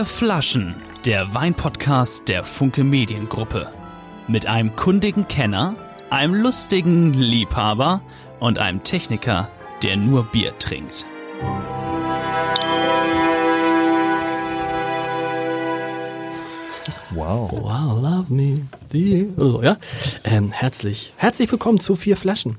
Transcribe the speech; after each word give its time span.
Vier 0.00 0.06
Flaschen, 0.06 0.76
der 1.04 1.34
Weinpodcast 1.34 2.26
der 2.26 2.42
Funke 2.42 2.84
Mediengruppe. 2.84 3.70
Mit 4.28 4.46
einem 4.46 4.74
kundigen 4.74 5.28
Kenner, 5.28 5.74
einem 6.08 6.32
lustigen 6.36 7.12
Liebhaber 7.12 8.00
und 8.38 8.58
einem 8.58 8.82
Techniker, 8.82 9.50
der 9.82 9.98
nur 9.98 10.24
Bier 10.24 10.58
trinkt. 10.58 11.04
Wow. 17.10 17.50
Wow, 17.52 18.02
love 18.02 18.32
me. 18.32 18.66
dear. 18.90 19.26
Oder 19.36 19.48
so, 19.48 19.62
ja? 19.62 19.76
Ähm, 20.24 20.50
herzlich, 20.50 21.12
herzlich 21.16 21.52
willkommen 21.52 21.78
zu 21.78 21.94
Vier 21.94 22.16
Flaschen, 22.16 22.56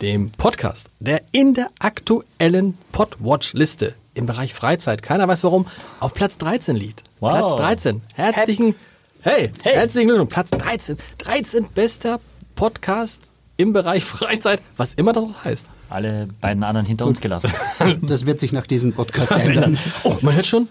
dem 0.00 0.30
Podcast, 0.30 0.90
der 1.00 1.22
in 1.32 1.54
der 1.54 1.70
aktuellen 1.80 2.78
Podwatch-Liste 2.92 3.96
im 4.14 4.26
Bereich 4.26 4.54
Freizeit, 4.54 5.02
keiner 5.02 5.26
weiß 5.28 5.44
warum, 5.44 5.66
auf 6.00 6.14
Platz 6.14 6.38
13 6.38 6.76
liegt. 6.76 7.02
Wow. 7.20 7.56
Platz 7.56 7.82
13. 7.82 8.02
Herzlichen, 8.14 8.74
hey, 9.20 9.50
Hey. 9.62 9.74
herzlichen 9.74 10.08
Glückwunsch. 10.08 10.32
Platz 10.32 10.50
13. 10.50 10.96
13 11.18 11.66
bester 11.74 12.20
Podcast 12.54 13.20
im 13.56 13.72
Bereich 13.72 14.04
Freizeit, 14.04 14.60
was 14.76 14.94
immer 14.94 15.12
das 15.12 15.24
auch 15.24 15.44
heißt. 15.44 15.66
Alle 15.88 16.28
beiden 16.40 16.62
anderen 16.64 16.86
hinter 16.86 17.06
uns 17.06 17.20
gelassen. 17.20 17.52
Das 18.02 18.24
wird 18.26 18.40
sich 18.40 18.52
nach 18.52 18.66
diesem 18.66 18.92
Podcast 18.92 19.30
ändern. 19.32 19.78
Oh, 20.04 20.16
man 20.22 20.34
hört 20.34 20.46
schon, 20.46 20.68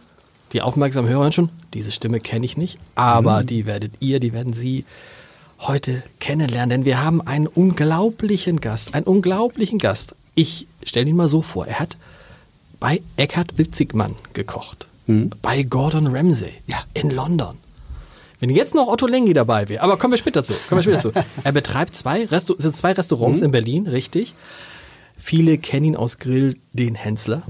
die 0.53 0.61
aufmerksamen 0.61 1.09
Hörer 1.09 1.23
hören 1.23 1.31
schon, 1.31 1.49
diese 1.73 1.91
Stimme 1.91 2.19
kenne 2.19 2.45
ich 2.45 2.57
nicht, 2.57 2.77
aber 2.95 3.43
die 3.43 3.65
werdet 3.65 3.93
ihr, 3.99 4.19
die 4.19 4.33
werden 4.33 4.53
Sie 4.53 4.85
heute 5.59 6.01
kennenlernen, 6.19 6.69
denn 6.69 6.85
wir 6.85 7.03
haben 7.03 7.21
einen 7.21 7.45
unglaublichen 7.47 8.59
Gast, 8.61 8.95
einen 8.95 9.05
unglaublichen 9.05 9.77
Gast. 9.77 10.15
Ich 10.33 10.67
stelle 10.83 11.07
ihn 11.09 11.15
mal 11.15 11.29
so 11.29 11.41
vor, 11.43 11.67
er 11.67 11.79
hat 11.79 11.97
bei 12.81 13.01
Eckhard 13.15 13.57
Witzigmann 13.57 14.15
gekocht, 14.33 14.87
bei 15.41 15.63
Gordon 15.63 16.07
Ramsay 16.07 16.51
in 16.93 17.11
London. 17.11 17.55
Wenn 18.41 18.49
jetzt 18.49 18.73
noch 18.73 18.87
Otto 18.87 19.05
Lengi 19.05 19.33
dabei 19.33 19.69
wäre, 19.69 19.83
aber 19.83 19.97
kommen 19.97 20.13
wir 20.13 20.17
später 20.17 20.43
zu, 20.43 20.53
kommen 20.67 20.83
wir 20.83 20.97
später 20.97 21.13
zu. 21.13 21.25
Er 21.43 21.51
betreibt 21.51 21.95
zwei, 21.95 22.25
Restu 22.25 22.55
sind 22.57 22.75
zwei 22.75 22.91
Restaurants 22.91 23.41
in 23.41 23.51
Berlin, 23.51 23.87
richtig. 23.87 24.33
Viele 25.17 25.59
kennen 25.59 25.85
ihn 25.85 25.95
aus 25.95 26.17
Grill 26.17 26.57
den 26.73 26.95
Hensler. 26.95 27.43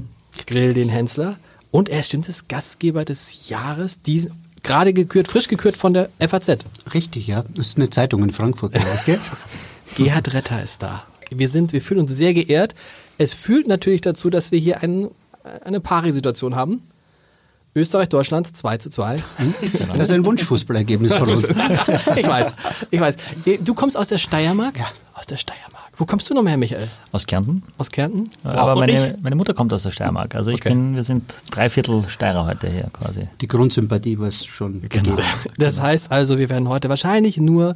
Grill 0.47 0.73
den 0.73 0.89
Hensler. 0.89 1.37
Und 1.71 1.87
er 1.87 2.01
ist 2.01 2.07
stimmtes 2.07 2.49
Gastgeber 2.49 3.05
des 3.05 3.47
Jahres, 3.47 4.01
diesen, 4.01 4.33
gerade 4.63 4.91
gekürt, 4.91 5.29
frisch 5.29 5.47
gekürt 5.47 5.77
von 5.77 5.93
der 5.93 6.09
FAZ. 6.19 6.65
Richtig, 6.93 7.27
ja. 7.27 7.45
Das 7.55 7.67
ist 7.67 7.77
eine 7.77 7.89
Zeitung 7.89 8.21
in 8.23 8.31
Frankfurt, 8.31 8.73
glaube 8.73 8.89
ich? 9.07 9.95
Gerhard 9.95 10.33
Retter 10.33 10.61
ist 10.61 10.83
da. 10.83 11.05
Wir 11.29 11.47
sind, 11.47 11.71
wir 11.71 11.81
fühlen 11.81 12.01
uns 12.01 12.11
sehr 12.11 12.33
geehrt. 12.33 12.75
Es 13.17 13.33
fühlt 13.33 13.67
natürlich 13.67 14.01
dazu, 14.01 14.29
dass 14.29 14.51
wir 14.51 14.59
hier 14.59 14.81
einen, 14.81 15.09
eine 15.63 15.79
Pari-Situation 15.79 16.55
haben. 16.55 16.83
Österreich, 17.73 18.09
Deutschland 18.09 18.55
2 18.55 18.77
zu 18.77 18.89
2. 18.89 19.15
Das 19.93 20.09
ist 20.09 20.11
ein 20.11 20.25
Wunschfußballergebnis 20.25 21.13
von 21.15 21.29
uns. 21.29 21.49
ich 22.15 22.27
weiß, 22.27 22.55
ich 22.89 22.99
weiß. 22.99 23.15
Du 23.61 23.73
kommst 23.73 23.95
aus 23.97 24.09
der 24.09 24.17
Steiermark? 24.17 24.77
Ja. 24.77 24.87
Aus 25.13 25.25
der 25.25 25.37
Steiermark. 25.37 25.71
Wo 25.97 26.05
kommst 26.05 26.29
du 26.29 26.33
nochmal 26.33 26.51
her, 26.51 26.57
Michael? 26.57 26.87
Aus 27.11 27.27
Kärnten. 27.27 27.63
Aus 27.77 27.91
Kärnten? 27.91 28.31
Aber 28.43 28.73
und 28.73 28.79
meine, 28.79 29.17
meine 29.21 29.35
Mutter 29.35 29.53
kommt 29.53 29.71
aus 29.71 29.83
der 29.83 29.91
Steiermark. 29.91 30.35
Also 30.35 30.49
ich 30.51 30.57
Okay. 30.57 30.69
bin, 30.69 30.95
wir 30.95 31.03
sind 31.03 31.31
drei 31.51 31.69
Viertel 31.69 32.03
Steirer 32.09 32.45
heute 32.45 32.69
hier 32.69 32.89
quasi. 32.91 33.27
Die 33.39 33.47
Grundsympathie 33.47 34.17
war 34.19 34.27
es 34.27 34.43
schon 34.45 34.81
gegeben. 34.81 35.17
Das 35.57 35.79
heißt 35.79 36.11
also, 36.11 36.39
wir 36.39 36.49
werden 36.49 36.67
heute 36.67 36.89
wahrscheinlich 36.89 37.37
nur 37.37 37.75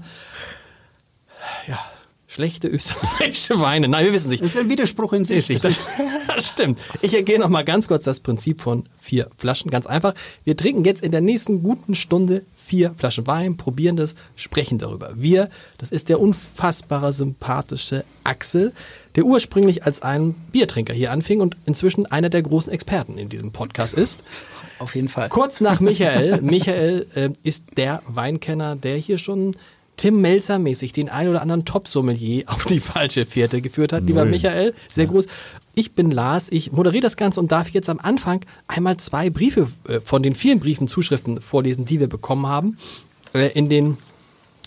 ja, 1.68 1.80
schlechte 2.36 2.68
österreichische 2.68 3.62
Weine. 3.62 3.88
Nein, 3.88 4.06
wir 4.06 4.14
wissen 4.14 4.30
nicht. 4.30 4.44
Das 4.44 4.56
ist 4.56 4.60
ein 4.60 4.70
Widerspruch 4.70 5.14
in 5.14 5.24
sich. 5.24 5.48
Das 5.48 5.62
das, 6.28 6.48
stimmt. 6.48 6.80
Ich 7.02 7.14
ergehe 7.14 7.40
noch 7.40 7.48
mal 7.48 7.64
ganz 7.64 7.88
kurz 7.88 8.04
das 8.04 8.20
Prinzip 8.20 8.62
von 8.62 8.84
vier 9.00 9.30
Flaschen. 9.38 9.72
Ganz 9.72 9.88
einfach. 9.88 10.14
Wir 10.44 10.58
trinken 10.58 10.84
jetzt 10.84 11.02
in 11.02 11.14
der 11.14 11.22
nächsten 11.22 11.64
guten 11.64 11.96
Stunde 11.96 12.44
vier 12.52 12.94
Flaschen 12.98 13.26
Wein, 13.26 13.56
probieren 13.56 13.96
das, 13.96 14.16
sprechen 14.36 14.80
darüber. 14.80 15.12
Wir, 15.16 15.50
das 15.78 15.92
ist 15.92 16.10
der 16.10 16.20
unfassbare, 16.20 17.14
sympathische 17.14 18.04
Axel, 18.26 18.74
der 19.16 19.24
ursprünglich 19.24 19.86
als 19.86 20.02
ein 20.02 20.34
Biertrinker 20.52 20.94
hier 20.94 21.14
anfing 21.14 21.40
und 21.40 21.56
inzwischen 21.66 22.06
einer 22.06 22.30
der 22.30 22.42
großen 22.42 22.74
Experten 22.74 23.18
in 23.18 23.30
diesem 23.30 23.54
Podcast 23.54 23.94
ist. 23.94 24.24
Auf 24.78 24.94
jeden 24.96 25.08
Fall. 25.08 25.30
Kurz 25.30 25.62
nach 25.62 25.80
Michael. 25.80 26.42
Michael 26.42 27.08
äh, 27.16 27.30
ist 27.44 27.64
der 27.78 28.02
Weinkenner, 28.08 28.76
der 28.76 28.98
hier 28.98 29.18
schon 29.18 29.56
Tim 29.98 30.22
Melzer 30.22 30.60
mäßig 30.60 30.94
den 30.94 31.10
ein 31.10 31.28
oder 31.28 31.42
anderen 31.42 31.66
Top-Sommelier 31.66 32.44
auf 32.48 32.66
die 32.66 32.80
falsche 32.80 33.26
Fährte 33.26 33.62
geführt 33.62 33.94
hat. 33.94 34.04
Lieber 34.04 34.26
Michael, 34.26 34.74
sehr 34.90 35.08
groß. 35.08 35.28
Ich 35.74 35.94
bin 35.94 36.12
Lars, 36.12 36.48
ich 36.52 36.72
moderiere 36.72 37.02
das 37.02 37.18
Ganze 37.18 37.40
und 37.40 37.52
darf 37.52 37.70
jetzt 37.70 37.90
am 37.90 38.00
Anfang 38.00 38.42
einmal 38.68 38.98
zwei 38.98 39.30
Briefe 39.30 39.68
äh, 39.88 40.00
von 40.00 40.24
den 40.24 40.36
vielen 40.36 40.60
Briefen, 40.60 40.88
Zuschriften 40.88 41.42
vorlesen, 41.42 41.86
die 41.86 42.00
wir 42.00 42.08
bekommen 42.08 42.48
haben. 42.48 42.78
Äh, 43.34 43.52
in 43.54 43.70
den 43.70 43.98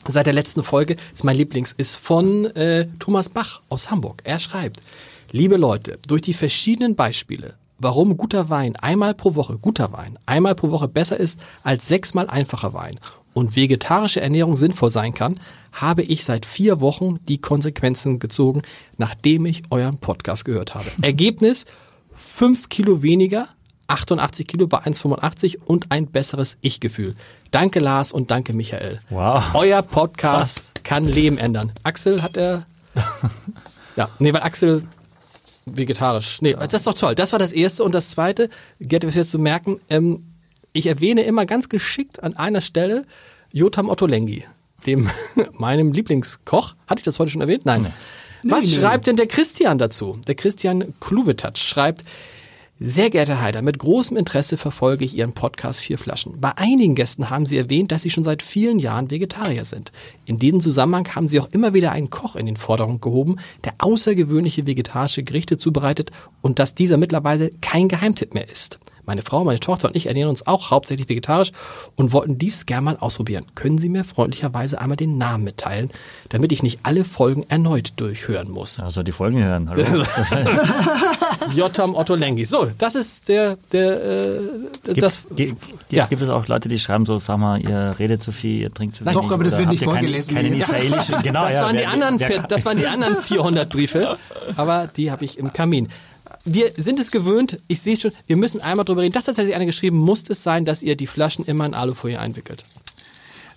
seit 0.06 0.26
der 0.26 0.32
letzten 0.32 0.62
Folge 0.62 0.96
ist 1.14 1.24
mein 1.24 1.36
Lieblings, 1.36 1.72
ist 1.72 1.96
von 1.96 2.46
äh, 2.56 2.86
Thomas 2.98 3.28
Bach 3.28 3.60
aus 3.68 3.90
Hamburg. 3.90 4.22
Er 4.24 4.38
schreibt, 4.38 4.80
liebe 5.32 5.56
Leute, 5.56 5.98
durch 6.06 6.22
die 6.22 6.34
verschiedenen 6.34 6.94
Beispiele, 6.94 7.54
warum 7.78 8.16
guter 8.16 8.48
Wein 8.48 8.76
einmal 8.76 9.14
pro 9.14 9.34
Woche, 9.34 9.58
guter 9.58 9.92
Wein, 9.92 10.18
einmal 10.26 10.54
pro 10.54 10.70
Woche 10.70 10.88
besser 10.88 11.18
ist 11.18 11.40
als 11.62 11.88
sechsmal 11.88 12.28
einfacher 12.28 12.74
Wein 12.74 12.98
und 13.34 13.56
vegetarische 13.56 14.20
Ernährung 14.20 14.56
sinnvoll 14.56 14.90
sein 14.90 15.14
kann, 15.14 15.40
habe 15.72 16.02
ich 16.02 16.24
seit 16.24 16.46
vier 16.46 16.80
Wochen 16.80 17.18
die 17.28 17.38
Konsequenzen 17.38 18.18
gezogen, 18.18 18.62
nachdem 18.96 19.46
ich 19.46 19.62
euren 19.70 19.98
Podcast 19.98 20.44
gehört 20.44 20.74
habe. 20.74 20.86
Ergebnis, 21.02 21.66
fünf 22.12 22.68
Kilo 22.68 23.02
weniger, 23.02 23.48
88 23.86 24.46
Kilo 24.46 24.66
bei 24.66 24.78
1,85 24.78 25.58
und 25.64 25.90
ein 25.90 26.06
besseres 26.08 26.58
Ich-Gefühl. 26.60 27.14
Danke 27.50 27.80
Lars 27.80 28.12
und 28.12 28.30
danke 28.30 28.52
Michael. 28.52 29.00
Wow. 29.08 29.54
Euer 29.54 29.82
Podcast 29.82 30.84
kann 30.84 31.06
Leben 31.06 31.38
ändern. 31.38 31.72
Axel 31.82 32.22
hat 32.22 32.36
er. 32.36 32.66
ja, 33.96 34.08
nee, 34.18 34.32
weil 34.32 34.42
Axel 34.42 34.82
vegetarisch. 35.64 36.42
Nee, 36.42 36.54
das 36.54 36.74
ist 36.74 36.86
doch 36.86 36.94
toll. 36.94 37.14
Das 37.14 37.32
war 37.32 37.38
das 37.38 37.52
erste. 37.52 37.84
Und 37.84 37.94
das 37.94 38.10
zweite, 38.10 38.48
Gerd, 38.80 39.06
was 39.06 39.14
jetzt 39.14 39.30
zu 39.30 39.38
merken, 39.38 39.80
ähm, 39.88 40.34
ich 40.72 40.86
erwähne 40.86 41.22
immer 41.22 41.46
ganz 41.46 41.68
geschickt 41.68 42.22
an 42.22 42.36
einer 42.36 42.60
Stelle 42.60 43.06
Jotam 43.52 43.88
Ottolengi, 43.88 44.44
dem 44.86 45.10
meinem 45.52 45.92
Lieblingskoch. 45.92 46.74
Hatte 46.86 47.00
ich 47.00 47.04
das 47.04 47.18
heute 47.18 47.30
schon 47.30 47.40
erwähnt? 47.40 47.64
Nein. 47.64 47.92
Was 48.44 48.64
Nee, 48.64 48.70
nee. 48.70 48.76
schreibt 48.76 49.06
denn 49.06 49.16
der 49.16 49.26
Christian 49.26 49.78
dazu? 49.78 50.18
Der 50.26 50.34
Christian 50.34 50.94
Kluwetatsch 51.00 51.60
schreibt, 51.62 52.04
sehr 52.80 53.10
geehrter 53.10 53.40
Heider, 53.40 53.60
mit 53.60 53.80
großem 53.80 54.16
Interesse 54.16 54.56
verfolge 54.56 55.04
ich 55.04 55.16
Ihren 55.16 55.32
Podcast 55.32 55.80
Vier 55.80 55.98
Flaschen. 55.98 56.40
Bei 56.40 56.56
einigen 56.56 56.94
Gästen 56.94 57.28
haben 57.28 57.44
Sie 57.44 57.58
erwähnt, 57.58 57.90
dass 57.90 58.02
Sie 58.02 58.10
schon 58.10 58.22
seit 58.22 58.40
vielen 58.40 58.78
Jahren 58.78 59.10
Vegetarier 59.10 59.64
sind. 59.64 59.90
In 60.26 60.38
diesem 60.38 60.60
Zusammenhang 60.60 61.12
haben 61.16 61.28
Sie 61.28 61.40
auch 61.40 61.48
immer 61.50 61.74
wieder 61.74 61.90
einen 61.90 62.10
Koch 62.10 62.36
in 62.36 62.46
den 62.46 62.56
Vordergrund 62.56 63.02
gehoben, 63.02 63.38
der 63.64 63.74
außergewöhnliche 63.78 64.68
vegetarische 64.68 65.24
Gerichte 65.24 65.58
zubereitet 65.58 66.12
und 66.40 66.60
dass 66.60 66.76
dieser 66.76 66.98
mittlerweile 66.98 67.50
kein 67.60 67.88
Geheimtipp 67.88 68.32
mehr 68.34 68.48
ist. 68.48 68.78
Meine 69.08 69.22
Frau, 69.22 69.42
meine 69.42 69.58
Tochter 69.58 69.88
und 69.88 69.96
ich 69.96 70.04
ernähren 70.06 70.28
uns 70.28 70.46
auch 70.46 70.70
hauptsächlich 70.70 71.08
vegetarisch 71.08 71.52
und 71.96 72.12
wollten 72.12 72.36
dies 72.36 72.66
gerne 72.66 72.82
mal 72.82 72.96
ausprobieren. 72.98 73.46
Können 73.54 73.78
Sie 73.78 73.88
mir 73.88 74.04
freundlicherweise 74.04 74.78
einmal 74.82 74.98
den 74.98 75.16
Namen 75.16 75.44
mitteilen, 75.44 75.90
damit 76.28 76.52
ich 76.52 76.62
nicht 76.62 76.80
alle 76.82 77.06
Folgen 77.06 77.42
erneut 77.48 77.94
durchhören 77.96 78.50
muss? 78.50 78.80
Also 78.80 79.02
die 79.02 79.12
Folgen 79.12 79.42
hören. 79.42 79.70
Hallo. 79.70 79.82
Jotam 81.54 81.94
Otto 81.94 82.14
Lengi. 82.16 82.44
So, 82.44 82.70
das 82.76 82.94
ist 82.94 83.28
der, 83.28 83.56
der, 83.72 84.04
äh, 84.04 84.38
Gibt, 84.84 85.02
das. 85.02 85.22
gibt, 85.34 85.56
ja. 85.90 86.04
gibt 86.04 86.20
es 86.20 86.28
auch 86.28 86.46
Leute, 86.46 86.68
die 86.68 86.78
schreiben 86.78 87.06
so, 87.06 87.18
sag 87.18 87.38
mal, 87.38 87.58
ihr 87.60 87.94
redet 87.98 88.22
zu 88.22 88.30
viel, 88.30 88.60
ihr 88.60 88.74
trinkt 88.74 88.96
zu 88.96 89.06
wenig. 89.06 89.18
doch, 89.18 89.30
aber 89.32 89.42
das 89.42 89.56
wird 89.56 89.68
nicht 89.70 89.80
ihr 89.80 89.88
keine- 89.88 90.00
vorgelesen. 90.00 90.34
Keine 90.34 90.54
israelische, 90.54 91.12
genau. 91.22 91.46
das, 91.46 91.54
ja, 91.54 91.62
waren 91.62 91.76
die 91.76 91.80
wer- 91.82 91.90
anderen, 91.90 92.20
wer- 92.20 92.42
das 92.42 92.64
waren 92.66 92.76
die 92.76 92.86
anderen 92.86 93.16
400 93.16 93.70
Briefe, 93.70 94.18
aber 94.56 94.86
die 94.94 95.10
habe 95.10 95.24
ich 95.24 95.38
im 95.38 95.50
Kamin. 95.52 95.88
Wir 96.50 96.72
sind 96.76 96.98
es 96.98 97.10
gewöhnt, 97.10 97.58
ich 97.68 97.80
sehe 97.80 97.96
schon, 97.96 98.10
wir 98.26 98.36
müssen 98.36 98.60
einmal 98.60 98.84
drüber 98.84 99.02
reden. 99.02 99.12
Das 99.12 99.24
hat 99.28 99.36
tatsächlich 99.36 99.54
einer 99.54 99.66
geschrieben, 99.66 99.98
muss 99.98 100.24
es 100.28 100.42
sein, 100.42 100.64
dass 100.64 100.82
ihr 100.82 100.96
die 100.96 101.06
Flaschen 101.06 101.44
immer 101.44 101.66
in 101.66 101.74
Alufolie 101.74 102.18
einwickelt. 102.18 102.64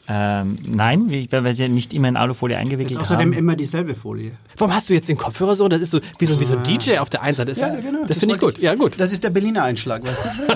Ähm, 0.09 0.57
nein, 0.67 1.09
weil 1.29 1.43
wir 1.43 1.53
sie 1.53 1.69
nicht 1.69 1.93
immer 1.93 2.09
in 2.09 2.17
Alufolie 2.17 2.57
ist 2.57 2.61
eingewickelt 2.61 2.99
außerdem 2.99 3.31
haben. 3.31 3.37
immer 3.37 3.55
dieselbe 3.55 3.95
Folie. 3.95 4.31
Warum 4.57 4.75
hast 4.75 4.89
du 4.89 4.93
jetzt 4.93 5.07
den 5.07 5.15
Kopfhörer 5.15 5.55
so? 5.55 5.69
Das 5.69 5.79
ist 5.79 5.91
so 5.91 6.01
wie 6.19 6.25
so, 6.25 6.39
wie 6.39 6.43
so 6.43 6.57
ein 6.57 6.63
DJ 6.63 6.97
auf 6.97 7.09
der 7.09 7.21
einen 7.21 7.35
Seite. 7.35 7.53
Das, 7.53 7.59
ist, 7.59 7.73
das 8.07 8.19
finde 8.19 8.35
ich 8.35 8.41
gut. 8.41 8.57
Ja, 8.57 8.75
gut. 8.75 8.99
Das 8.99 9.13
ist 9.13 9.23
der 9.23 9.29
Berliner 9.29 9.63
Einschlag, 9.63 10.03
weißt 10.03 10.25
du? 10.25 10.55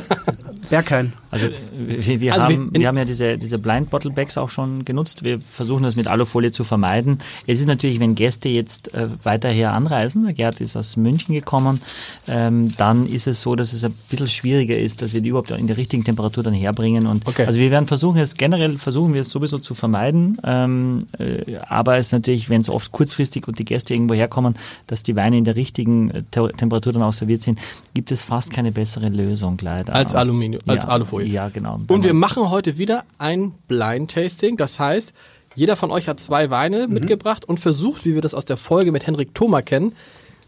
Berghain. 0.70 1.14
Also 1.36 1.50
wir, 1.78 2.20
wir, 2.22 2.34
Also 2.34 2.48
wir- 2.50 2.56
haben, 2.56 2.70
wir 2.74 2.88
haben 2.88 2.98
ja 2.98 3.06
diese, 3.06 3.38
diese 3.38 3.60
Blind 3.60 3.90
Bottle 3.90 4.12
Bags 4.12 4.38
auch 4.38 4.50
schon 4.50 4.86
genutzt. 4.86 5.24
Wir 5.24 5.40
versuchen 5.42 5.84
das 5.84 5.96
mit 5.96 6.08
Alufolie 6.08 6.52
zu 6.52 6.64
vermeiden. 6.64 7.20
Es 7.46 7.60
ist 7.60 7.68
natürlich, 7.68 8.00
wenn 8.00 8.16
Gäste 8.16 8.50
jetzt 8.50 8.94
äh, 8.94 9.08
weiter 9.24 9.50
her 9.50 9.74
anreisen, 9.74 10.24
der 10.26 10.34
Gerd 10.34 10.62
ist 10.62 10.76
aus 10.76 10.96
München 10.98 11.36
gekommen, 11.36 11.80
ähm, 12.28 12.72
dann 12.78 13.08
ist 13.08 13.28
es 13.28 13.42
so, 13.42 13.56
dass 13.56 13.74
es 13.74 13.84
ein 13.84 13.94
bisschen 14.10 14.28
schwieriger 14.30 14.78
ist, 14.78 15.02
dass 15.02 15.14
wir 15.14 15.22
die 15.22 15.30
überhaupt 15.30 15.52
in 15.52 15.68
der 15.68 15.78
richtigen 15.78 16.04
Temperatur 16.04 16.44
dann 16.44 16.54
herbringen. 16.54 17.06
Und 17.08 17.28
Okay. 17.28 17.46
Also 17.46 17.60
wir 17.60 17.72
werden 17.72 17.88
versuchen, 17.88 18.18
es 18.20 18.36
generell 18.36 18.78
versuchen 18.78 19.14
wir 19.14 19.22
es 19.22 19.30
sowieso 19.30 19.60
zu 19.60 19.76
vermeiden. 19.76 20.38
Ähm, 20.44 21.00
äh, 21.20 21.58
aber 21.68 21.98
es 21.98 22.08
ist 22.08 22.12
natürlich, 22.14 22.50
wenn 22.50 22.62
es 22.62 22.70
oft 22.70 22.92
kurzfristig 22.92 23.48
und 23.48 23.60
die 23.60 23.66
Gäste 23.66 23.94
irgendwo 23.94 24.14
herkommen, 24.14 24.56
dass 24.88 25.04
die 25.04 25.16
Weine 25.16 25.38
in 25.38 25.44
der 25.44 25.56
richtigen 25.56 26.12
äh, 26.12 26.24
Te- 26.32 26.52
Temperatur 26.56 26.94
dann 26.94 27.02
auch 27.04 27.14
serviert 27.14 27.42
sind, 27.42 27.60
gibt 27.94 28.12
es 28.12 28.22
fast 28.24 28.52
keine 28.54 28.72
bessere 28.72 29.10
Lösung 29.10 29.58
leider. 29.62 29.94
Als 29.96 30.14
Aluminium, 30.16 30.62
als 30.68 30.84
Ja, 30.84 30.90
Alufolie. 30.90 31.25
Ja, 31.26 31.50
genau. 31.50 31.80
Und 31.88 32.04
wir 32.04 32.14
machen 32.14 32.50
heute 32.50 32.78
wieder 32.78 33.04
ein 33.18 33.54
Blind 33.68 34.12
Tasting. 34.12 34.58
Das 34.58 34.80
heißt, 34.80 35.14
jeder 35.56 35.76
von 35.76 35.92
euch 35.92 36.08
hat 36.08 36.20
zwei 36.20 36.50
Weine 36.50 36.88
mitgebracht 36.88 37.46
und 37.46 37.60
versucht, 37.60 38.06
wie 38.06 38.14
wir 38.14 38.22
das 38.22 38.34
aus 38.34 38.46
der 38.46 38.58
Folge 38.58 38.92
mit 38.92 39.08
Henrik 39.08 39.34
Thoma 39.34 39.62
kennen, 39.62 39.94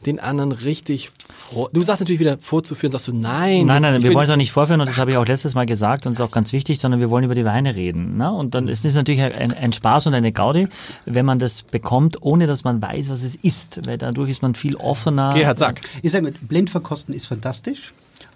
den 0.06 0.20
anderen 0.20 0.52
richtig 0.52 1.12
vor. 1.30 1.70
Du 1.74 1.82
sagst 1.82 2.02
natürlich 2.02 2.20
wieder 2.20 2.38
vorzuführen, 2.40 2.92
sagst 2.92 3.08
du 3.08 3.14
nein. 3.14 3.66
Nein, 3.66 3.82
nein, 3.82 4.04
wir 4.04 4.14
wollen 4.14 4.26
es 4.26 4.30
auch 4.30 4.36
nicht 4.36 4.52
vorführen 4.52 4.80
und 4.80 4.88
das 4.88 4.98
habe 4.98 5.12
ich 5.12 5.18
auch 5.18 5.26
letztes 5.26 5.56
Mal 5.56 5.66
gesagt 5.66 6.06
und 6.06 6.12
das 6.12 6.20
ist 6.20 6.26
auch 6.26 6.32
ganz 6.32 6.54
wichtig, 6.54 6.80
sondern 6.80 7.00
wir 7.00 7.10
wollen 7.10 7.24
über 7.24 7.36
die 7.36 7.46
Weine 7.46 7.76
reden. 7.76 8.18
Ne? 8.18 8.32
Und 8.32 8.54
dann 8.54 8.68
ist 8.68 8.86
es 8.86 8.94
natürlich 8.94 9.22
ein, 9.22 9.54
ein 9.54 9.74
Spaß 9.74 10.08
und 10.08 10.14
eine 10.14 10.32
Gaudi, 10.32 10.68
wenn 11.06 11.26
man 11.26 11.40
das 11.40 11.64
bekommt, 11.64 12.22
ohne 12.22 12.46
dass 12.46 12.64
man 12.64 12.82
weiß, 12.82 13.10
was 13.10 13.24
es 13.24 13.36
ist, 13.36 13.88
weil 13.88 13.98
dadurch 13.98 14.30
ist 14.30 14.42
man 14.42 14.56
viel 14.56 14.76
offener. 14.76 15.34
Gerhard, 15.34 15.58
sag. 15.58 15.82
Ich 16.04 16.12
sage, 16.12 16.32
Blindverkosten 16.42 17.14
ist 17.16 17.26
fantastisch, 17.26 17.94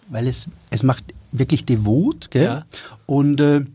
weil 0.10 0.28
es, 0.28 0.48
es 0.72 0.84
macht 0.84 1.04
wirklich 1.32 1.66
devot. 1.66 2.32
Gell? 2.32 2.44
Ja. 2.44 2.66
Und 3.06 3.42
äh, 3.42 3.60
ich 3.60 3.66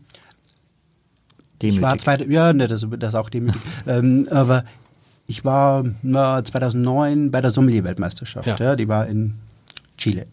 Demütig. 1.59 1.81
war 1.81 1.97
zwei, 1.97 2.17
ja, 2.17 2.53
ne, 2.53 2.67
das, 2.67 2.85
das 2.99 3.15
auch 3.15 3.29
demütig. 3.29 3.61
ähm, 3.87 4.27
aber 4.29 4.63
ich 5.25 5.43
war 5.43 5.83
na, 6.03 6.43
2009 6.43 7.31
bei 7.31 7.41
der 7.41 7.51
Sommelier-Weltmeisterschaft. 7.51 8.47
Ja. 8.47 8.57
Ja. 8.59 8.75
die 8.75 8.87
war 8.87 9.07
in 9.07 9.35
Chile. 9.97 10.27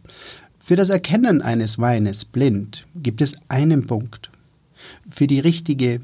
Für 0.63 0.77
das 0.77 0.89
Erkennen 0.89 1.43
eines 1.43 1.79
Weines 1.79 2.25
blind 2.25 2.87
gibt 2.97 3.21
es 3.21 3.35
einen 3.49 3.87
Punkt. 3.87 4.31
Für 5.11 5.27
die 5.27 5.41
richtige 5.41 6.01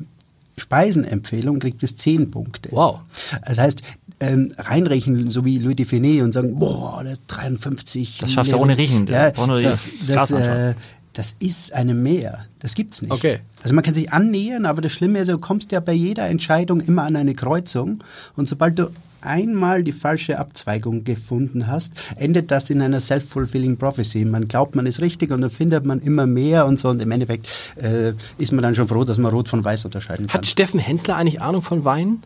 Speisenempfehlung 0.59 1.59
kriegt 1.59 1.83
es 1.83 1.97
zehn 1.97 2.31
Punkte. 2.31 2.71
Wow. 2.73 3.01
Das 3.47 3.59
heißt, 3.59 3.83
ähm, 4.21 4.53
reinrechnen, 4.59 5.31
so 5.31 5.45
wie 5.45 5.59
Louis 5.59 5.77
de 5.77 5.87
Finet 5.87 6.23
und 6.23 6.33
sagen, 6.33 6.59
boah, 6.59 7.03
das 7.03 7.15
ist 7.15 7.23
53. 7.29 8.19
Das 8.19 8.33
schafft 8.33 8.53
er 8.53 8.61
ohne 8.61 8.77
Riechen. 8.77 9.07
Ja, 9.07 9.33
nur 9.47 9.63
das, 9.63 9.89
das 10.07 10.29
das, 10.29 10.33
äh, 10.33 10.75
das 11.13 11.35
ist 11.39 11.73
eine 11.73 11.95
Mehr. 11.95 12.47
Das 12.61 12.75
gibt's 12.75 13.03
nicht. 13.03 13.11
Okay. 13.11 13.41
Also 13.63 13.75
man 13.75 13.83
kann 13.83 13.95
sich 13.95 14.13
annähern, 14.13 14.65
aber 14.65 14.81
das 14.81 14.93
Schlimme 14.93 15.19
ist, 15.19 15.29
du 15.29 15.39
kommst 15.39 15.73
ja 15.73 15.81
bei 15.81 15.93
jeder 15.93 16.29
Entscheidung 16.29 16.81
immer 16.81 17.03
an 17.05 17.17
eine 17.17 17.35
Kreuzung. 17.35 18.03
Und 18.37 18.49
sobald 18.49 18.79
du 18.79 18.91
einmal 19.23 19.83
die 19.83 19.93
falsche 19.93 20.39
Abzweigung 20.39 21.05
gefunden 21.05 21.67
hast, 21.67 21.95
endet 22.17 22.51
das 22.51 22.71
in 22.71 22.81
einer 22.81 23.01
self-fulfilling 23.01 23.77
prophecy. 23.77 24.25
Man 24.25 24.49
glaubt, 24.49 24.77
man 24.77 24.87
ist 24.87 25.01
richtig 25.01 25.31
und 25.31 25.41
dann 25.41 25.51
findet 25.51 25.85
man 25.85 26.01
immer 26.01 26.27
mehr 26.27 26.67
und 26.67 26.79
so. 26.79 26.89
Und 26.89 27.03
im 27.03 27.11
Endeffekt 27.11 27.49
äh, 27.77 28.13
ist 28.39 28.53
man 28.53 28.63
dann 28.63 28.75
schon 28.75 28.89
froh, 28.89 29.05
dass 29.05 29.19
man 29.19 29.33
Rot 29.33 29.49
von 29.49 29.65
Weiß 29.65 29.85
unterscheiden 29.85 30.27
kann. 30.27 30.35
Hat 30.35 30.47
Steffen 30.47 30.81
Hensler 30.81 31.17
eigentlich 31.17 31.41
Ahnung 31.41 31.63
von 31.63 31.85
Wein? 31.85 32.23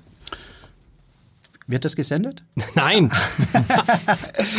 Wird 1.67 1.85
das 1.85 1.97
gesendet? 1.97 2.43
Nein. 2.75 3.11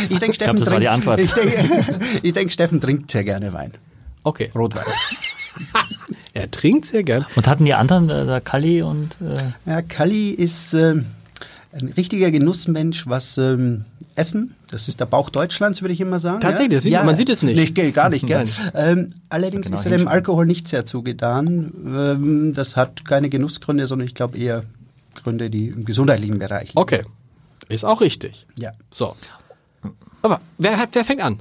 Ich 0.08 0.18
denke, 0.18 0.34
Steffen, 0.34 0.58
das 0.58 0.70
war 0.70 0.80
die 0.80 0.88
Antwort. 0.88 1.20
Ich 1.20 1.32
denke, 1.32 2.00
ich 2.22 2.32
denk, 2.32 2.52
Steffen 2.52 2.80
trinkt 2.80 3.10
sehr 3.10 3.24
gerne 3.24 3.52
Wein. 3.52 3.72
Okay. 4.26 4.50
Rotwein. 4.54 4.84
Er 6.34 6.50
trinkt 6.50 6.84
sehr 6.84 7.02
gern. 7.02 7.24
Und 7.34 7.46
hatten 7.46 7.64
die 7.64 7.72
anderen, 7.72 8.10
äh, 8.10 8.26
der 8.26 8.42
Kalli 8.42 8.82
und 8.82 9.16
äh, 9.22 9.52
Ja, 9.70 9.80
Kalli 9.80 10.30
ist 10.32 10.74
ähm, 10.74 11.06
ein 11.72 11.88
richtiger 11.96 12.30
Genussmensch, 12.30 13.06
was 13.06 13.38
ähm, 13.38 13.86
Essen, 14.16 14.54
das 14.70 14.86
ist 14.88 15.00
der 15.00 15.06
Bauch 15.06 15.30
Deutschlands, 15.30 15.80
würde 15.80 15.94
ich 15.94 16.00
immer 16.02 16.18
sagen. 16.18 16.40
Tatsächlich, 16.42 16.84
ja? 16.84 16.98
sieht- 17.00 17.06
man 17.06 17.16
sieht 17.16 17.30
es 17.30 17.42
nicht. 17.42 17.56
Nicht, 17.56 17.94
gar 17.94 18.10
nicht, 18.10 18.26
gell? 18.26 18.44
Ähm, 18.74 19.14
allerdings 19.30 19.68
Genau 19.68 19.78
ist 19.78 19.86
er 19.86 19.96
dem. 19.96 20.08
Alkohol 20.08 20.44
nicht 20.44 20.68
sehr 20.68 20.84
zugetan. 20.84 21.72
Ähm, 21.86 22.52
das 22.54 22.76
hat 22.76 23.06
keine 23.06 23.30
Genussgründe, 23.30 23.86
sondern 23.86 24.06
ich 24.06 24.14
glaube 24.14 24.36
eher 24.36 24.64
Gründe, 25.14 25.48
die 25.48 25.68
im 25.68 25.86
gesundheitlichen 25.86 26.38
Bereich 26.38 26.68
liegen. 26.68 26.78
Okay. 26.78 27.02
Ist 27.70 27.84
auch 27.86 28.02
richtig. 28.02 28.46
Ja. 28.56 28.72
So. 28.90 29.16
Aber 30.20 30.40
wer, 30.58 30.76
hat, 30.76 30.90
wer 30.92 31.04
fängt 31.06 31.22
an? 31.22 31.40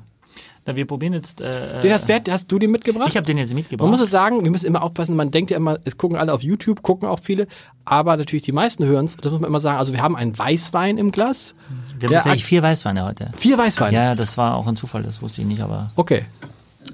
Na, 0.66 0.76
wir 0.76 0.86
probieren 0.88 1.14
jetzt. 1.14 1.42
Äh, 1.42 1.82
Den 1.82 1.94
hast, 1.94 2.10
hast 2.30 2.48
du 2.52 2.58
den 2.60 2.72
mitgebracht? 2.72 3.08
ich 3.10 3.18
habe 3.18 3.26
den 3.26 3.38
jetzt 3.38 3.54
mitgebracht. 3.54 3.86
Man 3.86 3.92
muss 3.92 4.02
es 4.06 4.10
sagen, 4.10 4.44
wir 4.44 4.52
müssen 4.52 4.66
immer 4.66 4.82
aufpassen, 4.84 5.16
man 5.16 5.32
denkt 5.32 5.52
ja 5.52 5.58
immer, 5.58 5.78
es 5.84 5.98
gucken 5.98 6.18
alle 6.18 6.34
auf 6.34 6.42
YouTube, 6.42 6.82
gucken 6.82 7.08
auch 7.08 7.20
viele, 7.22 7.48
aber 7.86 8.18
natürlich 8.18 8.44
die 8.44 8.52
meisten 8.52 8.84
hören 8.86 9.06
es, 9.06 9.18
das 9.18 9.32
muss 9.32 9.42
man 9.42 9.50
immer 9.50 9.60
sagen, 9.60 9.78
also 9.78 9.94
wir 9.94 10.02
haben 10.02 10.16
einen 10.16 10.38
Weißwein 10.38 10.98
im 10.98 11.12
Glas, 11.12 11.54
wir 12.00 12.08
haben 12.10 12.16
tatsächlich 12.16 12.46
vier 12.46 12.64
Weißweine 12.64 13.06
heute. 13.06 13.32
vier 13.38 13.58
Weißweine. 13.58 13.96
Ja, 13.96 14.04
ja, 14.06 14.16
das 14.16 14.38
war 14.38 14.56
auch 14.56 14.66
ein 14.68 14.76
Zufall, 14.76 15.04
das 15.04 15.22
wusste 15.22 15.42
ich 15.42 15.48
nicht, 15.48 15.62
aber 15.62 15.92
Okay, 15.96 16.26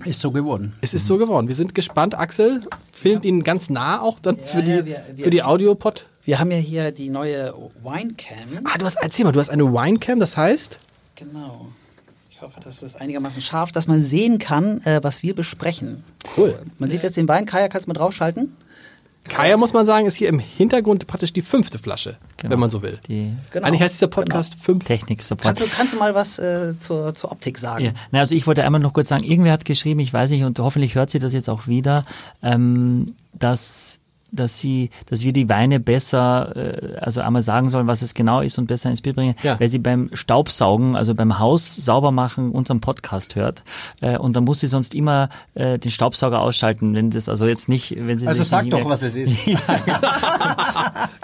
Ist 0.06 0.20
so 0.20 0.32
geworden. 0.32 0.74
es 0.82 0.94
ist 0.94 1.06
so 1.08 1.18
geworden. 1.18 1.48
Wir 1.48 1.56
sind 1.56 1.74
gespannt, 1.76 2.18
Axel 2.18 2.62
filmt 2.92 3.24
ihn 3.26 3.42
ganz 3.44 3.70
nah 3.70 4.02
auch 4.02 4.20
dann 4.20 4.38
für 4.38 4.62
die, 4.64 4.72
ja, 4.72 4.86
wir- 4.86 5.04
wir- 5.16 5.24
für 5.24 5.30
die 5.30 5.44
Audiopod. 5.44 6.08
Wir 6.24 6.40
haben 6.40 6.52
ja 6.52 6.58
hier 6.58 6.92
die 6.92 7.10
neue 7.10 7.54
Winecam. 7.84 8.60
Ah, 8.66 8.78
du 8.78 8.86
hast, 8.86 8.98
erzähl 9.02 9.26
mal, 9.26 9.32
du 9.32 9.40
hast 9.40 9.50
eine 9.50 9.64
Winecam, 9.72 10.20
das 10.20 10.38
heißt? 10.38 10.78
Genau. 11.16 11.68
Ich 12.42 12.48
hoffe, 12.48 12.60
das 12.64 12.82
ist 12.82 13.00
einigermaßen 13.00 13.40
scharf, 13.40 13.72
dass 13.72 13.86
man 13.86 14.02
sehen 14.02 14.40
kann, 14.40 14.82
äh, 14.82 15.00
was 15.04 15.22
wir 15.22 15.36
besprechen. 15.36 16.04
Cool. 16.36 16.58
Man 16.80 16.90
sieht 16.90 17.04
jetzt 17.04 17.16
den 17.16 17.28
Wein. 17.28 17.46
Kaya, 17.46 17.68
kannst 17.68 17.86
du 17.86 17.92
mal 17.92 17.94
draufschalten? 17.94 18.58
Kaya, 19.30 19.58
muss 19.58 19.74
man 19.74 19.86
sagen, 19.86 20.08
ist 20.08 20.16
hier 20.16 20.28
im 20.28 20.40
Hintergrund 20.40 21.06
praktisch 21.06 21.34
die 21.34 21.44
fünfte 21.44 21.78
Flasche, 21.78 22.18
Genau. 22.38 22.54
wenn 22.54 22.60
man 22.60 22.72
so 22.72 22.82
will. 22.82 22.98
die 23.08 23.32
Genau. 23.52 23.68
Eigentlich 23.68 23.84
heißt 23.84 23.94
dieser 23.94 24.08
Podcast 24.08 24.56
fünf. 24.56 24.84
Technik-Support. 24.84 25.44
Kannst 25.44 25.62
du, 25.62 25.68
kannst 25.68 25.94
du 25.94 25.98
mal 26.00 26.16
was 26.16 26.40
äh, 26.40 26.74
zur, 26.80 27.14
zur 27.14 27.32
Optik 27.32 27.60
sagen? 27.60 27.86
Ja, 27.86 27.92
na, 28.10 28.22
also 28.22 28.34
ich 28.34 28.48
wollte 28.48 28.64
einmal 28.64 28.82
noch 28.82 28.94
kurz 28.94 29.10
sagen, 29.10 29.24
irgendwer 29.24 29.52
hat 29.52 29.64
geschrieben, 29.64 30.00
ich 30.00 30.12
weiß 30.12 30.32
nicht, 30.32 30.44
und 30.44 30.58
hoffentlich 30.58 30.96
hört 30.96 31.12
sie 31.12 31.20
das 31.20 31.34
jetzt 31.34 31.48
auch 31.48 31.68
wieder, 31.68 32.06
ähm, 32.42 33.14
dass 33.38 34.00
dass 34.31 34.60
sie, 34.60 34.89
dass 35.07 35.24
wir 35.24 35.33
die 35.33 35.50
Weine 35.50 35.80
besser, 35.80 36.56
äh, 36.56 36.95
also 36.98 37.22
einmal 37.22 37.42
sagen 37.42 37.69
sollen, 37.69 37.88
was 37.88 38.01
es 38.01 38.13
genau 38.13 38.42
ist 38.42 38.57
und 38.57 38.68
besser 38.68 38.89
ins 38.89 39.01
Bild 39.01 39.16
bringen, 39.16 39.36
Ja. 39.44 39.60
weil 39.60 39.68
sie 39.68 39.80
beim 39.80 40.10
Staubsaugen, 40.13 40.95
also 40.95 41.13
beim 41.16 41.39
Haus 41.39 41.75
sauber 41.75 42.12
machen, 42.12 42.51
unseren 42.51 42.80
Podcast 42.81 43.36
hört 43.36 43.63
äh, 44.01 44.18
und 44.18 44.36
dann 44.36 44.44
muss 44.45 44.60
sie 44.62 44.68
sonst 44.68 44.95
immer 44.95 45.30
äh, 45.54 45.78
den 45.80 45.92
Staubsauger 45.92 46.42
ausschalten, 46.42 46.94
wenn 46.95 47.10
das 47.10 47.28
also 47.30 47.45
jetzt 47.48 47.69
nicht, 47.69 47.95
wenn 47.98 48.18
sie 48.19 48.28
Also 48.28 48.44
sag 48.44 48.69
doch, 48.69 48.88
was 48.89 49.01
es 49.01 49.16
ist. 49.16 49.38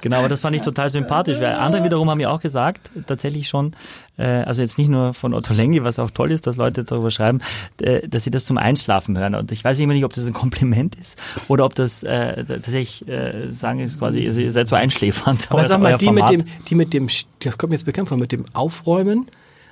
Genau, 0.01 0.17
aber 0.19 0.29
das 0.29 0.41
fand 0.41 0.55
ich 0.55 0.61
total 0.61 0.89
sympathisch, 0.89 1.39
weil 1.39 1.55
andere 1.55 1.83
wiederum 1.83 2.09
haben 2.09 2.17
mir 2.19 2.31
auch 2.31 2.39
gesagt, 2.39 2.91
tatsächlich 3.07 3.47
schon, 3.49 3.75
also 4.23 4.61
jetzt 4.61 4.77
nicht 4.77 4.89
nur 4.89 5.13
von 5.13 5.33
Otto 5.33 5.53
Lengi, 5.53 5.83
was 5.83 5.99
auch 5.99 6.11
toll 6.11 6.31
ist, 6.31 6.47
dass 6.47 6.55
Leute 6.57 6.83
darüber 6.83 7.11
schreiben, 7.11 7.41
äh, 7.81 8.07
dass 8.07 8.23
sie 8.23 8.31
das 8.31 8.45
zum 8.45 8.57
Einschlafen 8.57 9.17
hören. 9.17 9.35
Und 9.35 9.51
ich 9.51 9.63
weiß 9.63 9.77
immer 9.79 9.93
nicht, 9.93 10.05
ob 10.05 10.13
das 10.13 10.25
ein 10.25 10.33
Kompliment 10.33 10.95
ist 10.95 11.21
oder 11.47 11.65
ob 11.65 11.75
das 11.75 12.03
äh, 12.03 12.43
tatsächlich 12.45 13.07
äh, 13.07 13.51
sagen 13.51 13.79
ist 13.79 13.99
quasi, 13.99 14.19
ihr 14.19 14.35
ihr 14.35 14.51
seid 14.51 14.67
so 14.67 14.75
einschläfernd. 14.75 15.47
Aber 15.51 15.63
sag 15.65 15.81
mal, 15.81 15.97
die 15.97 16.11
mit, 16.11 16.29
dem, 16.29 16.43
die 16.67 16.75
mit 16.75 16.93
dem, 16.93 17.07
das 17.39 17.57
kommt 17.57 17.71
mir 17.71 17.75
jetzt 17.77 17.85
bekannt 17.85 18.09
vor, 18.09 18.17
mit 18.17 18.31
dem 18.31 18.45
Aufräumen, 18.53 19.27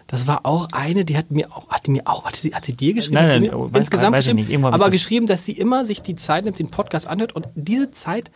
das 0.07 0.27
war 0.27 0.45
auch 0.45 0.67
eine, 0.71 1.03
die 1.05 1.17
hat 1.17 1.31
mir 1.31 1.51
auch, 1.51 1.67
hat 1.69 1.87
mir 1.87 2.03
auch, 2.05 2.25
hat 2.25 2.35
sie, 2.35 2.53
hat 2.53 2.63
sie 2.65 2.73
dir 2.75 2.93
geschrieben? 2.93 3.15
Nein, 3.15 3.41
nein, 3.41 3.51
weiß- 3.51 3.77
insgesamt 3.77 4.15
weiß 4.15 4.27
ich 4.27 4.35
geschrieben, 4.35 4.61
nicht. 4.61 4.73
Aber 4.73 4.89
geschrieben, 4.91 5.25
dass 5.25 5.45
sie 5.45 5.53
immer 5.53 5.85
sich 5.85 6.03
die 6.03 6.15
Zeit 6.15 6.45
nimmt, 6.45 6.59
den 6.59 6.69
Podcast 6.69 7.07
anhört 7.07 7.33
und 7.35 7.47
diese 7.55 7.89
Zeit 7.89 8.29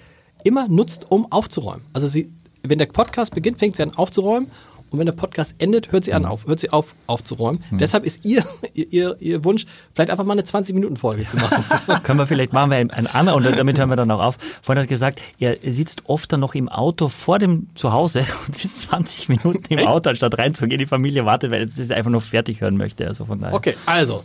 immer 0.43 0.67
nutzt, 0.67 1.05
um 1.09 1.31
aufzuräumen. 1.31 1.85
Also 1.93 2.07
sie, 2.07 2.31
wenn 2.63 2.79
der 2.79 2.87
Podcast 2.87 3.35
beginnt, 3.35 3.59
fängt 3.59 3.75
sie 3.75 3.83
an 3.83 3.93
aufzuräumen 3.95 4.49
und 4.91 4.99
wenn 4.99 5.05
der 5.05 5.13
Podcast 5.13 5.55
endet, 5.59 5.91
hört 5.91 6.03
sie 6.05 6.11
Mhm. 6.11 6.17
an 6.17 6.25
auf, 6.25 6.45
hört 6.47 6.59
sie 6.59 6.71
auf 6.71 6.93
aufzuräumen. 7.07 7.63
Deshalb 7.71 8.05
ist 8.05 8.25
ihr, 8.25 8.43
ihr, 8.73 9.15
ihr 9.19 9.43
Wunsch, 9.43 9.65
vielleicht 9.93 10.09
einfach 10.11 10.25
mal 10.25 10.33
eine 10.33 10.41
20-Minuten-Folge 10.43 11.25
zu 11.25 11.37
machen. 11.37 11.63
Können 12.03 12.19
wir 12.19 12.27
vielleicht 12.27 12.53
machen 12.53 12.71
wir 12.71 12.77
ein, 12.77 12.89
anderer 13.07 13.35
und 13.35 13.43
damit 13.45 13.77
hören 13.77 13.89
wir 13.89 13.95
dann 13.95 14.11
auch 14.11 14.21
auf. 14.21 14.37
Vorhin 14.61 14.81
hat 14.83 14.89
gesagt, 14.89 15.21
er 15.39 15.57
sitzt 15.63 16.03
oft 16.07 16.31
dann 16.33 16.39
noch 16.39 16.55
im 16.55 16.69
Auto 16.69 17.09
vor 17.09 17.39
dem 17.39 17.67
Zuhause 17.75 18.25
und 18.47 18.55
sitzt 18.55 18.81
20 18.81 19.29
Minuten 19.29 19.63
im 19.73 19.87
Auto, 19.87 20.09
anstatt 20.09 20.37
reinzugehen. 20.37 20.79
Die 20.79 20.85
Familie 20.85 21.25
wartet, 21.25 21.51
weil 21.51 21.71
sie 21.71 21.81
es 21.81 21.91
einfach 21.91 22.11
nur 22.11 22.21
fertig 22.21 22.61
hören 22.61 22.77
möchte. 22.77 23.07
Also 23.07 23.25
von 23.25 23.39
daher. 23.39 23.53
Okay, 23.55 23.75
also. 23.85 24.23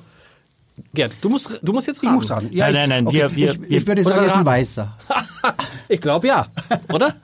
Gerd, 0.93 1.13
du 1.21 1.29
musst, 1.29 1.61
du 1.63 1.73
musst 1.73 1.87
jetzt 1.87 1.99
Ich 2.03 2.09
raten. 2.09 2.17
muss 2.17 2.27
sagen. 2.27 2.51
Nein, 2.53 2.75
nein, 2.75 2.89
nein, 2.89 3.07
okay, 3.07 3.19
wir- 3.31 3.37
wir- 3.37 3.53
ich, 3.69 3.77
ich 3.77 3.87
würde 3.87 4.03
sagen, 4.03 4.19
es 4.23 4.27
ist 4.27 4.33
ein 4.33 4.39
raten. 4.39 4.47
Weißer. 4.47 4.97
Ich 5.89 6.01
glaube 6.01 6.27
ja, 6.27 6.47
oder? 6.93 7.15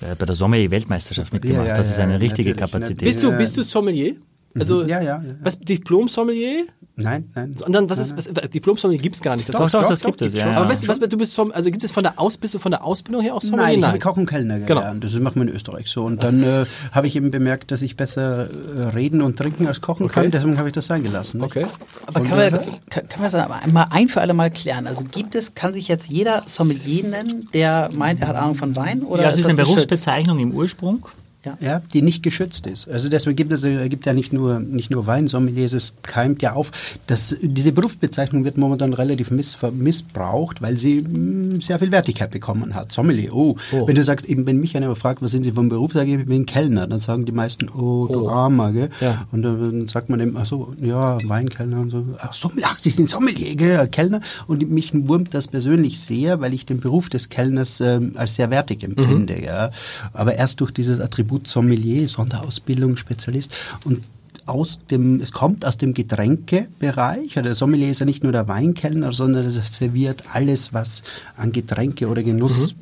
Bei 0.00 0.26
der 0.26 0.34
Sommer-Weltmeisterschaft 0.34 1.32
mitgemacht. 1.32 1.66
Ja, 1.66 1.72
ja, 1.72 1.76
das 1.76 1.90
ist 1.90 1.98
eine 1.98 2.12
ja, 2.12 2.18
richtige 2.18 2.50
natürlich, 2.50 2.72
Kapazität. 2.72 3.06
Bist 3.06 3.22
du, 3.22 3.32
bist 3.32 3.56
du 3.56 3.62
Sommelier? 3.62 4.16
Also, 4.58 4.82
Ja, 4.82 5.00
ja, 5.00 5.22
ja. 5.22 5.22
Was, 5.42 5.58
Diplom-Sommelier? 5.58 6.64
Nein, 6.98 7.30
nein. 7.34 7.54
Und 7.64 7.72
dann, 7.74 7.90
was 7.90 7.98
ist, 7.98 8.16
was, 8.16 8.24
Diplom-Sommelier 8.50 9.02
gibt's 9.02 9.20
gar 9.20 9.36
nicht. 9.36 9.48
Das 9.48 9.56
Doch, 9.56 9.66
ist- 9.66 9.74
doch, 9.74 9.82
doch, 9.82 9.88
das 9.90 10.00
doch, 10.00 10.06
gibt 10.06 10.22
es, 10.22 10.32
ja. 10.34 10.50
aber 10.52 10.68
weißt 10.70 10.84
du, 10.84 10.88
was, 10.88 10.98
du 10.98 11.16
bist 11.18 11.38
also 11.38 11.70
gibt 11.70 11.84
es 11.84 11.92
von 11.92 12.02
der 12.02 12.18
Aus, 12.18 12.38
bist 12.38 12.54
du 12.54 12.58
von 12.58 12.72
der 12.72 12.82
Ausbildung 12.84 13.22
her 13.22 13.34
auch 13.34 13.42
Sommelier? 13.42 13.64
Nein, 13.66 13.78
ich 13.80 13.84
habe 13.84 13.98
Koch 13.98 14.16
und 14.16 14.26
Kellner 14.26 14.60
Genau. 14.60 14.80
gelernt. 14.80 15.04
Das 15.04 15.12
machen 15.20 15.34
wir 15.36 15.42
in 15.42 15.54
Österreich 15.54 15.88
so. 15.88 16.04
Und 16.04 16.22
dann 16.24 16.42
äh, 16.42 16.64
habe 16.92 17.06
ich 17.06 17.14
eben 17.16 17.30
bemerkt, 17.30 17.70
dass 17.70 17.82
ich 17.82 17.96
besser 17.96 18.48
äh, 18.48 18.82
reden 18.94 19.20
und 19.20 19.36
trinken 19.38 19.66
als 19.66 19.82
kochen 19.82 20.04
Okay. 20.06 20.14
kann. 20.22 20.30
Deswegen 20.30 20.56
habe 20.58 20.68
ich 20.70 20.74
das 20.74 20.86
sein 20.86 21.02
gelassen. 21.02 21.38
nicht? 21.40 21.54
Okay. 21.54 21.66
Aber 22.06 22.20
können 22.20 22.38
wir, 22.38 22.50
kann- 22.88 23.08
können 23.08 23.22
wir 23.24 23.30
das 23.30 23.48
mal 23.72 23.86
ein 23.90 24.08
für 24.08 24.22
alle 24.22 24.32
Mal 24.32 24.50
klären? 24.50 24.86
Also 24.86 25.04
gibt 25.04 25.34
es, 25.34 25.54
kann 25.54 25.74
sich 25.74 25.88
jetzt 25.88 26.08
jeder 26.08 26.44
Sommelier 26.46 27.04
nennen, 27.04 27.46
der 27.52 27.90
meint, 27.94 28.20
er 28.22 28.28
hat 28.28 28.36
Ahnung 28.36 28.54
von 28.54 28.74
Wein? 28.74 29.02
Oder 29.02 29.24
ja, 29.24 29.28
es 29.28 29.36
ist 29.36 29.44
das 29.44 29.52
eine 29.52 29.56
geschützt? 29.62 29.88
Berufsbezeichnung 29.88 30.38
im 30.38 30.52
Ursprung. 30.52 31.06
Ja. 31.46 31.56
Ja. 31.60 31.82
die 31.92 32.02
nicht 32.02 32.22
geschützt 32.22 32.66
ist. 32.66 32.88
Also 32.88 33.08
deswegen 33.08 33.36
gibt 33.36 33.52
es 33.52 33.62
äh, 33.64 33.88
gibt 33.88 34.04
ja 34.06 34.12
nicht 34.12 34.32
nur 34.32 34.58
nicht 34.58 34.90
nur 34.90 35.06
Weinsommeliers, 35.06 35.72
es 35.72 35.94
keimt 36.02 36.42
ja 36.42 36.52
auf, 36.52 36.72
dass 37.06 37.36
diese 37.40 37.72
Berufsbezeichnung 37.72 38.44
wird 38.44 38.58
momentan 38.58 38.92
relativ 38.92 39.30
miss, 39.30 39.56
missbraucht, 39.72 40.60
weil 40.62 40.76
sie 40.76 41.00
mh, 41.02 41.60
sehr 41.62 41.78
viel 41.78 41.90
Wertigkeit 41.92 42.30
bekommen 42.30 42.74
hat. 42.74 42.92
Sommelier, 42.92 43.34
oh. 43.34 43.56
Oh. 43.72 43.86
Wenn 43.86 43.94
du 43.94 44.02
sagst, 44.02 44.26
eben 44.26 44.46
wenn 44.46 44.58
mich 44.60 44.76
einer 44.76 44.94
fragt, 44.96 45.22
was 45.22 45.30
sind 45.30 45.44
Sie 45.44 45.52
vom 45.52 45.68
Beruf, 45.68 45.92
sage 45.92 46.12
ich, 46.14 46.20
ich 46.20 46.26
bin 46.26 46.46
Kellner, 46.46 46.86
dann 46.86 46.98
sagen 46.98 47.24
die 47.24 47.32
meisten, 47.32 47.68
oh, 47.68 48.06
du 48.08 48.26
Oh. 48.26 48.28
Armer, 48.28 48.72
gell? 48.72 48.90
Ja. 49.00 49.26
Und 49.30 49.42
dann 49.42 49.88
sagt 49.88 50.08
man 50.10 50.20
eben, 50.20 50.36
ach 50.36 50.46
so, 50.46 50.74
ja, 50.80 51.18
Weinkellner 51.28 51.80
und 51.80 51.90
so. 51.90 52.04
Ach, 52.18 52.32
Sommelier, 52.32 52.66
ach, 52.70 52.78
Sie 52.80 52.90
sind 52.90 53.08
Sommelier, 53.08 53.54
gell, 53.56 53.86
Kellner. 53.88 54.20
Und 54.46 54.68
mich 54.70 54.90
wurmt 54.94 55.32
das 55.34 55.46
persönlich 55.48 56.00
sehr, 56.00 56.40
weil 56.40 56.54
ich 56.54 56.66
den 56.66 56.80
Beruf 56.80 57.08
des 57.08 57.28
Kellners 57.28 57.80
ähm, 57.80 58.12
als 58.16 58.34
sehr 58.36 58.50
wertig 58.50 58.82
empfinde. 58.82 59.40
Ja. 59.44 59.70
Aber 60.12 60.34
erst 60.34 60.60
durch 60.60 60.70
dieses 60.72 60.98
Attribut 60.98 61.35
Sommelier, 61.44 62.08
Sonderausbildung, 62.08 62.96
Spezialist 62.96 63.54
und 63.84 64.02
aus 64.46 64.78
dem, 64.90 65.20
es 65.20 65.32
kommt 65.32 65.64
aus 65.64 65.76
dem 65.76 65.92
Getränkebereich. 65.92 67.34
Der 67.34 67.54
Sommelier 67.54 67.90
ist 67.90 67.98
ja 67.98 68.06
nicht 68.06 68.22
nur 68.22 68.32
der 68.32 68.46
Weinkellner, 68.46 69.12
sondern 69.12 69.44
er 69.44 69.50
serviert 69.50 70.22
alles, 70.32 70.72
was 70.72 71.02
an 71.36 71.52
Getränke 71.52 72.08
oder 72.08 72.22
Genuss. 72.22 72.74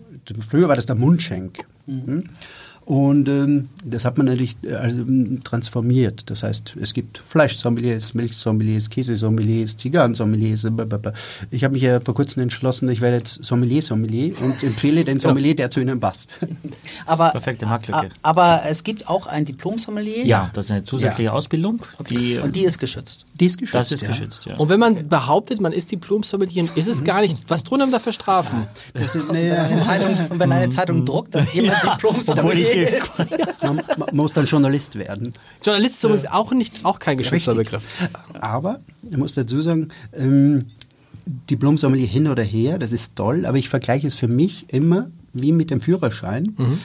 Früher 0.46 0.68
war 0.68 0.76
das 0.76 0.86
der 0.86 0.94
Mundschenk. 0.94 1.64
Mhm. 1.86 2.24
Und 2.86 3.28
ähm, 3.30 3.70
das 3.82 4.04
hat 4.04 4.18
man 4.18 4.26
natürlich 4.26 4.56
äh, 4.62 4.74
also, 4.74 4.98
m, 5.02 5.42
transformiert. 5.42 6.24
Das 6.28 6.42
heißt, 6.42 6.76
es 6.80 6.92
gibt 6.92 7.16
Fleischsommeliers, 7.16 8.12
Milchsommeliers, 8.12 8.90
Käsesommeliers, 8.90 9.76
Zigarrensommeliers. 9.78 10.62
blablabla. 10.70 11.14
Ich 11.50 11.64
habe 11.64 11.72
mich 11.72 11.82
ja 11.82 12.00
vor 12.00 12.14
kurzem 12.14 12.42
entschlossen, 12.42 12.88
ich 12.90 13.00
werde 13.00 13.16
jetzt 13.16 13.42
Sommelier-Sommelier 13.44 14.34
und 14.42 14.62
empfehle 14.62 15.02
den 15.04 15.18
Sommelier, 15.18 15.56
der 15.56 15.70
zu 15.70 15.80
Ihnen 15.80 15.98
passt. 15.98 16.38
Aber, 17.06 17.30
Perfekte 17.30 17.64
Marktlücke. 17.66 18.10
aber 18.22 18.62
es 18.68 18.84
gibt 18.84 19.08
auch 19.08 19.26
ein 19.26 19.44
Diplom-Sommelier. 19.46 20.24
Ja. 20.26 20.50
Das 20.52 20.66
ist 20.66 20.70
eine 20.70 20.84
zusätzliche 20.84 21.24
Ja. 21.24 21.32
Ausbildung. 21.32 21.80
Die, 22.10 22.36
Und 22.38 22.54
die 22.54 22.64
ist 22.64 22.78
geschützt. 22.78 23.24
Die 23.34 23.46
ist 23.46 23.58
geschützt. 23.58 23.74
das 23.74 23.92
ist 23.92 24.02
ja. 24.02 24.08
geschützt, 24.08 24.46
ja. 24.46 24.56
Und 24.56 24.68
wenn 24.68 24.78
man 24.78 25.08
behauptet, 25.08 25.60
man 25.60 25.72
ist 25.72 25.90
Diplom-Sommelier, 25.90 26.68
ist 26.76 26.86
es 26.86 27.02
gar 27.02 27.20
nicht. 27.20 27.38
Was 27.48 27.64
drohen 27.64 27.82
einem 27.82 27.90
da 27.90 27.98
für 27.98 28.12
Strafen? 28.12 28.68
Das 28.92 29.16
ist, 29.16 29.28
Eine 29.28 29.74
ne, 29.74 29.80
Zeitung, 29.80 30.30
und 30.30 30.38
wenn 30.38 30.52
eine 30.52 30.70
Zeitung 30.70 31.04
druckt, 31.04 31.34
dass 31.34 31.52
jemand 31.52 31.82
Diplom-Sommelier 31.82 32.88
ist. 32.88 33.26
man, 33.62 33.82
man 33.96 34.08
muss 34.12 34.32
dann 34.32 34.46
Journalist 34.46 34.96
werden. 34.96 35.34
Journalist 35.64 35.96
ist 35.96 36.04
übrigens 36.04 36.26
auch 36.26 36.52
nicht, 36.52 36.84
auch 36.84 37.00
kein 37.00 37.18
geschützter 37.18 37.56
Richtig. 37.56 37.72
Begriff. 37.72 38.08
Aber, 38.40 38.80
ich 39.10 39.16
muss 39.16 39.34
dazu 39.34 39.60
sagen, 39.62 39.88
ähm, 40.12 40.66
Diplom-Sommelier 41.26 42.06
hin 42.06 42.28
oder 42.28 42.44
her, 42.44 42.78
das 42.78 42.92
ist 42.92 43.16
toll, 43.16 43.46
aber 43.46 43.58
ich 43.58 43.68
vergleiche 43.68 44.06
es 44.06 44.14
für 44.14 44.28
mich 44.28 44.66
immer 44.72 45.08
wie 45.32 45.50
mit 45.50 45.70
dem 45.70 45.80
Führerschein. 45.80 46.54
Mhm. 46.56 46.78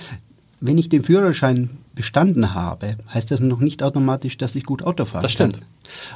Wenn 0.61 0.77
ich 0.77 0.89
den 0.89 1.03
Führerschein 1.03 1.69
bestanden 1.95 2.53
habe, 2.53 2.95
heißt 3.13 3.31
das 3.31 3.39
noch 3.39 3.59
nicht 3.59 3.81
automatisch, 3.83 4.37
dass 4.37 4.55
ich 4.55 4.63
gut 4.65 4.83
Auto 4.83 5.05
fahren 5.05 5.21
Das 5.21 5.31
stimmt. 5.31 5.59
kann. 5.59 5.65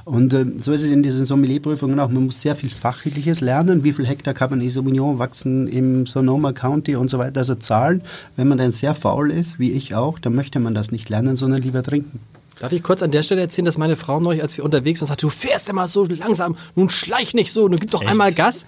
Und 0.05 0.33
ähm, 0.33 0.59
so 0.61 0.71
ist 0.71 0.83
es 0.83 0.91
in 0.91 1.01
diesen 1.03 1.25
Sommelierprüfungen 1.25 1.99
auch. 1.99 2.09
Man 2.09 2.25
muss 2.25 2.41
sehr 2.41 2.55
viel 2.55 2.69
Fachliches 2.69 3.41
lernen. 3.41 3.83
Wie 3.83 3.93
viel 3.93 4.05
Hektar 4.05 4.33
Cabernet 4.33 4.71
Sauvignon 4.71 5.19
wachsen 5.19 5.67
im 5.67 6.05
Sonoma 6.05 6.51
County 6.53 6.95
und 6.95 7.09
so 7.09 7.17
weiter. 7.17 7.39
Also 7.39 7.55
Zahlen. 7.55 8.01
Wenn 8.35 8.47
man 8.47 8.57
dann 8.57 8.71
sehr 8.71 8.95
faul 8.95 9.31
ist, 9.31 9.59
wie 9.59 9.71
ich 9.71 9.95
auch, 9.95 10.19
dann 10.19 10.35
möchte 10.35 10.59
man 10.59 10.73
das 10.73 10.91
nicht 10.91 11.09
lernen, 11.09 11.35
sondern 11.35 11.61
lieber 11.61 11.81
trinken. 11.81 12.19
Darf 12.59 12.71
ich 12.71 12.83
kurz 12.83 13.01
an 13.01 13.11
der 13.11 13.23
Stelle 13.23 13.41
erzählen, 13.41 13.65
dass 13.65 13.77
meine 13.77 13.95
Frau 13.95 14.19
neulich, 14.19 14.41
als 14.41 14.55
wir 14.57 14.63
unterwegs 14.63 15.01
waren, 15.01 15.07
sagte, 15.07 15.25
du 15.25 15.29
fährst 15.31 15.67
immer 15.69 15.87
so 15.87 16.05
langsam, 16.05 16.55
nun 16.75 16.89
schleich 16.89 17.33
nicht 17.33 17.51
so, 17.51 17.67
nun 17.67 17.79
gib 17.79 17.91
doch 17.91 18.05
einmal 18.05 18.31
Gas. 18.31 18.65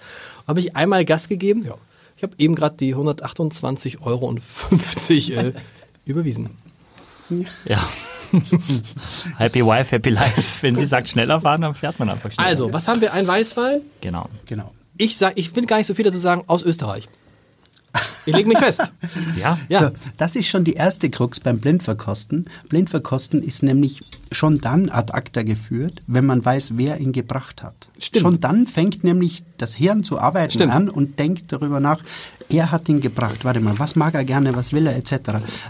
Habe 0.48 0.60
ich 0.60 0.74
einmal 0.76 1.04
Gas 1.04 1.28
gegeben? 1.28 1.64
Ja. 1.64 1.74
Ich 2.16 2.22
habe 2.22 2.34
eben 2.38 2.54
gerade 2.54 2.76
die 2.76 2.94
128,50 2.94 4.00
Euro 4.02 4.34
äh, 4.34 5.52
überwiesen. 6.06 6.50
ja. 7.64 7.86
happy 9.38 9.64
Wife, 9.64 9.92
Happy 9.92 10.10
Life. 10.10 10.62
Wenn 10.62 10.76
sie 10.76 10.84
sagt, 10.84 11.08
schneller 11.08 11.40
fahren, 11.40 11.60
dann 11.60 11.74
fährt 11.74 11.98
man 11.98 12.08
einfach 12.10 12.32
schneller. 12.32 12.48
Also, 12.48 12.72
was 12.72 12.88
haben 12.88 13.00
wir? 13.00 13.12
Ein 13.12 13.26
Weißwein? 13.26 13.82
Genau. 14.00 14.28
Genau. 14.46 14.72
Ich 14.96 15.16
sag, 15.16 15.34
ich 15.36 15.54
will 15.54 15.66
gar 15.66 15.76
nicht 15.76 15.86
so 15.86 15.94
viel 15.94 16.04
dazu 16.04 16.18
sagen, 16.18 16.42
aus 16.46 16.62
Österreich. 16.62 17.08
Ich 18.26 18.34
lege 18.36 18.48
mich 18.48 18.58
fest. 18.58 18.82
Ja. 19.40 19.58
Ja. 19.68 19.80
So, 19.82 19.90
das 20.16 20.34
ist 20.36 20.46
schon 20.48 20.64
die 20.64 20.74
erste 20.74 21.10
Krux 21.10 21.40
beim 21.40 21.58
Blindverkosten. 21.58 22.46
Blindverkosten 22.68 23.42
ist 23.42 23.62
nämlich 23.62 24.00
schon 24.32 24.58
dann 24.58 24.88
ad 24.88 25.12
acta 25.12 25.42
geführt, 25.42 26.02
wenn 26.06 26.26
man 26.26 26.44
weiß, 26.44 26.72
wer 26.76 26.98
ihn 27.00 27.12
gebracht 27.12 27.62
hat. 27.62 27.74
Stimmt. 27.98 28.22
Schon 28.22 28.40
dann 28.40 28.66
fängt 28.66 29.04
nämlich 29.04 29.44
das 29.58 29.74
Hirn 29.74 30.02
zu 30.04 30.18
arbeiten 30.18 30.50
Stimmt. 30.52 30.72
an 30.72 30.88
und 30.88 31.18
denkt 31.18 31.52
darüber 31.52 31.80
nach, 31.80 32.02
er 32.48 32.70
hat 32.72 32.88
ihn 32.88 33.00
gebracht. 33.00 33.44
Warte 33.44 33.60
mal, 33.60 33.78
was 33.78 33.96
mag 33.96 34.14
er 34.14 34.24
gerne, 34.24 34.54
was 34.56 34.72
will 34.72 34.86
er, 34.86 34.96
etc. 34.96 35.14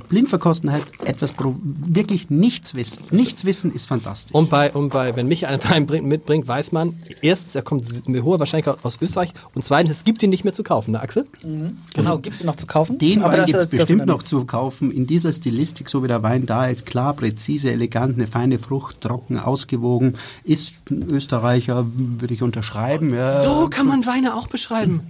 Blindverkosten 0.08 0.70
heißt 0.70 0.86
etwas, 1.04 1.32
pro- 1.32 1.56
wirklich 1.62 2.28
nichts 2.30 2.74
wissen. 2.74 3.04
Nichts 3.10 3.44
wissen 3.44 3.70
ist 3.72 3.86
fantastisch. 3.88 4.34
Und 4.34 4.50
bei, 4.50 4.72
und 4.72 4.90
bei, 4.90 5.14
wenn 5.16 5.26
mich 5.28 5.46
bringt, 5.86 6.06
mitbringt, 6.06 6.46
weiß 6.48 6.72
man, 6.72 6.94
erstens, 7.22 7.54
er 7.54 7.62
kommt 7.62 8.08
mit 8.08 8.22
hoher 8.22 8.38
Wahrscheinlichkeit 8.38 8.84
aus 8.84 8.98
Österreich 9.00 9.30
und 9.54 9.64
zweitens, 9.64 9.92
es 9.92 10.04
gibt 10.04 10.22
ihn 10.22 10.30
nicht 10.30 10.44
mehr 10.44 10.52
zu 10.52 10.62
kaufen, 10.62 10.92
ne 10.92 11.00
Axel? 11.00 11.26
Genau, 11.94 12.18
gibt 12.18 12.36
es 12.36 12.44
noch 12.46 12.56
zu 12.56 12.66
kaufen? 12.66 12.98
Den 12.98 13.22
Aber 13.22 13.32
Wein 13.32 13.40
das 13.40 13.46
gibt 13.46 13.58
es 13.58 13.68
bestimmt 13.68 14.06
noch 14.06 14.22
zu 14.22 14.44
kaufen, 14.44 14.90
in 14.90 15.06
dieser 15.06 15.32
Stilistik, 15.32 15.88
so 15.88 16.02
wie 16.02 16.08
der 16.08 16.22
Wein 16.22 16.46
da 16.46 16.66
ist. 16.66 16.86
Klar, 16.86 17.14
präzise, 17.14 17.70
elegant, 17.70 18.14
eine 18.16 18.26
feine 18.26 18.58
Frucht, 18.58 19.00
trocken, 19.02 19.38
ausgewogen. 19.38 20.14
Ist 20.44 20.72
ein 20.90 21.02
Österreicher, 21.02 21.86
würde 21.94 22.32
ich 22.32 22.42
unterschreiben. 22.42 23.14
Ja. 23.14 23.42
So 23.42 23.68
kann 23.68 23.86
man 23.86 24.06
Weine 24.06 24.34
auch 24.34 24.46
beschreiben. 24.46 25.00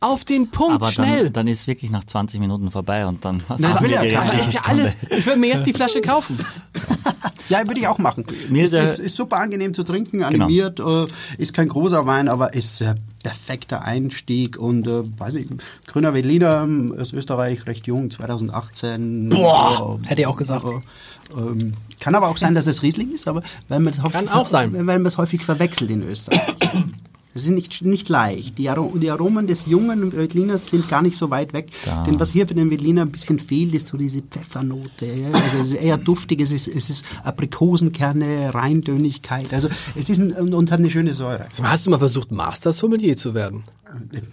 Auf 0.00 0.24
den 0.24 0.50
Punkt, 0.50 0.74
Aber 0.74 0.90
schnell. 0.92 1.24
dann, 1.24 1.32
dann 1.32 1.46
ist 1.46 1.66
wirklich 1.66 1.90
nach 1.90 2.04
20 2.04 2.38
Minuten 2.38 2.70
vorbei 2.70 3.06
und 3.06 3.24
dann 3.24 3.42
hast 3.48 3.64
Das 3.64 3.78
du 3.78 3.84
will 3.84 3.90
ja 3.90 4.00
restliche 4.00 4.36
ist 4.36 4.52
ja 4.52 4.60
alles. 4.66 4.96
Ich 5.08 5.24
würde 5.24 5.40
mir 5.40 5.46
jetzt 5.48 5.66
die 5.66 5.72
Flasche 5.72 6.02
kaufen. 6.02 6.38
Ja, 7.48 7.66
würde 7.66 7.80
ich 7.80 7.86
auch 7.88 7.98
machen. 7.98 8.24
Mir 8.48 8.64
es 8.64 8.70
der- 8.72 8.84
ist, 8.84 8.98
ist 8.98 9.16
super 9.16 9.36
angenehm 9.38 9.74
zu 9.74 9.82
trinken, 9.84 10.18
Genau. 10.18 10.26
animiert, 10.44 10.80
äh, 10.80 11.06
ist 11.38 11.52
kein 11.54 11.68
großer 11.68 12.06
Wein, 12.06 12.28
aber 12.28 12.54
ist 12.54 12.80
äh, 12.80 12.94
perfekter 13.22 13.82
Einstieg 13.84 14.56
und 14.58 14.86
äh, 14.86 15.02
weiß 15.18 15.34
ich, 15.34 15.46
grüner 15.86 16.14
Veltliner 16.14 16.62
ähm, 16.64 16.94
aus 16.98 17.12
Österreich, 17.12 17.66
recht 17.66 17.86
jung, 17.86 18.10
2018. 18.10 19.28
Boah, 19.30 19.98
Äh, 20.04 20.08
hätte 20.08 20.20
ich 20.22 20.26
auch 20.26 20.36
gesagt. 20.36 20.64
Äh, 20.66 21.38
ähm, 21.38 21.74
kann 22.00 22.14
aber 22.14 22.28
auch 22.28 22.36
sein, 22.36 22.54
dass 22.54 22.66
es 22.66 22.82
Riesling 22.82 23.12
ist, 23.14 23.26
aber 23.28 23.42
man 23.68 23.86
es 23.86 24.02
häufig, 24.02 24.28
weil 24.32 24.84
man 24.98 25.06
es 25.06 25.16
häufig 25.16 25.42
verwechselt 25.42 25.90
in 25.90 26.02
Österreich. 26.02 26.40
Das 27.34 27.42
ist 27.42 27.50
nicht, 27.50 27.82
nicht 27.82 28.08
leicht. 28.08 28.58
Die, 28.58 28.68
Aro 28.70 28.96
die 28.96 29.10
Aromen 29.10 29.46
des 29.48 29.66
jungen 29.66 30.12
Veltliners 30.12 30.68
sind 30.68 30.88
gar 30.88 31.02
nicht 31.02 31.16
so 31.16 31.30
weit 31.30 31.52
weg. 31.52 31.70
Da. 31.84 32.04
Denn 32.04 32.18
was 32.20 32.30
hier 32.30 32.46
für 32.46 32.54
den 32.54 32.70
Veltliner 32.70 33.02
ein 33.02 33.10
bisschen 33.10 33.40
fehlt, 33.40 33.74
ist 33.74 33.88
so 33.88 33.96
diese 33.96 34.22
Pfeffernote. 34.22 35.04
Ja? 35.06 35.32
Also 35.32 35.58
es 35.58 35.66
ist 35.66 35.72
eher 35.72 35.96
duftig, 35.96 36.40
es 36.40 36.52
ist, 36.52 36.68
es 36.68 36.88
ist 36.90 37.04
Aprikosenkerne, 37.24 38.54
Reindönigkeit. 38.54 39.52
Also 39.52 39.68
es 39.96 40.08
ist 40.10 40.18
ein, 40.20 40.32
und, 40.32 40.70
hat 40.70 40.78
eine 40.78 40.90
schöne 40.90 41.14
Säure. 41.14 41.46
Hast 41.62 41.86
du 41.86 41.90
mal 41.90 41.98
versucht, 41.98 42.30
Master 42.30 42.72
Sommelier 42.72 43.16
zu 43.16 43.34
werden? 43.34 43.64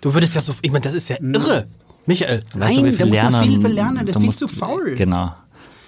Du 0.01 0.13
würdest 0.13 0.35
ja 0.35 0.41
so, 0.41 0.53
ich 0.61 0.71
meine, 0.71 0.83
das 0.83 0.93
ist 0.93 1.09
ja 1.09 1.17
irre. 1.21 1.67
Michael. 2.05 2.43
Weißt 2.53 2.77
du, 2.77 2.81
Nein, 2.81 2.85
wie 2.85 2.91
da 2.91 2.97
viel 2.97 3.05
muss 3.07 3.17
man 3.17 3.31
lernen, 3.31 3.49
viel 3.49 3.61
verlernen, 3.61 4.05
der 4.05 4.07
ist 4.09 4.17
viel 4.17 4.25
musst- 4.25 4.39
zu 4.39 4.47
faul. 4.47 4.95
Genau. 4.95 5.33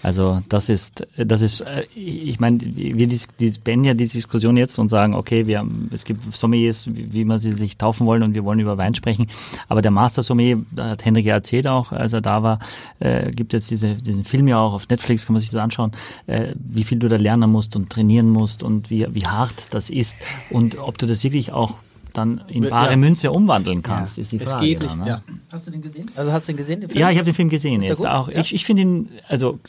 Also 0.04 0.44
das 0.50 0.68
ist, 0.70 1.08
das 1.18 1.42
ist, 1.42 1.62
äh, 1.62 1.84
ich 1.96 2.40
meine, 2.40 2.60
wir 2.62 3.08
beenden 3.64 3.86
ja 3.86 3.94
die 3.94 4.08
Diskussion 4.08 4.58
jetzt 4.58 4.78
und 4.78 4.90
sagen, 4.90 5.16
okay, 5.16 5.48
wir 5.48 5.60
haben, 5.60 5.90
es 5.94 6.04
gibt 6.04 6.34
Sommeliers, 6.36 6.88
wie 6.94 7.12
wie 7.14 7.24
man 7.26 7.40
sie 7.40 7.54
sich 7.54 7.78
taufen 7.78 8.06
wollen 8.06 8.22
und 8.22 8.36
wir 8.36 8.44
wollen 8.44 8.60
über 8.60 8.78
Wein 8.78 8.94
sprechen. 8.96 9.28
Aber 9.70 9.82
der 9.82 9.92
Master 9.92 10.22
Sommelier, 10.22 10.62
da 10.72 10.90
hat 10.90 11.06
Henrik 11.06 11.26
ja 11.26 11.36
erzählt 11.36 11.68
auch, 11.68 11.92
als 11.94 12.12
er 12.14 12.22
da 12.22 12.44
war, 12.44 12.60
äh, 13.00 13.32
gibt 13.32 13.54
jetzt 13.54 13.72
diese, 13.72 13.96
diesen 13.96 14.26
Film 14.26 14.48
ja 14.50 14.60
auch 14.60 14.74
auf 14.74 14.88
Netflix, 14.90 15.26
kann 15.26 15.34
man 15.34 15.42
sich 15.42 15.52
das 15.52 15.60
anschauen, 15.62 15.94
äh, 16.28 16.54
wie 16.60 16.84
viel 16.84 17.00
du 17.00 17.08
da 17.08 17.16
lernen 17.16 17.50
musst 17.50 17.76
und 17.78 17.90
trainieren 17.90 18.30
musst 18.30 18.62
und 18.62 18.90
wie, 18.90 19.08
wie 19.12 19.26
hart 19.26 19.68
das 19.72 19.90
ist 19.90 20.18
und 20.50 20.78
ob 20.78 20.98
du 20.98 21.06
das 21.08 21.24
wirklich 21.24 21.54
auch 21.54 21.78
dann 22.12 22.42
in 22.48 22.70
bare 22.70 22.92
Ja. 22.92 22.98
Münze 22.98 23.32
umwandeln 23.32 23.82
kannst, 23.82 24.18
ist 24.20 24.32
die 24.34 24.38
Es 24.38 24.50
Frage. 24.52 24.66
geht 24.68 24.82
da, 24.84 24.86
nicht. 24.88 24.98
ne? 24.98 25.08
Ja. 25.08 25.22
Hast 25.52 25.66
du 25.66 25.72
den 25.72 25.82
gesehen? 25.82 26.12
Also 26.16 26.32
hast 26.32 26.48
du 26.48 26.52
den 26.52 26.58
gesehen? 26.58 26.82
Den 26.82 26.90
Film? 26.90 27.00
Ja, 27.00 27.10
ich 27.10 27.18
habe 27.18 27.26
den 27.26 27.34
Film 27.34 27.50
gesehen 27.50 27.80
Ist 27.82 27.90
jetzt 27.90 28.06
auch. 28.06 28.30
Ja. 28.30 28.40
Ich, 28.40 28.54
ich 28.54 28.66
finde 28.66 28.82
ihn, 28.84 29.10
also 29.30 29.60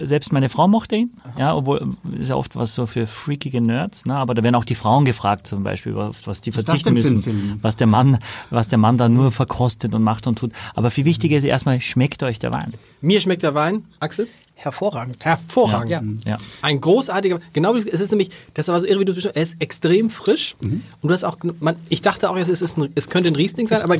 selbst 0.00 0.32
meine 0.32 0.48
Frau 0.48 0.66
mochte 0.68 0.96
ihn, 0.96 1.12
ja, 1.38 1.54
obwohl 1.54 1.94
ist 2.18 2.28
ja 2.28 2.36
oft 2.36 2.56
was 2.56 2.74
so 2.74 2.86
für 2.86 3.06
freakige 3.06 3.60
Nerds, 3.60 4.06
ne? 4.06 4.14
aber 4.14 4.34
da 4.34 4.42
werden 4.42 4.54
auch 4.54 4.64
die 4.64 4.74
Frauen 4.74 5.04
gefragt 5.04 5.46
zum 5.46 5.62
Beispiel, 5.62 5.94
was, 5.94 6.26
was 6.26 6.40
die 6.40 6.54
Was 6.54 6.64
verzichten 6.64 6.94
müssen, 6.94 7.58
was 7.60 7.76
der 7.76 7.86
Mann, 7.86 8.18
was 8.50 8.68
der 8.68 8.78
Mann 8.78 8.96
da 8.96 9.08
nur 9.08 9.30
verkostet 9.30 9.94
und 9.94 10.02
macht 10.02 10.26
und 10.26 10.38
tut. 10.38 10.52
Aber 10.74 10.90
viel 10.90 11.04
wichtiger 11.04 11.36
ist 11.36 11.44
erstmal, 11.44 11.80
schmeckt 11.80 12.22
euch 12.22 12.38
der 12.38 12.52
Wein. 12.52 12.72
Mir 13.00 13.20
schmeckt 13.20 13.42
der 13.42 13.54
Wein, 13.54 13.84
Axel, 14.00 14.28
Hervorragend. 14.54 15.24
hervorragend. 15.24 16.24
Ja. 16.24 16.32
Ja. 16.32 16.36
Ein 16.62 16.80
großartiger, 16.80 17.38
genau 17.52 17.76
wie 17.76 17.78
es 17.78 18.00
ist 18.00 18.10
nämlich, 18.10 18.30
das 18.54 18.66
war 18.66 18.80
so 18.80 18.86
irre, 18.86 19.00
wie 19.00 19.04
du 19.04 19.14
hast, 19.14 19.26
er 19.26 19.40
ist 19.40 19.62
extrem 19.62 20.10
frisch. 20.10 20.56
Und 20.60 20.82
du 21.00 21.10
hast 21.10 21.22
auch, 21.22 21.36
man, 21.60 21.76
ich 21.88 22.02
dachte 22.02 22.28
auch, 22.28 22.36
es, 22.36 22.48
ist 22.48 22.76
ein, 22.76 22.88
es 22.96 23.08
könnte 23.08 23.28
ein 23.28 23.36
Riesling 23.36 23.68
sein, 23.68 23.82
aber 23.82 23.96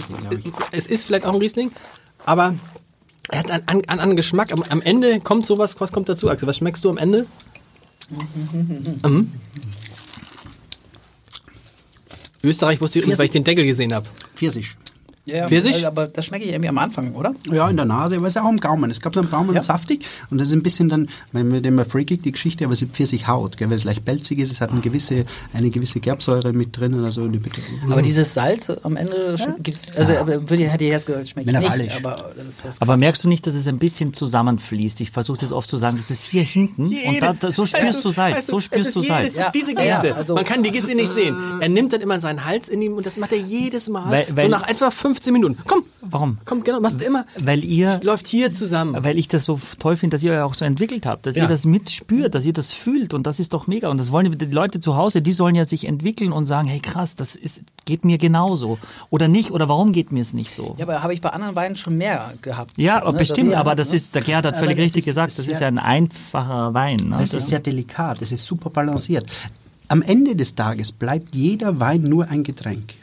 es 0.72 0.88
ist 0.88 1.04
vielleicht 1.04 1.26
auch 1.26 1.32
ein 1.32 1.38
Riesling, 1.38 1.70
aber 2.26 2.56
er 3.28 3.38
hat 3.38 3.50
einen, 3.50 3.68
einen 3.68 3.84
anderen 3.88 4.16
Geschmack. 4.16 4.52
Am, 4.52 4.62
am 4.62 4.82
Ende 4.82 5.20
kommt 5.20 5.46
sowas, 5.46 5.76
was 5.80 5.92
kommt 5.92 6.08
dazu, 6.08 6.30
Axel? 6.30 6.48
Was 6.48 6.56
schmeckst 6.56 6.84
du 6.84 6.90
am 6.90 6.98
Ende? 6.98 7.26
Mhm. 9.04 9.32
Österreich 12.42 12.80
wusste 12.80 12.98
ich 12.98 13.04
übrigens, 13.04 13.18
weil 13.18 13.26
ich 13.26 13.32
den 13.32 13.44
Deckel 13.44 13.64
gesehen 13.64 13.92
habe. 13.92 14.06
Pfirsich. 14.34 14.76
Ja, 15.28 15.46
Pfirsich? 15.48 15.74
also, 15.76 15.86
aber 15.88 16.06
das 16.08 16.24
schmecke 16.26 16.44
ich 16.44 16.50
irgendwie 16.50 16.68
am 16.68 16.78
Anfang, 16.78 17.14
oder? 17.14 17.34
Ja, 17.52 17.68
in 17.68 17.76
der 17.76 17.84
Nase, 17.84 18.16
aber 18.16 18.26
es 18.26 18.36
ist 18.36 18.42
auch 18.42 18.48
im 18.48 18.56
Gaumen. 18.58 18.90
Es 18.90 19.00
gab 19.00 19.14
so 19.14 19.20
einen 19.20 19.30
Gaumen 19.30 19.54
Ja. 19.54 19.62
saftig 19.62 20.04
und 20.30 20.38
das 20.38 20.48
ist 20.48 20.54
ein 20.54 20.62
bisschen 20.62 20.88
dann, 20.88 21.08
wenn 21.32 21.52
wir 21.52 21.60
dem 21.60 21.74
mal 21.74 21.84
freakig 21.84 22.22
die 22.22 22.32
Geschichte, 22.32 22.64
aber 22.64 22.74
es 22.74 22.82
ist 22.82 22.92
Pfirsichhaut, 22.92 23.56
gell, 23.56 23.68
weil 23.70 23.76
es 23.76 23.84
leicht 23.84 24.04
belzig 24.04 24.38
ist, 24.38 24.50
es 24.52 24.60
hat 24.60 24.70
eine 24.70 24.80
gewisse, 24.80 25.24
eine 25.52 25.70
gewisse 25.70 26.00
Gerbsäure 26.00 26.52
mit 26.52 26.76
drin 26.78 26.94
oder 26.98 27.12
so. 27.12 27.28
Aber 27.90 28.02
dieses 28.02 28.32
Salz 28.34 28.70
am 28.82 28.96
Ende 28.96 29.34
sch- 29.36 29.62
gibt's, 29.62 29.92
also 29.96 30.12
würde 30.26 30.68
hätte 30.68 30.84
ich 30.84 30.90
jetzt 30.90 31.06
gesagt, 31.06 31.28
schmeckt 31.28 31.46
Mineralisch. 31.46 31.94
nicht, 31.94 32.04
aber 32.04 32.30
das 32.36 32.46
ist 32.46 32.64
das 32.64 32.80
Aber 32.80 32.96
merkst 32.96 33.24
du 33.24 33.28
nicht, 33.28 33.46
dass 33.46 33.54
es 33.54 33.68
ein 33.68 33.78
bisschen 33.78 34.12
zusammenfließt? 34.14 35.00
Ich 35.00 35.10
versuche 35.10 35.38
das 35.40 35.52
oft 35.52 35.68
zu 35.68 35.76
sagen, 35.76 35.96
das 35.96 36.10
ist 36.10 36.24
hier 36.24 36.42
hinten 36.42 36.86
und 36.86 37.20
da, 37.22 37.32
da, 37.32 37.52
so 37.52 37.66
spürst 37.66 38.04
du 38.04 38.10
Salz, 38.10 38.46
so 38.46 38.60
spürst 38.60 38.94
du 38.94 39.02
Salz. 39.02 39.36
Ja. 39.36 39.50
Diese 39.50 39.74
Ja, 39.74 40.00
Geste. 40.00 40.16
also- 40.16 40.34
Man 40.34 40.44
kann 40.44 40.62
die 40.62 40.70
Geste 40.72 40.94
nicht 40.94 41.12
sehen. 41.12 41.34
Er 41.60 41.68
nimmt 41.68 41.92
dann 41.92 42.00
immer 42.00 42.18
seinen 42.20 42.44
Hals 42.44 42.68
in 42.68 42.80
ihm 42.82 42.94
und 42.94 43.04
das 43.06 43.16
macht 43.16 43.32
er 43.32 43.38
jedes 43.38 43.88
Mal. 43.88 44.10
Weil- 44.10 44.26
weil- 44.36 44.44
so 44.46 44.50
nach 44.50 44.68
etwa 44.68 44.90
15 45.18 45.32
Minuten. 45.32 45.56
Komm, 45.66 45.82
Warum? 46.00 46.38
komm, 46.44 46.62
genau, 46.62 46.80
machst 46.80 47.00
du 47.00 47.04
immer. 47.04 47.24
Weil 47.42 47.64
ihr 47.64 48.00
Läuft 48.04 48.28
hier 48.28 48.52
zusammen. 48.52 48.96
weil 49.02 49.18
ich 49.18 49.26
das 49.26 49.44
so 49.44 49.58
toll 49.80 49.96
finde, 49.96 50.14
dass 50.14 50.22
ihr 50.22 50.32
euch 50.32 50.40
auch 50.42 50.54
so 50.54 50.64
entwickelt 50.64 51.06
habt, 51.06 51.26
dass 51.26 51.34
Ja. 51.34 51.42
ihr 51.44 51.48
das 51.48 51.64
mitspürt, 51.64 52.34
dass 52.36 52.44
ihr 52.46 52.52
das 52.52 52.72
fühlt 52.72 53.14
und 53.14 53.26
das 53.26 53.40
ist 53.40 53.52
doch 53.52 53.66
mega 53.66 53.88
und 53.88 53.98
das 53.98 54.12
wollen 54.12 54.38
die 54.38 54.44
Leute 54.46 54.78
zu 54.78 54.96
Hause, 54.96 55.20
die 55.22 55.32
sollen 55.32 55.56
ja 55.56 55.64
sich 55.64 55.86
entwickeln 55.86 56.30
und 56.32 56.46
sagen, 56.46 56.68
hey 56.68 56.78
krass, 56.78 57.16
das 57.16 57.34
ist 57.34 57.62
geht 57.84 58.04
mir 58.04 58.18
genauso 58.18 58.78
oder 59.10 59.26
nicht 59.28 59.50
oder 59.50 59.68
warum 59.68 59.92
geht 59.92 60.12
mir 60.12 60.22
es 60.22 60.32
nicht 60.34 60.54
so? 60.54 60.76
Ja, 60.78 60.84
aber 60.84 61.02
habe 61.02 61.14
ich 61.14 61.20
bei 61.20 61.30
anderen 61.30 61.56
Weinen 61.56 61.76
schon 61.76 61.96
mehr 61.96 62.32
gehabt. 62.42 62.72
Ja, 62.76 63.02
Ne, 63.04 63.18
bestimmt, 63.18 63.48
ist- 63.48 63.56
aber 63.56 63.74
das 63.74 63.92
ist, 63.92 64.14
der 64.14 64.22
Gerhard 64.22 64.46
hat 64.46 64.54
Aber 64.54 64.60
völlig 64.60 64.76
das 64.76 64.84
richtig 64.84 65.00
ist- 65.00 65.04
gesagt, 65.06 65.28
ist 65.30 65.38
das 65.40 65.48
ist 65.48 65.60
ja 65.60 65.66
ein 65.66 65.78
einfacher 65.78 66.74
Wein. 66.74 66.98
Ne? 67.08 67.18
Es 67.20 67.34
ist 67.34 67.48
sehr 67.48 67.60
delikat, 67.60 68.22
es 68.22 68.30
ist 68.30 68.44
super 68.46 68.70
balanciert. 68.70 69.26
Am 69.88 70.02
Ende 70.02 70.36
des 70.36 70.54
Tages 70.54 70.92
bleibt 70.92 71.34
jeder 71.34 71.80
Wein 71.80 72.02
nur 72.02 72.28
ein 72.28 72.44
Getränk. 72.44 72.94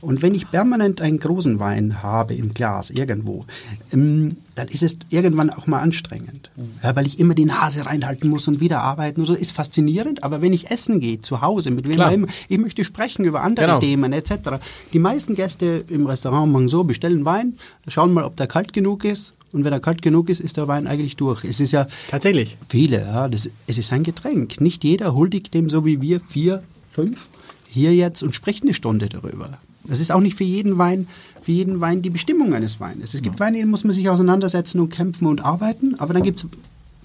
Und 0.00 0.22
wenn 0.22 0.34
ich 0.34 0.50
permanent 0.50 1.00
einen 1.00 1.18
großen 1.18 1.58
Wein 1.58 2.02
habe 2.02 2.34
im 2.34 2.54
Glas 2.54 2.90
irgendwo, 2.90 3.44
ähm, 3.92 4.36
dann 4.54 4.68
ist 4.68 4.82
es 4.82 4.98
irgendwann 5.08 5.50
auch 5.50 5.66
mal 5.66 5.80
anstrengend. 5.80 6.50
Ja, 6.82 6.94
weil 6.94 7.06
ich 7.06 7.18
immer 7.18 7.34
die 7.34 7.44
Nase 7.44 7.86
reinhalten 7.86 8.28
muss 8.28 8.48
und 8.48 8.60
wieder 8.60 8.82
arbeiten 8.82 9.20
und 9.20 9.26
so. 9.26 9.34
Ist 9.34 9.52
faszinierend, 9.52 10.22
aber 10.22 10.42
wenn 10.42 10.52
ich 10.52 10.70
essen 10.70 11.00
gehe, 11.00 11.20
zu 11.20 11.40
Hause, 11.40 11.70
mit 11.70 11.88
wem 11.88 12.00
auch 12.00 12.12
immer, 12.12 12.26
ich 12.48 12.58
möchte 12.58 12.84
sprechen 12.84 13.24
über 13.24 13.42
andere 13.42 13.66
Genau. 13.66 13.80
Themen 13.80 14.12
etc. 14.12 14.60
Die 14.92 14.98
meisten 14.98 15.34
Gäste 15.34 15.84
im 15.88 16.06
Restaurant 16.06 16.52
machen 16.52 16.68
so, 16.68 16.84
bestellen 16.84 17.24
Wein, 17.24 17.56
schauen 17.88 18.12
mal, 18.12 18.24
ob 18.24 18.36
der 18.36 18.46
kalt 18.46 18.72
genug 18.72 19.04
ist. 19.04 19.34
Und 19.52 19.64
wenn 19.64 19.72
er 19.72 19.80
kalt 19.80 20.00
genug 20.00 20.30
ist, 20.30 20.40
ist 20.40 20.56
der 20.56 20.66
Wein 20.66 20.86
eigentlich 20.86 21.16
durch. 21.16 21.44
Es 21.44 21.60
ist 21.60 21.72
ja 21.72 21.86
Tatsächlich. 22.10 22.56
Viele, 22.68 23.00
ja. 23.02 23.28
Das, 23.28 23.50
es 23.66 23.78
ist 23.78 23.92
ein 23.92 24.02
Getränk. 24.02 24.60
Nicht 24.60 24.82
jeder 24.82 25.14
huldigt 25.14 25.52
dem 25.52 25.68
so 25.68 25.84
wie 25.84 26.00
wir, 26.00 26.20
vier, 26.20 26.62
fünf, 26.90 27.28
hier 27.66 27.94
jetzt 27.94 28.22
und 28.22 28.34
spricht 28.34 28.64
eine 28.64 28.74
Stunde 28.74 29.08
darüber. 29.08 29.58
Das 29.92 30.00
ist 30.00 30.10
auch 30.10 30.20
nicht 30.20 30.38
für 30.38 30.44
jeden 30.44 30.78
Wein, 30.78 31.06
für 31.42 31.52
jeden 31.52 31.82
Wein 31.82 32.00
die 32.00 32.08
Bestimmung 32.08 32.54
eines 32.54 32.80
Weines. 32.80 33.12
Es 33.12 33.20
gibt 33.20 33.38
Weine, 33.40 33.58
die 33.58 33.64
muss 33.66 33.84
man 33.84 33.92
sich 33.92 34.08
auseinandersetzen 34.08 34.80
und 34.80 34.88
kämpfen 34.88 35.26
und 35.26 35.44
arbeiten, 35.44 35.96
aber 36.00 36.14
dann 36.14 36.22
gibt 36.22 36.38
es 36.38 36.46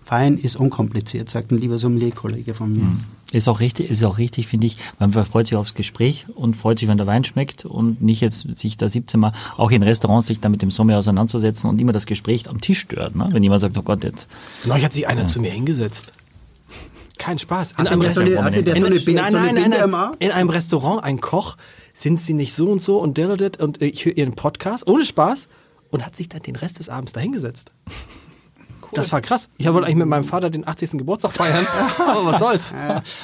Wein 0.08 0.38
ist 0.38 0.56
unkompliziert, 0.56 1.30
sagt 1.30 1.52
ein 1.52 1.58
lieber 1.58 1.80
Sommelier-Kollege 1.80 2.54
von 2.54 2.72
mir. 2.72 2.86
Ist 3.34 3.50
auch 3.50 3.60
richtig, 3.60 3.90
ist 3.90 4.06
auch 4.06 4.18
richtig, 4.18 4.48
finde 4.48 4.68
ich. 4.68 4.78
Man 5.00 5.12
freut 5.12 5.48
sich 5.48 5.58
aufs 5.58 5.74
Gespräch 5.74 6.28
und 6.34 6.56
freut 6.56 6.80
sich, 6.80 6.88
wenn 6.88 6.98
der 6.98 7.08
Wein 7.08 7.26
schmeckt 7.26 7.66
und 7.66 8.02
nicht 8.02 8.22
jetzt 8.22 8.48
sich 8.58 8.78
da 8.78 8.88
17 8.88 9.20
Mal, 9.20 9.34
auch 9.58 9.70
in 9.70 9.84
Restaurants, 9.84 10.28
sich 10.28 10.40
da 10.40 10.48
mit 10.48 10.62
dem 10.62 10.72
Sommelier 10.72 11.00
auseinanderzusetzen 11.00 11.70
und 11.70 11.82
immer 11.82 11.92
das 11.92 12.06
Gespräch 12.06 12.50
am 12.50 12.62
Tisch 12.62 12.80
stört. 12.80 13.18
Ne? 13.18 13.28
Wenn 13.32 13.44
jemand 13.44 13.60
sagt, 13.60 13.78
oh 13.78 13.82
Gott, 13.82 14.06
jetzt. 14.06 14.32
Neulich 14.64 14.86
hat 14.86 14.94
sich 14.94 15.10
einer 15.10 15.26
zu 15.26 15.42
mir 15.42 15.52
hingesetzt. 15.52 16.14
Kein 17.18 17.38
Spaß. 17.38 17.72
In 17.74 17.78
Hatte 17.80 17.92
einem 17.92 18.00
der 18.00 18.14
so 18.14 18.22
eine, 18.22 18.30
Restaurant- 18.30 20.16
in 20.20 20.32
einem 20.32 20.50
Restaurant, 20.50 21.04
ein 21.04 21.20
Koch, 21.20 21.58
sind 21.98 22.20
sie 22.22 22.34
nicht 22.34 22.54
so 22.54 22.68
und 22.68 22.80
so 22.82 22.98
und 22.98 23.18
der 23.18 23.28
und 23.60 23.82
ich 23.82 24.06
höre 24.06 24.16
ihren 24.16 24.36
Podcast, 24.36 24.88
ohne 24.88 25.04
Spaß, 25.04 25.48
und 25.90 26.06
hat 26.06 26.16
sich 26.16 26.30
dann 26.30 26.42
den 26.42 26.56
Rest 26.56 26.78
des 26.78 26.90
Abends 26.90 27.12
dahingesetzt. 27.12 27.72
Das 28.94 29.12
war 29.12 29.20
krass. 29.20 29.50
Ich 29.58 29.66
wollte 29.66 29.86
eigentlich 29.88 29.96
mit 29.98 30.08
meinem 30.08 30.24
Vater 30.24 30.50
den 30.50 30.66
80. 30.66 30.92
Geburtstag 30.92 31.34
feiern, 31.34 31.66
aber 31.98 32.26
was 32.26 32.40
soll's. 32.40 32.72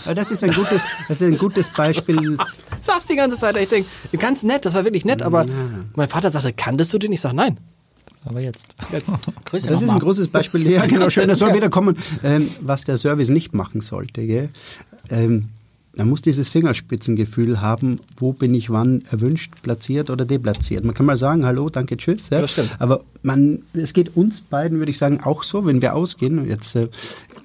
Ja, 0.06 0.14
das 0.14 0.32
ist 0.32 0.44
ein 0.44 0.52
gutes, 0.54 0.82
das 1.08 1.22
ist 1.22 1.28
ein 1.28 1.38
gutes 1.38 1.70
Beispiel. 1.70 2.38
Sag's 2.82 3.06
die 3.06 3.16
ganze 3.16 3.38
Zeit. 3.38 3.56
Ich 3.58 3.70
denke, 3.70 3.88
ganz 4.18 4.42
nett, 4.42 4.66
das 4.66 4.74
war 4.74 4.84
wirklich 4.84 5.06
nett, 5.06 5.22
aber 5.22 5.46
mein 5.96 6.10
Vater 6.10 6.32
sagte, 6.32 6.52
kanntest 6.54 6.92
du 6.94 6.98
den? 6.98 7.14
Ich 7.14 7.22
sag, 7.22 7.34
nein. 7.34 7.60
Aber 8.26 8.40
jetzt. 8.40 8.68
Jetzt. 8.92 9.14
Grüße 9.46 9.68
Das 9.68 9.76
ist 9.76 9.82
nochmal. 9.82 9.98
ein 9.98 10.00
großes 10.00 10.30
Beispiel. 10.30 10.68
Ja, 10.70 10.86
genau, 10.88 11.10
schön, 11.10 11.28
das 11.28 11.40
soll 11.40 11.54
wieder 11.54 11.70
kommen, 11.70 11.98
ähm, 12.24 12.50
was 12.62 12.84
der 12.84 12.98
Service 12.98 13.30
nicht 13.30 13.54
machen 13.54 13.82
sollte. 13.82 14.26
Gell? 14.26 14.50
Ähm, 15.10 15.50
man 15.96 16.10
muss 16.10 16.22
dieses 16.22 16.50
Fingerspitzengefühl 16.50 17.62
haben, 17.62 18.00
wo 18.18 18.34
bin 18.34 18.54
ich 18.56 18.70
wann 18.70 19.04
erwünscht, 19.12 19.54
platziert 19.62 20.10
oder 20.10 20.26
deplatziert. 20.26 20.84
Man 20.86 20.96
kann 20.96 21.06
mal 21.06 21.18
sagen, 21.18 21.46
hallo, 21.46 21.70
danke, 21.70 21.98
tschüss. 21.98 22.30
Ja? 22.32 22.42
Das 22.42 22.52
stimmt. 22.52 22.76
Aber 22.80 23.02
man, 23.22 23.60
es 23.74 23.94
geht 23.94 24.16
uns 24.18 24.42
beiden, 24.42 24.80
würde 24.80 24.90
ich 24.92 24.98
sagen, 24.98 25.20
auch 25.24 25.44
so, 25.44 25.66
wenn 25.68 25.82
wir 25.82 25.96
ausgehen. 25.96 26.48
Jetzt 26.50 26.76
äh, 26.76 26.88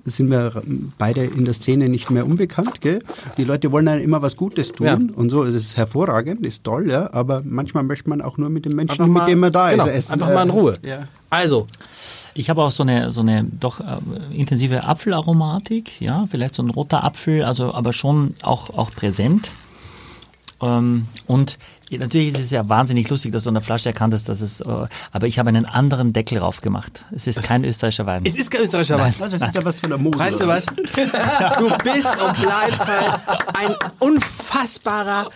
sind 0.06 0.30
wir 0.30 0.62
beide 0.96 1.24
in 1.24 1.44
der 1.44 1.52
Szene 1.52 1.90
nicht 1.90 2.08
mehr 2.10 2.24
unbekannt. 2.24 2.80
Gell? 2.80 3.00
Die 3.36 3.44
Leute 3.44 3.70
wollen 3.70 3.84
dann 3.84 4.00
immer 4.00 4.22
was 4.22 4.36
Gutes 4.36 4.72
tun 4.72 4.86
Ja. 4.86 4.98
und 5.14 5.28
so. 5.28 5.44
Es 5.44 5.54
ist 5.54 5.76
hervorragend, 5.76 6.46
ist 6.46 6.64
toll, 6.64 6.88
ja. 6.88 7.12
Aber 7.12 7.42
manchmal 7.44 7.82
möchte 7.82 8.08
man 8.08 8.22
auch 8.22 8.38
nur 8.38 8.48
mit 8.48 8.64
dem 8.64 8.74
Menschen, 8.74 9.12
mal- 9.12 9.20
mit 9.24 9.28
dem 9.28 9.40
man 9.40 9.52
da 9.52 9.70
genau, 9.70 9.84
ist, 9.84 9.90
essen. 9.90 10.14
Einfach 10.14 10.32
mal 10.32 10.44
in 10.44 10.50
Ruhe. 10.50 10.74
Ja. 10.86 11.06
Also, 11.30 11.66
Ich 12.34 12.48
habe 12.50 12.62
auch 12.62 12.70
so 12.70 12.82
eine, 12.84 13.12
so 13.12 13.20
eine 13.20 13.44
doch 13.44 13.80
äh, 13.80 13.84
intensive 14.32 14.84
Apfelaromatik, 14.84 16.00
ja, 16.00 16.26
vielleicht 16.30 16.54
so 16.54 16.62
ein 16.62 16.70
roter 16.70 17.04
Apfel, 17.04 17.42
also 17.44 17.74
aber 17.74 17.92
schon 17.92 18.34
auch, 18.42 18.70
auch 18.70 18.90
präsent. 18.90 19.50
Ähm, 20.60 21.06
und 21.26 21.58
natürlich 21.90 22.28
ist 22.30 22.40
es 22.40 22.50
ja 22.50 22.68
wahnsinnig 22.68 23.08
lustig, 23.10 23.32
dass 23.32 23.44
du 23.44 23.50
an 23.50 23.54
der 23.54 23.62
Flasche 23.62 23.88
erkannt 23.90 24.12
hast, 24.14 24.28
dass 24.28 24.40
es, 24.40 24.60
äh, 24.60 24.86
aber 25.12 25.26
ich 25.26 25.38
habe 25.38 25.48
einen 25.50 25.66
anderen 25.66 26.12
Deckel 26.12 26.38
drauf 26.38 26.60
gemacht. 26.60 27.04
Es 27.12 27.26
ist 27.26 27.42
kein 27.42 27.64
österreichischer 27.64 28.06
Wein. 28.06 28.22
es 28.26 28.36
ist 28.36 28.50
kein 28.50 28.62
österreichischer 28.62 28.98
Wein. 28.98 29.14
Das 29.18 29.34
ist 29.34 29.54
ja 29.54 29.64
was 29.64 29.80
von 29.80 29.90
der 29.90 29.98
Mode. 29.98 30.18
Weißt 30.18 30.40
du 30.40 30.46
was? 30.46 30.66
Du 30.66 31.68
bist 31.84 32.08
und 32.20 32.40
bleibst 32.40 32.86
halt 32.86 33.20
ein 33.56 33.74
unfassbarer 34.00 35.28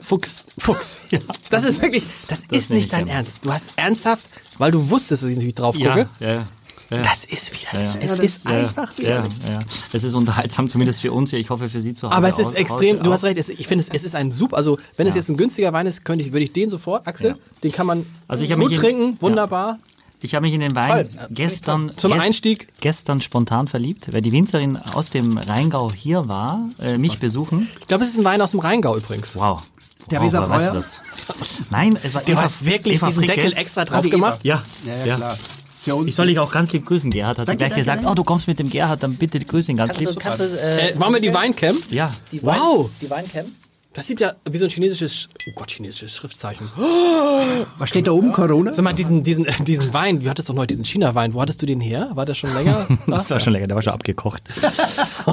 Fuchs. 0.00 0.46
Fuchs. 0.58 1.02
Das 1.50 1.64
ist 1.64 1.82
wirklich, 1.82 2.06
das, 2.28 2.40
ist 2.50 2.70
nehme 2.70 2.80
nicht 2.80 2.84
ich 2.86 2.90
dein 2.90 3.04
gerne. 3.06 3.18
Ernst. 3.18 3.36
Du 3.42 3.52
hast 3.52 3.64
ernsthaft, 3.76 4.26
weil 4.58 4.70
du 4.70 4.90
wusstest, 4.90 5.22
dass 5.22 5.30
ich 5.30 5.36
natürlich 5.36 5.54
drauf 5.54 5.74
gucke. 5.76 6.08
ja, 6.20 6.26
ja. 6.28 6.32
ja. 6.34 6.44
Das 7.02 7.24
ist 7.24 7.52
wieder, 7.52 7.72
Ja, 7.74 7.80
ja. 7.82 7.94
es 7.94 7.94
Ja, 8.02 8.16
das- 8.16 8.24
ist 8.24 8.44
Ja, 8.44 8.50
einfach 8.50 8.94
ja. 9.02 9.58
Es 9.92 10.04
ist 10.04 10.14
unterhaltsam, 10.14 10.68
zumindest 10.70 11.00
für 11.00 11.12
uns 11.12 11.30
hier. 11.30 11.38
Ich 11.38 11.50
hoffe 11.50 11.68
für 11.68 11.80
Sie 11.82 11.94
zu 11.94 12.06
Hause. 12.06 12.16
Aber 12.16 12.28
es 12.28 12.38
ist 12.38 12.48
auch- 12.48 12.54
extrem, 12.54 13.02
du 13.02 13.12
hast 13.12 13.24
recht, 13.24 13.36
es, 13.38 13.48
ich 13.50 13.66
finde, 13.66 13.84
es, 13.84 13.90
es 13.90 14.04
ist 14.04 14.14
ein 14.14 14.32
super, 14.32 14.56
also 14.56 14.78
wenn 14.96 15.06
es 15.06 15.14
jetzt 15.14 15.28
ein 15.28 15.36
günstiger 15.36 15.72
Wein 15.72 15.86
ist, 15.86 16.04
könnte 16.04 16.24
ich, 16.24 16.32
würde 16.32 16.44
ich 16.44 16.52
den 16.52 16.70
sofort, 16.70 17.06
Axel, 17.06 17.30
Ja. 17.30 17.36
den 17.62 17.72
kann 17.72 17.86
man 17.86 18.06
Also 18.26 18.46
gut 18.46 18.56
mich 18.58 18.72
in- 18.72 18.78
trinken, 18.80 19.12
ja. 19.12 19.20
wunderbar. 19.22 19.78
Ich 20.20 20.34
habe 20.34 20.46
mich 20.46 20.54
in 20.54 20.60
den 20.60 20.74
Wein 20.74 21.04
Toll. 21.14 21.28
gestern 21.30 21.92
Zum 21.96 22.10
gest- 22.12 22.20
Einstieg. 22.22 22.66
gestern 22.80 23.20
spontan 23.20 23.68
verliebt, 23.68 24.12
weil 24.12 24.20
die 24.20 24.32
Winzerin 24.32 24.76
aus 24.76 25.10
dem 25.10 25.38
Rheingau 25.38 25.92
hier 25.92 26.26
war, 26.26 26.68
äh, 26.82 26.98
mich 26.98 27.20
besuchen. 27.20 27.68
Ich 27.80 27.86
glaube, 27.86 28.02
es 28.02 28.10
ist 28.10 28.18
ein 28.18 28.24
Wein 28.24 28.40
aus 28.42 28.50
dem 28.50 28.58
Rheingau 28.58 28.96
übrigens. 28.96 29.36
Wow. 29.36 29.62
Der 30.10 30.20
wow, 30.20 30.26
Weser 30.26 30.40
woher 30.48 30.50
weißt 30.50 30.70
Breuer? 30.72 30.82
du? 31.38 31.64
Nein, 31.70 31.98
es 32.02 32.14
war 32.14 32.22
Du 32.22 32.32
Eva- 32.32 32.42
hast 32.42 32.64
wirklich 32.64 32.94
Eva 32.96 33.06
diesen 33.08 33.22
Fricke. 33.24 33.34
Deckel 33.42 33.58
extra 33.58 33.84
drauf 33.84 34.02
die 34.02 34.10
gemacht. 34.10 34.38
Ja, 34.42 34.62
Ja, 34.86 34.96
ja, 34.96 35.06
ja. 35.06 35.16
klar. 35.16 35.36
Ich 36.06 36.14
soll 36.14 36.26
dich 36.26 36.38
auch 36.38 36.50
ganz 36.52 36.72
lieb 36.72 36.84
grüßen, 36.84 37.10
Gerhard. 37.10 37.38
Hat 37.38 37.48
Danke, 37.48 37.52
er 37.52 37.56
gleich 37.56 37.68
danke, 37.70 37.80
gesagt, 37.80 37.98
danke. 38.02 38.10
oh, 38.12 38.14
du 38.14 38.24
kommst 38.24 38.46
mit 38.48 38.58
dem 38.58 38.68
Gerhard, 38.68 39.02
dann 39.02 39.14
bitte 39.14 39.38
grüß 39.40 39.68
ihn 39.70 39.76
ganz 39.78 39.94
Kannst 39.94 40.00
lieb. 40.06 40.14
du, 40.14 40.20
kannst 40.20 40.40
du, 40.40 40.44
äh, 40.44 40.90
Äh, 40.90 40.94
machen 40.96 41.14
wir 41.14 41.20
die 41.20 41.32
Weincam? 41.32 41.76
ja, 41.90 42.10
die 42.30 42.42
Wein, 42.42 42.58
Wow. 42.60 42.90
Die 43.00 43.08
Weincam? 43.08 43.46
Das 43.94 44.06
sieht 44.06 44.20
ja 44.20 44.34
wie 44.48 44.58
so 44.58 44.66
ein 44.66 44.70
chinesisches, 44.70 45.12
Sch- 45.14 45.28
oh 45.48 45.52
Gott, 45.54 45.70
chinesisches 45.70 46.14
Schriftzeichen. 46.14 46.68
Was 47.78 47.88
steht 47.88 48.06
da 48.06 48.12
oben, 48.12 48.32
Corona? 48.32 48.72
Sag 48.72 48.84
mal, 48.84 48.92
diesen, 48.92 49.22
diesen, 49.22 49.46
äh, 49.46 49.52
diesen 49.64 49.92
Wein, 49.94 50.20
du 50.20 50.28
hattest 50.28 50.48
doch 50.50 50.54
noch 50.54 50.66
diesen 50.66 50.84
China-Wein, 50.84 51.32
wo 51.34 51.40
hattest 51.40 51.62
du 51.62 51.66
den 51.66 51.80
her? 51.80 52.10
War 52.14 52.26
der 52.26 52.34
schon 52.34 52.52
länger? 52.52 52.86
da? 53.06 53.16
das 53.16 53.30
war 53.30 53.40
schon 53.40 53.54
länger, 53.54 53.66
der 53.66 53.74
war 53.76 53.82
schon 53.82 53.94
abgekocht. 53.94 54.42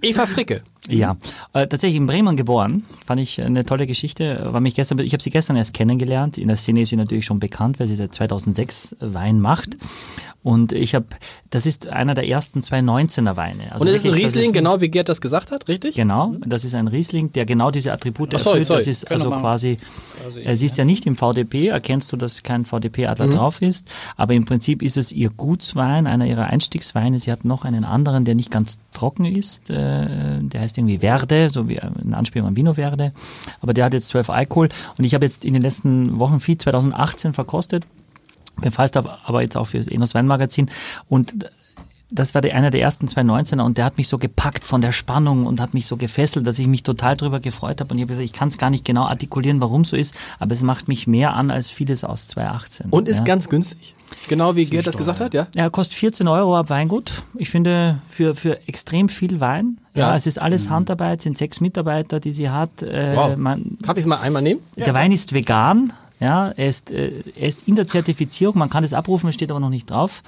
Eva 0.00 0.26
Fricke. 0.26 0.62
Ja, 0.88 1.16
äh, 1.52 1.66
tatsächlich 1.68 1.96
in 1.96 2.06
Bremen 2.06 2.36
geboren. 2.36 2.84
Fand 3.06 3.20
ich 3.20 3.40
eine 3.40 3.64
tolle 3.64 3.86
Geschichte. 3.86 4.48
War 4.52 4.60
mich 4.60 4.74
gestern, 4.74 4.98
ich 4.98 5.12
habe 5.12 5.22
sie 5.22 5.30
gestern 5.30 5.54
erst 5.56 5.74
kennengelernt. 5.74 6.38
In 6.38 6.48
der 6.48 6.56
Szene 6.56 6.82
ist 6.82 6.88
sie 6.88 6.96
natürlich 6.96 7.24
schon 7.26 7.38
bekannt, 7.38 7.78
weil 7.78 7.86
sie 7.86 7.94
seit 7.94 8.12
2006 8.14 8.96
Wein 8.98 9.40
macht. 9.40 9.76
Und 10.44 10.72
ich 10.72 10.96
habe, 10.96 11.06
das 11.50 11.66
ist 11.66 11.86
einer 11.86 12.14
der 12.14 12.26
ersten 12.28 12.62
zwei 12.64 12.80
19er 12.80 13.36
Weine. 13.36 13.70
Also 13.70 13.82
Und 13.82 13.88
es 13.88 13.96
ist 13.98 14.06
ein 14.06 14.12
Riesling, 14.14 14.46
ein- 14.50 14.52
genau 14.52 14.80
wie 14.80 14.88
Gerd 14.88 15.08
das 15.08 15.20
gesagt 15.20 15.52
hat, 15.52 15.68
richtig? 15.68 15.94
Genau, 15.94 16.34
das 16.44 16.64
ist 16.64 16.74
ein 16.74 16.88
Riesling, 16.88 17.32
der 17.32 17.46
genau 17.46 17.70
diese 17.70 17.92
Attribute 17.92 18.34
Ach, 18.34 18.40
sorry, 18.40 18.58
erfüllt. 18.60 18.66
sorry. 18.66 18.78
Das 18.80 18.88
ist 18.88 19.06
Können 19.06 19.20
also 19.22 19.30
quasi, 19.30 19.76
er 20.44 20.56
siehst 20.56 20.78
ja 20.78 20.84
nicht 20.84 21.06
im 21.06 21.14
VDP, 21.14 21.68
erkennst 21.68 22.12
du, 22.12 22.16
dass 22.16 22.42
kein 22.42 22.64
VDP-Adler 22.64 23.28
Mhm. 23.28 23.34
drauf 23.34 23.62
ist, 23.62 23.88
aber 24.16 24.34
im 24.34 24.44
Prinzip 24.44 24.82
ist 24.82 24.96
es 24.96 25.12
ihr 25.12 25.30
Gutswein, 25.30 26.08
einer 26.08 26.26
ihrer 26.26 26.46
Einstiegsweine. 26.48 27.20
Sie 27.20 27.30
hat 27.30 27.44
noch 27.44 27.64
einen 27.64 27.84
anderen, 27.84 28.24
der 28.24 28.34
nicht 28.34 28.50
ganz 28.50 28.78
trocken 28.92 29.24
ist, 29.24 29.70
äh, 29.70 30.06
der 30.40 30.60
heißt 30.60 30.76
irgendwie 30.76 30.98
Verde, 30.98 31.50
so 31.50 31.68
wie 31.68 31.78
eine 31.78 32.16
Anspielung 32.16 32.48
an 32.48 32.56
Vino 32.56 32.74
Verde, 32.74 33.12
aber 33.60 33.74
der 33.74 33.84
hat 33.84 33.92
jetzt 33.92 34.08
12 34.08 34.28
Alkohol 34.28 34.70
und 34.98 35.04
ich 35.04 35.14
habe 35.14 35.24
jetzt 35.24 35.44
in 35.44 35.52
den 35.52 35.62
letzten 35.62 36.18
Wochen 36.18 36.40
viel 36.40 36.58
2018 36.58 37.32
verkostet, 37.32 37.84
befasst 38.60 38.96
aber 38.96 39.18
aber 39.24 39.42
jetzt 39.42 39.56
auch 39.56 39.66
für 39.68 39.78
das 39.78 39.86
Enos 39.88 40.14
Weinmagazin 40.14 40.70
und 41.08 41.34
das 42.14 42.34
war 42.34 42.42
der, 42.42 42.54
einer 42.54 42.68
der 42.68 42.82
ersten 42.82 43.06
219er 43.06 43.62
und 43.62 43.78
der 43.78 43.86
hat 43.86 43.96
mich 43.96 44.06
so 44.06 44.18
gepackt 44.18 44.64
von 44.64 44.82
der 44.82 44.92
Spannung 44.92 45.46
und 45.46 45.62
hat 45.62 45.72
mich 45.72 45.86
so 45.86 45.96
gefesselt, 45.96 46.46
dass 46.46 46.58
ich 46.58 46.66
mich 46.66 46.82
total 46.82 47.16
drüber 47.16 47.40
gefreut 47.40 47.80
habe. 47.80 47.90
Und 47.90 47.96
ich 47.96 48.02
habe 48.02 48.08
gesagt, 48.10 48.24
ich 48.26 48.34
kann 48.34 48.48
es 48.48 48.58
gar 48.58 48.68
nicht 48.68 48.84
genau 48.84 49.04
artikulieren, 49.04 49.62
warum 49.62 49.86
so 49.86 49.96
ist, 49.96 50.14
aber 50.38 50.52
es 50.52 50.62
macht 50.62 50.88
mich 50.88 51.06
mehr 51.06 51.32
an 51.34 51.50
als 51.50 51.70
vieles 51.70 52.04
aus 52.04 52.28
2018. 52.28 52.90
Und 52.90 53.08
ist 53.08 53.20
ja. 53.20 53.24
ganz 53.24 53.48
günstig. 53.48 53.94
Genau 54.28 54.56
wie 54.56 54.66
Gerd 54.66 54.86
das 54.86 54.98
gesagt 54.98 55.20
hat, 55.20 55.32
ja? 55.32 55.46
Ja, 55.54 55.70
kostet 55.70 55.96
14 55.96 56.28
Euro 56.28 56.54
ab 56.54 56.68
Weingut. 56.68 57.22
Ich 57.38 57.48
finde, 57.48 58.00
für, 58.10 58.34
für 58.34 58.58
extrem 58.68 59.08
viel 59.08 59.40
Wein. 59.40 59.78
Ja, 59.94 60.10
Ja. 60.10 60.16
es 60.16 60.26
ist 60.26 60.38
alles 60.38 60.68
Handarbeit, 60.68 61.22
sind 61.22 61.38
sechs 61.38 61.62
Mitarbeiter, 61.62 62.20
die 62.20 62.32
sie 62.34 62.50
hat. 62.50 62.82
Äh, 62.82 63.16
Wow. 63.16 63.38
man, 63.38 63.78
Darf 63.80 63.96
ich 63.96 64.02
es 64.02 64.06
mal 64.06 64.18
einmal 64.20 64.42
nehmen? 64.42 64.60
der 64.76 64.92
Wein 64.92 65.12
ist 65.12 65.32
vegan. 65.32 65.94
Ja, 66.22 66.52
er 66.56 66.68
ist, 66.68 66.90
äh, 66.90 67.10
er 67.36 67.48
ist 67.48 67.66
in 67.66 67.74
der 67.76 67.86
Zertifizierung, 67.88 68.56
man 68.56 68.70
kann 68.70 68.84
es 68.84 68.92
abrufen, 68.92 69.28
es 69.28 69.34
steht 69.34 69.50
aber 69.50 69.60
noch 69.60 69.70
nicht 69.70 69.90
drauf. 69.90 70.22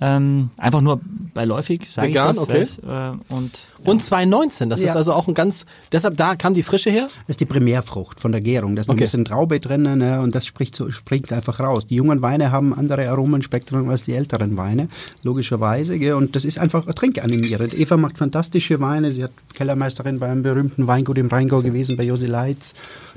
Ähm, 0.00 0.50
einfach 0.56 0.80
nur 0.80 1.00
beiläufig, 1.34 1.88
sage 1.92 2.08
ich 2.08 2.14
das. 2.14 2.38
okay. 2.38 2.62
Äh, 2.62 3.12
und 3.32 3.52
Und 3.84 4.02
2019, 4.02 4.70
das 4.70 4.80
ist 4.80 4.86
Ja. 4.86 4.94
also 4.94 5.12
auch 5.12 5.28
ein 5.28 5.34
ganz, 5.34 5.66
deshalb 5.92 6.16
da 6.16 6.34
kam 6.36 6.54
die 6.54 6.62
Frische 6.62 6.90
her? 6.90 7.08
Das 7.26 7.34
ist 7.34 7.40
die 7.40 7.44
Primärfrucht 7.44 8.20
von 8.20 8.32
der 8.32 8.40
Gärung. 8.40 8.74
Da 8.74 8.80
ist 8.80 8.86
noch 8.88 8.94
Okay. 8.94 9.02
ein 9.02 9.06
bisschen 9.06 9.24
Traube 9.26 9.60
drinnen 9.60 9.98
ne, 9.98 10.20
und 10.22 10.34
das 10.34 10.46
spricht, 10.46 10.74
so, 10.74 10.90
springt 10.90 11.32
einfach 11.32 11.60
raus. 11.60 11.86
Die 11.86 11.96
jungen 11.96 12.22
Weine 12.22 12.50
haben 12.50 12.72
andere 12.72 13.08
Aromenspektren 13.10 13.90
als 13.90 14.02
die 14.02 14.14
älteren 14.14 14.56
Weine, 14.56 14.88
logischerweise. 15.22 15.98
Gell, 15.98 16.14
und 16.14 16.34
das 16.34 16.44
ist 16.44 16.58
einfach 16.58 16.86
trinkanimierend. 16.86 17.74
Eva 17.78 17.96
macht 17.96 18.16
fantastische 18.18 18.80
Weine. 18.80 19.12
Sie 19.12 19.22
hat 19.24 19.32
Kellermeisterin 19.54 20.18
bei 20.18 20.28
einem 20.30 20.42
berühmten 20.42 20.86
Weingut 20.86 21.18
im 21.18 21.28
Rheingau 21.28 21.60
gewesen, 21.62 21.96
bei 21.96 22.04
Josi 22.04 22.26
Leitz. 22.26 22.74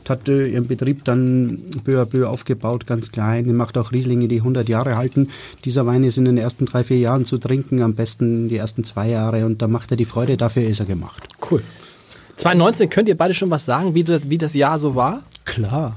Hat 0.08 0.30
äh, 0.30 0.48
ihren 0.48 0.68
Betrieb 0.68 1.04
dann 1.04 1.60
peu 1.84 2.02
à 2.02 2.06
peu 2.06 2.17
aufgebaut, 2.26 2.88
ganz 2.88 3.12
klein. 3.12 3.46
Sie 3.46 3.54
macht 3.54 3.78
auch 3.78 3.92
Rieslinge, 3.92 4.28
die 4.28 4.38
100 4.38 4.68
Jahre 4.70 4.98
halten. 4.98 5.30
Dieser 5.66 5.86
Wein 5.86 6.04
ist 6.04 6.18
in 6.18 6.26
den 6.26 6.38
ersten 6.38 6.66
drei, 6.66 6.84
vier 6.84 6.98
Jahren 6.98 7.26
zu 7.26 7.38
trinken, 7.38 7.82
am 7.82 7.94
besten 7.94 8.50
die 8.50 8.58
ersten 8.58 8.84
zwei 8.84 9.10
Jahre. 9.10 9.46
Und 9.46 9.62
da 9.62 9.68
macht 9.68 9.92
er 9.92 9.98
die 9.98 10.06
Freude, 10.06 10.38
dafür 10.38 10.64
ist 10.64 10.80
er 10.80 10.86
gemacht. 10.86 11.28
Cool. 11.50 11.62
2019, 12.38 12.90
könnt 12.90 13.10
ihr 13.10 13.18
beide 13.18 13.34
schon 13.34 13.50
was 13.50 13.66
sagen, 13.66 13.96
wie 13.96 14.04
das, 14.04 14.30
wie 14.30 14.38
das 14.38 14.54
Jahr 14.54 14.80
so 14.80 14.96
war? 14.96 15.24
Klar, 15.46 15.96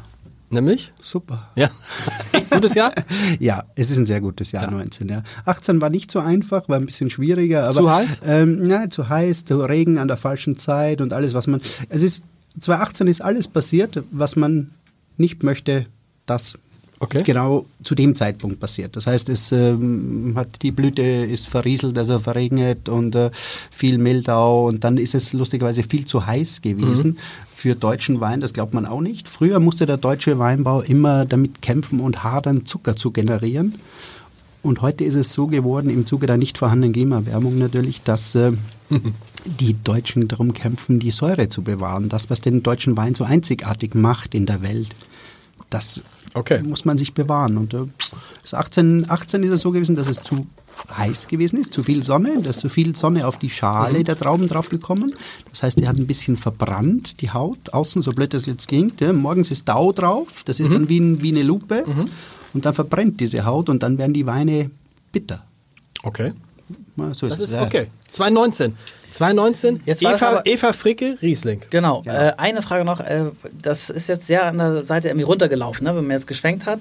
Nämlich? 0.53 0.93
super. 1.01 1.49
Ja. 1.55 1.71
Gutes 2.51 2.75
Jahr? 2.75 2.93
Ja, 3.39 3.65
es 3.77 3.91
ist 3.93 3.99
ein 3.99 4.07
sehr 4.07 4.21
gutes 4.21 4.51
Jahr 4.51 4.69
19. 4.69 5.09
Ja. 5.09 5.23
18 5.45 5.81
war 5.81 5.91
nicht 5.91 6.11
so 6.11 6.19
einfach, 6.19 6.69
war 6.69 6.77
ein 6.77 6.87
bisschen 6.87 7.09
schwieriger. 7.09 7.65
Aber, 7.65 7.75
Zu 7.75 7.91
heiß? 7.91 8.21
Ähm, 8.27 8.69
ja, 8.69 8.91
zu 8.91 9.09
heiß, 9.09 9.45
zu 9.45 9.61
Regen 9.61 9.99
an 9.99 10.09
der 10.09 10.17
falschen 10.17 10.59
Zeit 10.59 11.01
und 11.01 11.13
alles, 11.13 11.35
was 11.35 11.47
man. 11.47 11.61
Es 11.89 12.03
ist 12.03 12.23
2018 12.59 13.07
ist 13.07 13.23
alles 13.23 13.47
passiert, 13.47 14.03
was 14.11 14.35
man 14.35 14.71
nicht 15.17 15.45
möchte, 15.45 15.87
dass 16.31 16.55
Okay. 17.03 17.23
genau 17.25 17.65
zu 17.83 17.95
dem 17.95 18.15
Zeitpunkt 18.15 18.61
passiert. 18.61 18.95
Das 18.95 19.07
heißt, 19.07 19.31
es 19.31 19.53
ähm, 19.53 20.35
hat 20.37 20.61
die 20.61 20.71
Blüte 20.71 21.01
ist 21.01 21.49
verrieselt, 21.49 21.97
also 21.97 22.19
verregnet 22.19 22.91
und 22.91 23.15
äh, 23.15 23.31
viel 23.71 23.97
Mehltau 23.97 24.69
und 24.69 24.85
dann 24.85 24.99
ist 24.99 25.15
es 25.15 25.33
lustigerweise 25.33 25.83
viel 25.83 26.05
zu 26.05 26.27
heiß 26.27 26.61
gewesen 26.61 27.19
für 27.57 27.75
deutschen 27.75 28.21
Wein. 28.21 28.43
Das 28.43 28.53
glaubt 28.53 28.75
man 28.75 28.85
auch 28.85 29.01
nicht. 29.01 29.29
Früher 29.29 29.61
musste 29.61 29.87
der 29.87 29.97
deutsche 29.97 30.39
Weinbau 30.39 30.83
immer 30.83 31.25
damit 31.25 31.63
kämpfen 31.63 32.01
und 32.01 32.23
hadern, 32.23 32.67
Zucker 32.67 32.97
zu 32.97 33.13
generieren. 33.13 33.77
Und 34.63 34.83
heute 34.83 35.05
ist 35.05 35.15
es 35.15 35.33
so 35.33 35.47
geworden, 35.47 35.89
im 35.89 36.05
Zuge 36.05 36.27
der 36.27 36.37
nicht 36.37 36.59
vorhandenen 36.59 36.93
Klimaerwärmung 36.93 37.57
natürlich, 37.57 38.03
dass 38.03 38.35
äh, 38.35 38.53
die 39.47 39.75
Deutschen 39.83 40.29
darum 40.29 40.53
kämpfen, 40.53 40.99
die 40.99 41.13
Säure 41.13 41.49
zu 41.49 41.63
bewahren. 41.63 42.11
Das, 42.11 42.29
was 42.29 42.43
den 42.43 42.63
deutschen 42.63 42.99
Wein 42.99 43.15
so 43.15 43.25
einzigartig 43.25 43.95
macht 43.95 44.35
in 44.35 44.45
der 44.45 44.61
Welt, 44.61 44.95
das 45.71 46.03
Okay. 46.35 46.63
muss 46.63 46.85
man 46.85 46.99
sich 46.99 47.15
bewahren. 47.15 47.57
Und 47.57 47.75
äh, 47.75 47.87
das 48.43 48.55
18, 48.55 49.11
18 49.11 49.43
ist 49.43 49.53
es 49.53 49.61
so 49.61 49.71
gewesen, 49.71 49.97
dass 49.97 50.09
es 50.09 50.23
zu 50.23 50.47
heiß 50.97 51.29
gewesen 51.29 51.61
ist, 51.61 51.75
zu 51.75 51.83
viel 51.83 52.03
Sonne, 52.03 52.41
da 52.43 52.51
ist 52.51 52.61
zu 52.61 52.69
viel 52.71 52.97
Sonne 52.97 53.27
auf 53.27 53.39
die 53.39 53.51
Schale 53.51 54.03
der 54.03 54.17
Trauben 54.17 54.49
draufgekommen. 54.49 55.15
Das 55.51 55.63
heißt, 55.63 55.79
die 55.79 55.87
hat 55.87 55.97
ein 55.97 56.07
bisschen 56.07 56.37
verbrannt, 56.37 57.21
die 57.21 57.31
Haut, 57.31 57.73
außen, 57.73 58.01
so 58.01 58.13
blöd 58.13 58.33
das 58.33 58.47
jetzt 58.47 58.69
klingt. 58.69 59.01
Ja. 59.01 59.13
Morgens 59.13 59.51
ist 59.51 59.67
Tau 59.67 59.93
drauf, 59.93 60.43
das 60.45 60.59
ist 60.59 60.73
dann 60.73 60.89
wie, 60.89 60.99
ein, 60.99 61.21
wie 61.21 61.31
eine 61.33 61.43
Lupe 61.43 61.85
und 62.55 62.65
dann 62.65 62.75
verbrennt 62.75 63.21
diese 63.21 63.45
Haut 63.45 63.69
und 63.69 63.83
dann 63.83 63.99
werden 63.99 64.15
die 64.15 64.27
Weine 64.27 64.71
bitter. 65.13 65.45
Okay. 66.03 66.33
So 67.13 67.29
Das 67.29 67.41
es. 67.41 67.51
ist 67.53 67.55
okay. 67.61 67.89
2019. 68.13 68.75
2019, 69.13 69.81
Jetzt 69.87 70.03
war 70.05 70.15
Eva, 70.15 70.29
aber- 70.29 70.47
Eva 70.47 70.73
Fricke, 70.73 71.17
Riesling. 71.23 71.63
Genau. 71.71 72.03
Äh, 72.07 72.33
eine 72.37 72.63
Frage 72.63 72.85
noch. 72.85 73.01
Äh, 73.01 73.25
das 73.63 73.91
ist 73.91 74.09
jetzt 74.09 74.27
sehr 74.27 74.45
an 74.47 74.59
der 74.59 74.83
Seite 74.83 75.09
irgendwie 75.09 75.25
runtergelaufen, 75.25 75.85
ne? 75.87 75.97
wenn 75.97 76.05
man 76.07 76.13
jetzt 76.13 76.27
geschwenkt 76.27 76.67
hat. 76.67 76.81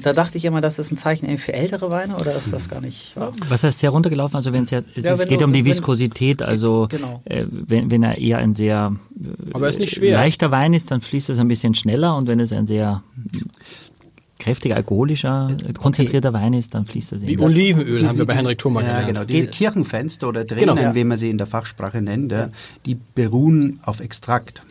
Da 0.00 0.12
dachte 0.12 0.38
ich 0.38 0.44
immer, 0.44 0.60
das 0.60 0.78
ist 0.78 0.92
ein 0.92 0.96
Zeichen 0.96 1.36
für 1.38 1.52
ältere 1.54 1.90
Weine 1.90 2.14
oder 2.16 2.36
ist 2.36 2.52
das 2.52 2.68
gar 2.68 2.80
nicht 2.80 3.16
wahr? 3.16 3.32
Was 3.48 3.64
heißt 3.64 3.80
sehr 3.80 3.90
runtergelaufen? 3.90 4.36
Also 4.36 4.52
wenn 4.52 4.62
es 4.62 4.70
ja, 4.70 4.80
es, 4.94 5.02
Ja, 5.04 5.12
es 5.14 5.18
wenn 5.18 5.26
geht 5.26 5.40
du- 5.40 5.44
um 5.46 5.52
die 5.52 5.64
wenn- 5.64 5.72
Viskosität, 5.72 6.40
also 6.40 6.86
Genau. 6.88 7.20
äh, 7.24 7.46
wenn, 7.50 7.90
wenn 7.90 8.04
er 8.04 8.16
eher 8.16 8.38
ein 8.38 8.54
sehr 8.54 8.92
äh, 9.20 9.52
Aber 9.54 9.66
er 9.66 9.70
ist 9.70 9.80
nicht 9.80 9.96
schwer. 9.96 10.12
leichter 10.16 10.52
Wein 10.52 10.72
ist, 10.72 10.92
dann 10.92 11.00
fließt 11.00 11.30
es 11.30 11.40
ein 11.40 11.48
bisschen 11.48 11.74
schneller 11.74 12.14
und 12.16 12.28
wenn 12.28 12.38
es 12.38 12.52
ein 12.52 12.68
sehr 12.68 13.02
kräftiger, 14.38 14.76
alkoholischer, 14.76 15.50
äh, 15.68 15.72
konzentrierter 15.72 16.32
Wein 16.32 16.52
ist, 16.54 16.74
dann 16.74 16.86
fließt 16.86 17.12
es 17.12 17.22
Wie 17.22 17.32
eben. 17.32 17.42
Olivenöl 17.42 17.94
haben 17.94 17.98
Diese- 17.98 18.18
wir 18.18 18.26
bei 18.26 18.34
Henrik 18.36 18.58
Thoma 18.58 18.80
Ja, 18.82 18.86
gelernt. 18.88 19.06
genau. 19.08 19.24
Diese 19.24 19.40
Geht- 19.42 19.52
Kirchenfenster 19.52 20.28
oder 20.28 20.46
Tränen, 20.46 20.60
Genau, 20.68 20.76
ja. 20.80 20.94
wie 20.94 21.04
man 21.04 21.18
sie 21.18 21.30
in 21.30 21.38
der 21.38 21.46
Fachsprache 21.46 22.00
nennt, 22.02 22.30
ja, 22.32 22.50
die 22.86 22.96
beruhen 23.14 23.80
auf 23.82 24.00
Extrakt. 24.00 24.62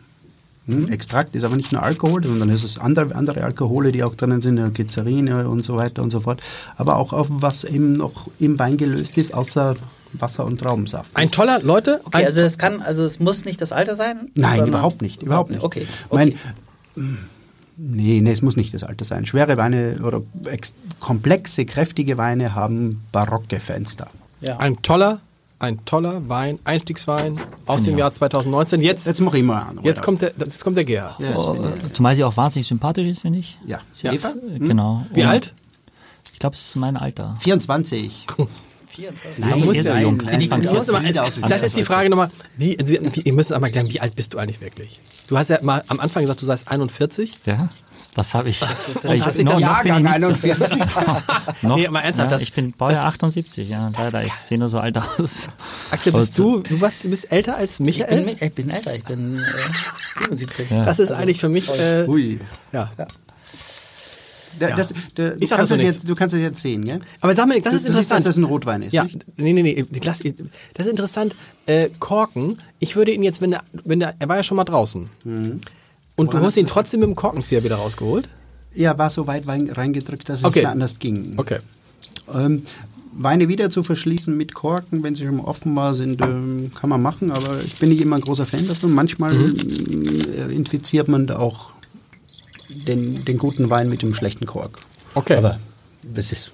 Hm? 0.66 0.88
Extrakt 0.90 1.34
ist 1.34 1.44
aber 1.44 1.56
nicht 1.56 1.72
nur 1.72 1.82
Alkohol, 1.82 2.22
sondern 2.22 2.50
es 2.50 2.62
ist 2.62 2.78
andere, 2.78 3.14
andere 3.14 3.42
Alkohole, 3.42 3.90
die 3.90 4.02
auch 4.04 4.14
drinnen 4.14 4.42
sind, 4.42 4.74
Glycerine 4.74 5.48
und 5.48 5.62
so 5.62 5.78
weiter 5.78 6.02
und 6.02 6.10
so 6.10 6.20
fort. 6.20 6.42
Aber 6.76 6.96
auch 6.96 7.14
auf 7.14 7.28
was 7.30 7.64
eben 7.64 7.94
noch 7.94 8.28
im 8.38 8.58
Wein 8.58 8.76
gelöst 8.76 9.16
ist, 9.16 9.32
außer 9.32 9.76
Wasser 10.12 10.44
und 10.44 10.60
Traubensaft. 10.60 11.10
Ein 11.14 11.30
toller, 11.30 11.60
Leute, 11.62 12.00
Okay, 12.04 12.24
also 12.24 12.42
es 12.42 12.58
kann, 12.58 12.82
also 12.82 13.02
es 13.04 13.18
muss 13.18 13.44
nicht 13.46 13.60
das 13.62 13.72
Alter 13.72 13.96
sein? 13.96 14.30
Nein, 14.34 14.66
überhaupt 14.68 15.00
nicht. 15.02 15.22
Überhaupt 15.22 15.50
nicht. 15.50 15.62
Okay. 15.62 15.86
Mein, 16.12 16.34
okay. 16.96 17.02
Nee, 17.78 18.20
nee, 18.20 18.30
es 18.32 18.42
muss 18.42 18.56
nicht 18.56 18.74
das 18.74 18.82
Alter 18.82 19.04
sein. 19.04 19.24
Schwere 19.24 19.56
Weine 19.56 20.00
oder 20.04 20.20
ex 20.44 20.74
komplexe, 21.00 21.64
kräftige 21.64 22.18
Weine 22.18 22.54
haben 22.54 23.00
barocke 23.12 23.60
Fenster. 23.60 24.08
ja. 24.40 24.58
ein 24.58 24.82
toller, 24.82 25.20
ein 25.60 25.84
toller 25.84 26.28
Wein, 26.28 26.58
Einstiegswein 26.64 27.40
aus 27.66 27.84
dem 27.84 27.96
Jahr 27.98 28.12
2019. 28.12 28.80
Jetzt, 28.82 29.06
Jetzt 29.06 29.20
mache 29.20 29.38
ich 29.38 29.44
mal 29.44 29.60
an. 29.62 29.78
jetzt 29.82 30.02
kommt 30.02 30.22
der, 30.22 30.32
jetzt 30.38 30.62
kommt 30.62 30.76
der 30.76 30.84
Gerhard. 30.84 31.16
Oh, 31.36 31.56
zumal 31.92 32.14
sie 32.14 32.22
auch 32.24 32.36
wahnsinnig 32.36 32.66
sympathisch 32.66 33.06
ist, 33.06 33.20
finde 33.22 33.38
ich. 33.40 33.58
Ja. 33.66 33.78
Ja. 34.02 34.12
Eva? 34.12 34.34
Äh, 34.54 34.58
Genau. 34.58 35.04
Wie 35.14 35.22
Und 35.22 35.28
alt? 35.28 35.54
Ich 36.32 36.38
glaube, 36.38 36.54
es 36.54 36.62
ist 36.68 36.76
mein 36.76 36.96
Alter. 36.96 37.36
24. 37.40 38.26
24. 38.98 39.38
Nein, 39.44 39.60
muss 39.64 39.74
ihr 39.76 39.82
ja- 39.82 39.82
seid 39.82 40.02
jung. 40.02 40.16
nein, 40.18 40.40
Ich 40.40 40.48
nein, 40.50 40.62
muss 40.64 40.86
das 40.86 40.88
aber, 40.90 40.98
das 41.00 41.06
ist 41.28 41.36
die 41.36 41.40
24. 41.40 41.84
Frage 41.86 42.10
nochmal. 42.10 42.30
Wie, 42.56 42.76
wie, 42.84 43.20
ihr 43.22 43.32
müsst 43.32 43.52
einmal 43.52 43.70
klären, 43.70 43.88
wie 43.90 44.00
alt 44.00 44.14
bist 44.16 44.34
du 44.34 44.38
eigentlich 44.38 44.60
wirklich? 44.60 45.00
Du 45.28 45.36
hast 45.38 45.48
ja 45.48 45.58
mal 45.62 45.84
am 45.88 46.00
Anfang 46.00 46.22
gesagt, 46.22 46.40
du 46.42 46.46
seist 46.46 46.68
41. 46.68 47.34
Ja, 47.46 47.68
das 48.14 48.34
habe 48.34 48.48
ich. 48.48 48.60
hast 48.62 48.88
ich 48.88 49.10
dich 49.10 49.22
das 49.22 49.36
bin 49.36 49.46
ich 49.46 49.58
Jahrgang 49.60 50.02
nicht 50.02 50.14
41. 50.14 50.68
So, 50.68 50.76
noch, 51.68 51.76
Nee, 51.76 51.88
mal 51.88 52.00
ernsthaft, 52.00 52.30
ja, 52.30 52.36
das- 52.36 52.42
ich 52.42 52.52
bin 52.54 52.72
Baujahr 52.72 53.04
78, 53.06 53.68
ja, 53.68 53.90
leider. 53.96 54.22
Ich 54.22 54.32
sehe 54.32 54.58
nur 54.58 54.68
so 54.68 54.78
alt 54.80 54.96
aus. 54.98 55.48
Axel, 55.90 56.12
bist 56.12 56.36
du, 56.38 56.60
du, 56.62 56.80
warst, 56.80 57.04
du 57.04 57.10
bist 57.10 57.30
älter 57.30 57.56
als 57.56 57.72
Ich 57.72 57.76
bin, 57.78 57.86
Michael? 57.86 58.36
ich 58.40 58.54
bin 58.54 58.70
älter, 58.70 58.94
ich 58.96 59.04
bin 59.04 59.36
äh, 59.38 60.18
77. 60.18 60.70
Ja. 60.70 60.84
Das 60.84 60.98
ist 60.98 61.12
eigentlich 61.12 61.40
für 61.40 61.48
mich, 61.48 61.68
äh, 61.78 62.06
Ui. 62.08 62.40
ja. 62.72 62.90
Da, 64.58 64.74
das, 64.76 64.88
da, 65.14 65.30
du, 65.30 65.46
sag 65.46 65.58
kannst 65.58 65.72
nichts. 65.72 65.84
jetzt, 65.96 66.08
du 66.08 66.14
kannst 66.14 66.34
es 66.34 66.40
jetzt 66.40 66.60
sehen, 66.60 66.84
gell? 66.84 67.00
Aber 67.20 67.34
damit, 67.34 67.64
das 67.66 67.72
Du- 67.72 67.76
ist 67.78 67.88
du 67.88 67.92
siehst, 67.92 68.10
interessant. 68.10 68.18
dass 68.18 68.24
das 68.24 68.36
ein 68.36 68.44
Rotwein 68.44 68.82
ist, 68.82 68.92
Ja, 68.92 69.04
nicht? 69.04 69.24
nee, 69.36 69.52
nee, 69.52 69.62
nee, 69.62 69.82
Glas, 70.00 70.18
das 70.74 70.86
ist 70.86 70.90
interessant. 70.90 71.34
Äh, 71.66 71.90
Korken, 71.98 72.58
ich 72.78 72.96
würde 72.96 73.12
ihn 73.12 73.22
jetzt, 73.22 73.40
wenn 73.40 73.50
der, 73.50 73.62
wenn 73.84 74.00
der, 74.00 74.14
er 74.18 74.28
war 74.28 74.36
ja 74.36 74.42
schon 74.42 74.56
mal 74.56 74.64
draußen. 74.64 75.08
Mhm. 75.24 75.60
Und 76.16 76.34
du 76.34 76.38
hast 76.40 76.56
ihn 76.56 76.66
trotzdem 76.66 77.00
mit 77.00 77.08
dem 77.08 77.14
Korkenzieher 77.16 77.62
wieder 77.62 77.76
rausgeholt? 77.76 78.28
Ja, 78.74 78.96
war 78.98 79.08
so 79.10 79.26
weit 79.26 79.48
rein- 79.48 79.70
reingedrückt, 79.70 80.28
dass 80.28 80.40
es 80.40 80.44
Okay. 80.44 80.60
nicht 80.60 80.68
anders 80.68 80.98
ging. 80.98 81.34
Okay. 81.36 81.58
Ähm, 82.34 82.62
Weine 83.20 83.48
wieder 83.48 83.68
zu 83.70 83.82
verschließen 83.82 84.36
mit 84.36 84.54
Korken, 84.54 85.02
wenn 85.02 85.16
sie 85.16 85.24
schon 85.26 85.40
offen 85.40 85.74
war, 85.74 85.92
sind, 85.94 86.20
ähm, 86.24 86.70
kann 86.78 86.88
man 86.88 87.02
machen, 87.02 87.32
aber 87.32 87.58
ich 87.66 87.76
bin 87.78 87.88
nicht 87.88 88.00
immer 88.00 88.14
ein 88.16 88.20
großer 88.22 88.46
Fan 88.46 88.68
davon. 88.68 88.92
Manchmal 88.94 89.32
äh, 89.34 90.54
infiziert 90.54 91.08
man 91.08 91.26
da 91.26 91.38
auch 91.38 91.70
den, 92.86 93.24
den 93.24 93.38
guten 93.38 93.70
Wein 93.70 93.88
mit 93.88 94.02
dem 94.02 94.14
schlechten 94.14 94.46
Kork. 94.46 94.78
Okay. 95.14 95.36
Aber 95.36 95.58
das 96.02 96.32
ist, 96.32 96.52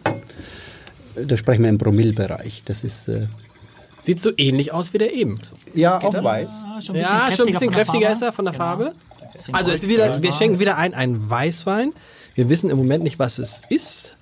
da 1.15 1.37
sprechen 1.37 1.63
wir 1.63 1.69
im 1.71 1.79
Promillbereich. 1.79 2.63
Das 2.65 2.83
ist, 2.85 3.09
äh, 3.09 3.27
Sieht 4.03 4.21
so 4.21 4.31
ähnlich 4.37 4.73
aus 4.73 4.93
wie 4.93 4.99
der 4.99 5.15
eben. 5.15 5.41
ja, 5.75 5.99
auch 5.99 6.13
weiß. 6.23 6.65
Ah, 6.69 6.83
schon 6.83 6.97
Ja, 6.97 7.31
schon 7.35 7.47
ein 7.47 7.53
bisschen 7.53 7.71
kräftiger 7.71 8.11
ist 8.13 8.21
er 8.23 8.33
von 8.33 8.45
der 8.45 8.53
Genau. 8.53 8.65
Farbe. 8.65 8.95
Also 9.53 9.71
ist 9.71 9.89
wieder, 9.89 10.23
wir 10.23 10.33
schenken 10.33 10.59
wieder 10.61 10.77
ein, 10.77 10.95
einen 10.95 11.29
Weißwein. 11.29 11.93
Wir 12.35 12.49
wissen 12.49 12.69
im 12.71 12.77
Moment 12.77 13.03
nicht, 13.03 13.19
was 13.19 13.39
es 13.39 13.63
ist. 13.71 14.15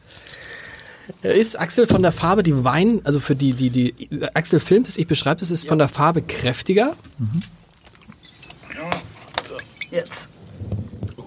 Er 1.23 1.35
ist 1.35 1.59
Axel 1.59 1.87
von 1.87 2.01
der 2.01 2.12
Farbe, 2.12 2.43
die 2.43 2.65
Wein, 2.65 3.01
also 3.05 3.19
für 3.21 3.35
die, 3.35 3.53
die, 3.55 3.71
die, 3.71 3.95
Axel 4.35 4.61
filmt 4.61 4.88
es, 4.88 4.97
ich 4.97 5.07
beschreibe 5.07 5.43
es, 5.43 5.51
ist 5.51 5.67
von 5.67 5.79
der 5.79 5.88
Farbe 5.88 6.23
kräftiger. 6.23 6.97
Jetzt. 9.91 10.31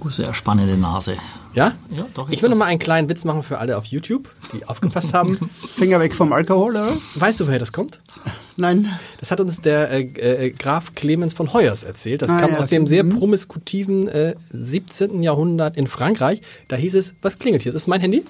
Sehr 0.09 0.33
spannende 0.33 0.77
Nase. 0.77 1.15
Ja? 1.53 1.73
Ja, 1.89 2.05
doch, 2.13 2.29
Ich 2.29 2.41
will 2.41 2.49
noch 2.49 2.57
mal 2.57 2.65
einen 2.65 2.79
kleinen 2.79 3.07
Witz 3.09 3.23
machen 3.23 3.43
für 3.43 3.57
alle 3.59 3.77
auf 3.77 3.85
YouTube. 3.85 4.29
die 4.53 4.65
aufgepasst 4.65 5.13
haben. 5.13 5.49
Finger 5.77 5.99
weg 5.99 6.13
vom 6.13 6.33
Alkohol, 6.33 6.71
oder 6.71 6.81
was? 6.83 7.19
Weißt 7.19 7.39
du, 7.39 7.47
woher 7.47 7.59
das 7.59 7.71
kommt? 7.71 8.01
Nein. 8.57 8.89
Das 9.19 9.31
hat 9.31 9.39
uns 9.39 9.61
der 9.61 9.89
äh, 9.91 10.01
äh, 10.01 10.49
Graf 10.51 10.95
Clemens 10.95 11.33
von 11.33 11.53
Hoyers 11.53 11.83
erzählt. 11.83 12.21
Das 12.21 12.29
Ah, 12.31 12.39
kam 12.39 12.51
ja. 12.51 12.57
aus 12.59 12.67
dem 12.67 12.87
sehr 12.87 13.03
Mhm. 13.03 13.17
promiskutiven 13.19 14.07
äh, 14.07 14.35
17. 14.49 15.23
Jahrhundert 15.23 15.77
in 15.77 15.87
Frankreich. 15.87 16.41
Da 16.67 16.75
hieß 16.75 16.95
es, 16.95 17.15
was 17.21 17.39
klingelt 17.39 17.63
hier? 17.63 17.71
Das 17.73 17.83
ist 17.83 17.87
mein 17.87 18.01
Handy? 18.01 18.25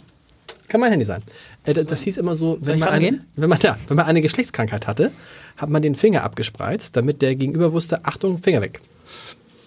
Kann 0.68 0.82
mein 0.82 0.92
Handy 0.92 1.06
sein. 1.06 1.22
Äh, 1.66 1.74
das, 1.74 1.86
das 1.88 2.02
hieß 2.04 2.18
immer 2.18 2.36
so, 2.36 2.58
wenn 2.62 2.80
man, 2.80 2.90
eine, 2.90 3.22
wenn, 3.36 3.50
man, 3.50 3.60
ja, 3.62 3.78
wenn 3.88 3.98
man 3.98 4.06
eine 4.06 4.22
Geschlechtskrankheit 4.22 4.88
hatte, 4.88 5.12
hat 5.58 5.70
man 5.70 5.82
den 5.82 5.96
Finger 5.96 6.24
abgespreizt, 6.24 6.96
damit 6.96 7.22
der 7.22 7.36
Gegenüber 7.36 7.72
wusste, 7.74 8.06
Achtung, 8.06 8.40
Finger 8.40 8.62
weg. 8.62 8.82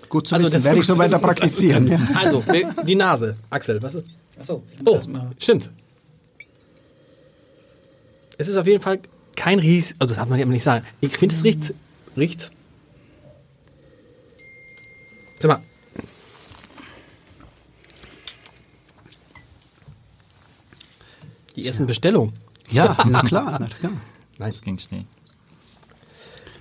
Gut 0.08 0.26
zu 0.26 0.34
Also 0.34 0.46
wissen, 0.46 0.54
das 0.54 0.64
werde 0.64 0.80
ich 0.80 0.86
so 0.86 0.96
weiter 0.98 1.18
praktizieren. 1.18 1.86
Ja. 1.88 1.98
Also, 2.16 2.42
die 2.86 2.94
Nase. 2.94 3.36
Axel, 3.50 3.82
was 3.82 3.94
ist? 3.96 4.14
Achso, 4.40 4.62
Oh, 4.84 4.98
stimmt. 5.38 5.70
Es 8.38 8.48
ist 8.48 8.56
auf 8.56 8.66
jeden 8.66 8.82
Fall 8.82 9.00
kein 9.36 9.58
Ries, 9.58 9.94
also 9.98 10.12
das 10.14 10.18
darf 10.18 10.28
man 10.28 10.38
ja 10.38 10.44
immer 10.44 10.52
nicht 10.52 10.62
sagen. 10.62 10.84
Ich 11.00 11.16
finde, 11.16 11.34
es 11.34 11.44
riecht, 11.44 11.74
riecht. 12.16 12.50
Sag 15.40 15.48
mal. 15.50 15.62
Die 21.56 21.66
ersten 21.66 21.86
Bestellungen. 21.86 22.34
ja, 22.70 22.96
na 23.08 23.22
klar, 23.22 23.58
na 23.60 23.66
klar. 23.68 23.92
Nein. 24.38 24.50
Das 24.50 24.62
ging 24.62 24.78
schnell. 24.78 25.04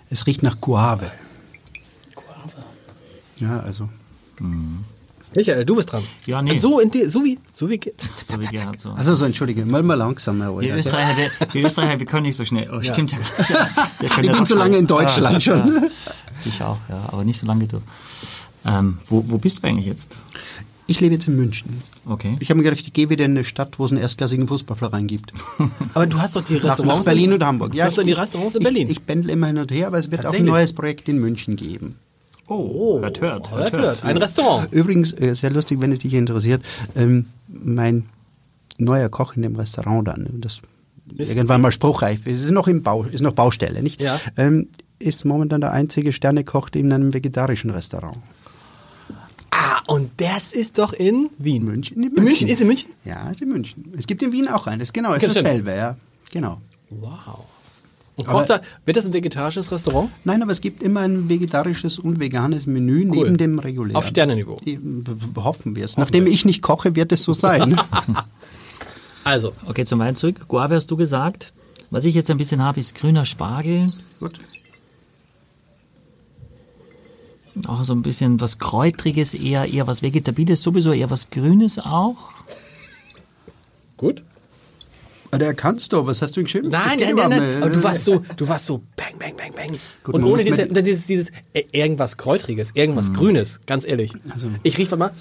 Es 0.10 0.26
riecht 0.26 0.42
nach 0.42 0.60
Guave. 0.62 1.12
Ja, 3.40 3.60
also. 3.60 3.90
Michael, 5.36 5.66
du 5.66 5.76
bist 5.76 5.92
dran. 5.92 6.04
Ja, 6.26 6.42
nee. 6.42 6.58
So, 6.60 6.80
in 6.80 6.90
die, 6.90 7.06
so 7.06 7.24
wie, 7.24 7.38
so 7.54 7.70
wie, 7.70 7.80
So 8.26 8.40
wie 8.42 8.48
Gerhard 8.52 8.80
so. 8.80 8.92
Also 8.92 9.16
so, 9.16 9.26
entschuldige, 9.26 9.66
mal 9.66 9.84
mal 9.84 9.96
langsamer. 9.96 10.58
wir. 10.60 10.76
Österreicher, 10.76 11.18
wir, 11.18 11.54
wir 11.54 11.66
Österreicher, 11.66 12.00
wir 12.00 12.06
können 12.06 12.24
nicht 12.24 12.36
so 12.36 12.46
schnell. 12.46 12.70
Oh, 12.72 12.82
stimmt 12.82 13.12
ja. 13.12 13.18
Wir 14.00 14.10
können 14.10 14.26
Ich 14.26 14.32
ja 14.32 14.38
bin 14.38 14.46
so 14.46 14.56
lange 14.56 14.78
in. 14.78 14.88
Deutschland 14.88 15.34
Ja, 15.46 15.58
schon. 15.58 15.74
Ja. 15.74 15.82
Ich 16.46 16.62
auch, 16.64 16.78
ja, 16.90 17.10
aber 17.12 17.24
nicht 17.26 17.40
so 17.40 17.46
lange 17.46 17.62
wie 17.62 17.68
du. 17.68 17.82
Ähm, 18.66 19.00
wo, 19.08 19.24
wo 19.28 19.38
bist 19.38 19.60
du 19.64 19.68
eigentlich 19.68 19.86
jetzt? 19.86 20.16
Ich 20.90 21.02
lebe 21.02 21.16
jetzt 21.16 21.28
in 21.28 21.36
München. 21.36 21.84
Okay. 22.06 22.38
Ich 22.40 22.50
habe 22.50 22.58
mir 22.60 22.64
gedacht, 22.64 22.80
ich 22.80 22.94
gehe 22.94 23.10
wieder 23.10 23.26
in 23.26 23.32
eine 23.32 23.44
Stadt, 23.44 23.78
wo 23.80 23.86
es 23.86 23.92
einen 23.92 24.00
erstklassigen 24.00 24.48
Fußballverein 24.48 25.08
gibt. 25.08 25.34
aber 25.94 26.06
du 26.08 26.20
hast 26.22 26.38
doch 26.38 26.46
die 26.46 26.56
Restaurants. 26.56 27.00
nach 27.00 27.06
Berlin 27.06 27.26
in, 27.26 27.34
und 27.34 27.44
Hamburg. 27.46 27.74
Du 27.74 27.82
hast 27.84 27.98
doch 27.98 28.04
die 28.04 28.12
ich- 28.12 28.18
Restaurants 28.18 28.56
in 28.56 28.62
ich, 28.62 28.64
Berlin. 28.64 28.90
Ich, 28.90 29.06
pendle 29.06 29.34
immer 29.34 29.48
hin 29.48 29.58
und 29.58 29.72
her, 29.72 29.88
aber 29.88 29.98
es 29.98 30.10
wird 30.10 30.26
auch 30.26 30.34
ein 30.34 30.46
neues 30.46 30.72
Projekt 30.72 31.10
in 31.10 31.20
München 31.20 31.58
geben. 31.58 31.96
Oh, 32.48 33.00
hört, 33.02 33.20
hört, 33.22 33.52
hört, 33.52 33.78
hört. 33.78 34.04
Ein 34.06 34.18
Restaurant. 34.18 34.72
Übrigens, 34.72 35.12
äh, 35.14 35.34
sehr 35.36 35.50
lustig, 35.50 35.82
wenn 35.82 35.92
es 35.92 36.00
dich 36.00 36.14
interessiert, 36.14 36.64
ähm, 36.96 37.26
mein 37.48 38.06
neuer 38.78 39.10
Koch 39.10 39.36
in 39.36 39.42
dem 39.42 39.56
Restaurant 39.56 40.08
dann, 40.08 40.28
das 40.40 40.62
irgendwann 41.18 41.62
mal 41.62 41.72
spruchreif 41.72 42.26
ist, 42.28 42.44
ist 42.44 42.52
noch 42.52 42.68
im 42.68 42.84
Bau, 42.84 43.04
ist 43.04 43.22
noch 43.22 43.34
Baustelle, 43.34 43.82
nicht? 43.84 44.02
Ja. 44.02 44.20
Ähm, 44.38 44.68
ist 45.00 45.26
momentan 45.26 45.62
der 45.62 45.72
einzige 45.74 46.12
Sternekoch 46.14 46.70
in 46.74 46.92
einem 46.92 47.14
vegetarischen 47.14 47.70
Restaurant. 47.70 48.18
Ah, 49.52 49.82
und 49.88 50.10
das 50.18 50.54
ist 50.54 50.78
doch 50.78 50.94
in 50.94 51.30
Wien. 51.38 51.64
München, 51.66 52.02
In 52.02 52.14
München, 52.14 52.48
ist 52.48 52.62
in 52.62 52.68
München? 52.68 52.90
Ja, 53.06 53.30
ist 53.30 53.42
in 53.42 53.50
München. 53.50 53.92
Es 53.98 54.08
gibt 54.08 54.22
in 54.24 54.32
Wien 54.32 54.48
auch 54.48 54.68
eines, 54.68 54.94
genau, 54.94 55.14
ist 55.14 55.24
Ja, 55.24 55.30
stimmt. 55.30 55.46
dasselbe, 55.46 55.76
ja. 55.76 55.96
Genau. 56.32 56.62
Wow. 56.92 57.46
Und 58.18 58.28
Aber- 58.28 58.40
kocht 58.40 58.50
da, 58.50 58.62
wird 58.84 58.98
das 58.98 59.06
ein 59.06 59.14
vegetarisches 59.14 59.72
Restaurant? 59.72 60.10
Nein, 60.26 60.42
aber 60.42 60.52
es 60.52 60.60
gibt 60.60 60.84
immer 60.84 61.02
ein 61.02 61.30
vegetarisches 61.30 62.00
und 62.00 62.20
veganes 62.20 62.68
Menü 62.68 63.06
Cool. 63.08 63.16
neben 63.26 63.38
dem 63.38 63.60
regulären. 63.60 63.96
Auf 63.96 64.08
Sternenniveau. 64.08 64.60
Hoffen 65.38 65.76
wir 65.76 65.86
es. 65.86 65.98
Nachdem 65.98 66.28
ich 66.28 66.44
nicht 66.44 66.62
koche, 66.62 66.96
wird 66.96 67.12
es 67.14 67.24
so 67.24 67.34
sein. 67.34 67.80
Also, 69.24 69.52
Okay, 69.66 69.84
zum 69.84 70.00
Wein 70.00 70.16
zurück. 70.16 70.48
Guave 70.48 70.76
hast 70.76 70.88
du 70.90 70.96
gesagt. 70.96 71.52
Was 71.90 72.06
ich 72.06 72.16
jetzt 72.16 72.30
ein 72.32 72.38
bisschen 72.38 72.64
habe, 72.64 72.80
ist 72.80 72.96
grüner 72.96 73.26
Spargel. 73.26 73.86
Gut. 74.22 74.40
Auch 77.68 77.84
so 77.84 77.94
ein 77.94 78.04
bisschen 78.04 78.40
was 78.40 78.60
Kräutriges, 78.60 79.34
eher, 79.34 79.66
eher 79.66 79.86
was 79.88 80.02
Vegetabiles, 80.02 80.62
sowieso 80.62 80.94
eher 80.94 81.10
was 81.10 81.30
Grünes 81.30 81.80
auch. 81.80 82.30
gut. 83.98 84.24
Der 85.34 85.54
kannst 85.54 85.92
du, 85.94 86.06
was 86.06 86.22
hast 86.22 86.36
du 86.38 86.44
geschrieben? 86.44 86.70
Das 86.72 86.86
Nein, 86.86 87.00
nein, 87.00 87.16
nein, 87.16 87.30
nein. 87.30 87.62
Aber 87.64 87.70
du 87.72 87.84
warst 87.84 88.06
so, 88.06 88.24
du 88.38 88.48
warst 88.48 88.66
so 88.66 88.82
bang, 88.96 89.18
bang, 89.20 89.36
bang, 89.36 89.52
bang. 89.54 89.80
Gut, 90.04 90.16
und 90.16 90.24
ohne 90.24 90.44
diese, 90.44 90.68
dieses, 90.68 91.06
dieses 91.06 91.32
äh, 91.54 91.64
irgendwas 91.72 92.18
Kräutriges, 92.18 92.72
irgendwas 92.74 93.12
Grünes, 93.14 93.60
ganz 93.66 93.86
ehrlich. 93.86 94.14
Also- 94.30 94.48
ich 94.64 94.78
riech, 94.78 94.90
warte 94.92 94.98
mal. 95.00 95.12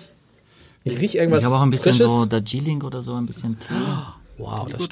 Ich 0.84 1.00
riech 1.00 1.16
irgendwas 1.16 1.40
ich 1.40 1.46
habe 1.46 1.56
auch 1.56 1.62
ein 1.62 1.70
bisschen 1.70 1.94
Frisches. 1.94 2.06
so 2.06 2.26
Darjeeling 2.26 2.82
oder 2.82 3.02
so, 3.02 3.14
ein 3.14 3.26
bisschen 3.26 3.58
Tee. 3.58 3.74
Wow, 4.38 4.68
das 4.68 4.88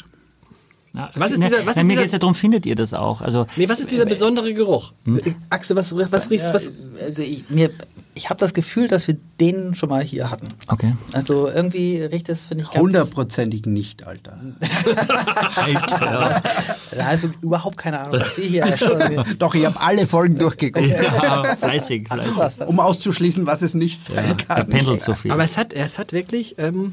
Ja, 0.95 1.11
Was 1.17 1.33
ist 1.33 1.39
ne, 1.39 1.47
dieser- 1.47 1.67
was 1.67 1.75
ne, 1.77 1.83
ist 1.83 1.87
mir 1.87 1.93
dieser- 1.93 2.01
geht 2.03 2.07
es 2.07 2.13
ja 2.13 2.19
darum, 2.21 2.35
findet 2.37 2.67
ihr 2.67 2.77
das 2.77 2.95
auch? 2.95 3.21
Also, 3.21 3.47
Nee, 3.57 3.69
was 3.69 3.81
ist 3.81 3.91
dieser 3.91 4.07
besondere 4.07 4.55
Geruch? 4.55 4.93
Hm? 5.05 5.17
Äh, 5.19 5.33
Axel, 5.51 5.75
was, 5.77 5.95
was 5.97 6.31
riechst 6.31 6.55
was? 6.55 6.71
Also 7.05 7.23
ich, 7.23 7.51
mir, 7.51 7.71
ich 8.15 8.31
habe 8.31 8.39
das 8.39 8.55
Gefühl, 8.55 8.87
dass 8.87 9.09
wir 9.09 9.17
den 9.41 9.75
schon 9.75 9.89
mal 9.89 10.03
hier 10.05 10.31
hatten. 10.31 10.47
okay. 10.69 10.95
Also 11.13 11.49
irgendwie 11.49 12.01
riecht 12.01 12.29
das, 12.29 12.45
finde 12.45 12.63
ich, 12.63 12.71
ganz... 12.71 12.81
Hundertprozentig 12.81 13.67
nicht, 13.67 14.07
Alter. 14.07 14.39
Alter. 15.57 16.43
Da 16.97 17.05
hast 17.07 17.25
du 17.25 17.29
überhaupt 17.43 17.77
keine 17.77 18.01
Ahnung, 18.01 18.21
was 18.21 18.37
wir 18.37 18.45
hier 18.45 18.77
schon... 18.77 19.25
Doch, 19.39 19.55
ich 19.55 19.65
habe 19.67 19.81
alle 19.81 20.07
Folgen 20.07 20.39
durchgeguckt, 20.39 20.87
ja, 20.89 21.57
fleißig, 21.57 22.09
fleißig. 22.09 22.67
Um 22.69 22.79
auszuschließen, 22.81 23.47
was 23.47 23.63
es 23.63 23.75
nicht 23.75 24.03
sein 24.05 24.25
Er 24.25 24.35
kann. 24.37 24.69
pendelt 24.69 25.03
so 25.03 25.15
viel. 25.15 25.33
Aber 25.33 25.43
es 25.45 25.57
hat, 25.59 25.73
es 25.73 25.99
hat 25.99 26.13
wirklich, 26.13 26.55
ähm, 26.59 26.93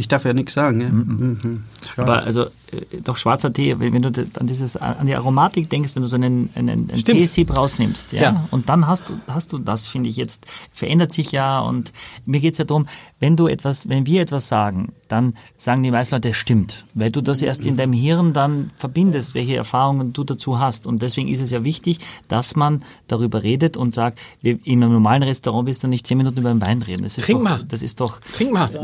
Ich 0.00 0.08
darf 0.08 0.24
ja 0.24 0.32
nichts 0.32 0.54
sagen. 0.54 0.80
Ja? 0.80 0.88
Mhm. 0.88 1.62
Schade. 1.86 2.02
Aber 2.02 2.22
also 2.24 2.44
äh, 2.44 3.00
doch 3.02 3.16
schwarzer 3.16 3.52
Tee, 3.52 3.78
wenn 3.78 3.92
wenn 3.92 4.02
du 4.02 4.26
an 4.38 4.46
dieses 4.46 4.76
an 4.76 5.06
die 5.06 5.14
Aromatik 5.14 5.68
denkst, 5.70 5.94
wenn 5.94 6.02
du 6.02 6.08
so 6.08 6.16
einen, 6.16 6.50
einen, 6.54 6.90
einen. 6.90 7.04
Teesieb 7.04 7.56
rausnimmst, 7.56 8.12
ja, 8.12 8.22
Ja. 8.22 8.48
und 8.50 8.68
dann 8.68 8.86
hast 8.86 9.08
du 9.08 9.18
hast 9.26 9.52
du 9.52 9.58
das, 9.58 9.86
finde 9.86 10.08
ich 10.08 10.16
jetzt 10.16 10.46
verändert 10.72 11.12
sich 11.12 11.32
ja 11.32 11.60
und 11.60 11.92
mir 12.26 12.40
geht's 12.40 12.58
ja 12.58 12.64
darum, 12.64 12.86
wenn 13.18 13.36
du 13.36 13.46
etwas, 13.48 13.88
wenn 13.88 14.06
wir 14.06 14.22
etwas 14.22 14.48
sagen, 14.48 14.92
dann 15.08 15.34
sagen 15.56 15.82
die 15.82 15.90
meisten 15.90 16.14
Leute, 16.14 16.34
stimmt, 16.34 16.84
weil 16.94 17.10
du 17.10 17.20
das 17.20 17.42
erst 17.42 17.64
in 17.64 17.76
deinem 17.76 17.92
Hirn 17.92 18.32
dann 18.32 18.70
verbindest, 18.76 19.34
welche 19.34 19.56
Erfahrungen 19.56 20.12
du 20.12 20.22
dazu 20.24 20.58
hast 20.60 20.86
und 20.86 21.02
deswegen 21.02 21.28
ist 21.28 21.40
es 21.40 21.50
ja 21.50 21.64
wichtig, 21.64 21.98
dass 22.28 22.54
man 22.56 22.84
darüber 23.08 23.42
redet 23.42 23.76
und 23.76 23.94
sagt, 23.94 24.20
in 24.42 24.60
einem 24.82 24.92
normalen 24.92 25.22
Restaurant 25.22 25.66
willst 25.66 25.82
du 25.82 25.88
nicht 25.88 26.06
zehn 26.06 26.16
Minuten 26.18 26.38
über 26.38 26.50
den 26.50 26.60
Wein 26.60 26.82
reden. 26.82 27.02
Das 27.02 27.18
ist 27.18 27.24
Trink 27.24 27.40
doch, 27.40 27.44
mal. 27.44 27.64
Das 27.68 27.82
ist 27.82 28.00
doch 28.00 28.20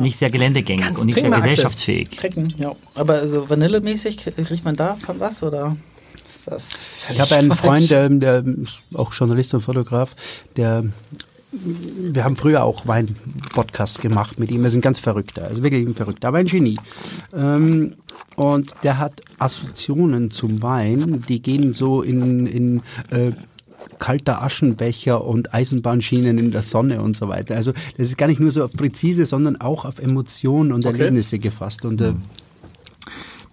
nicht 0.00 0.18
sehr 0.18 0.30
geländegängig 0.30 0.85
Ganz- 0.85 0.98
und 0.98 1.06
nicht 1.06 1.20
sehr 1.20 1.30
gesellschaftsfähig. 1.30 2.11
Trinken, 2.11 2.54
ja. 2.59 2.72
Aber 2.96 3.14
also 3.14 3.48
vanillemäßig, 3.48 4.32
riecht 4.50 4.64
man 4.64 4.76
da 4.76 4.96
von 4.96 5.20
was, 5.20 5.42
oder 5.42 5.76
ist 6.28 6.46
das 6.46 6.68
Ich 7.11 7.20
habe 7.20 7.37
einen 7.37 7.52
Freund, 7.52 7.90
der, 7.90 8.09
der 8.09 8.44
ist 8.44 8.80
auch 8.94 9.12
Journalist 9.12 9.54
und 9.54 9.61
Fotograf, 9.61 10.14
der 10.56 10.85
wir 11.52 12.24
haben 12.24 12.37
früher 12.37 12.64
auch 12.64 12.87
Wein-Podcasts 12.87 13.98
gemacht 14.00 14.38
mit 14.38 14.50
ihm. 14.50 14.64
Ist 14.64 14.74
ein 14.74 14.80
ganz 14.80 14.98
verrückter, 14.98 15.44
also 15.44 15.62
wirklich 15.62 15.87
ein 15.87 15.94
verrückter, 15.94 16.28
aber 16.28 16.38
ein 16.38 16.46
Genie. 16.46 16.76
Ähm, 17.32 17.94
und 18.37 18.74
der 18.82 18.98
hat 18.98 19.22
Assoziationen 19.38 20.30
zum 20.30 20.61
Wein, 20.62 21.24
die 21.28 21.40
gehen 21.40 21.72
so 21.72 22.02
in, 22.02 22.46
in 22.46 22.82
äh, 23.11 23.32
kalter 23.98 24.42
Aschenbecher 24.42 25.24
und 25.24 25.54
Eisenbahnschienen 25.54 26.38
in 26.38 26.50
der 26.50 26.62
Sonne 26.62 27.00
und 27.00 27.16
so 27.16 27.28
weiter. 27.28 27.56
Also 27.56 27.72
das 27.96 28.09
ist 28.09 28.18
gar 28.18 28.26
nicht 28.26 28.40
nur 28.40 28.50
so 28.50 28.68
präzise, 28.68 29.24
sondern 29.24 29.59
auch 29.61 29.85
auf 29.85 29.98
Emotionen 29.98 30.72
und 30.72 30.85
Erlebnisse 30.85 31.38
gefasst. 31.38 31.85
Und 31.85 32.00
äh, 32.02 32.12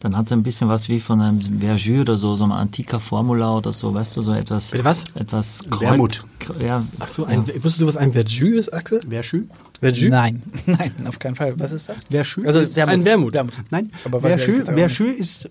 Dann 0.03 0.17
hat 0.17 0.25
es 0.25 0.33
ein 0.33 0.43
bisschen 0.43 0.67
was 0.67 0.89
wie 0.89 0.99
von 0.99 1.21
einem 1.21 1.39
Verjus 1.41 2.01
oder 2.01 2.17
so, 2.17 2.35
so 2.35 2.43
ein 2.43 2.51
antiker 2.51 2.99
Formula 2.99 3.55
oder 3.55 3.71
so, 3.71 3.93
weißt 3.93 4.17
du, 4.17 4.21
so 4.21 4.33
etwas. 4.33 4.71
Bitte 4.71 4.83
was? 4.83 5.03
Etwas 5.15 5.63
Kreuz- 5.69 5.79
Wermut. 5.81 6.25
Ja, 6.59 6.85
ach 6.99 7.07
so, 7.07 7.23
ein, 7.25 7.47
wusstest 7.47 7.79
du, 7.79 7.87
was 7.87 7.95
ein 7.95 8.11
Verjus 8.11 8.67
ist, 8.67 8.73
Axel? 8.73 8.99
Verschü? 9.09 9.45
Verjus? 9.79 10.09
Nein, 10.11 10.43
nein, 10.65 10.91
auf 11.07 11.19
keinen 11.19 11.37
Fall. 11.37 11.57
Was 11.57 11.71
ist 11.71 11.87
das? 11.87 12.03
Verschü? 12.11 12.45
Also 12.45 12.59
ist 12.59 12.77
ein 12.77 13.05
Wermut. 13.05 13.33
Nein, 13.71 13.91
Aber 14.03 14.21
was 14.21 14.31
ja- 14.31 14.37
Verschü 14.65 15.05
ist 15.05 15.49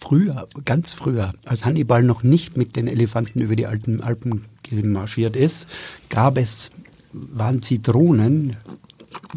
früher, 0.00 0.48
ganz 0.64 0.92
früher, 0.92 1.32
als 1.46 1.64
Hannibal 1.64 2.02
noch 2.02 2.24
nicht 2.24 2.56
mit 2.56 2.74
den 2.74 2.88
Elefanten 2.88 3.40
über 3.40 3.54
die 3.54 3.66
alten 3.66 4.00
Alpen 4.00 4.42
gemarschiert 4.64 5.36
ist, 5.36 5.68
gab 6.08 6.36
es, 6.36 6.70
waren 7.12 7.62
Zitronen 7.62 8.56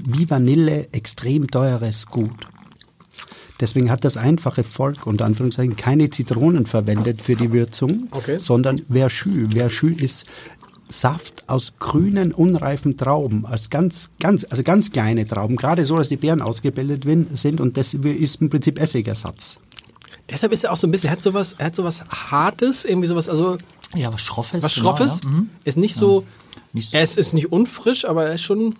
wie 0.04 0.28
Vanille 0.28 0.88
extrem 0.94 1.46
teures 1.52 2.08
Gut. 2.08 2.32
Deswegen 3.62 3.90
hat 3.92 4.04
das 4.04 4.18
einfache 4.18 4.64
Volk 4.64 5.06
unter 5.08 5.26
Anführungszeichen 5.26 5.76
keine 5.78 6.10
Zitronen 6.10 6.66
verwendet 6.66 7.22
für 7.22 7.36
die 7.36 7.52
Würzung, 7.54 8.08
Okay. 8.12 8.38
sondern 8.40 8.82
Verschü. 8.92 9.48
Verschü 9.50 9.94
ist 9.94 10.26
Saft 10.90 11.48
aus 11.48 11.74
grünen, 11.80 12.34
unreifen 12.34 12.98
Trauben, 12.98 13.46
als 13.46 13.70
ganz, 13.70 14.10
ganz, 14.20 14.46
also 14.50 14.62
ganz 14.62 14.92
kleine 14.92 15.26
Trauben, 15.26 15.56
gerade 15.56 15.86
so, 15.86 15.96
dass 15.96 16.10
die 16.10 16.18
Beeren 16.18 16.42
ausgebildet 16.42 17.06
sind 17.38 17.62
und 17.62 17.78
das 17.78 17.94
ist 17.94 18.42
im 18.42 18.50
Prinzip 18.50 18.78
Essigersatz. 18.78 19.60
Deshalb 20.30 20.52
ist 20.52 20.66
er 20.66 20.74
auch 20.74 20.78
so 20.78 20.88
ein 20.88 20.92
bisschen, 20.92 21.08
er 21.10 21.14
hat 21.14 21.24
sowas, 21.24 21.56
er 21.58 21.68
hat 21.68 21.76
sowas 21.78 22.04
Hartes, 22.10 22.84
irgendwie 22.84 23.08
sowas, 23.08 23.30
also 23.30 23.58
ja 23.96 24.12
was 24.12 24.22
Schroffes. 24.22 24.64
was 24.64 24.76
genau, 24.76 24.98
Schroffes. 24.98 25.20
Ja. 25.24 25.30
Mhm. 25.30 25.50
Ist 25.64 25.78
nicht 25.78 25.96
so, 25.96 26.26
Nicht 26.74 26.92
so- 26.92 26.98
er 26.98 27.04
ist, 27.04 27.18
ist 27.18 27.34
nicht 27.34 27.52
unfrisch, 27.54 28.04
aber 28.06 28.26
er 28.26 28.36
ist 28.36 28.42
schon, 28.42 28.76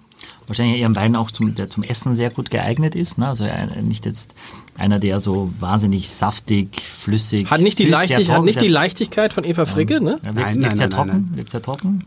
Wahrscheinlich 0.48 0.80
eher 0.80 0.90
ein 0.90 0.96
Wein 0.96 1.16
auch 1.16 1.32
zum, 1.32 1.56
der 1.56 1.70
zum 1.70 1.84
Essen 1.84 2.16
sehr 2.16 2.30
gut 2.30 2.50
geeignet 2.50 2.96
ist. 2.96 3.18
Ne? 3.18 3.28
Also 3.28 3.44
ein- 3.46 3.88
nicht 3.88 4.06
jetzt 4.06 4.34
einer, 4.78 5.00
der 5.00 5.20
so 5.20 5.52
wahnsinnig 5.60 6.10
saftig, 6.10 6.82
flüssig 6.82 7.50
Hat 7.50 7.62
nicht 7.62 7.80
die, 7.80 7.86
Leichtig, 7.86 8.30
hat 8.32 8.44
nicht 8.44 8.60
die 8.62 8.68
Leichtigkeit 8.68 9.34
von 9.34 9.44
Eva 9.46 9.66
Fricke, 9.66 10.02
ne? 10.02 10.20
Ja, 10.24 10.24
wirkt, 10.24 10.36
Nein, 10.36 10.36
wirkt 10.36 10.58
nein, 10.60 10.78
sehr 10.78 10.88
nein, 10.88 10.90
trocken. 10.98 11.10
nein. 11.12 11.32
Wirkt 11.36 11.52
sehr 11.52 11.62
trocken. 11.62 12.06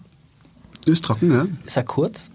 Ist 0.87 1.05
trocken, 1.05 1.33
ja. 1.33 1.47
Ist 1.65 1.77
er 1.77 1.85
kurz? 1.85 2.31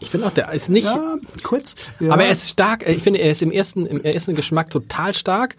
Ich 0.00 0.10
finde 0.10 0.26
auch, 0.26 0.32
der 0.32 0.52
ist 0.52 0.68
nicht. 0.68 0.84
Ja, 0.84 1.14
kurz. 1.42 1.76
Ja. 2.00 2.12
Aber 2.12 2.24
er 2.24 2.32
ist 2.32 2.48
stark. 2.50 2.86
äh, 2.86 2.92
Ich 2.92 3.02
finde, 3.02 3.20
er 3.20 3.30
ist 3.30 3.40
im 3.40 3.52
ersten, 3.52 3.86
im 3.86 4.02
ersten 4.02 4.34
Geschmack 4.34 4.68
total 4.70 5.14
stark. 5.14 5.56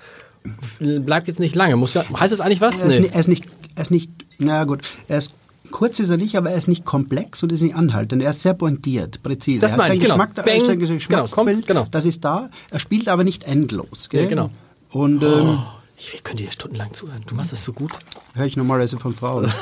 Bleibt 0.79 1.27
jetzt 1.29 1.39
nicht 1.39 1.55
lange. 1.55 1.77
Muss 1.77 1.93
ja, 1.93 2.03
heißt 2.19 2.33
das 2.33 2.41
eigentlich 2.41 2.59
was? 2.61 2.81
Er 2.81 2.89
ist, 2.89 2.95
Nee. 2.95 3.01
nicht, 3.01 3.13
er 3.13 3.19
ist 3.21 3.27
nicht, 3.29 3.45
er 3.75 3.81
ist 3.81 3.91
nicht, 3.91 4.11
na 4.39 4.65
gut, 4.65 4.81
er 5.07 5.17
ist 5.19 5.31
kurz 5.73 5.99
ist 5.99 6.09
er 6.09 6.17
nicht, 6.17 6.37
aber 6.37 6.51
er 6.51 6.57
ist 6.57 6.67
nicht 6.67 6.85
komplex 6.85 7.43
und 7.43 7.51
ist 7.51 7.61
nicht 7.61 7.75
anhaltend. 7.75 8.23
Er 8.23 8.29
ist 8.29 8.41
sehr 8.41 8.53
pointiert, 8.53 9.21
präzise. 9.23 9.59
Das 9.59 9.71
er 9.71 9.77
meine 9.77 9.89
hat 9.89 9.95
ich, 9.97 10.07
seinen 10.07 10.17
genau. 10.17 10.27
Geschmack, 10.27 10.45
Bang, 10.45 10.65
sein 10.65 10.79
genau, 10.79 11.25
kommt, 11.25 11.67
genau. 11.67 11.87
das 11.91 12.05
ist 12.05 12.23
da. 12.23 12.49
Er 12.69 12.79
spielt 12.79 13.09
aber 13.09 13.23
nicht 13.23 13.43
endlos. 13.43 14.09
Gell? 14.09 14.23
Ja, 14.23 14.29
genau. 14.29 14.49
Und 14.91 15.23
ähm, 15.23 15.59
Ich 15.97 16.23
könnte 16.23 16.43
dir 16.43 16.51
stundenlang 16.51 16.93
zuhören. 16.93 17.23
Du 17.25 17.35
machst 17.35 17.51
das 17.51 17.65
so 17.65 17.73
gut. 17.73 17.91
höre 18.35 18.45
ich 18.45 18.55
normalerweise 18.55 18.97
von 18.97 19.15
Frauen. 19.15 19.51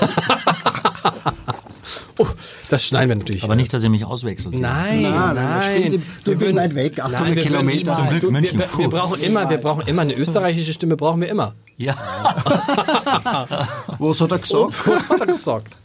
Oh, 2.19 2.27
das 2.69 2.85
schneiden 2.85 3.09
wir 3.09 3.15
natürlich. 3.15 3.43
Aber 3.43 3.55
nicht, 3.55 3.73
dass 3.73 3.83
ihr 3.83 3.89
mich 3.89 4.05
auswechselt. 4.05 4.59
Nein, 4.59 5.01
Nein, 5.01 5.11
nein. 5.11 5.35
nein, 5.35 5.89
Sie- 5.89 6.01
du 6.23 6.35
bist 6.35 6.55
weit 6.55 6.75
weg, 6.75 6.99
800 6.99 7.19
wir 7.19 7.27
würden 7.35 7.43
Kilometer. 7.43 7.93
Zum 7.95 8.07
Glück 8.07 8.21
Du, 8.21 8.31
München. 8.31 8.59
Wir, 8.59 8.77
wir, 8.77 8.89
brauchen 8.89 9.19
immer, 9.21 9.49
wir 9.49 9.57
brauchen 9.57 9.87
immer 9.87 10.03
eine 10.03 10.15
österreichische 10.15 10.73
Stimme, 10.73 10.95
brauchen 10.95 11.21
wir 11.21 11.29
immer. 11.29 11.53
Ja. 11.77 11.95
Was 13.97 14.21
hat 14.21 14.31
er 14.31 14.39
gesagt? 14.39 14.73
Was 14.87 15.09
hat 15.09 15.19
er 15.21 15.25
gesagt? 15.25 15.75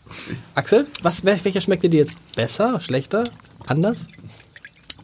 Axel, 0.54 0.86
was, 1.02 1.24
wel- 1.24 1.40
welcher 1.44 1.60
schmeckt 1.60 1.82
dir 1.84 1.90
jetzt 1.90 2.14
besser, 2.34 2.80
schlechter, 2.80 3.24
anders? 3.66 4.06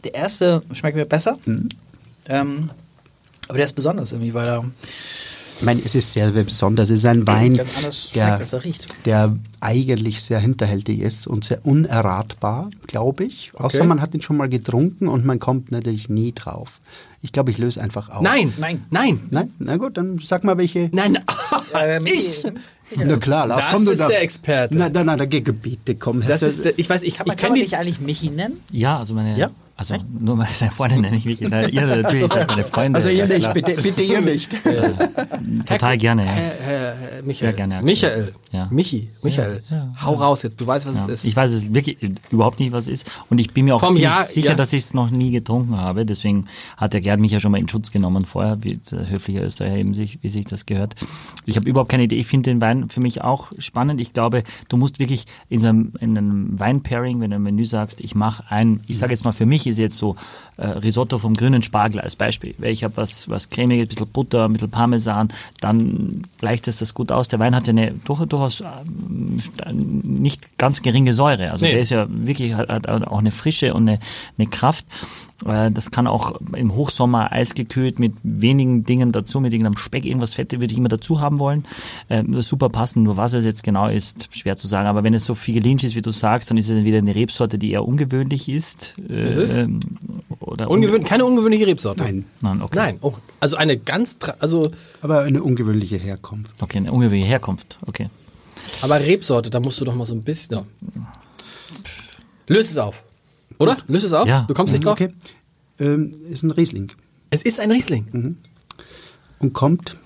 Der 0.03 0.13
erste 0.15 0.61
schmeckt 0.73 0.97
mir 0.97 1.05
besser. 1.05 1.37
Ähm, 2.25 2.69
aber 3.47 3.57
der 3.57 3.65
ist 3.65 3.73
besonders 3.73 4.11
irgendwie, 4.11 4.33
weil 4.33 4.47
er 4.47 4.65
Ich 5.59 5.63
meine, 5.63 5.81
es 5.83 5.95
ist 5.95 6.11
sehr 6.13 6.31
besonders. 6.31 6.89
Es 6.89 6.99
ist 6.99 7.05
ein 7.05 7.27
Wein, 7.27 7.53
der, 7.53 7.65
er 8.15 8.39
der 9.05 9.35
eigentlich 9.61 10.21
sehr 10.21 10.39
hinterhältig 10.39 10.99
ist 10.99 11.27
und 11.27 11.45
sehr 11.45 11.65
unerratbar, 11.65 12.69
glaube 12.87 13.23
ich. 13.25 13.51
Außer 13.55 13.83
man 13.83 14.01
hat 14.01 14.13
ihn 14.13 14.21
schon 14.21 14.37
mal 14.37 14.49
getrunken 14.49 15.07
und 15.07 15.25
man 15.25 15.39
kommt 15.39 15.71
natürlich 15.71 16.09
nie 16.09 16.33
drauf. 16.33 16.79
Ich 17.21 17.31
glaube, 17.31 17.51
ich 17.51 17.57
löse 17.57 17.81
einfach 17.81 18.09
auf. 18.09 18.21
Nein, 18.21 18.53
Nein. 18.57 18.83
nein, 18.89 19.27
Nein? 19.29 19.53
Na 19.59 19.77
gut, 19.77 19.95
dann 19.97 20.19
sag 20.23 20.43
mal 20.43 20.57
welche. 20.57 20.89
nein. 20.91 21.19
Ich. 22.05 22.43
Na 22.97 23.17
klar, 23.17 23.47
Lars, 23.47 23.63
Das 23.65 23.73
komm 23.73 23.85
du 23.85 23.91
ist 23.91 23.99
da. 23.99 24.07
der 24.07 24.21
Experte. 24.21 24.75
Na, 24.75 24.89
na, 24.89 25.03
na, 25.03 25.15
da 25.15 25.25
geh 25.25 25.41
Gebiete, 25.41 25.95
komm. 25.95 26.21
Das 26.27 26.41
ist, 26.41 26.63
der- 26.65 26.77
ich 26.77 26.89
weiß, 26.89 27.03
ich, 27.03 27.17
Kann 27.17 27.25
ich 27.25 27.27
man, 27.27 27.37
kann 27.37 27.53
die. 27.53 27.61
dich 27.61 27.77
eigentlich 27.77 27.99
Michi 27.99 28.29
nennen? 28.29 28.59
Ja, 28.71 28.99
also 28.99 29.13
meine, 29.13 29.37
Ja? 29.37 29.49
Also 29.75 29.95
nur 30.19 30.35
meine 30.37 30.49
Freundin 30.75 31.01
nenne 31.01 31.15
ich 31.17 31.25
mich. 31.25 31.41
Na, 31.41 31.67
ihr 31.67 31.85
natürlich 31.87 32.27
seid 32.27 32.47
meine 32.47 32.63
Freunde. 32.63 32.97
also 32.97 33.09
ihr 33.09 33.27
nicht, 33.27 33.51
bitte, 33.53 33.73
bitte 33.81 34.01
ihr 34.01 34.21
nicht. 34.21 34.55
Total 35.65 35.97
gerne, 35.97 36.25
ja. 36.25 36.31
Äh, 36.33 36.93
Michael. 37.23 37.33
Sehr 37.35 37.53
gerne. 37.53 37.81
Michael. 37.81 38.33
Ja. 38.51 38.67
Michi. 38.69 39.09
Michael. 39.23 39.63
Ja, 39.69 39.91
Hau 40.03 40.13
raus 40.13 40.43
jetzt. 40.43 40.59
Du 40.61 40.67
weißt, 40.67 40.85
was 40.85 40.95
es 40.95 41.07
ist. 41.07 41.25
Ich 41.25 41.35
weiß 41.35 41.51
es 41.51 41.73
wirklich 41.73 41.97
überhaupt 42.29 42.59
nicht, 42.59 42.71
was 42.71 42.83
es 42.87 43.01
ist. 43.03 43.11
Und 43.29 43.39
ich 43.39 43.51
bin 43.51 43.65
mir 43.65 43.75
auch 43.75 43.95
Jahr- 43.95 44.23
sicher, 44.25 44.53
dass 44.55 44.73
ich 44.73 44.83
es 44.83 44.93
noch 44.93 45.09
nie 45.09 45.31
getrunken 45.31 45.77
habe. 45.77 46.05
Deswegen 46.05 46.45
hat 46.77 46.93
der 46.93 47.01
Gerd 47.01 47.19
mich 47.19 47.31
ja 47.31 47.39
schon 47.39 47.51
mal 47.51 47.57
in 47.59 47.67
Schutz 47.67 47.91
genommen 47.91 48.25
vorher, 48.25 48.63
wie 48.63 48.77
der 48.91 49.09
höfliche 49.09 49.39
Österreicher 49.39 49.77
eben 49.77 49.93
sich, 49.95 50.19
wie 50.21 50.29
sich 50.29 50.45
das 50.45 50.65
gehört. 50.67 50.95
Ich 51.45 51.55
habe 51.55 51.67
überhaupt 51.67 51.89
keine 51.89 52.03
Idee. 52.03 52.17
Ich 52.17 52.27
finde 52.27 52.51
den 52.51 52.61
Wein 52.61 52.89
für 52.89 52.99
mich 52.99 53.21
auch 53.21 53.51
spannend. 53.57 53.99
Ich 54.01 54.13
glaube, 54.13 54.43
du 54.69 54.77
musst 54.77 54.99
wirklich 54.99 55.25
in 55.49 55.61
so 55.61 55.69
einem, 55.69 55.93
in 55.99 56.15
einem 56.17 56.59
Wein-Pairing, 56.59 57.19
wenn 57.21 57.31
du 57.31 57.37
im 57.37 57.43
Menü 57.43 57.65
sagst, 57.65 58.01
ich 58.01 58.13
mache 58.13 58.43
ein, 58.49 58.81
ich 58.87 58.97
sage 58.99 59.13
jetzt 59.13 59.23
mal, 59.25 59.31
für 59.31 59.45
mich 59.47 59.62
ist 59.67 59.77
jetzt 59.77 59.97
so 59.97 60.15
äh, 60.57 60.65
Risotto 60.67 61.19
vom 61.19 61.33
grünen 61.33 61.63
Spargel 61.63 61.99
als 62.01 62.15
Beispiel. 62.15 62.53
Weil 62.57 62.71
ich 62.71 62.83
habe 62.83 62.97
was, 62.97 63.29
was 63.29 63.49
cremiges, 63.49 63.85
ein 63.85 63.87
bisschen 63.89 64.07
Butter, 64.07 64.45
ein 64.45 64.53
bisschen 64.53 64.69
Parmesan, 64.71 65.29
dann 65.61 66.23
gleicht 66.39 66.67
es 66.67 66.77
das 66.79 66.93
gut 66.93 67.11
aus. 67.11 67.27
Der 67.27 67.39
Wein 67.39 67.55
hat 67.55 67.67
ja 67.67 67.71
eine 67.71 67.91
durch, 68.05 68.25
durchaus 68.25 68.61
st- 68.61 69.71
nicht 69.73 70.57
ganz 70.57 70.81
geringe 70.81 71.13
Säure. 71.13 71.51
Also 71.51 71.65
Nee. 71.65 71.71
der 71.71 71.81
ist 71.81 71.89
ja 71.91 72.07
wirklich, 72.09 72.53
hat, 72.53 72.69
hat 72.69 72.87
auch 72.87 73.19
eine 73.19 73.31
Frische 73.31 73.73
und 73.73 73.87
eine, 73.89 73.99
eine 74.37 74.47
Kraft. 74.47 74.85
Äh, 75.45 75.71
Das 75.71 75.91
kann 75.91 76.07
auch 76.07 76.39
im 76.55 76.75
Hochsommer 76.75 77.31
eisgekühlt 77.31 77.99
mit 77.99 78.13
wenigen 78.23 78.83
Dingen 78.83 79.11
dazu, 79.11 79.39
mit 79.39 79.53
irgendeinem 79.53 79.77
Speck, 79.77 80.05
irgendwas 80.05 80.33
Fette 80.33 80.59
würde 80.61 80.71
ich 80.73 80.77
immer 80.77 80.89
dazu 80.89 81.19
haben 81.21 81.39
wollen. 81.39 81.65
Äh, 82.09 82.23
super 82.41 82.69
passen, 82.69 83.03
nur 83.03 83.17
was 83.17 83.33
es 83.33 83.45
jetzt 83.45 83.63
genau 83.63 83.87
ist, 83.87 84.29
schwer 84.31 84.55
zu 84.57 84.67
sagen. 84.67 84.87
Aber 84.87 85.03
wenn 85.03 85.13
es 85.13 85.25
so 85.25 85.35
Figelinsch 85.35 85.83
ist, 85.83 85.95
wie 85.95 86.01
du 86.01 86.11
sagst, 86.11 86.49
dann 86.49 86.57
ist 86.57 86.69
es 86.69 86.83
wieder 86.83 86.97
eine 86.99 87.15
Rebsorte, 87.15 87.57
die 87.57 87.71
eher 87.71 87.85
ungewöhnlich 87.85 88.47
ist. 88.49 88.93
Äh, 89.09 89.27
Ist 89.29 89.37
es? 89.37 89.57
ähm, 89.57 89.79
Oder 90.39 90.69
Ungewöhn 90.69 91.03
keine 91.03 91.25
ungewöhnliche 91.25 91.67
Rebsorte. 91.67 92.01
Nein, 92.03 92.25
Nein, 92.41 92.61
okay. 92.61 92.75
Nein. 92.77 92.97
Oh, 93.01 93.13
also 93.39 93.55
eine 93.55 93.77
ganz, 93.77 94.17
tra- 94.19 94.35
also, 94.39 94.71
aber 95.01 95.21
eine 95.21 95.41
ungewöhnliche 95.43 95.97
Herkunft. 95.97 96.53
Okay, 96.61 96.77
eine 96.79 96.91
ungewöhnliche 96.91 97.27
Herkunft. 97.27 97.77
Okay. 97.87 98.09
aber 98.81 98.99
Rebsorte, 98.99 99.49
da 99.49 99.59
musst 99.59 99.79
du 99.81 99.85
doch 99.85 99.95
mal 99.95 100.05
so 100.05 100.13
ein 100.13 100.21
bisschen. 100.23 100.59
Löse 102.47 102.71
es 102.71 102.77
auf. 102.77 103.03
Oder? 103.63 103.77
Löse 103.87 104.05
es 104.07 104.13
auf? 104.13 104.27
Ja. 104.27 104.45
Du 104.47 104.53
kommst 104.53 104.73
nicht 104.73 104.85
drauf? 104.85 104.93
Okay. 104.93 105.13
Ähm, 105.79 106.11
ist 106.29 106.43
ein 106.43 106.51
Riesling 106.51 106.91
Es 107.31 107.41
ist 107.41 107.59
ein 107.59 107.71
Riesling. 107.71 108.37
und 109.39 109.53
kommt 109.53 109.97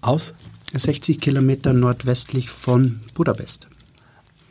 Aus? 0.00 0.32
60 0.74 1.20
Kilometer 1.20 1.72
nordwestlich 1.72 2.50
von 2.50 3.00
Budapest. 3.14 3.68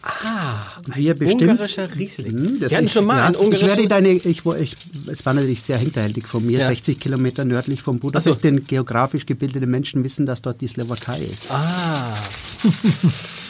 Ah, 0.01 0.57
Wir 0.93 1.15
bestimmt. 1.15 1.41
ungarischer 1.43 1.93
Riesling. 1.95 2.31
Hm, 2.37 2.59
das 2.59 2.69
Wir 2.71 2.77
hatten 2.77 2.89
schon 2.89 3.05
mal 3.05 3.17
ja, 3.17 3.25
einen 3.25 3.33
Ich 3.35 3.41
ungarischen. 3.41 3.67
werde 3.67 3.87
deine, 3.87 4.09
ich, 4.09 4.25
ich, 4.45 4.75
es 5.07 5.25
war 5.25 5.33
natürlich 5.33 5.63
sehr 5.63 5.77
hinterhältig 5.79 6.27
von 6.27 6.45
mir, 6.45 6.59
Ja. 6.59 6.67
60 6.67 6.99
Kilometer 6.99 7.43
nördlich 7.43 7.81
von 7.81 7.97
Budapest, 7.99 8.25
so. 8.41 8.47
denn 8.47 8.63
geografisch 8.63 9.25
gebildete 9.25 9.65
Menschen 9.65 10.03
wissen, 10.03 10.25
dass 10.27 10.41
dort 10.43 10.61
die 10.61 10.67
Slowakei 10.67 11.19
ist. 11.21 11.51
Ah. 11.51 12.15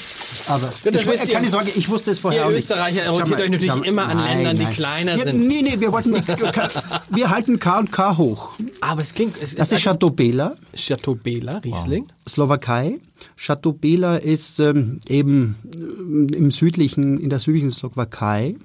Aber 0.48 0.68
das 0.68 0.86
ich, 0.86 1.08
wisst 1.08 1.28
ihr. 1.28 1.34
keine 1.34 1.50
Sorge, 1.50 1.72
ich 1.76 1.90
wusste 1.90 2.12
es 2.12 2.20
vorher 2.20 2.50
Ihr. 2.50 2.56
Österreicher 2.56 3.12
mal, 3.12 3.24
euch 3.24 3.50
natürlich 3.50 3.68
mal. 3.68 3.86
immer 3.86 4.08
an 4.08 4.18
Nein, 4.18 4.38
Ländern, 4.38 4.58
die 4.58 4.64
nein. 4.64 4.74
kleiner 4.74 5.16
ja, 5.16 5.24
sind. 5.24 5.48
Nee, 5.48 5.62
nee, 5.62 5.80
wir 5.80 5.92
wollten 5.92 6.12
nicht, 6.12 6.28
wir 6.28 7.30
halten 7.30 7.60
K 7.60 7.80
und 7.80 7.92
K 7.92 8.18
hoch. 8.18 8.52
Aber 8.82 9.02
es 9.02 9.14
klingt. 9.14 9.42
Es, 9.42 9.56
Das 9.56 9.72
ist 9.72 9.82
Chateau 9.82 10.10
Bela, 10.10 10.56
Chateau 10.76 11.16
Bela, 11.16 11.58
Riesling. 11.58 12.08
Slowakei. 12.28 13.00
Chateau 13.38 13.74
Bela 13.74 14.18
ist 14.18 14.60
ähm, 14.60 15.00
eben 15.08 15.56
äh, 15.74 16.36
im 16.36 16.52
südlichen, 16.52 17.20
in 17.20 17.30
der 17.30 17.40
südlichen 17.40 17.72
Slowakei. 17.72 18.56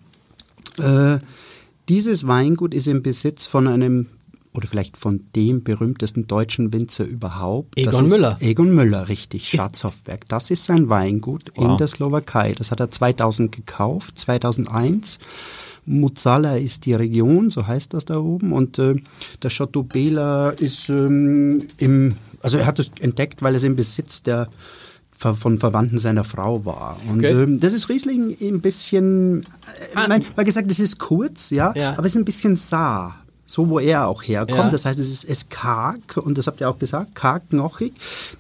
Äh, 0.79 1.19
dieses 1.89 2.27
Weingut 2.27 2.75
ist 2.75 2.87
im 2.87 3.03
Besitz 3.03 3.47
von 3.47 3.67
einem 3.67 4.07
oder 4.53 4.67
vielleicht 4.67 4.97
von 4.97 5.25
dem 5.37 5.63
berühmtesten 5.63 6.27
deutschen 6.27 6.73
Winzer 6.73 7.05
überhaupt. 7.05 7.79
Egon 7.79 7.93
Das 7.93 8.01
ist 8.03 8.09
Müller. 8.09 8.37
Egon 8.41 8.75
Müller, 8.75 9.09
richtig, 9.09 9.49
Schatzhofberg. 9.49 10.29
Das 10.29 10.51
ist 10.51 10.65
sein 10.65 10.89
Weingut 10.89 11.51
in 11.57 11.77
der 11.77 11.87
Slowakei. 11.87 12.55
Das 12.59 12.71
hat 12.73 12.81
er 12.81 12.91
2000 12.91 13.53
gekauft, 13.53 14.19
2001. 14.19 15.19
Muzala 15.87 16.57
ist 16.57 16.85
die 16.87 16.95
Region, 16.95 17.51
so 17.51 17.67
heißt 17.67 17.95
das 17.95 18.05
da 18.05 18.19
oben. 18.19 18.53
Und 18.53 18.79
äh, 18.79 18.97
der 19.43 19.51
Chateau 19.51 19.83
Bela 19.83 20.51
ist 20.51 20.89
ähm, 20.89 21.67
im, 21.79 22.15
also 22.43 22.59
er 22.59 22.67
hat 22.67 22.79
es 22.79 22.91
entdeckt, 23.01 23.43
weil 23.43 23.55
es 23.55 23.63
im 23.63 23.77
Besitz 23.77 24.23
der 24.23 24.49
von 25.13 25.59
Verwandten 25.59 25.99
seiner 25.99 26.25
Frau 26.25 26.65
war. 26.65 26.97
Und 27.11 27.19
Okay. 27.19 27.43
ähm, 27.43 27.61
das 27.61 27.75
ist 27.75 27.91
Riesling 27.91 28.35
ein 28.41 28.63
bisschen, 28.63 29.43
äh, 29.95 30.09
mein, 30.09 30.25
weil 30.35 30.47
gesagt, 30.47 30.71
es 30.71 30.81
ist 30.81 30.99
kurz, 30.99 31.51
ja, 31.51 31.75
Ja. 31.77 31.93
aber 31.93 32.07
es 32.07 32.15
ist 32.15 32.19
ein 32.19 32.25
bisschen 32.25 32.57
saar. 32.57 33.20
So, 33.51 33.69
wo 33.69 33.81
er 33.81 34.07
auch 34.07 34.23
herkommt. 34.23 34.59
Ja. 34.59 34.71
Das 34.71 34.85
heißt, 34.85 35.01
es 35.01 35.09
ist, 35.09 35.25
es 35.25 35.31
ist 35.43 35.51
karg 35.51 36.17
und 36.19 36.39
das 36.39 36.47
habt 36.47 36.61
ihr 36.61 36.71
auch 36.71 36.79
gesagt, 36.79 37.17
karg, 37.17 37.43
knochig. 37.51 37.93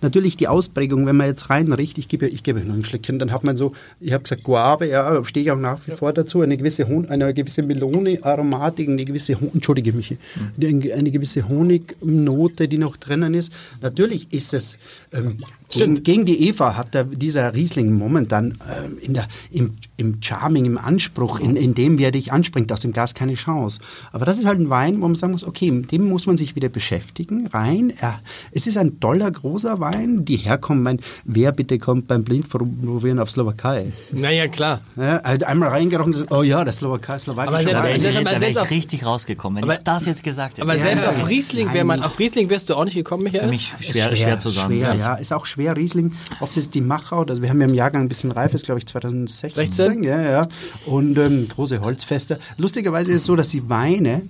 Natürlich 0.02 0.36
die 0.36 0.46
Ausprägung, 0.46 1.04
wenn 1.04 1.16
man 1.16 1.26
jetzt 1.26 1.50
reinriecht, 1.50 1.98
ich 1.98 2.06
gebe, 2.06 2.28
ich 2.28 2.44
gebe 2.44 2.60
noch 2.60 2.76
ein 2.76 2.84
Schlückchen, 2.84 3.18
dann 3.18 3.32
hat 3.32 3.42
man 3.42 3.56
so, 3.56 3.72
ich 3.98 4.12
habe 4.12 4.22
gesagt 4.22 4.44
Guave, 4.44 4.86
ja, 4.86 5.24
stehe 5.24 5.44
ich 5.44 5.50
auch 5.50 5.58
nach 5.58 5.80
wie 5.84 5.90
vor 5.96 6.12
dazu, 6.12 6.42
eine 6.42 6.56
gewisse, 6.56 6.86
Hon 6.86 7.08
eine 7.08 7.34
gewisse 7.34 7.64
Melone-Aromatik, 7.64 8.88
eine 8.88 9.04
gewisse, 9.04 9.40
Hon 9.40 9.50
Entschuldige 9.52 9.92
mich, 9.92 10.16
eine, 10.56 10.94
eine 10.94 11.10
gewisse 11.10 11.48
Honignote, 11.48 12.68
die 12.68 12.78
noch 12.78 12.96
drinnen 12.96 13.34
ist. 13.34 13.52
Natürlich 13.82 14.32
ist 14.32 14.54
es, 14.54 14.78
ähm, 15.12 15.38
gegen, 15.70 16.02
gegen 16.02 16.24
die 16.26 16.48
Eva 16.48 16.76
hat 16.76 16.94
der, 16.94 17.04
dieser 17.04 17.54
Riesling 17.54 17.92
momentan 17.92 18.58
ähm, 18.84 18.98
in 19.00 19.14
der, 19.14 19.26
im, 19.50 19.74
im 19.96 20.18
Charming, 20.22 20.64
im 20.64 20.78
Anspruch, 20.78 21.38
in, 21.40 21.56
in 21.56 21.74
dem, 21.74 21.98
wie 21.98 22.04
er 22.04 22.10
dich 22.10 22.32
anspringt, 22.32 22.72
aus 22.72 22.80
dem 22.80 22.92
Gas 22.92 23.14
keine 23.14 23.34
Chance. 23.34 23.80
Aber 24.12 24.24
das 24.24 24.38
ist 24.38 24.46
halt 24.46 24.58
ein 24.58 24.70
Wein, 24.70 24.96
wo 25.00 25.06
man 25.06 25.14
sagen 25.14 25.32
muss, 25.32 25.44
okay, 25.44 25.70
mit 25.70 25.92
dem 25.92 26.08
muss 26.08 26.26
man 26.26 26.36
sich 26.36 26.56
wieder 26.56 26.68
beschäftigen, 26.68 27.46
rein. 27.48 27.92
Er, 28.00 28.20
es 28.52 28.66
ist 28.66 28.76
ein 28.76 29.00
toller, 29.00 29.30
großer 29.30 29.80
Wein. 29.80 30.24
Die 30.24 30.36
herkommen, 30.36 30.82
mein, 30.82 31.00
wer 31.24 31.52
bitte 31.52 31.78
kommt 31.78 32.08
beim 32.08 32.24
Blindprobieren 32.24 33.18
auf 33.18 33.30
Slowakei? 33.30 33.92
Naja, 34.12 34.48
klar. 34.48 34.80
Ja, 34.96 35.18
also 35.18 35.46
einmal 35.46 35.68
reingerochen, 35.68 36.12
so, 36.12 36.24
oh 36.30 36.42
ja, 36.42 36.64
der 36.64 36.72
Slowakei, 36.72 37.18
slowakische 37.18 37.70
Aber 37.76 37.80
selbst- 37.82 37.96
ich, 37.96 38.02
selbst- 38.02 38.18
aber 38.26 38.38
selbst 38.38 38.58
auf- 38.58 38.70
richtig 38.70 39.04
rausgekommen, 39.06 39.56
wenn 39.62 39.64
Aber- 39.70 39.78
ich 39.78 39.84
das 39.84 40.06
jetzt 40.06 40.22
gesagt 40.22 40.54
hätte. 40.58 40.62
Aber 40.62 40.76
selbst 40.78 41.04
Ja. 41.04 41.10
auf 41.10 41.28
Riesling 41.28 41.68
man, 41.86 42.02
auf 42.02 42.18
Riesling 42.18 42.50
wärst 42.50 42.68
du 42.70 42.74
auch 42.74 42.84
nicht 42.84 42.94
gekommen, 42.94 43.22
Michael? 43.24 43.44
Für 43.44 43.48
mich 43.48 43.72
schwer, 43.80 44.16
schwer, 44.16 44.38
zu 44.38 44.50
sagen. 44.50 44.74
Schwer, 44.74 44.94
ja. 44.94 45.14
Ist 45.14 45.32
auch 45.32 45.46
schwer 45.46 45.59
schwer 45.60 45.76
Riesling. 45.76 46.12
Oft 46.40 46.56
ist 46.56 46.74
die 46.74 46.80
Machau, 46.80 47.22
also 47.22 47.42
wir 47.42 47.50
haben 47.50 47.60
ja 47.60 47.66
im 47.66 47.74
Jahrgang 47.74 48.02
ein 48.02 48.08
bisschen 48.08 48.32
reif, 48.32 48.54
ist 48.54 48.64
glaube 48.64 48.78
ich 48.78 48.86
2016. 48.86 49.50
16? 49.50 50.02
Ja, 50.02 50.20
ja. 50.22 50.48
Und 50.86 51.18
ähm, 51.18 51.48
große 51.48 51.80
Holzfeste. 51.80 52.38
Lustigerweise 52.56 53.10
ist 53.10 53.18
es 53.18 53.24
so, 53.24 53.36
dass 53.36 53.48
die 53.48 53.68
Weine 53.68 54.22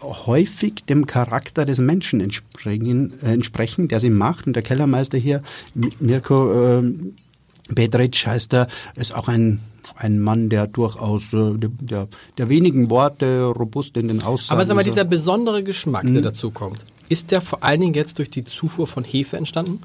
häufig 0.00 0.84
dem 0.88 1.06
Charakter 1.06 1.66
des 1.66 1.78
Menschen 1.78 2.20
entsprechen, 2.20 3.12
äh, 3.22 3.32
entsprechen 3.32 3.88
der 3.88 4.00
sie 4.00 4.10
macht. 4.10 4.46
Und 4.46 4.54
der 4.54 4.62
Kellermeister 4.62 5.18
hier, 5.18 5.42
Mirko 5.74 6.78
äh, 6.78 6.92
Bedric 7.68 8.26
heißt 8.26 8.54
er, 8.54 8.68
ist 8.94 9.14
auch 9.14 9.28
ein 9.28 9.60
ein 9.96 10.20
Mann, 10.20 10.50
der 10.50 10.66
durchaus 10.66 11.32
äh, 11.32 11.54
der, 11.56 12.08
der, 12.36 12.48
wenigen 12.50 12.90
Worte 12.90 13.44
robust 13.44 13.96
in 13.96 14.08
den 14.08 14.22
Aussagen. 14.22 14.58
Aber 14.58 14.66
sag 14.66 14.74
mal, 14.74 14.84
dieser 14.84 15.04
besondere 15.04 15.62
Geschmack, 15.62 16.04
der 16.04 16.20
dazu 16.20 16.50
kommt, 16.50 16.84
ist 17.08 17.30
der 17.30 17.40
vor 17.40 17.64
allen 17.64 17.80
Dingen 17.80 17.94
jetzt 17.94 18.18
durch 18.18 18.30
die 18.30 18.44
Zufuhr 18.44 18.86
von 18.86 19.04
Hefe 19.04 19.36
entstanden? 19.36 19.80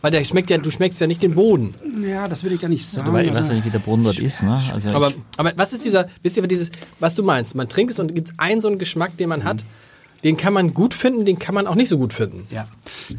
Weil 0.00 0.10
der 0.12 0.22
schmeckt 0.24 0.48
ja, 0.50 0.58
du 0.58 0.70
schmeckst 0.70 1.00
ja 1.00 1.06
nicht 1.08 1.22
den 1.22 1.34
Boden. 1.34 1.74
ja, 2.08 2.28
das 2.28 2.44
will 2.44 2.52
ich 2.52 2.60
gar 2.60 2.68
nicht 2.68 2.86
sagen. 2.86 3.08
Wobei, 3.08 3.24
ich 3.24 3.30
weiß 3.30 3.38
Also- 3.38 3.50
ja 3.50 3.56
nicht, 3.56 3.64
wie 3.66 3.70
der 3.70 3.78
Boden 3.80 4.04
dort 4.04 4.18
ist. 4.20 4.42
Ne? 4.42 4.60
Also 4.72 4.90
Aber, 4.90 5.12
aber 5.36 5.52
was 5.56 5.72
ist 5.72 5.84
dieser, 5.84 6.06
wisst 6.22 6.36
ihr, 6.36 6.46
dieses, 6.46 6.70
was 7.00 7.14
du 7.16 7.22
meinst? 7.24 7.54
Man 7.56 7.68
trinkt 7.68 7.92
es 7.92 7.98
und 7.98 8.14
gibt 8.14 8.28
es 8.28 8.34
einen 8.38 8.60
so 8.60 8.68
einen 8.68 8.78
Geschmack, 8.78 9.16
den 9.16 9.28
man 9.28 9.42
hat, 9.44 9.64
den 10.24 10.36
kann 10.36 10.52
man 10.52 10.74
gut 10.74 10.94
finden, 10.94 11.24
den 11.24 11.38
kann 11.38 11.54
man 11.54 11.68
auch 11.68 11.76
nicht 11.76 11.88
so 11.88 11.96
gut 11.96 12.12
finden. 12.12 12.46
ja. 12.50 12.66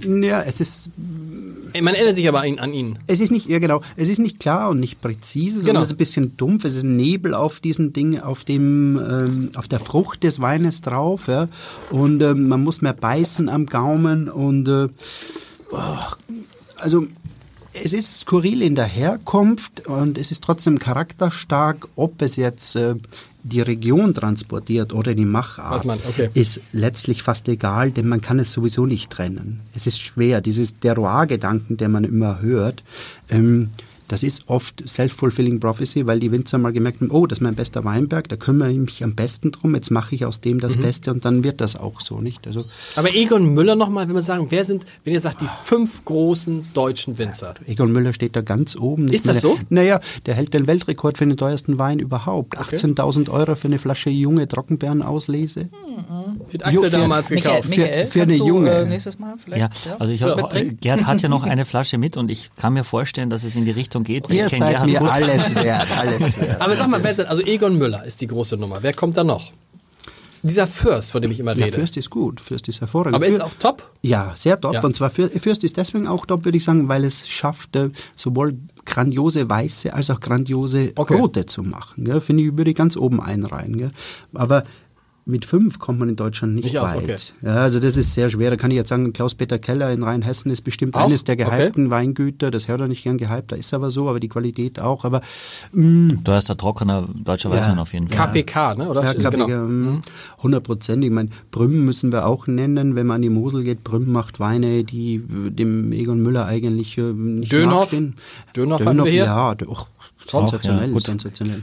ja, 0.06 0.42
es 0.42 0.60
ist 0.60 0.90
Man 1.82 1.96
erinnert 1.96 2.16
sich 2.16 2.28
aber 2.28 2.42
an, 2.42 2.74
ihn. 2.74 3.00
Es 3.08 3.22
ist 3.22 3.32
nicht, 3.32 3.48
ja 3.48 3.60
genau, 3.60 3.82
es 3.96 4.10
ist 4.10 4.20
nicht 4.20 4.40
klar 4.40 4.70
und 4.70 4.80
nicht 4.82 5.00
präzise, 5.02 5.62
sondern 5.62 5.76
Genau. 5.76 5.80
es 5.82 5.86
ist 5.88 5.94
ein 5.94 5.98
bisschen 5.98 6.38
dumpf. 6.38 6.66
Es 6.66 6.76
ist 6.76 6.84
ein 6.84 6.98
Nebel 6.98 7.34
auf 7.34 7.60
diesen 7.62 7.94
Ding, 7.94 8.20
auf 8.20 8.44
dem, 8.44 8.98
ähm, 9.00 9.52
auf 9.56 9.68
der 9.70 9.80
Frucht 9.80 10.24
des 10.24 10.42
Weines 10.42 10.82
drauf, 10.82 11.28
ja. 11.28 11.48
Und 11.90 12.22
ähm, 12.22 12.48
man 12.50 12.64
muss 12.64 12.82
mehr 12.82 12.94
beißen 12.94 13.48
am 13.50 13.66
Gaumen 13.66 14.28
und 14.30 14.68
äh, 14.68 14.88
oh, 15.72 15.78
also 16.80 17.08
es 17.74 17.94
ist 17.94 18.22
skurril 18.22 18.62
in 18.62 18.76
der 18.76 18.86
Herkunft 18.86 19.86
und 19.88 20.18
es 20.18 20.32
ist 20.32 20.44
trotzdem 20.44 20.80
charakterstark, 20.80 21.88
ob 21.96 22.22
es 22.22 22.36
jetzt 22.36 22.76
äh, 22.76 22.96
die 23.44 23.62
Region 23.62 24.14
transportiert 24.14 24.94
oder 24.94 25.14
die 25.14 25.26
Machart, 25.26 25.86
man- 25.86 26.00
okay. 26.10 26.30
ist 26.34 26.62
letztlich 26.72 27.24
fast 27.24 27.48
egal, 27.48 27.92
denn 27.92 28.08
man 28.08 28.22
kann 28.22 28.40
es 28.40 28.52
sowieso 28.52 28.86
nicht 28.86 29.12
trennen. 29.12 29.62
Es 29.74 29.88
ist 29.88 30.02
schwer, 30.02 30.42
dieses 30.42 30.80
Terroir-Gedanken, 30.80 31.78
den 31.78 31.92
man 31.92 32.04
immer 32.04 32.42
hört, 32.42 32.84
ähm, 33.30 33.70
das 34.10 34.24
ist 34.24 34.50
oft 34.50 34.84
self-fulfilling 34.88 35.60
prophecy, 35.60 36.06
weil 36.06 36.20
die 36.20 36.32
Winzer 36.32 36.58
mal 36.58 36.74
gemerkt 36.74 37.00
haben, 37.02 37.12
oh, 37.12 37.26
das 37.26 37.38
ist 37.40 37.42
mein 37.42 37.56
bester 37.56 37.86
Weinberg, 37.86 38.28
da 38.28 38.36
kümmere 38.36 38.72
ich 38.72 38.78
mich 38.78 39.04
am 39.04 39.16
besten 39.16 39.52
drum, 39.52 39.74
jetzt 39.76 39.92
mache 39.92 40.16
ich 40.16 40.26
aus 40.26 40.42
dem 40.42 40.60
das 40.60 40.76
Mhm. 40.76 40.82
Beste 40.82 41.12
und 41.14 41.24
dann 41.26 41.44
wird 41.44 41.62
das 41.62 41.76
auch 41.78 42.02
so, 42.02 42.20
nicht? 42.20 42.46
Also 42.48 42.66
Aber 42.96 43.14
Egon 43.16 43.54
Müller 43.54 43.76
nochmal, 43.76 44.08
wenn 44.08 44.16
wir 44.16 44.22
sagen, 44.22 44.48
wer 44.50 44.66
sind, 44.66 44.86
wenn 45.06 45.14
ihr 45.14 45.22
sagt, 45.22 45.42
die 45.42 45.48
fünf 45.64 46.04
großen 46.06 46.68
deutschen 46.74 47.18
Winzer? 47.18 47.54
Egon 47.66 47.92
Müller 47.92 48.12
steht 48.14 48.36
da 48.36 48.42
ganz 48.42 48.76
oben. 48.76 49.08
Ist 49.08 49.28
das 49.28 49.42
so? 49.42 49.58
Naja, 49.70 50.00
der 50.26 50.34
hält 50.36 50.54
den 50.54 50.68
Weltrekord 50.68 51.18
für 51.18 51.26
den 51.26 51.38
teuersten 51.38 51.78
Wein 51.78 52.00
überhaupt. 52.00 52.58
18.000 52.58 53.30
Euro 53.30 53.56
für 53.56 53.68
eine 53.68 53.80
Flasche 53.80 54.10
junge 54.10 54.48
Trockenbeerenauslese. 54.48 55.70
Wird 56.50 56.66
Axel 56.66 56.90
damals 56.90 57.30
Michael, 57.30 57.62
gekauft. 57.62 57.70
Michael 57.70 58.08
für 58.08 58.22
eine 58.22 58.28
kannst 58.32 58.40
du, 58.40 58.48
junge. 58.48 58.70
Äh, 58.72 58.86
nächstes 58.86 59.20
Mal 59.20 59.36
vielleicht? 59.38 59.86
ja, 59.86 59.96
also 60.00 60.12
ich 60.12 60.24
hab, 60.24 60.38
mitbringen? 60.38 60.78
Gerd 60.82 61.06
hat 61.06 61.22
ja 61.22 61.30
noch 61.30 61.44
eine 61.50 61.66
Flasche 61.66 61.98
mit 61.98 62.18
und 62.18 62.32
ich 62.32 62.50
kann 62.56 62.74
mir 62.74 62.84
vorstellen, 62.84 63.30
dass 63.30 63.44
es 63.44 63.56
in 63.56 63.66
die 63.66 63.72
Richtung 63.72 63.99
geht. 64.04 64.30
weil 64.30 64.38
Ihr 64.38 64.50
seid 64.50 64.86
mir 64.86 65.00
gut. 65.00 65.10
alles 65.10 65.56
wert, 65.64 65.88
alles 65.98 66.40
wert. 66.40 66.62
Aber 66.62 66.76
sag 66.76 66.88
mal, 66.90 67.04
wer 67.04 67.12
ist 67.12 67.18
denn, 67.20 67.28
also 67.28 67.42
Egon 67.44 67.78
Müller 67.78 68.04
ist 68.06 68.22
die 68.22 68.28
große 68.28 68.58
Nummer. 68.58 68.80
Wer 68.82 68.94
kommt 68.94 69.18
da 69.18 69.24
noch? 69.24 69.52
Dieser 70.42 70.68
Fürst, 70.68 71.12
von 71.12 71.22
dem 71.22 71.32
ich 71.32 71.40
immer 71.42 71.54
Ja, 71.58 71.66
rede. 71.66 71.76
Fürst 71.78 71.98
ist 71.98 72.10
gut, 72.10 72.40
Fürst 72.40 72.70
ist 72.70 72.80
hervorragend. 72.80 73.16
Aber 73.16 73.28
ist 73.28 73.36
Für- 73.38 73.46
auch 73.46 73.54
top? 73.56 73.92
Ja, 74.02 74.32
sehr 74.38 74.60
top. 74.60 74.74
Ja. 74.74 74.82
Und 74.82 74.96
zwar 74.96 75.10
Für- 75.10 75.30
Fürst 75.30 75.66
ist 75.66 75.76
deswegen 75.76 76.08
auch 76.08 76.26
top, 76.26 76.46
würde 76.46 76.58
ich 76.58 76.64
sagen, 76.64 76.88
weil 76.88 77.04
es 77.04 77.28
schafft, 77.28 77.76
äh, 77.76 77.90
sowohl 78.16 78.58
grandiose 78.86 79.50
weiße 79.50 79.94
als 79.94 80.10
auch 80.10 80.22
grandiose 80.22 80.94
Okay. 80.96 81.16
rote 81.20 81.46
zu 81.46 81.62
machen. 81.62 82.06
Finde 82.22 82.44
ich, 82.44 82.58
würde 82.58 82.72
ich 82.72 82.78
ganz 82.78 82.96
oben 82.96 83.22
einreihen. 83.22 83.78
Gell? 83.78 83.92
Aber 84.34 84.64
mit 85.26 85.46
fünf 85.46 85.78
kommt 85.80 86.00
man 86.00 86.10
in 86.10 86.16
Deutschland 86.16 86.56
nicht, 86.56 86.66
Nicht 86.66 86.80
aus, 86.80 86.90
weit. 86.92 87.04
okay. 87.04 87.16
Ja, 87.44 87.56
also 87.58 87.80
das 87.80 87.98
ist 87.98 88.14
sehr 88.16 88.30
schwer. 88.30 88.50
Da 88.50 88.56
kann 88.56 88.72
ich 88.72 88.78
jetzt 88.78 88.90
sagen, 88.90 89.14
Klaus-Peter 89.14 89.60
Keller 89.60 89.92
in 89.92 90.02
Rheinhessen 90.04 90.52
ist 90.52 90.62
bestimmt 90.62 90.96
Auch? 90.96 91.06
eines 91.06 91.24
der 91.24 91.36
Okay. 91.36 91.46
gehypten 91.58 91.90
Weingüter. 91.90 92.50
Das 92.52 92.68
hört 92.68 92.82
er 92.82 92.88
nicht 92.88 93.04
gern 93.04 93.18
gehypt, 93.18 93.52
da 93.52 93.56
ist 93.56 93.74
aber 93.74 93.92
so, 93.92 94.10
aber 94.10 94.20
die 94.20 94.30
Qualität 94.30 94.80
auch. 94.80 95.06
Aber 95.06 95.22
mm, 95.72 96.10
Du 96.24 96.32
hast 96.32 96.50
ein 96.50 96.58
trockener 96.58 97.06
deutscher 97.14 97.50
Ja. 97.50 97.58
Weißwein 97.58 97.80
auf 97.80 97.94
jeden 97.94 98.08
Fall. 98.08 98.28
KPK, 98.28 98.76
ne? 98.76 98.90
Oder? 98.90 99.04
ja, 99.04 99.14
glaub 99.14 99.34
genau. 99.34 99.46
ich, 99.46 99.52
ähm, 99.54 100.02
100 100.38 100.64
Prozent. 100.64 101.04
Ich 101.04 101.12
meine, 101.12 101.30
Brüm 101.52 101.86
müssen 101.86 102.12
wir 102.12 102.26
auch 102.26 102.48
nennen. 102.48 102.96
Wenn 102.96 103.06
man 103.06 103.16
an 103.18 103.22
die 103.22 103.30
Mosel 103.30 103.64
geht, 103.64 103.84
Brüm 103.84 104.12
macht 104.12 104.40
Weine, 104.40 104.84
die 104.84 105.22
dem 105.28 105.92
Egon 105.92 106.22
Müller 106.24 106.46
eigentlich 106.46 106.98
äh, 106.98 107.02
nicht 107.14 107.52
Dönhoff? 107.52 107.82
nachstehen. 107.92 108.16
Dönhoff 108.56 108.84
hatten 108.86 108.98
wir 109.04 109.12
hier? 109.12 109.26
Ja, 109.26 109.54
d- 109.56 109.66
och, 109.66 109.88
sensationell, 110.26 110.88
ja, 110.88 110.94
gut. 110.94 111.04
sensationell. 111.04 111.62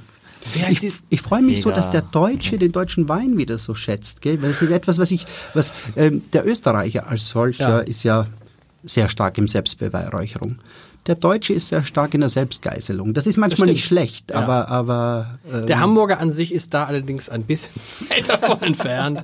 Ich, 0.71 0.93
ich 1.11 1.21
freue 1.23 1.43
mich 1.43 1.63
so, 1.63 1.69
Mega. 1.69 1.81
dass 1.81 1.91
der 1.91 2.03
Deutsche 2.03 2.59
den 2.59 2.73
deutschen 2.73 3.09
Wein 3.09 3.37
wieder 3.37 3.59
so 3.59 3.75
schätzt. 3.75 4.21
Gell? 4.23 4.41
Weil 4.43 4.51
es 4.51 4.63
ist 4.63 4.71
etwas, 4.71 4.99
was 4.99 5.11
ich, 5.11 5.27
was 5.55 5.73
ähm, 5.97 6.23
der 6.33 6.47
Österreicher 6.47 7.09
als 7.09 7.29
solcher 7.29 7.69
Ja. 7.69 7.79
ist 7.81 8.03
ja 8.05 8.27
sehr 8.85 9.09
stark 9.09 9.37
im 9.39 9.49
Selbstbeweihräucherung. 9.49 10.59
Der 11.07 11.15
Deutsche 11.15 11.53
ist 11.53 11.69
sehr 11.69 11.85
stark 11.85 12.15
in 12.15 12.21
der 12.21 12.29
Selbstgeißelung. 12.29 13.15
Das 13.15 13.27
ist 13.27 13.37
manchmal 13.37 13.57
stimmt. 13.57 13.73
nicht 13.73 13.85
schlecht, 13.85 14.31
Ja. 14.33 14.39
aber, 14.41 14.69
aber 14.69 15.39
ähm, 15.53 15.67
Der 15.67 15.79
Hamburger 15.81 16.19
an 16.21 16.33
sich 16.33 16.53
ist 16.53 16.75
da 16.75 16.85
allerdings 16.85 17.29
ein 17.29 17.45
bisschen 17.45 17.73
weit 18.09 18.29
davon 18.29 18.61
entfernt. 18.63 19.23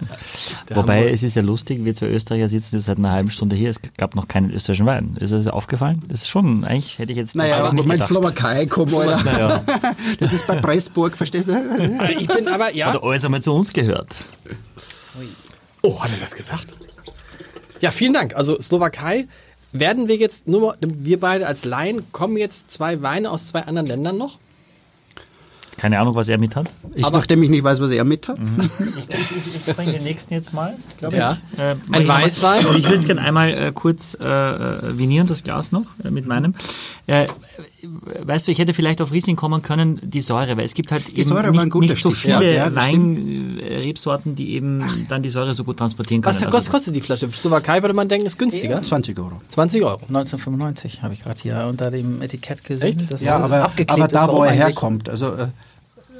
Der 0.68 0.76
Wobei 0.76 0.94
Hamburger- 0.98 1.12
es 1.14 1.22
ist 1.24 1.34
ja 1.34 1.42
lustig, 1.42 1.84
wir 1.84 1.94
zwei 1.94 2.06
Österreicher 2.08 2.48
sitzen 2.48 2.76
jetzt 2.76 2.84
seit 2.84 2.98
einer 2.98 3.10
halben 3.10 3.30
Stunde 3.30 3.56
hier, 3.56 3.70
es 3.70 3.80
gab 3.98 4.14
noch 4.14 4.28
keinen 4.28 4.50
österreichischen 4.52 4.86
Wein. 4.86 5.16
Ist 5.18 5.32
das 5.32 5.48
aufgefallen? 5.48 6.02
Das 6.08 6.22
ist 6.22 6.28
schon, 6.28 6.64
eigentlich 6.64 6.98
hätte 6.98 7.12
ich 7.12 7.18
jetzt 7.18 7.30
das 7.30 7.34
Naja, 7.34 7.56
aber 7.58 7.72
nicht 7.72 7.86
mein 7.88 7.96
gedacht. 7.96 8.08
Slowakei, 8.08 8.66
komm, 8.66 8.94
Alter. 8.94 9.22
Naja, 9.24 9.64
Das 10.20 10.32
ist 10.32 10.46
bei 10.46 10.56
Pressburg, 10.56 11.16
verstehst 11.16 11.48
du? 11.48 11.52
Also 11.98 12.12
ich 12.18 12.28
bin 12.28 12.46
aber, 12.48 12.74
ja. 12.74 12.92
hat 12.92 13.02
alles 13.02 13.24
einmal 13.24 13.42
zu 13.42 13.52
uns 13.52 13.72
gehört. 13.72 14.14
Oh, 15.82 16.00
hat 16.02 16.10
er 16.12 16.18
das 16.20 16.34
gesagt? 16.34 16.74
Ja, 17.80 17.90
vielen 17.90 18.12
Dank. 18.12 18.36
Also 18.36 18.60
Slowakei, 18.60 19.26
werden 19.72 20.08
wir 20.08 20.16
jetzt 20.16 20.46
nur, 20.48 20.60
mal- 20.60 20.76
wir 20.80 21.18
beide 21.20 21.46
als 21.46 21.64
Laien, 21.64 22.02
kommen 22.12 22.36
jetzt 22.36 22.70
zwei 22.70 23.02
Weine 23.02 23.30
aus 23.30 23.46
zwei 23.46 23.60
anderen 23.62 23.86
Ländern 23.86 24.18
noch? 24.18 24.38
Keine 25.78 25.98
Ahnung, 25.98 26.14
was 26.14 26.28
er 26.28 26.38
mit 26.38 26.54
hat. 26.54 26.68
Ich, 26.94 27.04
Aber- 27.04 27.18
nachdem 27.18 27.42
ich 27.42 27.50
nicht 27.50 27.64
weiß, 27.64 27.80
was 27.80 27.90
er 27.90 28.04
mit 28.04 28.28
hat. 28.28 28.38
Ich 29.66 29.74
bringe 29.74 29.92
den 29.92 30.04
nächsten 30.04 30.32
jetzt 30.34 30.52
mal, 30.54 30.74
glaube 30.98 31.16
Ja. 31.16 31.38
ich. 31.54 31.58
Äh, 31.58 31.74
Ein 31.90 32.02
ich 32.02 32.08
Weißwein? 32.08 32.66
Und 32.66 32.78
ich 32.78 32.84
würde 32.84 32.98
es 32.98 33.06
gerne 33.06 33.20
einmal 33.22 33.50
äh, 33.50 33.72
kurz 33.74 34.14
äh, 34.20 34.24
äh, 34.24 34.96
vinieren, 34.96 35.26
das 35.26 35.42
Glas 35.42 35.72
noch, 35.72 35.86
äh, 36.04 36.10
mit 36.10 36.26
meinem. 36.26 36.54
Weißt 37.84 38.46
du, 38.46 38.52
ich 38.52 38.58
hätte 38.58 38.74
vielleicht 38.74 39.00
auf 39.00 39.10
Riesling 39.12 39.34
kommen 39.36 39.60
können, 39.62 40.00
die 40.02 40.20
Säure, 40.20 40.56
weil 40.56 40.64
es 40.64 40.74
gibt 40.74 40.92
halt 40.92 41.08
eben 41.08 41.24
Säure 41.24 41.52
war 41.54 41.62
ein 41.62 41.68
nicht, 41.68 41.74
nicht 41.74 41.98
so 41.98 42.10
viele 42.12 42.54
ja, 42.54 42.70
das 42.70 42.76
Weinrebsorten, 42.76 44.34
die 44.34 44.54
eben 44.54 45.06
dann 45.08 45.22
die 45.22 45.28
Säure 45.30 45.52
so 45.54 45.64
gut 45.64 45.78
transportieren 45.78 46.22
können. 46.22 46.36
Was, 46.40 46.52
was 46.52 46.70
kostet 46.70 46.94
die 46.94 47.00
Flasche? 47.00 47.30
Slowakei 47.32 47.82
würde 47.82 47.94
man 47.94 48.08
denken, 48.08 48.26
ist 48.26 48.38
günstiger. 48.38 48.82
20 48.82 49.18
Euro. 49.18 49.40
20 49.48 49.82
Euro. 49.82 49.94
1995 50.08 51.02
habe 51.02 51.14
ich 51.14 51.22
gerade 51.22 51.40
hier 51.40 51.66
unter 51.68 51.90
dem 51.90 52.22
Etikett 52.22 52.64
gesehen. 52.64 52.98
Echt? 52.98 53.10
Das 53.10 53.22
Ja, 53.22 53.38
ist 53.38 53.44
aber, 53.44 53.64
abgeklebt 53.64 53.90
aber 53.90 54.06
ist, 54.06 54.14
da, 54.14 54.32
wo 54.32 54.44
er 54.44 54.52
herkommt, 54.52 55.08
also 55.08 55.32
äh, 55.34 55.48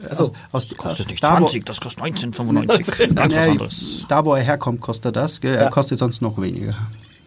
Also, 0.09 0.33
aus, 0.51 0.69
kostet 0.77 1.11
nicht 1.11 1.23
da, 1.23 1.35
wo- 1.41 1.45
20, 1.49 1.65
das 1.65 1.81
kostet 1.81 2.03
1995. 2.03 3.15
Ganz 3.15 3.33
was 3.35 3.45
Ja, 3.45 3.51
anderes. 3.51 4.05
da, 4.09 4.25
wo 4.25 4.35
er 4.35 4.43
herkommt, 4.43 4.81
kostet 4.81 5.05
er 5.07 5.13
das. 5.13 5.41
Gell? 5.41 5.55
Er 5.55 5.63
Ja. 5.65 5.71
kostet 5.71 5.99
sonst 6.01 6.23
noch 6.23 6.41
weniger. 6.41 6.75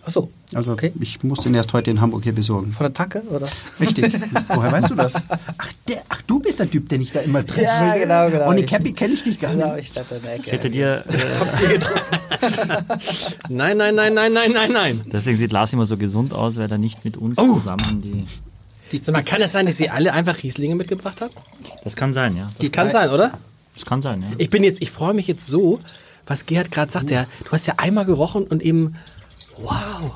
Achso, 0.06 0.30
Also 0.54 0.74
Okay. 0.74 0.92
ich 1.00 1.24
muss 1.24 1.40
den 1.40 1.56
erst 1.56 1.74
heute 1.74 1.90
in 1.90 2.00
Hamburg 2.00 2.24
hier 2.24 2.34
besorgen. 2.36 2.72
von 2.74 2.84
der 2.86 2.94
Tacke, 2.94 3.24
oder? 3.30 3.48
Richtig. 3.80 4.14
Woher 4.50 4.72
weißt 4.72 4.92
du 4.92 4.96
das? 4.96 5.16
Ach, 5.58 5.68
der, 5.88 6.04
ach, 6.10 6.22
du 6.28 6.40
bist 6.40 6.60
der 6.60 6.70
Typ, 6.70 6.88
den 6.90 7.02
ich 7.02 7.12
da 7.12 7.22
immer 7.22 7.44
treffe. 7.46 7.64
Ja, 7.64 7.96
genau, 7.98 8.30
genau. 8.30 8.50
Ohne 8.50 8.60
Ich- 8.62 8.68
Cappy 8.68 8.94
kenne 8.94 9.16
ich 9.16 9.24
dich 9.24 9.40
gar 9.40 9.54
nicht. 9.54 9.64
Genau, 9.64 9.76
ich 9.78 9.90
in 9.96 10.22
der 10.24 10.34
Ecke. 10.36 10.44
Ich 10.46 10.52
hätte 10.52 10.70
dir, 10.70 11.04
äh, 11.08 11.80
nein, 13.50 13.78
nein, 13.78 13.96
nein, 13.96 14.14
nein, 14.14 14.34
nein, 14.34 14.52
nein, 14.54 14.72
nein. 14.72 15.02
deswegen 15.12 15.38
sieht 15.38 15.52
Lars 15.52 15.74
immer 15.74 15.86
so 15.86 15.98
gesund 15.98 16.34
aus, 16.34 16.58
weil 16.58 16.72
er 16.72 16.78
nicht 16.78 17.04
mit 17.06 17.18
uns 17.18 17.38
Oh. 17.38 17.56
zusammen 17.56 18.02
die. 18.02 18.26
Sag 19.02 19.14
mal, 19.16 19.24
kann 19.24 19.42
es 19.42 19.52
sein, 19.52 19.66
dass 19.66 19.78
Sie 19.78 19.90
alle 19.90 20.14
einfach 20.14 20.42
Rieslinge 20.44 20.76
mitgebracht 20.76 21.20
haben? 21.22 21.34
Das 21.84 21.96
kann 21.96 22.14
sein, 22.14 22.38
ja. 22.38 22.50
Das 22.60 22.72
kann 22.72 22.92
sein, 22.92 23.10
oder? 23.10 23.32
Das 23.74 23.86
kann 23.86 24.02
sein, 24.02 24.22
ja. 24.22 24.28
Ich 24.38 24.50
bin 24.50 24.64
jetzt, 24.64 24.82
ich 24.82 24.92
freue 24.92 25.14
mich 25.14 25.28
jetzt 25.28 25.48
so, 25.48 25.80
was 26.28 26.46
Gerhard 26.46 26.72
gerade 26.72 26.92
sagt. 26.92 27.10
Der, 27.10 27.26
du 27.44 27.52
hast 27.52 27.66
ja 27.68 27.74
einmal 27.78 28.06
gerochen 28.06 28.44
und 28.44 28.62
eben, 28.64 28.94
wow. 29.60 30.12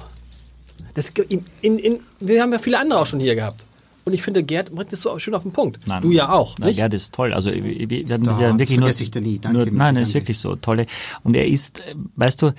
Das, 0.94 1.10
in, 1.10 1.46
in, 1.62 1.80
in, 1.80 2.00
wir 2.20 2.42
haben 2.42 2.52
ja 2.52 2.60
viele 2.60 2.80
andere 2.80 3.00
auch 3.00 3.06
schon 3.06 3.20
hier 3.20 3.36
gehabt. 3.36 3.66
Und 4.06 4.14
ich 4.14 4.24
finde, 4.24 4.42
Gerhard 4.44 4.72
bringt 4.72 4.92
das 4.92 5.02
so 5.02 5.20
schön 5.20 5.36
auf 5.36 5.44
den 5.44 5.52
Punkt. 5.52 5.86
Nein. 5.86 6.02
Du 6.02 6.12
ja 6.12 6.30
auch, 6.30 6.58
nicht? 6.58 6.78
Gerd 6.78 6.96
ist 6.96 7.14
toll. 7.14 7.32
Also 7.32 7.54
wir, 7.54 7.64
wir 7.64 8.10
werden 8.10 8.24
Da, 8.24 8.32
das 8.32 8.40
ja 8.40 8.50
das 8.50 8.58
wirklich 8.58 8.80
nur, 8.80 8.88
vergesse 8.88 9.04
ich 9.04 9.12
dir 9.12 9.22
nie. 9.22 9.38
Danke, 9.38 9.58
nur 9.58 9.66
nein, 9.72 9.98
er 9.98 10.04
ist 10.04 10.16
wirklich 10.16 10.40
so 10.40 10.56
tolle. 10.56 10.88
Und 11.24 11.36
er 11.36 11.48
ist, 11.48 11.82
äh, 11.82 11.94
weißt 12.16 12.42
du, 12.42 12.54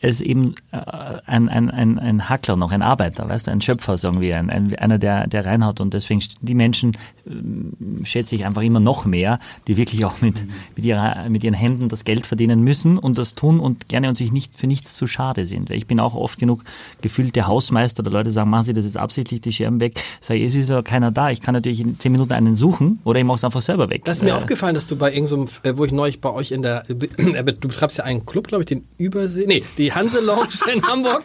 er 0.00 0.10
ist 0.10 0.20
eben 0.20 0.54
äh, 0.70 0.78
ein, 1.26 1.48
ein, 1.48 1.70
ein, 1.70 1.98
ein 1.98 2.28
Hackler 2.28 2.56
noch, 2.56 2.70
ein 2.70 2.82
Arbeiter, 2.82 3.28
weißt 3.28 3.48
du, 3.48 3.50
ein 3.50 3.60
Schöpfer, 3.60 3.98
sagen 3.98 4.20
wir, 4.20 4.38
ein, 4.38 4.48
ein, 4.48 4.74
einer, 4.76 4.98
der, 4.98 5.26
der 5.26 5.44
reinhaut 5.44 5.80
und 5.80 5.92
deswegen 5.92 6.22
die 6.40 6.54
Menschen 6.54 6.96
äh, 7.26 8.04
schätze 8.04 8.36
ich 8.36 8.46
einfach 8.46 8.62
immer 8.62 8.80
noch 8.80 9.04
mehr, 9.04 9.38
die 9.66 9.76
wirklich 9.76 10.04
auch 10.04 10.20
mit, 10.20 10.36
mit, 10.76 10.84
ihrer, 10.84 11.28
mit 11.28 11.42
ihren 11.42 11.54
Händen 11.54 11.88
das 11.88 12.04
Geld 12.04 12.26
verdienen 12.26 12.62
müssen 12.62 12.98
und 12.98 13.18
das 13.18 13.34
tun 13.34 13.58
und 13.58 13.88
gerne 13.88 14.08
und 14.08 14.16
sich 14.16 14.30
nicht 14.30 14.54
für 14.56 14.68
nichts 14.68 14.94
zu 14.94 15.06
schade 15.06 15.46
sind. 15.46 15.70
Weil 15.70 15.78
ich 15.78 15.86
bin 15.86 15.98
auch 15.98 16.14
oft 16.14 16.38
genug 16.38 16.62
gefühlt 17.00 17.34
der 17.34 17.48
Hausmeister 17.48 18.00
oder 18.02 18.12
Leute 18.12 18.30
sagen, 18.30 18.50
machen 18.50 18.64
Sie 18.64 18.74
das 18.74 18.84
jetzt 18.84 18.96
absichtlich, 18.96 19.40
die 19.40 19.52
Scherben 19.52 19.80
weg. 19.80 20.00
Sag 20.20 20.36
ich, 20.36 20.44
es 20.44 20.54
ist 20.54 20.70
ja 20.70 20.82
keiner 20.82 21.10
da. 21.10 21.30
Ich 21.30 21.40
kann 21.40 21.54
natürlich 21.54 21.80
in 21.80 21.98
zehn 21.98 22.12
Minuten 22.12 22.32
einen 22.32 22.54
suchen 22.54 23.00
oder 23.04 23.18
ich 23.18 23.24
mache 23.24 23.36
es 23.36 23.44
einfach 23.44 23.62
selber 23.62 23.90
weg. 23.90 24.04
Das 24.04 24.18
ist 24.18 24.22
mir 24.22 24.30
Äh, 24.30 24.34
aufgefallen, 24.34 24.74
dass 24.74 24.86
du 24.86 24.96
bei 24.96 25.12
irgendeinem, 25.12 25.48
äh, 25.64 25.72
wo 25.76 25.84
ich 25.84 25.92
neulich 25.92 26.20
bei 26.20 26.30
euch 26.30 26.52
in 26.52 26.62
der, 26.62 26.84
äh, 26.88 26.94
du 27.52 27.68
betreibst 27.68 27.98
ja 27.98 28.04
einen 28.04 28.24
Club, 28.26 28.46
glaube 28.46 28.62
ich, 28.62 28.66
den 28.68 28.84
Übersee, 28.96 29.46
nee, 29.46 29.64
die 29.76 29.87
Hanse 29.92 30.20
Lounge 30.20 30.48
in 30.72 30.82
Hamburg. 30.86 31.22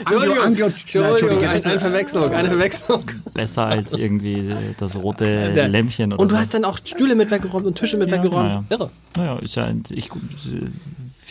Entschuldigung, 0.00 0.38
Anglo- 0.38 0.66
Entschuldigung, 0.66 1.38
eine, 1.44 1.64
eine 1.64 1.80
Verwechslung, 1.80 2.32
eine 2.32 2.48
Verwechslung. 2.48 3.04
besser 3.34 3.66
als 3.66 3.92
irgendwie 3.92 4.54
das 4.78 4.96
rote 4.96 5.24
Der- 5.54 5.68
Lämpchen 5.68 6.12
oder 6.12 6.20
Und 6.20 6.30
du 6.30 6.34
so. 6.34 6.40
hast 6.40 6.54
dann 6.54 6.64
auch 6.64 6.78
Stühle 6.84 7.14
mit 7.14 7.30
weggeräumt 7.30 7.66
und 7.66 7.76
Tische 7.76 7.96
mit 7.96 8.10
weggeräumt. 8.10 8.52
naja. 8.52 8.64
Irre. 8.70 8.90
Naja, 9.16 9.38
ist 9.40 9.56
ja, 9.56 9.72
ich, 9.90 10.10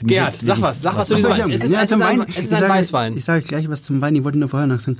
jetzt 0.06 0.41
sag 0.41 0.62
was, 0.62 0.82
sag 0.82 0.95
was 0.95 1.08
zu 1.08 1.14
Was 1.16 1.22
diesem 1.22 1.32
soll 1.32 1.39
ich 1.39 1.43
Wein. 1.45 1.52
Es 1.52 1.64
ist, 1.64 1.72
Ja, 1.72 1.78
es 1.80 1.84
ist 1.86 1.89
zum 1.98 2.02
ein, 2.02 2.20
Wein. 2.20 2.28
es 2.30 2.38
ist 2.38 2.54
ein 2.54 2.60
sage- 2.60 2.74
Weißwein. 2.74 3.18
Ich 3.18 3.26
sage 3.26 3.41
gleich 3.45 3.70
was 3.70 3.84
zum 3.84 4.02
Wein. 4.02 4.16
Ich 4.16 4.24
wollte 4.24 4.38
nur 4.38 4.50
vorher 4.50 4.68
noch 4.68 4.80
sagen, 4.80 4.98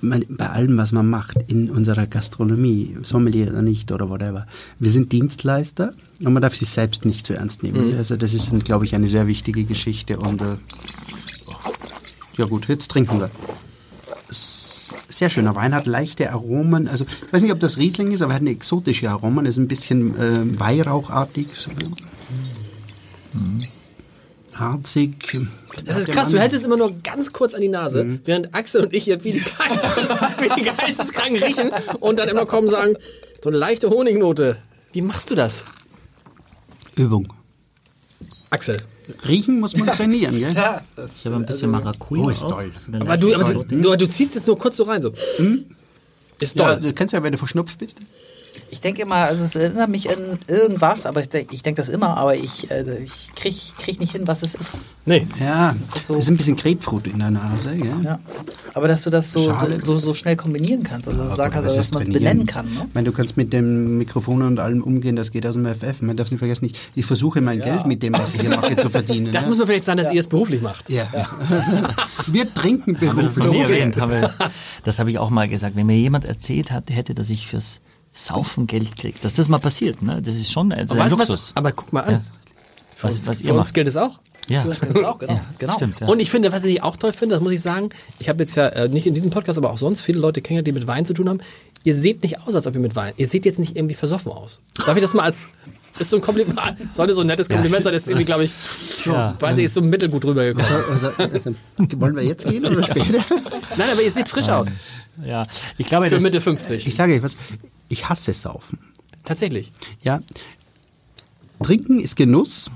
man, 0.00 0.24
bei 0.28 0.48
allem, 0.48 0.76
was 0.78 0.92
man 0.92 1.08
macht 1.10 1.36
in 1.48 1.70
unserer 1.70 2.06
Gastronomie, 2.06 2.96
Sommelier 3.02 3.48
oder 3.50 3.62
nicht 3.62 3.90
oder 3.92 4.08
whatever, 4.08 4.46
wir 4.78 4.90
sind 4.90 5.10
Dienstleister 5.12 5.92
und 6.20 6.32
man 6.32 6.40
darf 6.42 6.54
sich 6.54 6.68
selbst 6.70 7.04
nicht 7.04 7.26
zu 7.26 7.34
ernst 7.34 7.62
nehmen. 7.62 7.96
Also 7.96 8.16
das 8.16 8.32
ist, 8.34 8.52
glaube 8.64 8.84
ich, 8.84 8.94
eine 8.94 9.08
sehr 9.08 9.26
wichtige 9.26 9.64
Geschichte 9.64 10.18
und 10.18 10.40
äh, 10.40 10.56
ja 12.36 12.44
gut, 12.46 12.68
jetzt 12.68 12.90
trinken 12.90 13.18
wir. 13.20 13.30
Sehr 14.30 15.30
schöner 15.30 15.56
Wein, 15.56 15.74
hat 15.74 15.86
leichte 15.86 16.30
Aromen. 16.30 16.86
Also 16.86 17.04
ich 17.26 17.32
weiß 17.32 17.42
nicht, 17.42 17.52
ob 17.52 17.58
das 17.60 17.76
Riesling 17.78 18.12
ist, 18.12 18.22
aber 18.22 18.32
er 18.32 18.36
hat 18.36 18.42
eine 18.42 18.50
exotische 18.50 19.10
Aromen. 19.10 19.46
Ist 19.46 19.56
ein 19.56 19.66
bisschen 19.66 20.16
äh, 20.16 20.60
Weihrauchartig. 20.60 21.48
So, 21.56 21.70
harzig. 24.58 25.38
Das 25.84 25.98
ist 25.98 26.08
krass, 26.08 26.30
du 26.30 26.38
hältst 26.38 26.56
es 26.56 26.64
immer 26.64 26.76
nur 26.76 26.92
ganz 27.02 27.32
kurz 27.32 27.54
an 27.54 27.60
die 27.60 27.68
Nase, 27.68 28.18
während 28.24 28.54
Axel 28.54 28.82
und 28.84 28.94
ich 28.94 29.04
hier 29.04 29.22
wie 29.24 29.32
die, 29.32 29.40
Geistes, 29.40 30.08
wie 30.40 30.60
die 30.60 30.64
Geisteskranken 30.68 31.42
riechen 31.42 31.70
und 32.00 32.18
dann 32.18 32.28
immer 32.28 32.46
kommen 32.46 32.66
und 32.68 32.72
sagen, 32.72 32.94
so 33.42 33.50
eine 33.50 33.58
leichte 33.58 33.90
Honignote. 33.90 34.56
Wie 34.92 35.02
machst 35.02 35.30
du 35.30 35.34
das, 35.34 35.64
Übung. 36.96 37.32
Axel? 38.50 38.78
Riechen 39.26 39.60
muss 39.60 39.76
man 39.76 39.88
trainieren, 39.88 40.38
gell? 40.38 40.52
Ja, 40.52 40.82
das, 40.96 41.18
Ich 41.18 41.26
habe 41.26 41.36
ein 41.36 41.46
bisschen 41.46 41.70
Maracuja. 41.70 42.24
Oh, 42.24 42.28
ist 42.30 42.44
auch. 42.44 42.50
toll. 42.50 42.72
Aber 43.00 43.16
du, 43.16 43.34
aber 43.34 43.54
du, 43.54 43.64
du, 43.64 43.96
du 43.96 44.08
ziehst 44.08 44.36
es 44.36 44.46
nur 44.46 44.58
kurz 44.58 44.76
so 44.76 44.84
rein, 44.84 45.00
so. 45.02 45.12
Ist 46.40 46.56
Ja, 46.58 46.72
toll. 46.74 46.80
du 46.82 46.92
kennst 46.92 47.14
ja, 47.14 47.22
wenn 47.22 47.32
du 47.32 47.38
verschnupft 47.38 47.78
bist. 47.78 47.98
Ich 48.70 48.80
denke 48.80 49.02
immer, 49.02 49.16
also 49.16 49.44
es 49.44 49.56
erinnert 49.56 49.88
mich 49.90 50.08
an 50.10 50.38
irgendwas, 50.46 51.06
aber 51.06 51.20
ich 51.20 51.28
denke 51.28 51.54
ich 51.54 51.62
denk 51.62 51.76
das 51.76 51.88
immer, 51.88 52.16
aber 52.16 52.34
ich, 52.34 52.70
äh, 52.70 52.84
ich 53.02 53.30
krieg, 53.34 53.56
krieg 53.78 54.00
nicht 54.00 54.12
hin, 54.12 54.26
was 54.26 54.42
es 54.42 54.54
ist. 54.54 54.80
Nee. 55.06 55.26
Ja, 55.40 55.74
Das 55.80 55.88
das 55.88 55.98
ist 56.00 56.06
so- 56.06 56.14
ist 56.16 56.28
ein 56.28 56.36
bisschen 56.36 56.56
Grapefruit 56.56 57.06
in 57.06 57.18
der 57.18 57.30
Nase, 57.30 57.74
gell? 57.76 57.92
Ja. 58.02 58.18
Aber 58.74 58.88
dass 58.88 59.02
du 59.02 59.10
das 59.10 59.32
so, 59.32 59.40
so, 59.40 59.54
so, 59.82 59.96
so 59.98 60.14
schnell 60.14 60.36
kombinieren 60.36 60.82
kannst, 60.82 61.08
also 61.08 61.18
gut, 61.20 61.36
kannst, 61.36 61.56
das 61.66 61.76
dass 61.76 61.90
man 61.92 62.02
es 62.02 62.10
benennen 62.10 62.46
kann. 62.46 62.66
Ne? 62.66 62.84
Ich 62.88 62.94
meine, 62.94 63.06
du 63.10 63.12
kannst 63.12 63.36
mit 63.36 63.52
dem 63.52 63.98
Mikrofon 63.98 64.42
und 64.42 64.60
allem 64.60 64.82
umgehen, 64.82 65.16
das 65.16 65.30
geht 65.30 65.46
aus 65.46 65.54
dem 65.54 65.66
FF. 65.66 66.02
Man 66.02 66.16
darf 66.16 66.26
es 66.26 66.32
nicht 66.32 66.40
vergessen, 66.40 66.66
ich, 66.66 66.74
ich 66.94 67.06
versuche 67.06 67.40
mein 67.40 67.60
Geld 67.60 67.86
mit 67.86 68.02
dem, 68.02 68.12
was 68.12 68.34
ich 68.34 68.40
hier 68.40 68.50
mache, 68.50 68.76
zu 68.76 68.90
verdienen. 68.90 69.32
Das 69.32 69.44
ja? 69.44 69.48
muss 69.48 69.58
man 69.58 69.66
vielleicht 69.66 69.84
sagen, 69.84 69.98
dass 69.98 70.12
ihr 70.12 70.20
es 70.20 70.26
beruflich 70.26 70.60
macht. 70.60 70.90
ja. 70.90 71.06
wir 72.26 72.52
trinken 72.52 72.96
Haben 73.00 73.16
wir 73.16 73.24
das 73.24 73.34
beruflich. 73.34 73.96
Haben 73.96 74.10
wir, 74.10 74.34
das 74.84 74.98
habe 74.98 75.10
ich 75.10 75.18
auch 75.18 75.30
mal 75.30 75.48
gesagt. 75.48 75.76
Wenn 75.76 75.86
mir 75.86 75.96
jemand 75.96 76.24
erzählt 76.24 76.70
hat, 76.70 76.90
hätte, 76.90 77.14
dass 77.14 77.30
ich 77.30 77.46
fürs 77.46 77.80
Saufen 78.24 78.66
Geld 78.66 78.96
kriege, 78.96 79.18
dass 79.22 79.34
das 79.34 79.48
mal 79.48 79.58
passiert, 79.58 80.02
ne? 80.02 80.20
das 80.20 80.34
ist 80.34 80.50
schon 80.50 80.70
das 80.70 80.82
ist 80.84 80.90
ein 80.92 81.10
du 81.10 81.18
was, 81.18 81.28
Luxus. 81.28 81.52
aber 81.54 81.72
guck 81.72 81.92
mal 81.92 82.00
an. 82.02 82.12
Ja. 82.14 82.20
Für 82.94 83.06
Was- 83.06 83.14
uns, 83.14 83.26
was 83.28 83.40
für 83.40 83.46
ihr 83.48 83.54
uns 83.54 83.66
macht. 83.66 83.74
gilt 83.74 83.88
es 83.88 83.96
auch. 83.96 84.18
Ja, 84.48 84.64
Das 84.64 84.80
kannst 84.80 84.96
du 84.96 85.04
auch, 85.06 85.18
genau. 85.18 85.40
genau. 85.58 85.74
stimmt. 85.74 86.00
Ja. 86.00 86.06
Und 86.08 86.20
ich 86.20 86.30
finde, 86.30 86.50
was 86.52 86.64
ich 86.64 86.82
auch 86.82 86.96
toll 86.96 87.12
finde, 87.12 87.34
das 87.34 87.42
muss 87.44 87.52
ich 87.52 87.60
sagen, 87.60 87.90
ich 88.18 88.28
habe 88.30 88.42
jetzt 88.42 88.56
ja 88.56 88.66
äh, 88.68 88.88
nicht 88.88 89.06
in 89.06 89.12
diesem 89.14 89.30
Podcast, 89.30 89.58
aber 89.58 89.70
auch 89.70 89.78
sonst 89.78 90.02
viele 90.02 90.18
Leute 90.18 90.40
kennengelernt, 90.40 90.66
die 90.68 90.72
mit 90.72 90.86
Wein 90.86 91.04
zu 91.06 91.12
tun 91.14 91.28
haben. 91.28 91.38
Ihr 91.84 91.94
seht 91.94 92.22
nicht 92.22 92.40
aus, 92.40 92.54
als 92.54 92.66
ob 92.66 92.74
ihr 92.74 92.80
mit 92.80 92.96
Wein. 92.96 93.12
Ihr 93.18 93.28
seht 93.28 93.44
jetzt 93.44 93.58
nicht 93.58 93.76
irgendwie 93.76 93.94
versoffen 93.94 94.32
aus. 94.32 94.60
Darf 94.84 94.96
ich 94.96 95.02
das 95.02 95.12
mal 95.14 95.24
als 95.24 95.50
ist 95.98 96.10
so 96.10 96.16
ein 96.16 96.22
Kompliment, 96.22 96.58
sollte 96.94 97.12
so 97.12 97.20
ein 97.20 97.26
nettes 97.26 97.48
Kompliment 97.48 97.84
sein, 97.84 97.92
das 97.92 98.02
ist 98.02 98.08
irgendwie, 98.08 98.24
glaube 98.24 98.44
ich, 98.44 98.52
Ja. 99.04 99.36
weiß 99.38 99.58
ich, 99.58 99.64
ist 99.64 99.74
so 99.74 99.80
mittelgut 99.82 100.24
rübergekommen. 100.24 100.84
Also, 100.90 101.10
also, 101.18 101.54
wollen 101.76 102.16
wir 102.16 102.22
jetzt 102.24 102.48
gehen 102.48 102.64
oder 102.64 102.82
später? 102.84 103.24
Nein, 103.76 103.88
aber 103.92 104.02
ihr 104.02 104.10
seht 104.12 104.28
frisch 104.28 104.48
aus. 104.48 104.76
ja. 105.24 105.42
Ich 105.76 105.86
glaube, 105.86 106.06
Für 106.08 106.14
das, 106.14 106.22
Mitte 106.22 106.40
50. 106.40 106.86
Ich 106.86 106.94
sage 106.94 107.14
euch 107.14 107.22
was, 107.22 107.36
ich 107.88 108.08
hasse 108.08 108.34
Saufen. 108.34 108.78
Tatsächlich. 109.24 109.72
Ja, 110.00 110.20
Trinken 111.62 112.00
ist 112.00 112.16
Genuss 112.16 112.70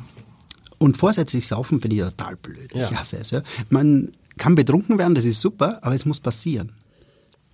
und 0.79 0.97
vorsätzlich 0.97 1.47
saufen 1.47 1.81
finde 1.81 1.97
ich 1.97 2.03
total 2.03 2.37
blöd. 2.37 2.75
Ja. 2.75 2.91
Ich 2.91 2.97
hasse 2.97 3.19
es. 3.19 3.31
Ja. 3.31 3.43
Man 3.69 4.11
kann 4.37 4.55
betrunken 4.55 4.99
werden, 4.99 5.15
das 5.15 5.25
ist 5.25 5.41
super, 5.41 5.79
aber 5.83 5.95
es 5.95 6.05
muss 6.05 6.21
passieren. 6.21 6.73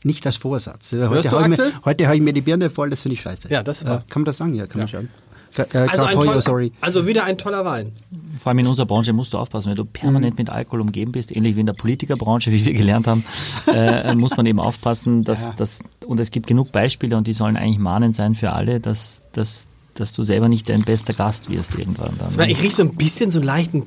Nicht 0.05 0.25
als 0.27 0.37
Vorsatz. 0.37 0.93
Heute 0.93 1.31
hau 1.31 1.45
ich 1.45 2.07
hau 2.07 2.13
ich 2.13 2.21
mir 2.21 2.33
die 2.33 2.41
Birne 2.41 2.71
voll, 2.71 2.89
das 2.89 3.03
finde 3.03 3.15
ich 3.15 3.21
scheiße. 3.21 3.49
Ja, 3.51 3.63
das 3.63 3.85
wahr. 3.85 4.05
Kann 4.09 4.23
man 4.23 4.27
das 4.27 4.37
sagen? 4.37 4.55
Ja, 4.55 4.67
kann 4.67 4.79
man 4.79 4.89
schon. 4.89 5.09
Äh, 5.57 5.78
Also, 5.78 6.05
ein 6.05 6.14
toll, 6.20 6.42
sorry. 6.42 6.72
also 6.80 7.07
wieder 7.07 7.24
ein 7.24 7.36
toller 7.38 7.64
Wein. 7.64 7.92
vor 8.38 8.51
allem 8.51 8.61
in 8.61 8.66
unserer 8.66 8.86
Branche 8.86 9.12
musst 9.12 9.32
du 9.32 9.38
aufpassen, 9.38 9.70
wenn 9.70 9.76
du 9.76 9.84
permanent 9.84 10.38
mit 10.38 10.51
Alkohol 10.51 10.80
umgeben 10.82 11.12
bist, 11.12 11.34
ähnlich 11.34 11.57
wie 11.57 11.61
in 11.61 11.66
der 11.66 11.72
Politikerbranche, 11.72 12.53
wie 12.53 12.64
wir 12.64 12.74
gelernt 12.74 13.07
haben, 13.07 13.24
äh, 13.66 14.14
muss 14.14 14.36
man 14.36 14.46
eben 14.46 14.61
aufpassen, 14.61 15.24
dass 15.24 15.42
Ja. 15.42 15.55
das 15.57 15.80
und 16.07 16.20
es 16.20 16.30
gibt 16.30 16.46
genug 16.46 16.70
Beispiele 16.72 17.16
und 17.16 17.26
die 17.26 17.32
sollen 17.32 17.57
eigentlich 17.57 17.78
mahnend 17.78 18.14
sein 18.14 18.34
für 18.34 18.53
alle, 18.53 18.78
dass, 18.80 19.26
dass, 19.32 19.66
dass 19.94 20.12
du 20.12 20.22
selber 20.22 20.49
nicht 20.49 20.68
dein 20.68 20.82
bester 20.82 21.12
Gast 21.12 21.51
wirst 21.51 21.74
irgendwann 21.74 22.16
dann. 22.18 22.30
Ich, 22.30 22.36
meine, 22.36 22.53
ich 22.53 22.62
rieche 22.62 22.76
so 22.76 22.82
ein 22.82 22.94
bisschen 22.94 23.30
so 23.30 23.38
einen 23.40 23.46
leichten 23.46 23.86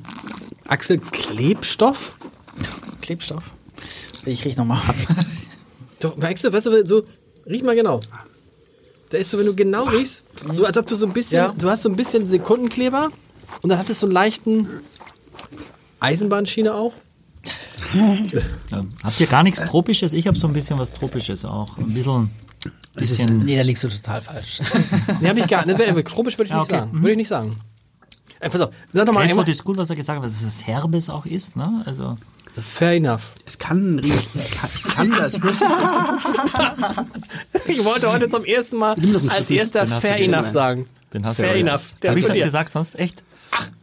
Axel 0.68 0.98
Klebstoff. 0.98 2.16
Klebstoff. 3.00 3.50
Ich 4.26 4.44
riech 4.44 4.56
nochmal 4.56 4.78
ab. 4.86 4.94
Doch, 6.00 6.16
merkst 6.16 6.44
du, 6.44 6.52
weißt 6.52 6.66
du, 6.66 6.86
so, 6.86 7.02
riech 7.46 7.62
mal 7.62 7.74
genau. 7.74 8.00
Da 9.12 9.18
ist 9.18 9.30
so, 9.30 9.38
wenn 9.38 9.44
du 9.46 9.54
genau 9.54 9.84
riechst, 9.84 10.22
so 10.54 10.64
als 10.64 10.76
ob 10.78 10.86
du 10.86 10.96
so 10.96 11.04
ein 11.06 11.12
bisschen, 11.12 11.36
Ja. 11.36 11.54
du 11.56 11.68
hast 11.68 11.82
so 11.82 11.88
ein 11.90 11.96
bisschen 11.96 12.26
Sekundenkleber 12.28 13.10
und 13.60 13.68
dann 13.70 13.78
hat 13.78 13.90
es 13.90 14.00
so 14.00 14.06
einen 14.06 14.14
leichten 14.14 14.66
Eisenbahnschiene 16.00 16.72
auch. 16.74 16.92
Ja. 17.94 18.84
Habt 19.04 19.20
ihr 19.20 19.26
gar 19.26 19.42
nichts 19.42 19.60
Tropisches? 19.64 20.14
Ich 20.14 20.26
habe 20.26 20.38
so 20.38 20.46
ein 20.46 20.52
bisschen 20.54 20.78
was 20.78 20.92
Tropisches 20.94 21.44
auch. 21.44 21.76
Ein 21.76 21.92
bisschen, 21.92 22.30
bisschen 22.94 23.40
Nee, 23.40 23.56
da 23.56 23.62
liegst 23.62 23.84
du 23.84 23.88
total 23.88 24.22
falsch. 24.22 24.60
Nee, 25.20 25.28
hab 25.28 25.36
ich 25.36 25.46
gar 25.46 25.66
nicht. 25.66 26.06
Tropisch 26.08 26.38
würde 26.38 26.48
ich 26.48 26.54
Ah, 26.54 26.60
nicht 26.60 26.70
okay. 26.70 26.78
sagen. 26.80 26.92
Würde 26.94 27.10
ich 27.10 27.16
nicht 27.18 27.28
sagen. 27.28 27.60
Äh, 28.42 28.50
pass 28.50 28.60
auf, 28.60 28.70
sag 28.92 29.06
doch 29.06 29.12
mal 29.14 29.20
Grapefruit 29.20 29.30
einmal. 29.30 29.48
ist 29.48 29.64
gut, 29.64 29.76
was 29.76 29.90
er 29.90 29.96
gesagt 29.96 30.18
hat, 30.18 30.24
dass 30.26 30.42
es 30.42 30.66
Herbes 30.66 31.08
auch 31.10 31.26
ist. 31.26 31.56
Ne? 31.56 31.82
Also, 31.86 32.18
Fair 32.60 32.92
enough. 32.96 33.32
Es 33.46 33.56
kann, 33.58 33.98
Ries- 34.00 34.28
es 34.34 34.50
kann, 34.50 34.70
es 34.74 34.84
kann 34.84 35.10
das. 35.10 35.32
Ich 37.66 37.84
wollte 37.84 38.10
heute 38.12 38.28
zum 38.28 38.44
ersten 38.44 38.76
Mal 38.78 38.96
als 39.28 39.50
erster 39.50 39.84
Den 39.84 39.90
hast 39.94 40.04
du 40.04 40.08
Fair 40.08 40.20
enough 40.20 40.48
sagen. 40.48 40.86
den 41.14 41.26
hast 41.26 41.36
Fair 41.36 41.52
du 41.54 41.60
enough. 41.60 41.94
Der 42.02 42.10
Habe 42.10 42.20
ich 42.20 42.26
das 42.26 42.36
dir. 42.36 42.44
gesagt 42.44 42.70
sonst? 42.70 42.98
Echt? 42.98 43.22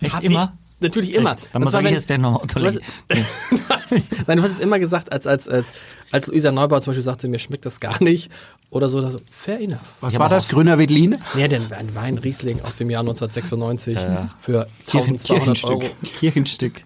Echt 0.01 0.15
Hab 0.15 0.23
immer? 0.23 0.53
Ich, 0.75 0.81
natürlich 0.81 1.13
immer. 1.13 1.33
Echt? 1.33 1.49
Dann 1.53 1.61
Und 1.61 1.63
muss 1.63 1.71
zwar, 1.71 1.81
ich 1.81 1.87
wenn- 1.87 1.93
jetzt 1.93 2.07
gleich 2.07 2.19
nochmal 2.19 2.41
Du 2.47 2.65
hast, 2.65 2.77
unterlegen. 2.77 2.85
Nee. 3.09 3.25
du 3.57 3.69
hast, 3.69 4.27
nein, 4.27 4.37
du 4.37 4.43
hast 4.43 4.51
es 4.51 4.59
immer 4.59 4.79
gesagt, 4.79 5.11
als, 5.11 5.27
als, 5.27 5.47
als, 5.47 5.71
als 6.11 6.27
Luisa 6.27 6.51
Neubauer 6.51 6.81
zum 6.81 6.91
Beispiel 6.91 7.03
sagte, 7.03 7.27
mir 7.27 7.39
schmeckt 7.39 7.65
das 7.65 7.79
gar 7.79 8.01
nicht. 8.03 8.31
Oder 8.71 8.87
so, 8.87 9.01
da 9.01 9.09
so 9.09 9.17
fair 9.31 9.59
enough. 9.61 9.79
Was 9.99 10.13
Ja, 10.13 10.19
war 10.19 10.29
das? 10.29 10.47
Grüner 10.47 10.77
Veltlin? 10.77 11.17
Ja, 11.35 11.47
denn 11.47 11.73
ein 11.73 11.95
Wein 11.95 12.19
Riesling 12.19 12.61
aus 12.61 12.75
dem 12.77 12.91
Jahr 12.91 12.99
1996 13.01 13.95
ja. 13.95 14.29
für 14.39 14.67
Kirchen, 14.85 15.13
1200 15.15 15.63
Euro. 15.63 15.79
Kirchenstück, 15.79 16.13
Kirchenstück 16.19 16.83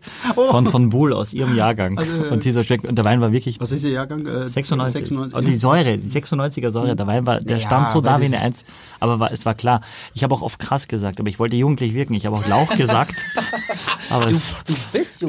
von 0.50 0.66
von 0.66 0.90
Buhl 0.90 1.12
aus 1.12 1.34
ihrem 1.34 1.58
Jahrgang. 1.58 2.00
und 2.32 2.46
dieser 2.46 2.64
schmeckt, 2.64 2.86
und 2.86 2.96
der 2.96 3.04
Wein 3.04 3.20
war 3.20 3.34
wirklich 3.34 3.60
Was 3.60 3.74
ist 3.74 3.84
Ihr 3.84 3.92
Jahrgang? 3.92 4.26
Äh, 4.26 4.50
96. 4.50 5.10
96 5.10 5.38
Und 5.38 5.46
die 5.46 5.58
Säure, 5.58 5.98
die 5.98 6.08
96er 6.08 6.72
Säure, 6.72 6.96
der 6.96 7.06
Wein 7.06 7.26
war, 7.26 7.42
der 7.42 7.58
Ja, 7.58 7.66
stand 7.68 7.90
so 7.90 8.00
da 8.00 8.22
wie 8.22 8.26
eine 8.26 8.40
Eins. 8.40 8.64
Aber 9.02 9.20
war, 9.20 9.34
es 9.34 9.46
war 9.46 9.54
klar. 9.54 9.82
Ich 10.14 10.24
habe 10.24 10.34
auch 10.34 10.42
oft 10.42 10.60
krass 10.60 10.88
gesagt, 10.88 11.20
aber 11.20 11.28
ich 11.28 11.38
wollte 11.38 11.58
jugendlich 11.58 11.94
wirken. 11.94 12.14
Ich 12.14 12.26
habe 12.26 12.38
auch 12.38 12.48
Lauch 12.48 12.78
gesagt. 12.78 13.16
aber 14.10 14.32
es, 14.32 14.56
Du 14.66 14.74
bist 14.94 15.22
du. 15.22 15.28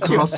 Krass, 0.00 0.32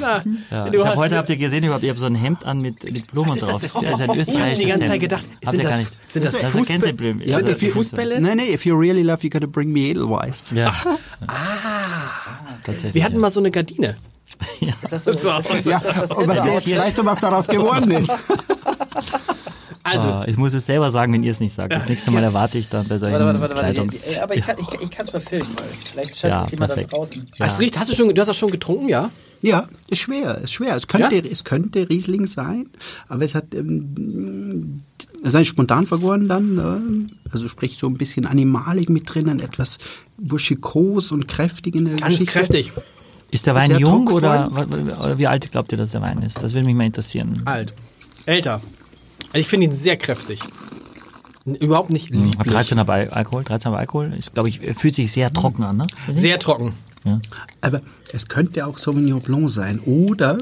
ja. 0.00 0.22
ja. 0.50 0.70
Du 0.70 0.78
ich 0.78 0.84
hab, 0.84 0.96
heute 0.96 1.16
habt 1.16 1.30
ihr 1.30 1.36
gesehen, 1.36 1.62
ich 1.62 1.70
habe 1.70 1.84
ich 1.84 1.90
hab 1.90 1.98
so 1.98 2.06
ein 2.06 2.16
Hemd 2.16 2.44
an 2.44 2.58
mit, 2.58 2.90
mit 2.90 3.06
Blumen 3.12 3.36
ist 3.36 3.42
das 3.42 3.60
drauf. 3.60 3.82
denn? 3.98 4.07
Ein 4.12 4.20
Ich 4.20 4.28
hab 4.28 4.34
österreichisches 4.34 4.58
die 4.64 4.70
ganze 4.70 4.86
Zeit 4.88 5.00
gedacht, 5.00 5.24
sind 5.42 5.64
das- 5.64 5.78
nicht. 5.78 5.90
sind 6.08 6.24
das 6.24 6.32
das 6.34 6.42
ist 6.42 6.50
Fußball- 6.56 6.66
Gänseblümchen. 6.66 7.32
sind 7.34 7.48
das 7.48 7.62
Fußbälle? 7.72 8.20
Nein, 8.20 8.36
nein, 8.38 8.48
if 8.52 8.64
you 8.66 8.76
really 8.76 9.02
love, 9.02 9.18
you 9.22 9.30
gotta 9.30 9.46
bring 9.46 9.72
me 9.72 9.80
Edelweiss. 9.80 10.50
Ja. 10.54 10.74
Tatsächlich. 12.64 12.94
Wir 12.94 13.04
hatten 13.04 13.14
ja. 13.16 13.20
mal 13.20 13.30
so 13.30 13.40
eine 13.40 13.50
Gardine. 13.50 13.96
Ist 14.60 14.92
das 14.92 15.04
so? 15.04 15.10
Ist 15.12 15.24
das, 15.24 15.50
ist 15.50 15.66
Ja, 15.66 15.80
das, 15.80 16.10
und 16.12 16.28
was 16.28 16.44
jetzt, 16.44 16.76
weißt 16.76 16.98
du, 16.98 17.04
was 17.04 17.18
daraus 17.20 17.46
geworden 17.46 17.90
ist? 17.92 18.10
Also, 19.84 20.06
Ah, 20.08 20.24
ich 20.26 20.36
muss 20.36 20.52
es 20.54 20.66
selber 20.66 20.90
sagen, 20.90 21.12
wenn 21.12 21.22
ihr 21.22 21.30
es 21.30 21.40
nicht 21.40 21.54
sagt. 21.54 21.72
Das 21.72 21.86
nächste 21.88 22.10
Mal 22.10 22.22
erwarte 22.22 22.58
ich 22.58 22.68
dann 22.68 22.86
bei 22.88 22.98
solchen 22.98 23.14
Warte, 23.14 23.26
warte, 23.26 23.40
warte, 23.40 23.54
warte. 23.56 23.72
Kleidungs... 23.72 24.14
Ja, 24.14 24.22
Aber 24.24 24.36
ich 24.36 24.44
kann 24.44 24.56
es 24.58 24.66
ich, 24.74 24.80
ich 24.82 24.90
kann's 24.90 25.12
mal 25.12 25.20
filmen, 25.20 25.46
weil 25.56 25.66
vielleicht 25.92 26.18
schafft 26.18 26.24
Ja, 26.34 26.42
es 26.44 26.50
jemand 26.50 26.70
da 26.70 26.74
perfekt. 26.74 26.92
draußen. 26.92 27.26
es 27.38 27.60
riecht, 27.60 27.78
hast 27.78 27.90
du 27.90 27.94
schon, 27.94 28.14
du 28.14 28.20
hast 28.20 28.28
das 28.28 28.36
schon 28.36 28.50
getrunken, 28.50 28.88
ja? 28.88 29.10
Ja, 29.40 29.68
ist 29.88 30.00
schwer, 30.00 30.38
ist 30.38 30.52
schwer. 30.52 30.74
Es 30.76 30.86
könnte, 30.88 31.14
Ja? 31.16 31.22
es 31.30 31.44
könnte 31.44 31.88
Riesling 31.88 32.26
sein, 32.26 32.68
aber 33.08 33.24
es 33.24 33.34
hat, 33.36 33.54
ähm, 33.54 34.82
es 35.22 35.32
ist 35.34 35.46
spontan 35.46 35.86
vergoren 35.86 36.28
dann, 36.28 36.58
äh, 36.58 37.30
also 37.32 37.46
sprich 37.48 37.78
so 37.78 37.86
ein 37.86 37.94
bisschen 37.94 38.26
Animalik 38.26 38.88
mit 38.90 39.12
drinnen, 39.12 39.38
etwas 39.40 39.78
burschikos 40.16 41.12
und 41.12 41.28
kräftig 41.28 41.74
in 41.76 41.84
der 41.84 41.96
Ganz 41.96 42.12
Geschichte. 42.14 42.32
kräftig. 42.32 42.72
Ist 43.30 43.46
der 43.46 43.54
Wein 43.54 43.70
Sehr 43.70 43.78
jung 43.80 44.08
oder 44.08 44.50
wie 45.18 45.26
alt 45.26 45.50
glaubt 45.52 45.70
ihr, 45.72 45.78
dass 45.78 45.90
der 45.92 46.00
Wein 46.02 46.22
ist? 46.22 46.42
Das 46.42 46.54
würde 46.54 46.66
mich 46.66 46.74
mal 46.74 46.86
interessieren. 46.86 47.42
Alt. 47.44 47.74
Älter. 48.26 48.60
Also 49.32 49.40
ich 49.40 49.48
finde 49.48 49.66
ihn 49.66 49.72
sehr 49.72 49.96
kräftig. 49.96 50.40
Überhaupt 51.44 51.90
nicht 51.90 52.06
Hat 52.06 52.20
lieblich. 52.20 52.52
13 52.52 52.78
aber 52.78 52.94
Alkohol, 53.10 53.44
13 53.44 53.68
aber 53.68 53.78
Alkohol. 53.78 54.12
Ist, 54.14 54.34
glaube 54.34 54.48
ich, 54.48 54.60
fühlt 54.76 54.94
sich 54.94 55.10
sehr 55.12 55.32
trocken 55.32 55.62
an, 55.62 55.78
ne? 55.78 55.86
Sehr 56.12 56.38
trocken. 56.38 56.74
Aber 57.60 57.80
es 58.12 58.28
könnte 58.28 58.66
auch 58.66 58.76
Sauvignon 58.76 59.22
Blanc 59.22 59.48
sein 59.48 59.80
oder 59.80 60.38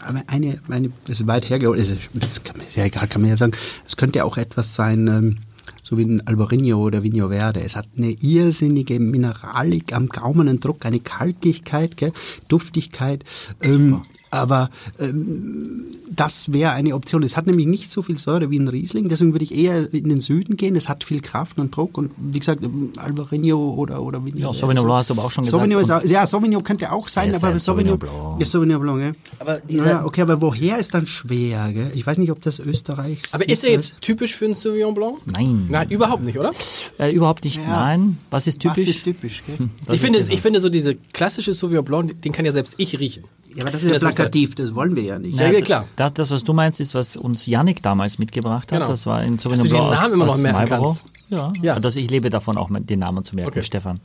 aber 0.00 0.22
eine, 0.26 0.60
eine 0.68 0.92
das 1.06 1.20
ist 1.20 1.26
weit 1.26 1.48
hergeholt, 1.48 1.80
das 1.80 1.90
ist, 1.90 2.10
das 2.14 2.42
kann 2.42 2.56
man, 2.56 2.66
ist 2.66 2.76
ja 2.76 2.84
egal, 2.84 3.08
kann 3.08 3.20
man 3.20 3.30
ja 3.30 3.36
sagen, 3.36 3.52
es 3.86 3.96
könnte 3.96 4.24
auch 4.24 4.36
etwas 4.36 4.74
sein, 4.74 5.08
ähm, 5.08 5.38
so 5.82 5.98
wie 5.98 6.04
ein 6.04 6.26
Albarino 6.26 6.78
oder 6.78 7.02
Vigno 7.02 7.30
Verde. 7.30 7.60
Es 7.60 7.74
hat 7.74 7.86
eine 7.96 8.10
irrsinnige 8.10 9.00
Mineralik 9.00 9.92
am 9.92 10.08
Gaumen, 10.08 10.48
einen 10.48 10.60
Druck, 10.60 10.84
eine 10.86 11.00
Kalkigkeit, 11.00 11.96
gell, 11.96 12.12
Duftigkeit. 12.48 13.24
Ähm, 13.62 14.02
aber 14.30 14.70
ähm, 14.98 15.84
das 16.10 16.52
wäre 16.52 16.72
eine 16.72 16.94
Option. 16.94 17.22
Es 17.22 17.36
hat 17.36 17.46
nämlich 17.46 17.66
nicht 17.66 17.92
so 17.92 18.02
viel 18.02 18.18
Säure 18.18 18.50
wie 18.50 18.58
ein 18.58 18.68
Riesling, 18.68 19.08
deswegen 19.08 19.32
würde 19.32 19.44
ich 19.44 19.54
eher 19.54 19.92
in 19.92 20.08
den 20.08 20.20
Süden 20.20 20.56
gehen. 20.56 20.74
Es 20.76 20.88
hat 20.88 21.04
viel 21.04 21.20
Kraft 21.20 21.58
und 21.58 21.74
Druck 21.76 21.96
und 21.98 22.10
wie 22.16 22.38
gesagt, 22.38 22.62
ähm, 22.62 22.92
Albarino 22.96 23.74
oder, 23.74 24.02
oder 24.02 24.24
Vigno 24.24 24.40
Ja. 24.52 24.54
Sauvignon 24.54 24.84
Blanc 24.84 24.98
hast 25.00 25.10
du 25.10 25.14
aber 25.14 25.24
auch 25.24 25.30
schon 25.30 25.44
gesagt. 25.44 25.60
Sauvignon 25.60 25.82
ist 25.82 25.90
auch, 25.90 26.02
ja, 26.02 26.26
Sauvignon 26.26 26.64
könnte 26.64 26.90
auch 26.92 27.08
sein, 27.08 27.30
Ja, 27.30 27.36
ist 27.36 27.44
aber 27.44 27.54
ein 27.54 27.58
Sauvignon, 27.58 27.98
Sauvignon 28.00 28.20
Blanc. 28.22 28.40
Ja, 28.40 28.46
Sauvignon 28.46 28.80
Blanc, 28.80 29.02
ja. 29.02 29.12
Aber 29.38 29.60
naja, 29.68 30.04
okay, 30.04 30.22
aber 30.22 30.40
woher 30.40 30.78
ist 30.78 30.94
dann 30.94 31.06
schwer, 31.06 31.72
gell? 31.72 31.90
Ich 31.94 32.06
weiß 32.06 32.18
nicht, 32.18 32.30
ob 32.30 32.40
das 32.42 32.58
Österreichs 32.58 33.34
Aber 33.34 33.48
ist 33.48 33.64
er 33.64 33.72
jetzt 33.72 34.00
typisch 34.00 34.34
für 34.34 34.46
einen 34.46 34.54
Sauvignon 34.54 34.94
Blanc? 34.94 35.18
Nein. 35.26 35.66
Nein, 35.68 35.90
überhaupt 35.90 36.24
nicht, 36.24 36.38
oder? 36.38 36.52
Äh, 36.98 37.12
überhaupt 37.12 37.44
nicht, 37.44 37.58
Ja. 37.58 37.68
nein. 37.84 38.18
Was 38.30 38.46
ist 38.46 38.60
typisch? 38.60 38.86
Was 38.86 38.90
ist 38.96 39.04
typisch, 39.04 39.42
gell? 39.46 39.68
Das 39.86 39.96
Ich 39.96 40.02
finde, 40.02 40.18
ist 40.18 40.30
ich 40.32 40.40
finde 40.40 40.60
so 40.60 40.68
diese 40.68 40.94
klassische 41.12 41.52
Sauvignon 41.52 41.84
Blanc, 41.84 42.22
den 42.22 42.32
kann 42.32 42.44
ja 42.44 42.52
selbst 42.52 42.74
ich 42.78 42.98
riechen. 42.98 43.24
Ja, 43.58 43.64
aber 43.64 43.72
das 43.72 43.82
ist 43.82 43.88
ja 43.88 43.98
Das 43.98 44.02
plakativ, 44.14 44.54
das 44.54 44.72
wollen 44.74 44.94
wir 44.94 45.02
ja 45.02 45.18
nicht. 45.18 45.38
Ja, 45.38 45.50
ja, 45.50 45.60
klar. 45.60 45.84
Das, 45.96 46.14
das, 46.14 46.30
was 46.30 46.44
du 46.44 46.52
meinst, 46.52 46.78
ist, 46.78 46.94
was 46.94 47.16
uns 47.16 47.44
Yannick 47.46 47.82
damals 47.82 48.18
mitgebracht 48.20 48.70
hat. 48.70 48.78
Genau. 48.78 48.88
Das 48.88 49.04
war 49.04 49.22
in 49.24 49.36
Sauvignon 49.38 49.68
Blanc 49.68 49.98
aus, 50.00 50.12
immer 50.12 50.26
noch 50.26 50.38
aus 50.38 50.68
kannst. 50.68 51.02
Ja, 51.28 51.36
Ja. 51.38 51.52
ja. 51.60 51.74
Also 51.74 51.98
ich 51.98 52.08
lebe 52.08 52.30
davon 52.30 52.56
auch, 52.56 52.68
den 52.70 53.00
Namen 53.00 53.24
zu 53.24 53.34
merken, 53.34 53.50
Okay. 53.50 53.64
Stefan. 53.64 53.98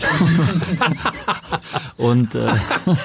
und 1.96 2.34
äh, 2.34 2.48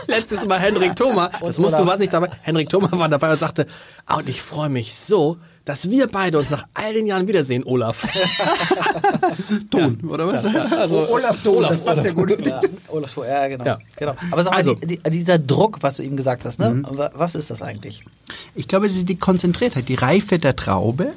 Letztes 0.07 0.45
Mal 0.45 0.59
Henrik 0.59 0.95
Thoma, 0.95 1.29
das 1.41 1.57
musst 1.57 1.77
du 1.77 1.85
was 1.85 1.97
nicht 1.99 2.13
dabei. 2.13 2.29
Henrik 2.43 2.69
Thoma 2.69 2.91
war 2.91 3.09
dabei 3.09 3.31
und 3.31 3.39
sagte, 3.39 3.65
ah, 4.05 4.17
und 4.17 4.29
ich 4.29 4.41
freue 4.41 4.69
mich 4.69 4.93
so, 4.95 5.37
dass 5.65 5.89
wir 5.89 6.07
beide 6.07 6.37
uns 6.37 6.49
nach 6.51 6.65
all 6.75 6.93
den 6.93 7.05
Jahren 7.07 7.27
wiedersehen, 7.27 7.63
Olaf. 7.65 8.03
Ton, 9.71 9.99
oder 10.07 10.27
was? 10.27 10.45
Also, 10.45 11.07
Olaf 11.09 11.41
Ton, 11.43 11.57
Olaf, 11.57 11.71
das 11.71 11.81
passt 11.83 12.05
ja 12.05 12.11
gut. 12.11 12.45
Ja, 12.45 12.61
Olaf 12.89 13.11
Schur, 13.11 13.27
ja, 13.27 13.47
genau. 13.47 13.65
Ja. 13.65 13.79
genau. 13.95 14.15
Aber 14.31 14.43
sag 14.43 14.51
mal, 14.51 14.57
Also- 14.57 14.75
die, 14.75 14.97
die, 14.97 15.09
dieser 15.09 15.39
Druck, 15.39 15.79
was 15.81 15.97
du 15.97 16.03
eben 16.03 16.15
gesagt 16.17 16.45
hast, 16.45 16.59
ne? 16.59 16.83
Wa- 16.87 17.11
was 17.13 17.35
ist 17.35 17.49
das 17.49 17.61
eigentlich? 17.61 18.03
Ich 18.55 18.67
glaube, 18.67 18.85
es 18.85 18.95
ist 18.95 19.09
die 19.09 19.15
Konzentriertheit, 19.17 19.87
die 19.89 19.95
Reife 19.95 20.37
der 20.37 20.55
Traube. 20.55 21.13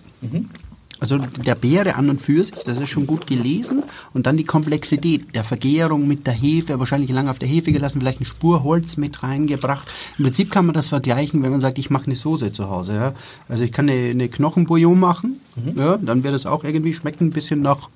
Also 1.01 1.18
der 1.18 1.55
Beere 1.55 1.94
an 1.94 2.11
und 2.11 2.20
für 2.20 2.42
sich, 2.42 2.57
das 2.64 2.78
ist 2.78 2.88
schon 2.88 3.07
gut 3.07 3.26
gelesen. 3.26 3.84
Und 4.14 4.26
dann 4.26 4.36
die 4.36 4.44
Komplexität 4.44 5.34
der 5.34 5.44
Vergärung 5.44 6.09
mit 6.09 6.26
der 6.26 6.34
Hefe, 6.34 6.78
wahrscheinlich 6.78 7.11
lange 7.11 7.30
auf 7.30 7.38
der 7.38 7.49
Hefe 7.49 7.72
gelassen, 7.72 8.01
vielleicht 8.01 8.18
eine 8.18 8.26
Spur 8.26 8.64
Holz 8.64 8.96
mit 8.96 9.22
reingebracht. 9.22 9.86
Im 10.18 10.24
Prinzip 10.24 10.51
kann 10.51 10.66
man 10.66 10.74
das 10.74 10.88
vergleichen, 10.88 11.42
wenn 11.42 11.51
man 11.51 11.61
sagt, 11.61 11.78
ich 11.78 11.90
mache 11.90 12.07
eine 12.07 12.14
Soße 12.14 12.53
zu 12.53 12.68
Hause. 12.68 12.94
Ja? 12.94 13.14
Also 13.49 13.64
ich 13.64 13.72
kann 13.72 13.88
eine, 13.88 14.11
eine 14.11 14.28
Knochenbouillon 14.28 14.99
machen, 14.99 15.40
ja, 15.76 15.96
dann 15.96 16.22
wird 16.22 16.34
es 16.34 16.46
auch 16.46 16.64
irgendwie 16.64 16.94
schmecken 16.94 17.28
ein 17.28 17.30
bisschen 17.30 17.62
nach, 17.62 17.88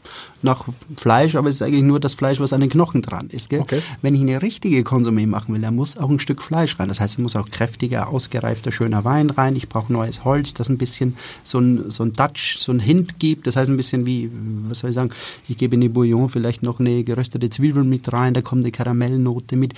nach 0.43 0.69
Fleisch, 0.97 1.35
aber 1.35 1.49
es 1.49 1.57
ist 1.57 1.63
eigentlich 1.63 1.83
nur 1.83 2.01
das 2.01 2.15
Fleisch, 2.15 2.41
was 2.41 2.53
an 2.53 2.61
den 2.61 2.71
Knochen 2.71 3.03
dran 3.03 3.29
ist. 3.31 3.51
Gell? 3.51 3.61
Okay. 3.61 3.81
Wenn 4.01 4.15
ich 4.15 4.21
eine 4.21 4.43
richtige 4.43 4.81
Konsumé 4.83 5.27
machen 5.27 5.55
will, 5.55 5.61
dann 5.61 5.75
muss 5.75 5.97
auch 5.97 6.11
ein 6.11 6.19
Stück 6.19 6.43
Fleisch 6.43 6.79
rein. 6.79 6.89
Das 6.89 7.01
heißt, 7.01 7.15
es 7.15 7.19
muss 7.19 7.37
auch 7.37 7.49
kräftiger, 7.49 8.09
ausgereifter, 8.09 8.73
schöner 8.73 9.05
Wein 9.05 9.31
rein. 9.31 9.57
Ich 9.57 9.69
brauche 9.69 9.93
neues 9.93 10.25
Holz, 10.25 10.55
das 10.55 10.69
ein 10.69 10.79
bisschen 10.79 11.17
so 11.45 11.59
ein, 11.59 11.91
so 11.91 12.05
ein 12.05 12.13
Touch, 12.13 12.57
so 12.59 12.73
ein 12.73 12.81
Hint 12.81 13.19
gibt. 13.19 13.47
Das 13.47 13.57
heißt 13.57 13.71
ein 13.71 13.77
bisschen 13.77 14.07
wie, 14.07 14.31
was 14.69 14.81
soll 14.81 14.91
ich 14.91 14.97
sagen, 14.97 15.11
ich 15.49 15.57
gebe 15.57 15.75
in 15.75 15.81
die 15.81 15.89
Bouillon 15.89 16.29
vielleicht 16.29 16.63
noch 16.63 16.81
eine 16.81 17.05
geröstete 17.05 17.51
Zwiebel 17.51 17.85
mit 17.85 18.13
rein, 18.13 18.35
da 18.35 18.43
kommt 18.43 18.63
eine 18.63 18.73
Karamellnote 18.73 19.57
mit. 19.57 19.75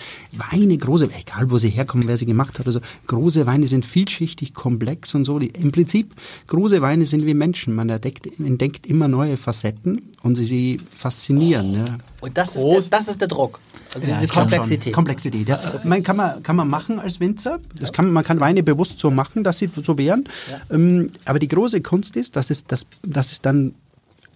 Weine, 0.50 0.76
große, 0.76 1.08
egal 1.14 1.50
wo 1.50 1.58
sie 1.58 1.70
herkommen, 1.70 2.06
wer 2.06 2.16
sie 2.16 2.26
gemacht 2.26 2.58
hat, 2.58 2.66
also 2.66 2.80
große 3.06 3.46
Weine 3.46 3.68
sind 3.68 3.84
vielschichtig, 3.84 4.54
komplex 4.54 5.14
und 5.14 5.24
so. 5.24 5.38
Die, 5.38 5.48
Im 5.48 5.72
Prinzip, 5.72 6.14
große 6.46 6.82
Weine 6.82 7.06
sind 7.06 7.26
wie 7.26 7.34
Menschen. 7.34 7.73
Man 7.74 7.88
entdeckt, 7.88 8.26
entdeckt 8.38 8.86
immer 8.86 9.08
neue 9.08 9.36
Facetten 9.36 10.12
und 10.22 10.36
sie, 10.36 10.44
sie 10.44 10.80
faszinieren. 10.96 11.74
Ja. 11.74 11.84
Und 12.22 12.36
das 12.36 12.56
ist, 12.56 12.64
der, 12.64 12.80
das 12.90 13.08
ist 13.08 13.20
der 13.20 13.28
Druck. 13.28 13.60
Also 13.94 14.00
diese 14.00 14.12
Ja, 14.12 14.20
schon, 14.20 14.28
Komplexität. 14.28 14.92
Komplexität, 14.92 15.48
ja. 15.48 15.80
Man 15.84 16.02
kann, 16.02 16.16
man, 16.16 16.42
kann 16.42 16.56
man 16.56 16.68
machen 16.68 16.98
als 16.98 17.20
Winzer. 17.20 17.60
Das 17.78 17.92
kann, 17.92 18.10
man 18.10 18.24
kann 18.24 18.40
Weine 18.40 18.62
bewusst 18.62 18.98
so 18.98 19.10
machen, 19.10 19.44
dass 19.44 19.58
sie 19.58 19.70
so 19.82 19.98
wären. 19.98 20.24
Ähm, 20.70 21.10
aber 21.24 21.38
die 21.38 21.48
große 21.48 21.80
Kunst 21.80 22.16
ist, 22.16 22.36
dass 22.36 22.50
es, 22.50 22.64
dass, 22.64 22.86
dass 23.02 23.32
es 23.32 23.40
dann 23.40 23.74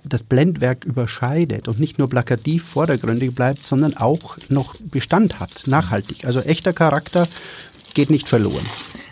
das 0.04 0.22
Blendwerk 0.22 0.84
überscheidet 0.84 1.68
und 1.68 1.80
nicht 1.80 1.98
nur 1.98 2.08
plakativ 2.08 2.64
vordergründig 2.64 3.34
bleibt, 3.34 3.66
sondern 3.66 3.96
auch 3.96 4.38
noch 4.48 4.74
Bestand 4.76 5.40
hat, 5.40 5.66
nachhaltig. 5.66 6.24
Also 6.24 6.40
echter 6.40 6.72
Charakter 6.72 7.26
geht 7.94 8.10
nicht 8.10 8.28
verloren. 8.28 8.64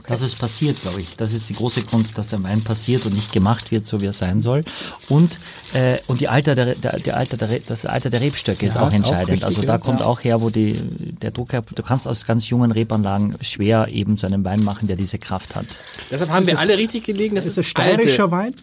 dass 0.08 0.20
es 0.22 0.36
passiert, 0.36 0.80
glaube 0.82 1.00
ich. 1.00 1.16
Das 1.16 1.32
ist 1.32 1.48
die 1.48 1.54
große 1.54 1.82
Kunst, 1.82 2.16
dass 2.16 2.28
der 2.28 2.40
Wein 2.44 2.62
passiert 2.62 3.04
und 3.06 3.14
nicht 3.14 3.32
gemacht 3.32 3.72
wird, 3.72 3.88
so 3.88 4.00
wie 4.00 4.06
er 4.06 4.12
sein 4.12 4.40
soll. 4.40 4.62
Und, 5.08 5.38
äh, 5.74 5.96
und 6.06 6.20
die 6.20 6.28
Alter 6.28 6.54
der, 6.54 6.76
der, 6.76 7.00
der 7.00 7.16
Alter 7.16 7.36
der, 7.36 7.58
das 7.58 7.84
Alter 7.86 8.08
der 8.10 8.20
Rebstöcke 8.20 8.66
ist 8.66 8.74
Ja, 8.76 8.82
auch 8.82 8.86
ist 8.88 8.92
auch 8.92 8.96
entscheidend. 8.98 9.28
richtig, 9.30 9.44
also 9.44 9.60
ja. 9.62 9.66
da 9.66 9.78
kommt 9.78 9.98
Ja. 10.00 10.06
auch 10.06 10.22
her, 10.22 10.42
wo 10.42 10.50
die, 10.50 10.74
der 11.20 11.32
Druck 11.32 11.52
her, 11.52 11.62
du 11.74 11.82
kannst 11.82 12.06
aus 12.06 12.24
ganz 12.24 12.48
jungen 12.48 12.70
Rebanlagen 12.70 13.34
schwer 13.40 13.88
eben 13.90 14.16
so 14.16 14.28
einen 14.28 14.44
Wein 14.44 14.62
machen, 14.62 14.86
der 14.86 14.96
diese 14.96 15.18
Kraft 15.18 15.56
hat. 15.56 15.66
Deshalb 16.08 16.30
haben 16.30 16.46
wir 16.46 16.54
ist- 16.54 16.60
alle 16.60 16.78
richtig 16.78 17.02
gelegen. 17.02 17.34
Das 17.34 17.44
Das 17.46 17.54
ist, 17.54 17.58
ist 17.58 17.64
ein 17.66 17.68
steirischer 17.70 18.30
Wein. 18.30 18.54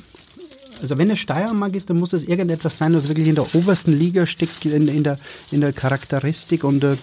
Also 0.84 0.98
wenn 0.98 1.10
es 1.10 1.20
Steiermark 1.20 1.78
ist, 1.78 1.90
dann 1.90 1.98
muss 1.98 2.12
es 2.12 2.26
irgendetwas 2.26 2.78
sein, 2.78 2.94
was 2.94 3.08
wirklich 3.08 3.30
in 3.30 3.36
der 3.36 3.56
obersten 3.56 3.98
Liga 3.98 4.26
steckt, 4.26 4.66
in, 4.66 4.90
in, 4.90 5.04
der, 5.06 5.18
in 5.50 5.62
der 5.62 5.72
Charakteristik. 5.72 6.66
Und 6.66 6.84
äh, 6.84 6.98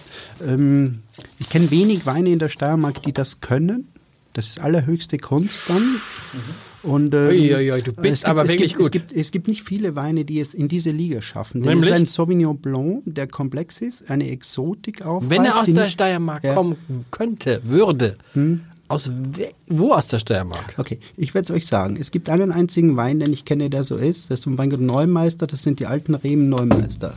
ähm, 0.47 0.99
ich 1.39 1.49
kenne 1.49 1.71
wenig 1.71 2.05
Weine 2.05 2.29
in 2.29 2.37
der 2.37 2.49
Steiermark, 2.49 3.01
die 3.01 3.11
das 3.11 3.41
können. 3.41 3.87
Das 4.33 4.47
ist 4.47 4.59
allerhöchste 4.59 5.17
Kunst 5.17 5.63
dann. 5.67 5.81
Und, 6.83 7.13
ähm, 7.15 7.29
Uiuiui, 7.29 7.81
du 7.81 7.91
bist 7.93 8.21
gibt, 8.21 8.29
aber 8.29 8.47
wirklich 8.47 8.75
gibt, 8.75 8.83
gut. 8.83 8.85
Es 8.85 8.91
gibt, 8.91 9.11
es 9.13 9.31
gibt 9.31 9.47
nicht 9.47 9.63
viele 9.63 9.95
Weine, 9.95 10.25
die 10.25 10.39
es 10.39 10.53
in 10.53 10.67
diese 10.67 10.91
Liga 10.91 11.21
schaffen. 11.21 11.63
Das 11.63 11.73
ist 11.75 11.91
ein 11.91 12.05
Sauvignon 12.05 12.57
Blanc, 12.59 13.01
der 13.05 13.27
komplex 13.27 13.79
ist, 13.79 14.09
eine 14.09 14.29
Exotik 14.29 15.03
aufweist. 15.03 15.31
Wenn 15.31 15.45
er 15.45 15.59
aus 15.59 15.67
der 15.71 15.89
Steiermark 15.89 16.43
Ja. 16.43 16.53
kommen 16.53 16.75
könnte, 17.09 17.61
würde, 17.65 18.17
aus 18.91 19.09
we 19.09 19.49
wo 19.67 19.93
aus 19.93 20.07
der 20.07 20.19
Steiermark? 20.19 20.75
Okay, 20.77 20.99
ich 21.17 21.33
werde 21.33 21.45
es 21.45 21.51
euch 21.51 21.65
sagen. 21.67 21.97
Es 21.99 22.11
gibt 22.11 22.29
einen 22.29 22.51
einzigen 22.51 22.97
Wein, 22.97 23.19
den 23.19 23.31
ich 23.33 23.45
kenne, 23.45 23.69
der 23.69 23.83
so 23.83 23.95
ist. 23.95 24.29
Das 24.29 24.39
ist 24.39 24.43
vom 24.43 24.57
Weingut 24.57 24.81
Neumeister. 24.81 25.47
Das 25.47 25.63
sind 25.63 25.79
die 25.79 25.85
alten 25.87 26.15
Reben 26.15 26.49
Neumeister. 26.49 27.15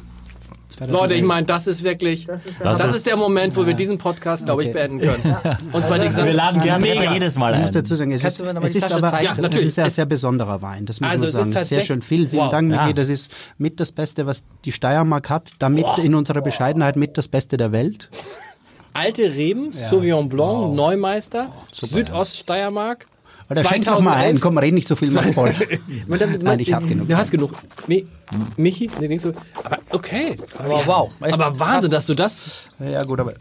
Leute, 0.89 1.15
ich 1.15 1.23
meine, 1.23 1.47
das 1.47 1.69
ist 1.69 1.85
wirklich, 1.85 2.27
das 2.27 2.47
ist 2.47 2.59
der, 2.61 2.73
ist- 3.13 3.17
Moment, 3.17 3.55
wo 3.57 3.65
wir 3.65 3.75
diesen 3.75 3.97
Podcast, 3.97 4.45
glaube 4.45 4.65
ich, 4.65 4.73
beenden 4.73 4.99
können. 4.99 5.37
Und 5.73 5.85
zwar 5.85 6.01
die 6.01 6.15
Wir 6.17 6.33
laden 6.33 6.61
gerne 6.63 6.85
Mega. 6.85 7.13
jedes 7.13 7.37
Mal 7.37 7.55
Ich 7.55 7.61
muss 7.61 7.69
ein. 7.71 7.75
dazu 7.75 7.95
sagen, 7.95 8.11
es 8.11 8.25
ist, 8.25 8.41
du 8.41 8.45
mir 8.45 8.55
noch 8.55 8.61
mal 8.61 8.67
es 8.67 8.75
ist 8.75 8.91
aber? 8.91 9.23
Ja, 9.23 9.37
es 9.39 9.55
ist 9.55 9.79
ein 9.79 9.91
sehr 9.91 10.07
besonderer 10.07 10.61
Wein. 10.63 10.85
Das 10.85 11.01
muss 11.01 11.11
Also 11.11 11.27
man 11.27 11.29
es 11.43 11.47
ist 11.47 11.53
sagen. 11.55 11.67
Sehr 11.67 11.83
schön. 11.83 12.03
Vielen, 12.03 12.29
vielen 12.29 12.43
Wow. 12.43 12.51
Dank. 12.51 12.73
Ja. 12.73 12.93
Das 12.93 13.09
ist 13.09 13.31
mit 13.57 13.79
das 13.79 13.93
Beste, 13.93 14.27
was 14.27 14.43
die 14.65 14.73
Steiermark 14.73 15.31
hat. 15.31 15.53
Damit 15.61 15.87
in 16.03 16.13
unserer 16.17 16.41
Bescheidenheit 16.43 16.97
mit 16.97 17.17
das 17.19 17.29
Beste 17.29 17.57
der 17.57 17.71
Welt. 17.71 18.09
Alte 18.95 19.35
Reben, 19.35 19.73
Sauvignon 19.73 20.29
Blanc, 20.29 20.75
Neumeister, 20.75 21.53
Südoststeiermark. 21.73 23.07
Oder 23.51 23.65
schenk 23.65 23.85
doch 23.85 24.01
mal 24.01 24.15
ein. 24.15 24.41
Komm, 24.41 24.57
red 24.57 24.73
nicht 24.73 24.89
so 24.89 24.97
viel, 24.97 25.11
mach 25.11 25.27
voll. 25.27 25.55
Man, 26.07 26.19
damit, 26.19 26.43
Nein, 26.43 26.61
ich 26.61 26.73
hab 26.73 26.87
genug. 26.89 27.09
Du 27.09 27.17
hast 27.17 27.31
genug. 27.31 27.53
Mi, 27.87 28.07
Michi, 28.57 28.91
nee, 29.01 29.09
denkst 29.09 29.25
du, 29.25 29.33
aber 29.63 29.79
okay. 29.91 30.39
Aber 30.57 30.87
wow. 30.87 31.11
Aber 31.21 31.59
Wahnsinn, 31.59 31.91
dass 31.91 32.07
du 32.07 32.15
das, 32.15 32.67
Ja, 32.79 33.03
gut, 33.03 33.21
aber 33.21 33.35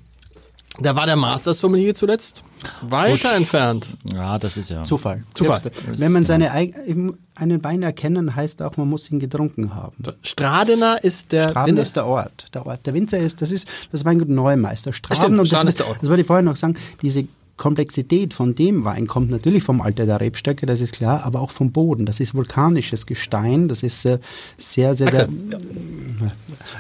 da 0.80 0.95
war 0.95 1.05
der 1.05 1.15
Master 1.15 1.53
Sommelier 1.53 1.93
zuletzt 1.93 2.43
weiter 2.82 3.34
entfernt. 3.36 3.95
Ja, 4.11 4.39
das 4.39 4.57
ist 4.57 4.69
ja. 4.69 4.84
Zufall. 4.84 5.24
Zufall. 5.34 5.61
Wenn 5.95 6.11
man 6.11 6.26
seine, 6.26 6.51
eig- 6.53 6.74
einen 7.36 7.63
Wein 7.63 7.84
erkennen, 7.84 8.36
heißt 8.36 8.61
auch, 8.61 8.78
man 8.78 8.89
muss 8.89 9.09
ihn 9.11 9.19
getrunken 9.19 9.76
haben. 9.76 9.95
Stradener 10.24 11.03
ist 11.03 11.32
der. 11.32 11.49
Straden 11.49 11.78
ist 11.78 11.95
der 11.95 12.05
Ort. 12.07 12.47
Der 12.53 12.65
Ort. 12.65 12.86
Der 12.86 12.93
Winzer 12.93 13.19
ist, 13.19 13.41
das 13.41 13.51
ist 13.51 13.67
das 13.91 14.03
Weingut 14.05 14.30
Neumeister. 14.30 14.93
Straden, 14.93 15.21
stimmt, 15.21 15.39
und 15.39 15.45
Straden 15.47 15.65
das, 15.67 15.74
ist 15.76 15.80
der 15.80 15.88
Ort. 15.88 15.99
Das 16.01 16.09
wollte 16.09 16.21
ich 16.21 16.28
vorher 16.28 16.43
noch 16.43 16.55
sagen. 16.55 16.76
Diese 17.01 17.28
Komplexität 17.55 18.34
von 18.34 18.55
dem 18.55 18.84
Wein 18.84 19.05
kommt 19.05 19.30
natürlich 19.30 19.63
vom 19.63 19.80
Alter 19.80 20.07
der 20.07 20.19
Rebstöcke, 20.19 20.65
das 20.65 20.82
ist 20.82 20.93
klar, 20.93 21.24
aber 21.24 21.39
auch 21.39 21.51
vom 21.51 21.71
Boden. 21.71 22.07
Das 22.07 22.19
ist 22.19 22.34
vulkanisches 22.34 23.05
Gestein, 23.05 23.67
das 23.67 23.84
ist 23.84 24.05
äh, 24.05 24.17
sehr, 24.57 24.95
sehr, 24.95 25.11
sehr. 25.11 25.30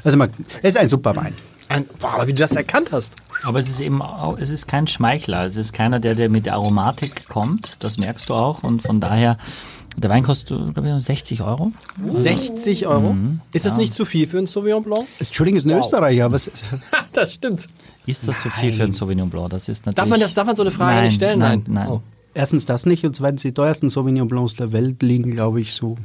Also, 0.03 0.17
man, 0.17 0.31
es 0.63 0.71
ist 0.71 0.77
ein 0.77 0.89
super 0.89 1.15
Wein. 1.15 1.33
Ein, 1.69 1.85
boah, 1.99 2.13
aber 2.15 2.27
wie 2.27 2.33
du 2.33 2.39
das 2.39 2.53
erkannt 2.53 2.91
hast. 2.91 3.13
Aber 3.43 3.59
es 3.59 3.69
ist 3.69 3.81
eben 3.81 4.01
auch, 4.01 4.37
es 4.37 4.49
ist 4.49 4.67
kein 4.67 4.87
Schmeichler. 4.87 5.45
Es 5.45 5.57
ist 5.57 5.73
keiner, 5.73 5.99
der, 5.99 6.15
der 6.15 6.29
mit 6.29 6.45
der 6.45 6.53
Aromatik 6.53 7.27
kommt. 7.27 7.83
Das 7.83 7.97
merkst 7.97 8.29
du 8.29 8.33
auch. 8.33 8.63
Und 8.63 8.81
von 8.81 8.99
daher, 8.99 9.37
der 9.97 10.09
Wein 10.09 10.23
kostet, 10.23 10.73
glaube 10.73 10.89
ich, 10.89 11.03
60 11.03 11.41
Euro. 11.41 11.71
60 12.09 12.87
Euro. 12.87 13.15
Ist 13.51 13.65
das 13.65 13.77
nicht 13.77 13.93
zu 13.93 14.05
viel 14.05 14.27
für 14.27 14.37
einen 14.37 14.47
Sauvignon 14.47 14.83
Blanc? 14.83 15.07
Entschuldigung, 15.19 15.57
ist 15.57 15.65
ein 15.65 15.77
Österreicher, 15.77 16.25
aber 16.25 16.37
es 16.37 16.47
ist, 16.47 16.63
das 17.11 17.33
stimmt. 17.33 17.67
Ist 18.05 18.27
das 18.27 18.41
zu 18.41 18.49
viel 18.49 18.73
für 18.73 18.83
ein 18.83 18.93
Sauvignon 18.93 19.29
Blanc? 19.29 19.49
Das 19.49 19.69
ist 19.69 19.85
natürlich. 19.85 19.95
Darf 19.95 20.09
man, 20.09 20.19
das, 20.19 20.33
darf 20.33 20.47
man 20.47 20.55
so 20.55 20.63
eine 20.63 20.71
Frage 20.71 20.95
nein, 20.95 21.03
nicht 21.05 21.15
stellen? 21.15 21.39
Nein, 21.39 21.65
nein. 21.67 21.89
Oh. 21.89 22.01
erstens 22.33 22.65
das 22.65 22.85
nicht 22.85 23.05
und 23.05 23.15
zweitens 23.15 23.41
die 23.41 23.53
teuersten 23.53 23.89
Sauvignon 23.89 24.27
Blancs 24.27 24.55
der 24.55 24.71
Welt 24.71 25.03
liegen, 25.03 25.31
glaube 25.31 25.61
ich, 25.61 25.73
so. 25.73 25.97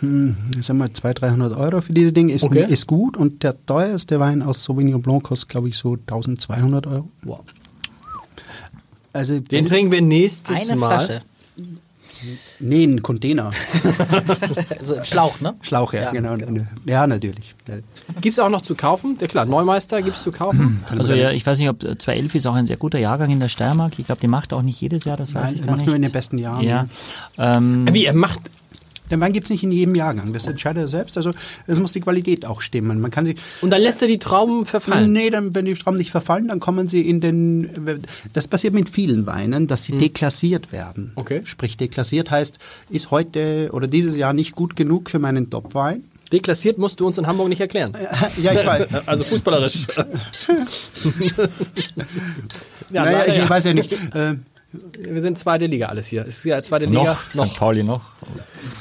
Hm, 0.00 0.36
sagen 0.60 0.78
wir 0.78 0.92
200, 0.92 1.22
300 1.22 1.56
Euro 1.56 1.80
für 1.80 1.92
diese 1.92 2.12
Dinge 2.12 2.32
ist, 2.32 2.42
Okay. 2.44 2.66
ist 2.68 2.86
gut 2.86 3.16
und 3.16 3.42
der 3.42 3.54
teuerste 3.66 4.20
Wein 4.20 4.42
aus 4.42 4.64
Sauvignon 4.64 5.00
Blanc 5.02 5.22
kostet, 5.24 5.48
glaube 5.48 5.68
ich, 5.68 5.76
so 5.78 5.94
1200 5.94 6.86
Euro. 6.86 7.08
Wow. 7.22 7.40
Also 9.12 9.38
Den 9.38 9.64
trinken 9.66 9.92
wir 9.92 10.02
nächstes 10.02 10.68
Eine 10.68 10.76
Mal. 10.76 11.00
Flasche. 11.00 11.20
Nee, 12.58 12.84
ein 12.84 13.02
Container. 13.02 13.50
Also 14.80 14.96
ein 14.96 15.04
Schlauch, 15.04 15.40
ne? 15.40 15.54
Schlauch, 15.62 15.92
ja, 15.92 16.02
Ja, 16.04 16.10
genau. 16.12 16.36
genau. 16.36 16.62
Ja, 16.86 17.06
natürlich. 17.06 17.54
Gibt 18.20 18.32
es 18.32 18.38
auch 18.38 18.48
noch 18.48 18.62
zu 18.62 18.74
kaufen? 18.74 19.16
Ja 19.20 19.26
klar, 19.26 19.44
Neumeister 19.44 20.00
gibt 20.02 20.16
es 20.16 20.22
zu 20.22 20.32
kaufen. 20.32 20.82
Also 20.90 21.12
ja, 21.12 21.30
ich 21.30 21.44
weiß 21.46 21.58
nicht, 21.58 21.68
ob 21.68 21.80
211 21.80 22.34
ist 22.34 22.46
auch 22.46 22.54
ein 22.54 22.66
sehr 22.66 22.76
guter 22.78 22.98
Jahrgang 22.98 23.30
in 23.30 23.40
der 23.40 23.48
Steiermark. 23.48 23.98
Ich 23.98 24.06
glaube, 24.06 24.20
die 24.20 24.26
macht 24.26 24.52
auch 24.52 24.62
nicht 24.62 24.80
jedes 24.80 25.04
Jahr, 25.04 25.16
das 25.16 25.34
weiß 25.34 25.44
Nein, 25.44 25.54
ich 25.54 25.60
er 25.60 25.66
gar 25.66 25.70
macht 25.72 25.78
nicht. 25.80 25.86
nur 25.88 25.96
in 25.96 26.02
den 26.02 26.12
besten 26.12 26.38
Jahren. 26.38 26.62
Ja. 26.64 26.86
Ähm, 27.38 27.86
Wie, 27.92 28.06
er 28.06 28.14
macht. 28.14 28.40
Den 29.10 29.20
Wein 29.20 29.32
gibt 29.32 29.44
es 29.46 29.50
nicht 29.50 29.62
in 29.62 29.70
jedem 29.70 29.94
Jahrgang. 29.94 30.32
Das 30.32 30.46
entscheidet 30.46 30.84
er 30.84 30.88
selbst. 30.88 31.16
Also 31.16 31.32
es 31.66 31.78
muss 31.78 31.92
die 31.92 32.00
Qualität 32.00 32.46
auch 32.46 32.62
stimmen. 32.62 33.00
Man 33.00 33.10
kann 33.10 33.26
sich. 33.26 33.36
Und 33.60 33.70
dann 33.70 33.82
lässt 33.82 34.00
er 34.00 34.08
die 34.08 34.18
Trauben 34.18 34.64
verfallen. 34.64 35.12
Nee, 35.12 35.30
dann, 35.30 35.54
wenn 35.54 35.66
die 35.66 35.74
Trauben 35.74 35.98
nicht 35.98 36.10
verfallen, 36.10 36.48
dann 36.48 36.60
kommen 36.60 36.88
sie 36.88 37.02
in 37.02 37.20
den. 37.20 38.02
Das 38.32 38.48
passiert 38.48 38.72
mit 38.72 38.88
vielen 38.88 39.26
Weinen, 39.26 39.66
dass 39.66 39.84
sie 39.84 39.98
deklassiert 39.98 40.72
werden. 40.72 41.12
Okay. 41.16 41.42
Sprich, 41.44 41.76
deklassiert 41.76 42.30
heißt, 42.30 42.58
ist 42.88 43.10
heute 43.10 43.68
oder 43.72 43.86
dieses 43.86 44.16
Jahr 44.16 44.32
nicht 44.32 44.52
gut 44.52 44.74
genug 44.74 45.10
für 45.10 45.18
meinen 45.18 45.50
Top-Wein. 45.50 46.04
Deklassiert 46.32 46.78
musst 46.78 46.98
du 46.98 47.06
uns 47.06 47.18
in 47.18 47.26
Hamburg 47.26 47.48
nicht 47.48 47.60
erklären. 47.60 47.92
Ja, 48.42 48.52
ich 48.52 48.66
weiß. 48.66 48.86
Also 49.06 49.22
fußballerisch. 49.24 49.86
ja, 52.90 53.04
naja, 53.04 53.24
ich 53.26 53.36
ja. 53.36 53.48
weiß 53.48 53.64
ja 53.66 53.74
nicht. 53.74 53.92
Äh, 53.92 54.36
Wir 54.98 55.22
sind 55.22 55.38
zweite 55.38 55.66
Liga 55.66 55.86
alles 55.86 56.08
hier. 56.08 56.22
Es 56.22 56.38
ist 56.38 56.44
ja 56.44 56.62
zweite 56.62 56.86
Liga. 56.86 57.16
noch, 57.34 57.46
St. 57.46 57.58
Pauli 57.58 57.82
noch. 57.82 58.00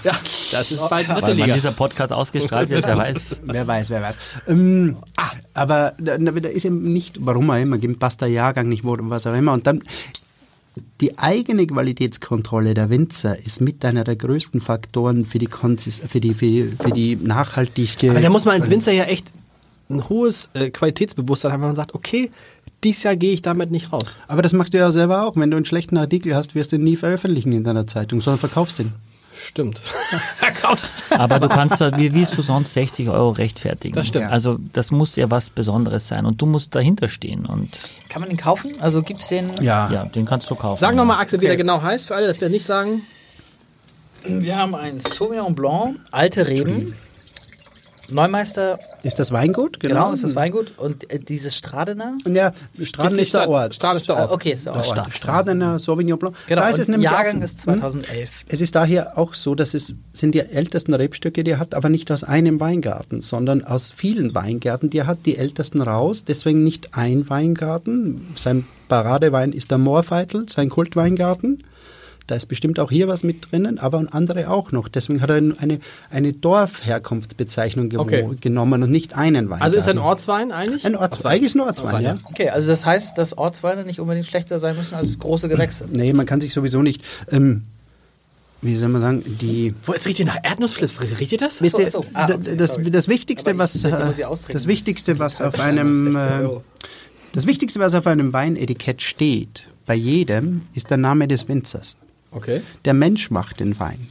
Ja, 0.04 0.14
das 0.52 0.72
ist 0.72 0.90
bald 0.90 1.08
dritte 1.08 1.22
Weil 1.22 1.36
Liga. 1.36 1.54
dieser 1.54 1.72
Podcast 1.72 2.12
ausgestrahlt 2.12 2.70
wird, 2.70 2.88
wer 2.88 2.98
weiß. 2.98 3.38
Wer 3.44 3.68
weiß, 3.68 3.90
wer 3.90 4.02
weiß. 4.02 4.18
Ähm, 4.48 4.98
ah, 5.18 5.32
aber 5.54 5.94
da, 5.98 6.18
da 6.18 6.50
ist 6.50 6.66
eben 6.66 6.92
nicht, 6.94 7.26
warum 7.26 7.50
auch 7.52 7.58
immer, 7.58 7.78
passt 8.00 8.22
der 8.22 8.30
Jahrgang 8.30 8.70
nicht, 8.70 8.84
wo, 8.84 8.98
was 9.00 9.28
auch 9.28 9.36
immer. 9.36 9.54
Und 9.54 9.68
dann 9.68 9.84
die 11.02 11.18
eigene 11.20 11.68
Qualitätskontrolle 11.68 12.74
der 12.74 12.90
Winzer 12.90 13.38
ist 13.38 13.62
mit 13.62 13.86
einer 13.86 14.04
der 14.04 14.16
größten 14.16 14.62
Faktoren 14.62 15.26
für 15.26 15.38
die, 15.38 15.48
Konsist 15.48 16.02
für 16.08 16.20
die, 16.20 16.34
für 16.34 16.46
die, 16.46 16.74
für 16.80 16.92
die 16.92 17.16
nachhaltige. 17.16 18.10
Aber 18.10 18.22
da 18.22 18.30
muss 18.30 18.46
man 18.46 18.56
als 18.56 18.70
Winzer 18.70 18.92
ja 18.92 19.04
echt 19.04 19.28
ein 19.90 20.08
hohes 20.10 20.50
äh, 20.54 20.70
Qualitätsbewusstsein 20.70 21.52
haben, 21.52 21.62
wenn 21.62 21.70
man 21.70 21.76
sagt, 21.76 21.94
okay, 21.94 22.32
dieses 22.84 23.04
Jahr 23.04 23.16
gehe 23.16 23.34
ich 23.34 23.42
damit 23.42 23.72
nicht 23.72 23.92
raus. 23.92 24.18
Aber 24.28 24.42
das 24.42 24.54
machst 24.54 24.74
du 24.74 24.78
ja 24.78 24.92
selber 24.92 25.26
auch. 25.26 25.36
Wenn 25.36 25.52
du 25.52 25.58
einen 25.58 25.66
schlechten 25.66 25.98
Artikel 25.98 26.36
hast, 26.36 26.56
wirst 26.56 26.72
du 26.72 26.76
ihn 26.78 26.84
nie 26.84 26.96
veröffentlichen 26.98 27.52
in 27.52 27.64
deiner 27.64 27.88
Zeitung, 27.88 28.22
sondern 28.22 28.40
verkaufst 28.40 28.80
ihn. 28.80 28.94
Stimmt. 29.36 29.80
Verkaufst. 30.38 30.92
Aber 31.10 31.40
du 31.40 31.50
kannst 31.50 31.82
da, 31.82 31.98
wie 31.98 32.14
willst 32.14 32.38
du 32.38 32.42
sonst 32.42 32.74
60 32.74 33.10
Euro 33.10 33.32
rechtfertigen? 33.32 33.96
Das 33.96 34.08
stimmt. 34.08 34.32
Also 34.32 34.58
das 34.74 34.92
muss 34.92 35.16
ja 35.16 35.30
was 35.32 35.50
Besonderes 35.50 36.08
sein 36.08 36.26
und 36.26 36.42
du 36.42 36.46
musst 36.46 36.76
dahinter 36.76 37.10
stehen 37.10 37.46
und 37.46 37.70
Kann 38.10 38.22
man 38.22 38.30
den 38.30 38.38
kaufen? 38.38 38.76
Also 38.80 39.02
gibt 39.02 39.22
es 39.22 39.28
den? 39.30 39.52
ja, 39.62 40.06
den 40.06 40.26
kannst 40.26 40.50
du 40.50 40.56
kaufen. 40.56 40.80
Sag 40.80 40.96
nochmal, 40.96 41.20
Axel, 41.20 41.42
wie 41.42 41.48
der 41.48 41.58
genau 41.58 41.82
heißt, 41.82 42.08
für 42.08 42.16
alle, 42.16 42.28
dass 42.28 42.40
wir 42.40 42.50
nicht 42.50 42.66
sagen. 42.66 43.02
Wir 44.26 44.58
haben 44.58 44.76
einen 44.76 45.00
Sauvignon 45.00 45.54
Blanc, 45.54 45.98
alte 46.12 46.48
Reben, 46.48 46.94
Neumeister, 48.14 48.80
Ist 49.04 49.20
das 49.20 49.32
Weingut? 49.32 49.80
genau, 49.80 50.12
ist 50.12 50.24
das 50.24 50.36
Weingut. 50.36 50.74
Und 50.78 51.12
äh, 51.12 51.20
dieses 51.20 51.56
Stradener? 51.56 52.18
Ja, 52.28 52.54
Straden 52.82 53.10
Gibt's 53.10 53.24
ist 53.24 53.34
der 53.34 53.50
Ort. 53.50 53.76
Straden 53.76 53.98
ist 53.98 54.10
der 54.10 54.18
Ort. 54.18 54.32
Okay, 54.32 54.52
ist 54.54 54.66
der 54.66 54.76
Ort. 54.76 54.86
Stadt. 54.86 55.14
Stradener 55.14 55.80
Sauvignon 55.80 56.18
Blanc. 56.20 56.36
Genau, 56.48 56.62
da 56.62 56.70
ist 56.70 56.80
es 56.80 56.88
nämlich 56.88 57.10
Jahrgang 57.10 57.40
auch, 57.40 57.46
ist 57.46 57.62
2011. 57.62 58.30
Es 58.48 58.62
ist 58.62 58.76
daher 58.76 59.18
auch 59.18 59.34
so, 59.34 59.56
dass 59.56 59.74
es 59.74 59.94
sind 60.14 60.36
die 60.36 60.40
ältesten 60.40 60.94
Rebstöcke, 60.94 61.44
die 61.44 61.52
er 61.52 61.60
hat, 61.60 61.74
aber 61.76 61.90
nicht 61.90 62.12
aus 62.12 62.24
einem 62.24 62.60
Weingarten, 62.60 63.22
sondern 63.22 63.64
aus 63.64 63.92
vielen 63.92 64.34
Weingärten. 64.36 64.90
Die 64.90 65.00
er 65.00 65.08
hat 65.08 65.26
die 65.26 65.38
ältesten 65.38 65.82
raus, 65.82 66.24
deswegen 66.26 66.64
nicht 66.64 66.96
ein 66.96 67.30
Weingarten. 67.30 68.26
Sein 68.36 68.66
Paradewein 68.90 69.52
ist 69.54 69.72
der 69.72 69.78
Moorveitel, 69.78 70.48
sein 70.50 70.70
Kultweingarten. 70.70 71.64
Da 72.34 72.38
ist 72.38 72.48
bestimmt 72.48 72.80
auch 72.80 72.90
hier 72.90 73.08
was 73.08 73.24
mit 73.24 73.52
drinnen, 73.52 73.78
aber 73.78 74.04
andere 74.10 74.50
auch 74.50 74.72
noch. 74.72 74.88
Deswegen 74.88 75.22
hat 75.22 75.30
er 75.30 75.36
eine, 75.36 75.80
eine 76.10 76.32
Dorfherkunftsbezeichnung 76.34 77.90
gewo- 77.90 78.00
Okay. 78.00 78.28
genommen 78.42 78.82
und 78.82 78.90
nicht 78.90 79.16
einen 79.16 79.52
Weingarten. 79.52 79.62
Also 79.64 79.78
ist 79.78 79.88
ein 79.88 80.00
Ortswein 80.00 80.52
eigentlich? 80.52 80.84
Ein 80.84 80.96
Ortswein, 80.96 81.34
eigentlich 81.34 81.46
ist 81.46 81.56
ein 81.56 81.62
Ortswein, 81.62 82.04
ja. 82.04 82.18
Okay, 82.24 82.50
also 82.50 82.72
das 82.72 82.88
heißt, 82.88 83.20
dass 83.20 83.38
Ortsweine 83.38 83.84
nicht 83.86 84.00
unbedingt 84.00 84.26
schlechter 84.26 84.58
sein 84.58 84.76
müssen 84.76 84.96
als 84.96 85.20
große 85.20 85.48
Gewächse. 85.48 85.88
Nee, 85.92 86.12
man 86.14 86.26
kann 86.26 86.42
sich 86.42 86.56
sowieso 86.56 86.82
nicht, 86.82 87.04
ähm, 87.32 87.66
wie 88.64 88.76
soll 88.78 88.90
man 88.90 89.02
sagen, 89.02 89.24
die... 89.40 89.76
Wo, 89.86 89.94
es 89.94 90.08
riecht 90.08 90.18
hier 90.18 90.26
nach 90.26 90.40
Erdnussflips. 90.42 91.02
Riecht 91.20 91.34
ihr 91.34 91.38
das? 91.38 91.62
Wisst 91.62 91.78
ihr, 91.78 91.88
so. 91.92 92.04
Ah, 92.16 92.30
okay, 92.34 92.56
das, 92.58 92.80
das 92.84 93.08
Wichtigste, 93.10 93.52
ich- 93.52 93.58
was 93.60 93.84
äh, 93.84 93.92
das 94.52 94.66
Wichtigste, 94.66 95.20
was 95.20 95.40
auf 95.40 95.60
einem 95.60 96.14
16 96.14 96.16
äh, 96.16 96.42
Euro. 96.46 96.64
das 97.34 97.46
Wichtigste, 97.46 97.80
was 97.80 97.94
auf 97.94 98.08
einem 98.08 98.34
Weinetikett 98.34 99.04
steht, 99.04 99.68
bei 99.86 99.94
jedem, 99.94 100.64
ist 100.74 100.90
der 100.90 100.98
Name 100.98 101.28
des 101.28 101.48
Winzers. 101.48 101.96
Okay. 102.36 102.62
Der 102.86 102.94
Mensch 102.94 103.30
macht 103.32 103.60
den 103.60 103.80
Wein. 103.80 104.08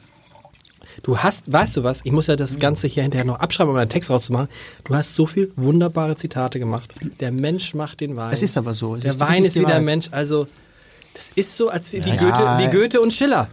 Du 1.03 1.19
hast, 1.19 1.51
weißt 1.53 1.79
du 1.79 1.83
was, 1.85 2.01
ich 2.05 2.13
muss 2.13 2.27
ja 2.29 2.37
das 2.37 2.59
Ganze 2.59 2.87
hier 2.87 3.03
hinterher 3.03 3.27
noch 3.27 3.41
abschreiben, 3.41 3.73
um 3.73 3.77
einen 3.79 3.91
Text 3.91 4.11
rauszumachen. 4.11 4.49
Du 4.85 4.95
hast 4.95 5.15
so 5.15 5.27
viel 5.27 5.51
wunderbare 5.57 6.15
Zitate 6.17 6.59
gemacht. 6.59 6.95
Der 7.19 7.33
Mensch 7.33 7.75
macht 7.75 8.01
den 8.01 8.15
Wein. 8.17 8.33
Es 8.33 8.43
ist 8.43 8.57
aber 8.57 8.75
so. 8.75 8.95
Es 8.95 9.03
Der 9.03 9.11
ist 9.13 9.21
Wein 9.21 9.45
ist 9.45 9.59
wie 9.59 9.65
der. 9.65 9.81
Mensch. 9.81 10.09
Also, 10.13 10.47
das 11.15 11.31
ist 11.35 11.57
so, 11.57 11.71
als 11.71 11.93
wie, 11.93 11.99
Ja. 11.99 12.15
Goethe, 12.17 12.59
wie 12.59 12.77
Goethe 12.79 13.01
und 13.01 13.13
Schiller. 13.13 13.49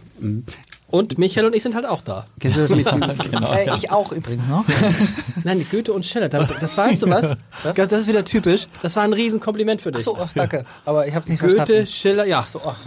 Und 0.88 1.18
Michael 1.18 1.46
und 1.46 1.54
ich 1.56 1.62
sind 1.62 1.74
halt 1.74 1.86
auch 1.86 2.02
da. 2.02 2.26
Kennst 2.40 2.56
du 2.58 2.62
das 2.66 2.70
mit 2.76 2.86
Äh, 3.42 3.76
ich 3.76 3.90
auch 3.90 4.12
übrigens 4.12 4.46
noch. 4.48 4.64
Nein, 5.44 5.64
Goethe 5.70 5.92
und 5.92 6.04
Schiller, 6.04 6.28
da- 6.28 6.44
das 6.44 6.76
weißt 6.76 7.02
du 7.02 7.08
was? 7.08 7.36
Was? 7.62 7.76
Das 7.76 7.92
ist 7.92 8.08
wieder 8.08 8.24
typisch. 8.24 8.66
Das 8.82 8.96
war 8.96 9.04
ein 9.04 9.12
Riesenkompliment 9.12 9.80
für 9.80 9.92
dich. 9.92 10.00
Achso, 10.00 10.16
ach, 10.20 10.30
danke. 10.34 10.64
Aber 10.84 11.06
ich 11.06 11.14
habe 11.14 11.24
es 11.24 11.30
nicht 11.30 11.40
Goethe, 11.40 11.56
verstanden. 11.56 11.86
Schiller, 11.86 12.26
ja. 12.26 12.44
So, 12.48 12.60
ach. 12.66 12.78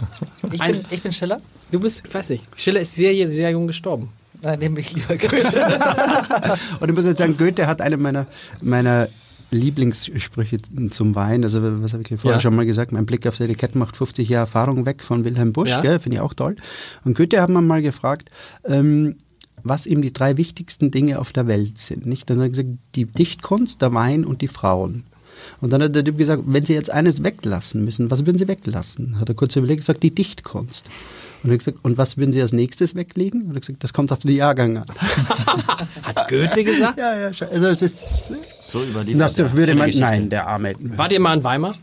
Ich, 0.52 0.60
Ein- 0.60 0.72
bin, 0.72 0.84
ich 0.90 1.02
bin 1.02 1.12
Schiller? 1.12 1.40
Du 1.74 1.80
bist, 1.80 2.04
ich 2.06 2.14
weiß 2.14 2.30
nicht, 2.30 2.44
Schiller 2.56 2.78
ist 2.78 2.94
sehr, 2.94 3.28
sehr 3.28 3.50
jung 3.50 3.66
gestorben. 3.66 4.10
Nein, 4.42 4.60
nehme 4.60 4.78
ich 4.78 4.92
lieber 4.92 5.16
Goethe. 5.16 5.36
Und 6.80 6.88
ich 6.88 6.94
muss 6.94 7.04
jetzt 7.04 7.18
sagen, 7.18 7.36
Goethe 7.36 7.66
hat 7.66 7.80
eine 7.80 7.96
meiner, 7.96 8.28
meiner 8.62 9.08
Lieblingssprüche 9.50 10.58
zum 10.92 11.16
Wein. 11.16 11.42
Also, 11.42 11.58
was 11.82 11.92
habe 11.92 12.04
ich 12.08 12.20
vorher 12.20 12.38
Ja. 12.38 12.40
schon 12.40 12.54
mal 12.54 12.64
gesagt? 12.64 12.92
Mein 12.92 13.06
Blick 13.06 13.26
aufs 13.26 13.40
Etikett 13.40 13.74
macht 13.74 13.96
50 13.96 14.28
Jahre 14.28 14.42
Erfahrung 14.42 14.86
weg 14.86 15.02
von 15.02 15.24
Wilhelm 15.24 15.52
Busch. 15.52 15.68
Ja. 15.70 15.80
Finde 15.98 16.14
ich 16.14 16.20
auch 16.20 16.34
toll. 16.34 16.54
Und 17.04 17.16
Goethe 17.16 17.42
hat 17.42 17.50
man 17.50 17.66
mal 17.66 17.82
gefragt, 17.82 18.30
ähm, 18.64 19.16
was 19.64 19.86
ihm 19.86 20.00
die 20.00 20.12
drei 20.12 20.36
wichtigsten 20.36 20.92
Dinge 20.92 21.18
auf 21.18 21.32
der 21.32 21.48
Welt 21.48 21.78
sind. 21.78 22.06
Nicht? 22.06 22.30
Dann 22.30 22.36
hat 22.36 22.44
er 22.44 22.50
gesagt, 22.50 22.68
die 22.94 23.06
Dichtkunst, 23.06 23.82
der 23.82 23.92
Wein 23.92 24.24
und 24.24 24.42
die 24.42 24.48
Frauen. 24.48 25.02
Und 25.60 25.72
dann 25.72 25.82
hat 25.82 25.96
der 25.96 26.04
Typ 26.04 26.18
gesagt, 26.18 26.44
wenn 26.46 26.64
Sie 26.64 26.74
jetzt 26.74 26.90
eines 26.90 27.24
weglassen 27.24 27.84
müssen, 27.84 28.12
was 28.12 28.26
würden 28.26 28.38
Sie 28.38 28.46
weglassen? 28.46 29.18
Hat 29.18 29.28
er 29.28 29.34
kurz 29.34 29.56
überlegt 29.56 29.78
und 29.80 29.86
gesagt, 29.86 30.04
die 30.04 30.14
Dichtkunst. 30.14 30.84
Und 31.44 31.50
er 31.50 31.52
hat 31.52 31.58
gesagt, 31.58 31.78
und 31.82 31.98
was 31.98 32.16
würden 32.16 32.32
Sie 32.32 32.40
als 32.40 32.52
nächstes 32.52 32.94
weglegen? 32.94 33.42
Und 33.42 33.50
er 33.50 33.56
hat 33.56 33.62
gesagt, 33.62 33.84
das 33.84 33.92
kommt 33.92 34.10
auf 34.12 34.20
den 34.20 34.34
Jahrgang 34.34 34.78
an. 34.78 34.86
Hat 36.02 36.28
Goethe 36.28 36.64
gesagt? 36.64 36.98
Ja, 36.98 37.16
ja, 37.18 37.26
also 37.26 37.66
es 37.66 37.82
ist. 37.82 38.20
So 38.62 38.82
überliefert. 38.82 39.20
Das 39.20 39.36
ja. 39.36 39.52
würde 39.52 39.74
man. 39.74 39.90
Nein, 39.90 40.30
der 40.30 40.46
Arme. 40.46 40.72
Wart 40.80 41.12
ihr 41.12 41.20
mal 41.20 41.36
in 41.36 41.44
Weimar? 41.44 41.74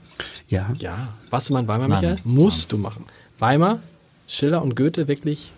Ja. 0.48 0.72
Ja. 0.80 1.10
Warst 1.30 1.50
du 1.50 1.54
mal 1.54 1.60
in 1.60 1.68
Weimar, 1.68 1.88
Nein. 1.88 2.02
Michael? 2.02 2.18
Musst 2.24 2.72
du 2.72 2.78
machen. 2.80 3.06
Weimar, 3.38 3.80
Schiller 4.28 4.64
und 4.64 4.76
Goethe 4.76 5.08
wirklich 5.08 5.52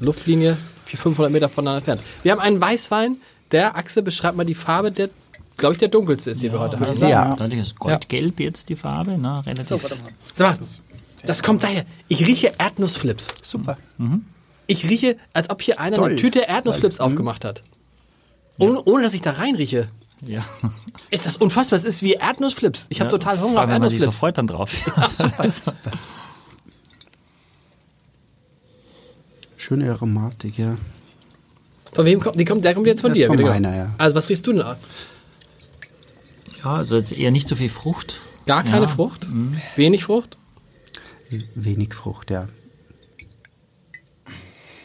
Luftlinie 0.00 0.56
400, 0.86 1.02
500 1.02 1.32
Meter 1.32 1.48
voneinander 1.50 1.78
entfernt. 1.78 2.02
Wir 2.22 2.32
haben 2.32 2.40
einen 2.40 2.60
Weißwein, 2.60 3.16
der 3.50 3.76
Achse 3.76 4.02
beschreibt 4.02 4.36
mal 4.36 4.44
die 4.44 4.54
Farbe, 4.54 4.90
der, 4.90 5.10
glaube 5.56 5.74
ich, 5.74 5.78
der 5.78 5.88
dunkelste 5.88 6.30
ist, 6.30 6.42
den 6.42 6.52
wir 6.52 6.60
heute 6.60 6.80
haben. 6.80 6.96
Ja. 6.96 7.36
Deutlich 7.36 7.60
ist 7.60 7.78
goldgelb 7.78 8.40
jetzt 8.40 8.68
die 8.68 8.76
Farbe, 8.76 9.18
ne? 9.18 9.42
relativ. 9.46 9.82
Sag 10.32 10.60
mal, 10.60 10.66
das 11.26 11.42
kommt 11.42 11.62
daher. 11.62 11.84
Ich 12.08 12.26
rieche 12.26 12.52
Erdnussflips. 12.58 13.34
Super. 13.42 13.76
Ich 14.66 14.88
rieche, 14.88 15.16
als 15.32 15.50
ob 15.50 15.60
hier 15.62 15.78
einer 15.80 15.96
eine 15.98 16.08
Toll. 16.08 16.16
Tüte 16.16 16.40
Erdnussflips 16.40 17.00
aufgemacht 17.00 17.44
hat. 17.44 17.62
Ohne, 18.58 18.82
ohne, 18.84 19.02
dass 19.02 19.14
ich 19.14 19.22
da 19.22 19.32
reinrieche. 19.32 19.88
Ja. 20.26 20.44
Ist 21.10 21.26
das 21.26 21.36
unfassbar? 21.36 21.78
Es 21.78 21.84
ist 21.84 22.02
wie 22.02 22.12
Erdnussflips. 22.14 22.86
Ich 22.88 23.00
habe 23.00 23.08
Ja, 23.10 23.18
total 23.18 23.40
Hunger 23.40 23.62
auf 23.62 23.68
wenn 23.68 23.80
man 23.80 23.90
sich 23.90 23.98
so 24.00 24.06
Erdnussflips. 24.06 24.18
freut 24.20 24.38
dann 24.38 24.46
drauf. 24.46 24.72
Schöne 29.56 29.90
Aromatik, 29.90 30.58
ja. 30.58 30.76
Von 31.92 32.04
wem 32.06 32.20
kommt, 32.20 32.38
die 32.40 32.44
kommt, 32.44 32.64
der 32.64 32.74
kommt 32.74 32.86
jetzt 32.86 33.00
von 33.00 33.10
Das 33.10 33.18
dir. 33.18 33.28
von 33.28 33.40
meiner, 33.40 33.74
ja. 33.74 33.94
Also 33.98 34.16
was 34.16 34.28
riechst 34.28 34.46
du 34.46 34.52
denn? 34.52 34.62
Ja, 34.62 34.76
also 36.64 36.96
jetzt 36.96 37.12
eher 37.12 37.30
nicht 37.30 37.46
so 37.48 37.56
viel 37.56 37.68
Frucht. 37.70 38.20
Gar 38.46 38.64
keine 38.64 38.82
Ja. 38.82 38.88
Frucht? 38.88 39.26
Wenig 39.76 40.04
Frucht? 40.04 40.36
Wenig 41.54 41.94
Frucht, 41.94 42.30
ja. 42.30 42.48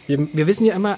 Wir, 0.08 0.28
wir 0.34 0.48
wissen 0.48 0.66
ja 0.66 0.76
immer, 0.76 0.98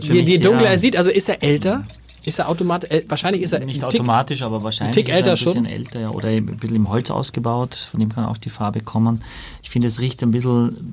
je, 0.00 0.20
je 0.20 0.38
dunkler 0.38 0.68
er 0.70 0.78
sieht, 0.78 0.96
also 0.96 1.10
ist 1.10 1.28
er 1.28 1.42
älter? 1.42 1.84
Ist 2.24 2.38
er 2.40 2.48
automatisch, 2.48 2.90
äh, 2.90 3.02
wahrscheinlich 3.08 3.42
ist 3.42 3.52
er 3.52 3.60
Nicht 3.60 3.76
Tick- 3.80 3.84
automatisch, 3.84 4.42
aber 4.42 4.62
wahrscheinlich 4.62 4.94
Tick 4.94 5.08
ist 5.08 5.12
er 5.12 5.16
älter 5.18 5.30
ein 5.30 5.34
bisschen 5.36 5.52
schon? 5.52 5.66
älter 5.66 6.00
ja, 6.00 6.10
oder 6.10 6.28
ein 6.28 6.44
bisschen 6.46 6.76
im 6.76 6.88
Holz 6.88 7.10
ausgebaut, 7.10 7.74
von 7.74 8.00
dem 8.00 8.12
kann 8.12 8.24
auch 8.24 8.36
die 8.38 8.50
Farbe 8.50 8.80
kommen. 8.80 9.22
Ich 9.62 9.70
finde, 9.70 9.88
es 9.88 10.00
riecht 10.00 10.22
ein 10.22 10.30
bisschen 10.32 10.92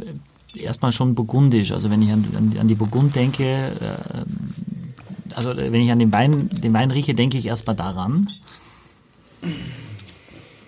äh, 0.56 0.60
erstmal 0.62 0.92
schon 0.92 1.16
burgundisch. 1.16 1.72
Also 1.72 1.90
wenn 1.90 2.02
ich 2.02 2.12
an, 2.12 2.26
an, 2.38 2.56
an 2.60 2.68
die 2.68 2.76
Burgund 2.76 3.16
denke, 3.16 3.44
äh, 3.44 5.34
also 5.34 5.52
äh, 5.52 5.72
wenn 5.72 5.82
ich 5.82 5.92
an 5.92 6.00
den 6.00 6.12
Wein, 6.12 6.50
den 6.50 6.72
Wein 6.74 6.92
rieche, 6.92 7.14
denke 7.16 7.38
ich 7.38 7.48
erstmal 7.48 7.76
daran. 7.76 8.30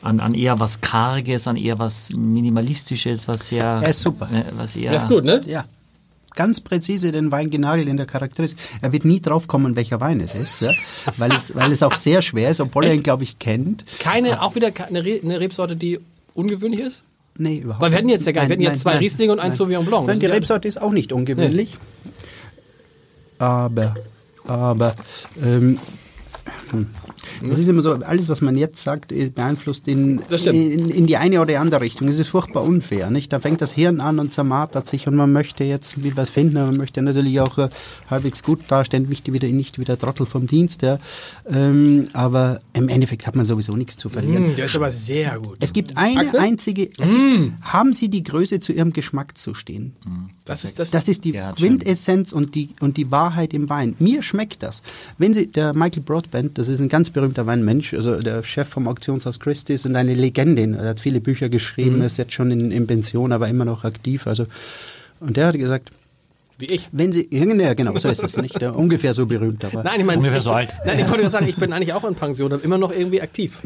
An, 0.08 0.22
an 0.22 0.36
eher 0.36 0.58
was 0.60 0.80
Karges, 0.80 1.48
an 1.48 1.58
eher 1.58 1.80
was 1.80 2.12
Minimalistisches, 2.14 3.28
was 3.28 3.48
sehr... 3.50 3.66
Er 3.84 3.90
ist 3.90 4.00
super. 4.00 4.30
äh, 4.32 4.44
Was 4.56 4.76
eher, 4.78 4.94
Das 4.94 5.04
ist 5.04 5.10
gut, 5.10 5.26
ne? 5.26 5.42
Ja. 5.46 5.66
Ganz 6.34 6.62
präzise 6.62 7.12
den 7.12 7.30
Wein 7.32 7.50
genagelt 7.50 7.90
in 7.90 7.98
der 7.98 8.06
Charakteristik. 8.06 8.58
Er 8.82 8.94
wird 8.94 9.04
nie 9.04 9.20
drauf 9.20 9.48
kommen, 9.48 9.76
welcher 9.76 10.00
Wein 10.00 10.22
es 10.22 10.34
ist, 10.34 10.62
ja? 10.62 10.72
weil, 11.18 11.34
es, 11.34 11.54
weil 11.56 11.72
es 11.74 11.84
auch 11.84 11.96
sehr 11.98 12.22
schwer 12.22 12.50
ist, 12.52 12.62
obwohl 12.62 12.86
er 12.86 12.94
ihn, 12.94 13.04
glaube 13.04 13.24
ich, 13.24 13.38
kennt. 13.38 13.84
Keine, 14.00 14.42
auch 14.42 14.56
wieder 14.56 14.70
Re 14.70 15.20
eine 15.22 15.40
Rebsorte, 15.42 15.76
die 15.76 16.00
ungewöhnlich 16.36 16.80
ist? 16.80 17.04
Nee, 17.38 17.58
überhaupt 17.58 17.82
Weil 17.82 17.92
wir 17.92 17.98
hätten 17.98 18.10
jetzt 18.10 18.26
ja 18.26 18.32
gar 18.32 18.44
nicht- 18.44 18.50
wir 18.50 18.54
hätten 18.54 18.64
jetzt 18.64 18.80
zwei 18.82 18.98
Riesling 19.00 19.30
und 19.30 19.40
ein 19.40 19.52
Sauvignon 19.52 19.86
Blanc. 19.86 20.08
Nein, 20.08 20.20
die 20.22 20.26
ja- 20.28 20.32
Rebsorte 20.32 20.68
ist 20.70 20.82
auch 20.82 20.92
nicht 20.92 21.12
ungewöhnlich. 21.12 21.76
Aber, 23.40 23.94
aber, 24.48 24.96
ähm, 25.44 25.78
hm. 26.72 26.88
es 27.50 27.60
ist 27.60 27.68
immer 27.68 27.82
so, 27.82 27.94
alles, 27.94 28.30
was 28.30 28.42
man 28.42 28.58
jetzt 28.58 28.80
sagt, 28.80 29.12
eh, 29.12 29.30
beeinflusst 29.30 29.88
in, 29.88 30.22
Das 30.30 30.46
in, 30.48 30.90
in 30.90 31.08
die 31.08 31.18
eine 31.18 31.38
oder 31.38 31.48
die 31.48 31.58
andere 31.58 31.82
Richtung. 31.82 32.08
Es 32.08 32.20
ist 32.20 32.30
furchtbar 32.30 32.64
unfair, 32.64 33.10
nicht? 33.10 33.32
Da 33.34 33.40
fängt 33.40 33.62
das 33.62 33.72
Hirn 33.72 34.00
an 34.02 34.20
und 34.20 34.34
zermartert 34.34 34.88
sich 34.88 35.08
und 35.08 35.16
man 35.16 35.32
möchte 35.32 35.64
jetzt 35.64 35.96
was 36.16 36.30
finden, 36.30 36.58
aber 36.58 36.68
man 36.68 36.78
möchte 36.78 37.02
natürlich 37.02 37.40
auch 37.40 37.58
äh, 37.58 37.70
halbwegs 38.10 38.44
gut 38.44 38.62
dastehen, 38.68 39.08
nicht 39.10 39.32
wieder, 39.32 39.48
nicht 39.48 39.80
wieder 39.80 39.98
Trottel 39.98 40.26
vom 40.26 40.48
Dienst, 40.48 40.82
ja. 40.82 41.00
Ähm, 41.50 42.08
aber 42.14 42.62
im 42.74 42.90
Endeffekt 42.90 43.28
hat 43.28 43.36
man 43.36 43.46
sowieso 43.46 43.76
nichts 43.76 43.98
zu 43.98 44.10
verlieren. 44.10 44.54
Mm, 44.54 44.56
der 44.56 44.66
ist 44.66 44.76
aber 44.76 44.92
sehr 44.92 45.40
gut. 45.40 45.58
Es 45.60 45.74
gibt 45.74 45.98
eine 45.98 46.22
Axel? 46.22 46.40
einzige, 46.40 46.90
es 46.98 47.10
gibt, 47.10 47.54
haben 47.62 47.94
Sie 47.94 48.10
die 48.10 48.24
Größe 48.24 48.60
zu 48.60 48.74
Ihrem 48.74 48.94
Geschmack 48.94 49.38
zu 49.38 49.54
stehen? 49.54 49.94
Das 50.46 50.64
ist 50.64 50.80
das. 50.80 50.92
Das 50.92 51.08
ist 51.08 51.26
die. 51.26 51.32
Quintessenz 51.32 52.32
und 52.32 52.56
die, 52.56 52.70
und 52.80 52.98
die 52.98 53.12
Wahrheit 53.12 53.54
im 53.54 53.70
Wein. 53.70 53.96
Mir 54.00 54.22
schmeckt 54.22 54.64
das. 54.64 54.82
Wenn 55.18 55.34
Sie, 55.34 55.48
der 55.48 55.74
Michael 55.74 56.04
Broadbent, 56.04 56.57
das 56.58 56.68
ist 56.68 56.80
ein 56.80 56.90
ganz 56.90 57.12
berühmter 57.12 57.46
Weinmensch, 57.46 57.94
also 57.94 58.20
der 58.20 58.42
Chef 58.42 58.68
vom 58.68 58.88
Auktionshaus 58.88 59.40
Christie's 59.40 59.86
und 59.86 59.96
eine 59.96 60.16
Legendin. 60.16 60.74
Er 60.74 60.90
hat 60.90 61.00
viele 61.00 61.22
Bücher 61.22 61.50
geschrieben, 61.50 62.02
ist 62.02 62.18
jetzt 62.18 62.34
schon 62.34 62.50
in, 62.50 62.72
in 62.72 62.88
Pension, 62.88 63.32
aber 63.32 63.48
immer 63.48 63.64
noch 63.64 63.84
aktiv. 63.84 64.26
Also, 64.26 64.48
und 65.20 65.38
der 65.38 65.48
hat 65.48 65.56
gesagt, 65.56 65.92
wie 66.58 66.66
ich. 66.66 66.90
wenn 66.92 67.14
Sie, 67.14 67.28
ja, 67.30 67.76
genau, 67.76 67.96
so 67.98 68.10
ist 68.10 68.24
es 68.24 68.38
nicht, 68.38 68.60
ja, 68.60 68.72
ungefähr 68.72 69.14
so 69.14 69.28
berühmt, 69.28 69.64
aber. 69.66 69.84
Nein, 69.84 70.00
ich 70.00 70.06
meine, 70.08 70.18
Ungefähr 70.18 70.42
so 70.42 70.52
alt. 70.52 70.74
Nein, 70.84 70.98
ich 70.98 71.06
wollte 71.06 71.20
gerade 71.20 71.30
sagen, 71.30 71.48
ich 71.48 71.58
bin 71.58 71.72
eigentlich 71.72 71.94
auch 71.94 72.04
in 72.04 72.16
Pension, 72.16 72.52
aber 72.52 72.64
immer 72.64 72.80
noch 72.80 72.92
irgendwie 72.92 73.22
aktiv. 73.22 73.60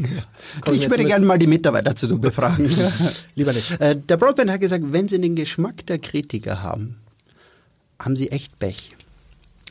Komm, 0.60 0.74
ich 0.74 0.90
würde 0.90 1.06
gerne 1.06 1.24
mal 1.24 1.38
die 1.38 1.46
Mitarbeiter 1.46 1.90
dazu 1.90 2.18
befragen. 2.18 2.70
Lieber 3.34 3.54
nicht. 3.54 3.70
Äh, 3.80 3.96
Der 3.96 4.18
Broadbent 4.18 4.50
hat 4.50 4.60
gesagt, 4.60 4.84
wenn 4.90 5.08
Sie 5.08 5.18
den 5.18 5.34
Geschmack 5.34 5.86
der 5.86 5.98
Kritiker 5.98 6.62
haben, 6.62 6.96
haben 7.98 8.16
Sie 8.16 8.30
echt 8.30 8.58
Pech. 8.58 8.90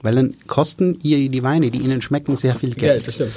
Weil 0.04 0.16
dann 0.16 0.36
kosten 0.48 0.98
ihr 1.04 1.30
die 1.30 1.44
Weine, 1.44 1.70
die 1.70 1.78
ihnen 1.80 2.02
schmecken, 2.02 2.36
sehr 2.36 2.56
viel 2.56 2.70
Geld. 2.74 2.80
Geld, 3.06 3.08
das 3.08 3.14
stimmt. 3.16 3.32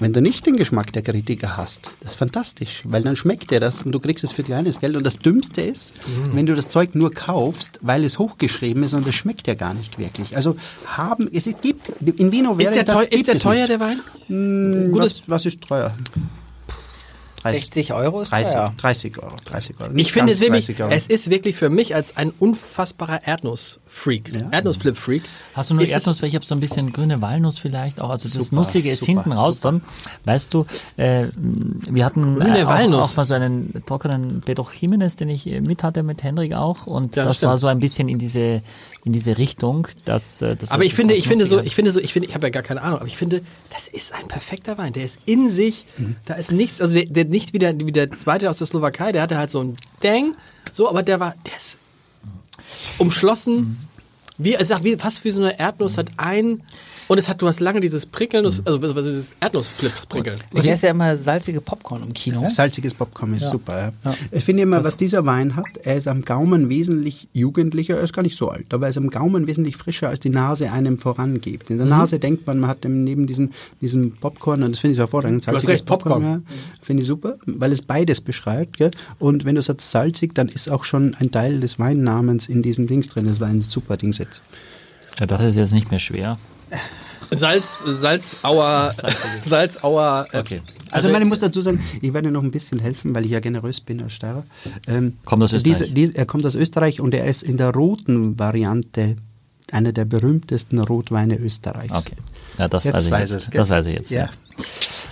Wenn 0.00 0.12
du 0.12 0.20
nicht 0.20 0.46
den 0.46 0.56
Geschmack 0.56 0.92
der 0.92 1.02
Kritiker 1.02 1.56
hast, 1.56 1.82
das 2.00 2.12
ist 2.12 2.18
fantastisch, 2.18 2.82
weil 2.84 3.02
dann 3.02 3.14
schmeckt 3.16 3.50
dir 3.52 3.60
das 3.60 3.82
und 3.82 3.92
du 3.92 4.00
kriegst 4.00 4.22
es 4.24 4.32
für 4.32 4.42
kleines 4.42 4.80
Geld. 4.80 4.96
Und 4.96 5.04
das 5.04 5.16
Dümmste 5.18 5.60
ist, 5.62 5.94
Mhm. 6.06 6.36
wenn 6.36 6.46
du 6.46 6.54
das 6.56 6.68
Zeug 6.68 6.94
nur 6.94 7.12
kaufst, 7.12 7.78
weil 7.82 8.04
es 8.04 8.18
hochgeschrieben 8.18 8.82
ist 8.82 8.94
und 8.94 9.06
es 9.06 9.14
schmeckt 9.14 9.46
ja 9.46 9.54
gar 9.54 9.74
nicht 9.74 9.98
wirklich. 9.98 10.36
Also 10.36 10.56
haben, 10.86 11.28
es 11.32 11.44
gibt, 11.62 11.88
in 12.00 12.32
Vino 12.32 12.58
wäre 12.58 12.70
Ist 12.70 12.76
der, 12.76 12.84
das 12.84 12.94
teuer, 12.96 13.04
gibt 13.06 13.14
ist 13.20 13.26
der 13.28 13.38
teuer, 13.38 13.54
nicht. 13.54 13.68
der 13.70 13.80
Wein? 13.80 14.00
Hm, 14.26 14.92
Gutes- 14.92 15.22
was, 15.22 15.28
was 15.28 15.46
ist 15.46 15.60
teuer? 15.62 15.94
60 17.54 17.92
Euro 17.92 18.20
ist 18.22 18.30
30, 18.32 18.52
teuer. 18.52 18.74
30 18.76 19.18
Euro. 19.22 19.36
30 19.44 19.76
Euro. 19.80 19.92
Ich 19.96 20.12
finde 20.12 20.32
es 20.32 20.40
wirklich, 20.40 20.66
30 20.66 20.90
es 20.90 21.06
ist 21.06 21.30
wirklich 21.30 21.56
für 21.56 21.70
mich 21.70 21.94
als 21.94 22.16
ein 22.16 22.32
unfassbarer 22.38 23.26
Erdnuss-Freak, 23.26 24.32
Ja. 24.32 24.48
Erdnuss-Flip-Freak. 24.50 25.22
Hast 25.54 25.70
du 25.70 25.74
nur 25.74 25.82
ist 25.84 25.90
Erdnuss, 25.90 26.22
weil 26.22 26.28
ich 26.28 26.34
habe 26.34 26.44
so 26.44 26.54
ein 26.54 26.60
bisschen 26.60 26.92
grüne 26.92 27.20
Walnuss 27.20 27.58
vielleicht 27.58 28.00
auch. 28.00 28.10
Also 28.10 28.28
das 28.28 28.44
Super, 28.46 28.56
Nussige 28.56 28.90
ist 28.90 29.00
super, 29.00 29.12
hinten 29.12 29.32
raus 29.32 29.60
super. 29.60 29.72
dann. 29.72 29.82
Weißt 30.24 30.54
du, 30.54 30.66
äh, 30.96 31.26
wir 31.36 32.04
hatten 32.04 32.38
Grüne 32.38 32.60
äh, 32.60 32.64
auch, 32.64 32.68
Walnuss. 32.68 33.12
auch 33.12 33.16
mal 33.16 33.24
so 33.24 33.34
einen 33.34 33.82
trockenen 33.86 34.42
Jimenez, 34.80 35.16
den 35.16 35.28
ich 35.28 35.46
äh, 35.46 35.60
mit 35.60 35.82
hatte 35.82 36.02
mit 36.02 36.22
Henrik 36.22 36.52
auch. 36.54 36.86
Und 36.86 37.16
Ja, 37.16 37.24
das 37.24 37.40
das, 37.40 37.48
war 37.48 37.58
so 37.58 37.66
ein 37.66 37.80
bisschen 37.80 38.08
in 38.08 38.18
diese, 38.18 38.62
in 39.04 39.12
diese 39.12 39.38
Richtung. 39.38 39.88
Dass, 40.04 40.42
äh, 40.42 40.56
das 40.56 40.70
Aber 40.70 40.84
ich 40.84 40.94
finde, 40.94 41.14
ich 41.14 41.26
finde 41.28 41.46
so, 41.46 41.60
ich 41.60 41.74
finde 41.74 41.92
so, 41.92 42.00
ich 42.00 42.12
finde, 42.12 42.28
ich 42.28 42.34
habe 42.34 42.46
ja 42.46 42.50
gar 42.50 42.62
keine 42.62 42.82
Ahnung, 42.82 42.98
aber 43.00 43.08
ich 43.08 43.16
finde, 43.16 43.42
das 43.70 43.88
ist 43.88 44.12
ein 44.12 44.28
perfekter 44.28 44.78
Wein. 44.78 44.92
Der 44.92 45.04
ist 45.04 45.18
in 45.26 45.50
sich, 45.50 45.86
da 46.24 46.34
ist 46.34 46.52
nichts, 46.52 46.80
also 46.80 46.94
der, 46.94 47.06
der 47.06 47.24
nicht 47.38 47.52
wie 47.52 47.58
der, 47.58 47.78
wie 47.78 47.92
der 47.92 48.10
zweite 48.10 48.50
aus 48.50 48.58
der 48.58 48.66
Slowakei, 48.66 49.12
der 49.12 49.22
hatte 49.22 49.38
halt 49.38 49.50
so 49.50 49.62
ein 49.62 49.76
Dang, 50.00 50.34
so, 50.72 50.88
aber 50.88 51.02
der 51.02 51.20
war, 51.20 51.34
der 51.46 51.56
ist 51.56 51.78
umschlossen, 52.98 53.88
wie, 54.38 54.56
also 54.56 54.74
sag, 54.74 54.84
wie, 54.84 54.96
fast 54.96 55.24
wie 55.24 55.30
so 55.30 55.40
eine 55.40 55.58
Erdnuss 55.58 55.98
hat 55.98 56.08
ein, 56.16 56.62
und 57.08 57.18
es 57.18 57.28
hat, 57.28 57.42
du 57.42 57.46
hast 57.48 57.60
lange 57.60 57.80
dieses 57.80 58.06
Prickeln, 58.06 58.44
das- 58.44 58.64
also 58.64 58.78
also 58.80 58.94
dieses 59.02 59.32
Erdnussflips-Prickeln. 59.40 60.38
Ich 60.54 60.68
esse 60.68 60.86
ja 60.86 60.92
immer 60.92 61.16
salzige 61.16 61.60
Popcorn 61.60 62.02
im 62.04 62.14
Kino. 62.14 62.48
Salziges 62.48 62.94
Popcorn 62.94 63.34
ist 63.34 63.50
super. 63.50 63.92
Ja. 64.04 64.14
Ich 64.30 64.44
finde 64.44 64.62
immer, 64.62 64.82
was 64.84 64.96
dieser 64.96 65.24
Wein 65.26 65.56
hat, 65.56 65.64
er 65.82 65.96
ist 65.96 66.06
am 66.08 66.24
Gaumen 66.24 66.68
wesentlich 66.68 67.28
jugendlicher, 67.32 67.96
er 67.96 68.04
ist 68.04 68.12
gar 68.12 68.22
nicht 68.22 68.36
so 68.36 68.48
alt, 68.50 68.72
aber 68.72 68.86
er 68.86 68.90
ist 68.90 68.98
am 68.98 69.10
Gaumen 69.10 69.46
wesentlich 69.46 69.76
frischer, 69.76 70.08
als 70.08 70.20
die 70.20 70.30
Nase 70.30 70.70
einem 70.70 70.98
vorangibt. 70.98 71.70
In 71.70 71.78
der 71.78 71.86
Nase 71.86 72.18
denkt 72.18 72.46
man, 72.46 72.60
man 72.60 72.70
hat 72.70 72.84
neben 72.84 73.26
diesem, 73.26 73.50
diesem 73.80 74.12
Popcorn, 74.12 74.62
und 74.62 74.72
das 74.72 74.80
finde 74.80 74.92
ich 74.92 74.98
hervorragend, 74.98 75.46
hast 75.46 75.52
salziges 75.52 75.68
recht, 75.80 75.86
Popcorn. 75.86 76.22
ja, 76.22 76.40
finde 76.82 77.02
ich 77.02 77.06
super, 77.08 77.36
weil 77.46 77.72
es 77.72 77.82
beides 77.82 78.20
beschreibt. 78.20 78.76
Gell? 78.78 78.90
Und 79.18 79.44
wenn 79.44 79.54
du 79.54 79.62
sagst 79.62 79.90
salzig, 79.90 80.34
dann 80.34 80.48
ist 80.48 80.70
auch 80.70 80.84
schon 80.84 81.14
ein 81.18 81.30
Teil 81.30 81.60
des 81.60 81.78
Weinnamens 81.78 82.48
in 82.48 82.62
diesem 82.62 82.86
Dings 82.86 83.08
drin. 83.08 83.26
Das 83.26 83.40
war 83.40 83.48
ein 83.48 83.62
super 83.62 83.96
Dings 83.96 84.18
jetzt. 84.18 84.42
Ja, 85.18 85.26
das 85.26 85.42
ist 85.42 85.56
jetzt 85.56 85.72
nicht 85.72 85.90
mehr 85.90 86.00
schwer. 86.00 86.38
Salz, 87.30 87.84
Salzauer, 87.86 88.92
Salzauer, 89.44 90.26
äh, 90.32 90.38
Okay. 90.38 90.60
Also, 90.90 91.08
ich 91.08 91.12
meine, 91.12 91.26
ich 91.26 91.28
muss 91.28 91.40
dazu 91.40 91.60
sagen, 91.60 91.84
ich 92.00 92.14
werde 92.14 92.30
noch 92.30 92.42
ein 92.42 92.50
bisschen 92.50 92.78
helfen, 92.78 93.14
weil 93.14 93.26
ich 93.26 93.30
ja 93.30 93.40
generös 93.40 93.80
bin 93.80 94.02
als 94.02 94.14
Steirer. 94.14 94.44
Ähm, 94.86 95.18
Kommt 95.26 95.42
aus 95.42 95.52
Österreich. 95.52 95.78
Diese, 95.80 95.92
diese, 95.92 96.16
er 96.16 96.24
kommt 96.24 96.46
aus 96.46 96.54
Österreich 96.54 97.00
und 97.02 97.12
er 97.12 97.26
ist 97.26 97.42
in 97.42 97.58
der 97.58 97.74
roten 97.74 98.38
Variante 98.38 99.16
einer 99.70 99.92
der 99.92 100.06
berühmtesten 100.06 100.78
Rotweine 100.78 101.36
Österreichs. 101.36 101.94
Okay. 101.94 102.16
Ja, 102.56 102.68
das 102.68 102.84
Jetzt 102.84 102.94
weiß 102.94 103.04
ich 103.04 103.10
weiß 103.10 103.30
jetzt. 103.32 103.42
es, 103.44 103.50
das 103.50 103.68
weiß 103.68 103.86
ich 103.86 103.96
jetzt. 103.96 104.10
Ja. 104.10 104.22
Ja. 104.22 104.30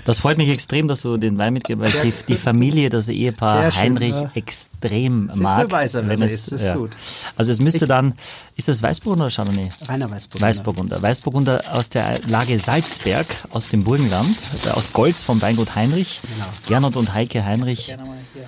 Das 0.07 0.21
freut 0.21 0.39
mich 0.39 0.49
extrem, 0.49 0.89
dass 0.89 1.03
du 1.03 1.17
den 1.19 1.37
Wein 1.37 1.53
mitgebracht 1.53 1.93
hast. 1.95 2.03
Die, 2.05 2.13
die 2.29 2.37
Familie, 2.37 2.89
das 2.89 3.09
Ehepaar 3.09 3.71
schön, 3.73 3.83
Heinrich 3.83 4.13
ja. 4.15 4.31
extrem 4.35 5.27
Siehst 5.29 5.39
du, 5.39 5.43
mag. 5.43 5.71
weiß 5.71 5.95
er, 5.97 6.09
wenn 6.09 6.21
er 6.21 6.27
es- 6.27 6.49
ist. 6.49 6.53
Ist 6.63 6.73
gut. 6.75 6.91
Also 7.37 7.53
es 7.53 7.61
müsste 7.61 7.87
dann, 7.87 8.15
ist 8.57 8.69
das 8.69 8.83
Weißburgunder 8.83 9.27
oder 9.27 9.35
Chardonnay? 9.35 9.69
Reiner 9.87 10.11
Weißburgunder. 10.11 10.47
Weißburgunder. 10.49 11.03
Weißburgunder 11.03 11.63
aus 11.73 11.89
der 11.91 12.21
Lage 12.29 12.59
Salzberg, 12.59 13.27
aus 13.51 13.69
dem 13.69 13.85
Burgenland, 13.85 14.37
äh, 14.67 14.71
aus 14.71 14.93
Golz 14.93 15.23
vom 15.23 15.43
Weingut 15.43 15.75
Heinrich. 15.75 16.21
Genau. 16.23 16.49
Gernot 16.69 16.97
und 16.97 17.13
Heike 17.13 17.45
Heinrich. 17.45 17.87
Gerne 17.89 18.05
mal 18.05 18.17
hier. 18.33 18.45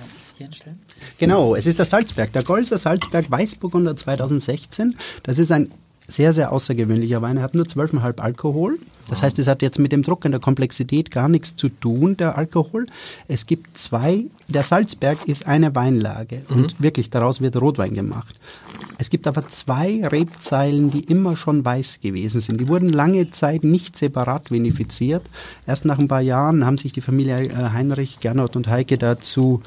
Genau, 1.17 1.53
es 1.55 1.65
ist 1.65 1.79
der 1.79 1.85
Salzberg, 1.85 2.31
der 2.31 2.43
Golzer 2.43 2.77
Salzberg 2.77 3.29
Weißburgunder 3.29 3.97
2016. 3.97 4.95
Das 5.23 5.37
ist 5.37 5.51
ein 5.51 5.69
sehr, 6.09 6.33
sehr 6.33 6.51
außergewöhnlicher 6.51 7.21
Wein. 7.21 7.37
Er 7.37 7.43
hat 7.43 7.55
nur 7.55 7.65
12,5 7.65 8.19
Alkohol. 8.19 8.79
Das 9.09 9.21
heißt, 9.23 9.39
es 9.39 9.47
hat 9.47 9.61
jetzt 9.61 9.79
mit 9.79 9.91
dem 9.91 10.03
Druck 10.03 10.25
und 10.25 10.31
der 10.31 10.39
Komplexität 10.39 11.09
gar 11.09 11.29
nichts 11.29 11.55
zu 11.55 11.69
tun, 11.69 12.15
der 12.17 12.37
Alkohol. 12.37 12.85
Es 13.27 13.45
gibt 13.45 13.77
zwei, 13.77 14.25
der 14.47 14.63
Salzberg 14.63 15.27
ist 15.27 15.47
eine 15.47 15.73
Weinlage 15.73 16.43
und 16.49 16.79
wirklich 16.79 17.09
daraus 17.09 17.41
wird 17.41 17.59
Rotwein 17.59 17.93
gemacht. 17.93 18.35
Es 18.99 19.09
gibt 19.09 19.27
aber 19.27 19.47
zwei 19.47 20.05
Rebzeilen, 20.05 20.89
die 20.89 20.99
immer 20.99 21.37
schon 21.37 21.63
weiß 21.63 22.01
gewesen 22.01 22.41
sind. 22.41 22.59
Die 22.59 22.67
wurden 22.67 22.89
lange 22.89 23.31
Zeit 23.31 23.63
nicht 23.63 23.95
separat 23.95 24.51
vinifiziert. 24.51 25.23
Erst 25.65 25.85
nach 25.85 25.97
ein 25.97 26.09
paar 26.09 26.21
Jahren 26.21 26.65
haben 26.65 26.77
sich 26.77 26.91
die 26.91 27.01
Familie 27.01 27.45
äh, 27.45 27.69
Heinrich, 27.71 28.19
Gernot 28.19 28.55
und 28.57 28.67
Heike 28.67 28.97
dazu 28.97 29.61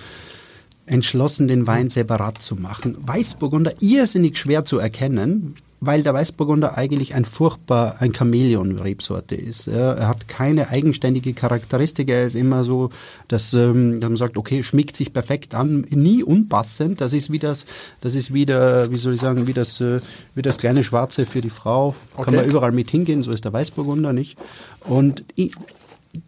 entschlossen, 0.87 1.49
den 1.49 1.67
Wein 1.67 1.91
separat 1.91 2.43
zu 2.43 2.57
machen. 2.57 2.97
Weißburgunder 3.01 3.73
irrsinnig 3.81 4.37
schwer 4.37 4.65
zu 4.65 4.79
erkennen. 4.79 5.57
Weil 5.85 6.05
der 6.05 6.15
Weißburgunder 6.15 6.79
eigentlich 6.79 7.17
ein 7.17 7.25
furchtbar 7.25 7.97
ein 7.99 8.13
Chamäleon-Rebsorte 8.15 9.35
ist. 9.35 9.67
Er 9.67 10.07
hat 10.07 10.29
keine 10.29 10.69
eigenständige 10.69 11.35
Charakteristik. 11.35 12.09
Er 12.09 12.23
ist 12.25 12.37
immer 12.37 12.63
so, 12.63 12.91
dass, 13.27 13.53
ähm, 13.53 13.99
man 13.99 14.17
sagt, 14.17 14.37
okay, 14.37 14.63
schmeckt 14.63 14.95
sich 14.95 15.13
perfekt 15.13 15.57
an, 15.57 15.85
nie 15.91 16.23
unpassend. 16.23 17.01
Das 17.01 17.13
ist 17.13 17.33
wie 17.33 17.41
das, 17.41 17.65
das 18.01 18.15
ist 18.15 18.33
wieder, 18.33 18.93
wie 18.93 18.97
soll 18.97 19.15
ich 19.15 19.21
sagen, 19.21 19.49
wie 19.49 19.53
das, 19.55 19.81
äh, 19.81 20.01
wie 20.37 20.43
das 20.43 20.59
kleine 20.59 20.85
Schwarze 20.85 21.27
für 21.27 21.41
die 21.41 21.51
Frau. 21.51 21.97
Kann 22.15 22.29
Okay. 22.29 22.37
man 22.37 22.45
überall 22.45 22.71
mit 22.73 22.89
hingehen. 22.91 23.25
So 23.25 23.33
ist 23.33 23.45
der 23.45 23.53
Weißburgunder 23.53 24.13
nicht. 24.13 24.39
Und 24.85 25.25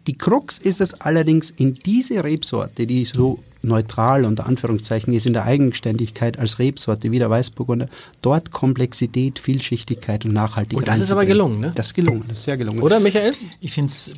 die 0.07 0.17
Krux 0.17 0.57
ist 0.57 0.81
es 0.81 0.93
allerdings 0.95 1.51
in 1.51 1.73
diese 1.73 2.23
Rebsorte, 2.23 2.87
die 2.87 3.05
so 3.05 3.39
neutral 3.61 4.25
unter 4.25 4.45
Anführungszeichen 4.45 5.11
ist 5.13 5.25
in 5.25 5.33
der 5.33 5.45
Eigenständigkeit 5.45 6.37
als 6.37 6.59
Rebsorte 6.59 7.11
wie 7.11 7.19
der 7.19 7.29
Weißburgunder, 7.29 7.89
dort 8.21 8.51
Komplexität, 8.51 9.39
Vielschichtigkeit 9.39 10.23
und 10.23 10.33
Nachhaltigkeit. 10.33 10.77
Und 10.77 10.87
das 10.87 10.99
ist 11.01 11.11
aber 11.11 11.25
gelungen, 11.25 11.59
ne? 11.59 11.71
Das 11.75 11.87
ist 11.87 11.93
gelungen, 11.95 12.23
das 12.27 12.39
ist 12.39 12.43
sehr 12.45 12.57
gelungen. 12.57 12.79
Oder, 12.81 12.99
Michael? 12.99 13.31
Ich 13.59 13.71
finde 13.73 13.91
es, 13.91 14.11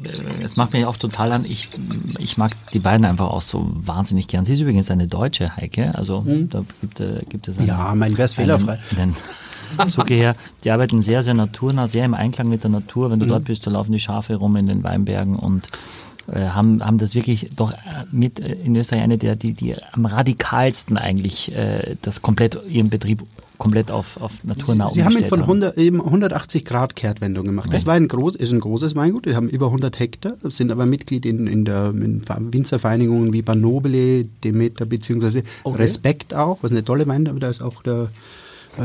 es 0.43 0.57
macht 0.57 0.73
mich 0.73 0.85
auch 0.85 0.97
total 0.97 1.31
an. 1.31 1.45
Ich, 1.45 1.69
ich 2.19 2.37
mag 2.37 2.51
die 2.73 2.79
beiden 2.79 3.05
einfach 3.05 3.29
auch 3.29 3.41
so 3.41 3.71
wahnsinnig 3.73 4.27
gern. 4.27 4.45
Sie 4.45 4.53
ist 4.53 4.59
übrigens 4.59 4.91
eine 4.91 5.07
deutsche 5.07 5.55
Heike, 5.55 5.95
also 5.95 6.25
da 6.25 6.63
gibt, 6.81 6.99
äh, 6.99 7.21
gibt 7.29 7.47
es 7.47 7.57
einen, 7.57 7.67
Ja, 7.67 7.95
mein 7.95 8.17
wär's 8.17 8.33
fehlerfrei. 8.33 8.79
einen, 8.91 9.01
einen 9.01 9.15
Zuge 9.87 10.13
her. 10.13 10.35
Die 10.63 10.71
arbeiten 10.71 11.01
sehr, 11.01 11.23
sehr 11.23 11.33
naturnah, 11.33 11.87
sehr 11.87 12.05
im 12.05 12.13
Einklang 12.13 12.49
mit 12.49 12.63
der 12.63 12.71
Natur. 12.71 13.11
Wenn 13.11 13.19
du 13.19 13.25
dort 13.25 13.45
bist, 13.45 13.67
da 13.67 13.71
laufen 13.71 13.91
die 13.91 13.99
Schafe 13.99 14.35
rum 14.35 14.55
in 14.55 14.67
den 14.67 14.83
Weinbergen 14.83 15.35
und 15.35 15.67
äh, 16.31 16.47
haben, 16.49 16.83
haben 16.83 16.97
das 16.97 17.15
wirklich 17.15 17.49
doch 17.55 17.71
äh, 17.71 17.75
mit 18.11 18.39
äh, 18.39 18.53
in 18.63 18.75
Österreich 18.75 19.03
eine 19.03 19.17
der, 19.17 19.35
die, 19.35 19.53
die 19.53 19.75
am 19.93 20.05
radikalsten 20.05 20.97
eigentlich 20.97 21.55
äh, 21.55 21.95
das 22.01 22.21
komplett, 22.21 22.59
ihren 22.67 22.89
Betrieb 22.89 23.23
komplett 23.57 23.91
auf, 23.91 24.17
auf 24.21 24.43
naturnah 24.43 24.89
Sie 24.89 25.03
haben 25.03 25.13
ihn 25.13 25.17
umgestellt 25.17 25.29
von 25.29 25.41
100, 25.41 25.77
eben 25.77 26.01
180 26.01 26.65
Grad 26.65 26.95
Kehrtwendung 26.95 27.45
gemacht. 27.45 27.69
Das 27.71 27.85
war 27.85 27.95
ein 27.95 28.07
groß, 28.07 28.35
ist 28.35 28.51
ein 28.51 28.59
großes 28.59 28.95
Weingut. 28.95 29.25
Die 29.25 29.35
haben 29.35 29.49
über 29.49 29.67
100 29.67 29.99
Hektar, 29.99 30.33
sind 30.43 30.71
aber 30.71 30.85
Mitglied 30.85 31.25
in, 31.25 31.47
in 31.47 31.65
der 31.65 31.89
in 31.89 32.21
Winzervereinigungen 32.27 33.33
wie 33.33 33.41
Banobele, 33.41 34.25
Demeter 34.43 34.85
beziehungsweise 34.85 35.43
Okay. 35.63 35.77
Respekt 35.77 36.33
auch, 36.33 36.59
was 36.61 36.71
eine 36.71 36.83
tolle 36.83 37.07
Wein, 37.07 37.25
da 37.39 37.49
ist 37.49 37.61
auch 37.61 37.81
der 37.83 38.09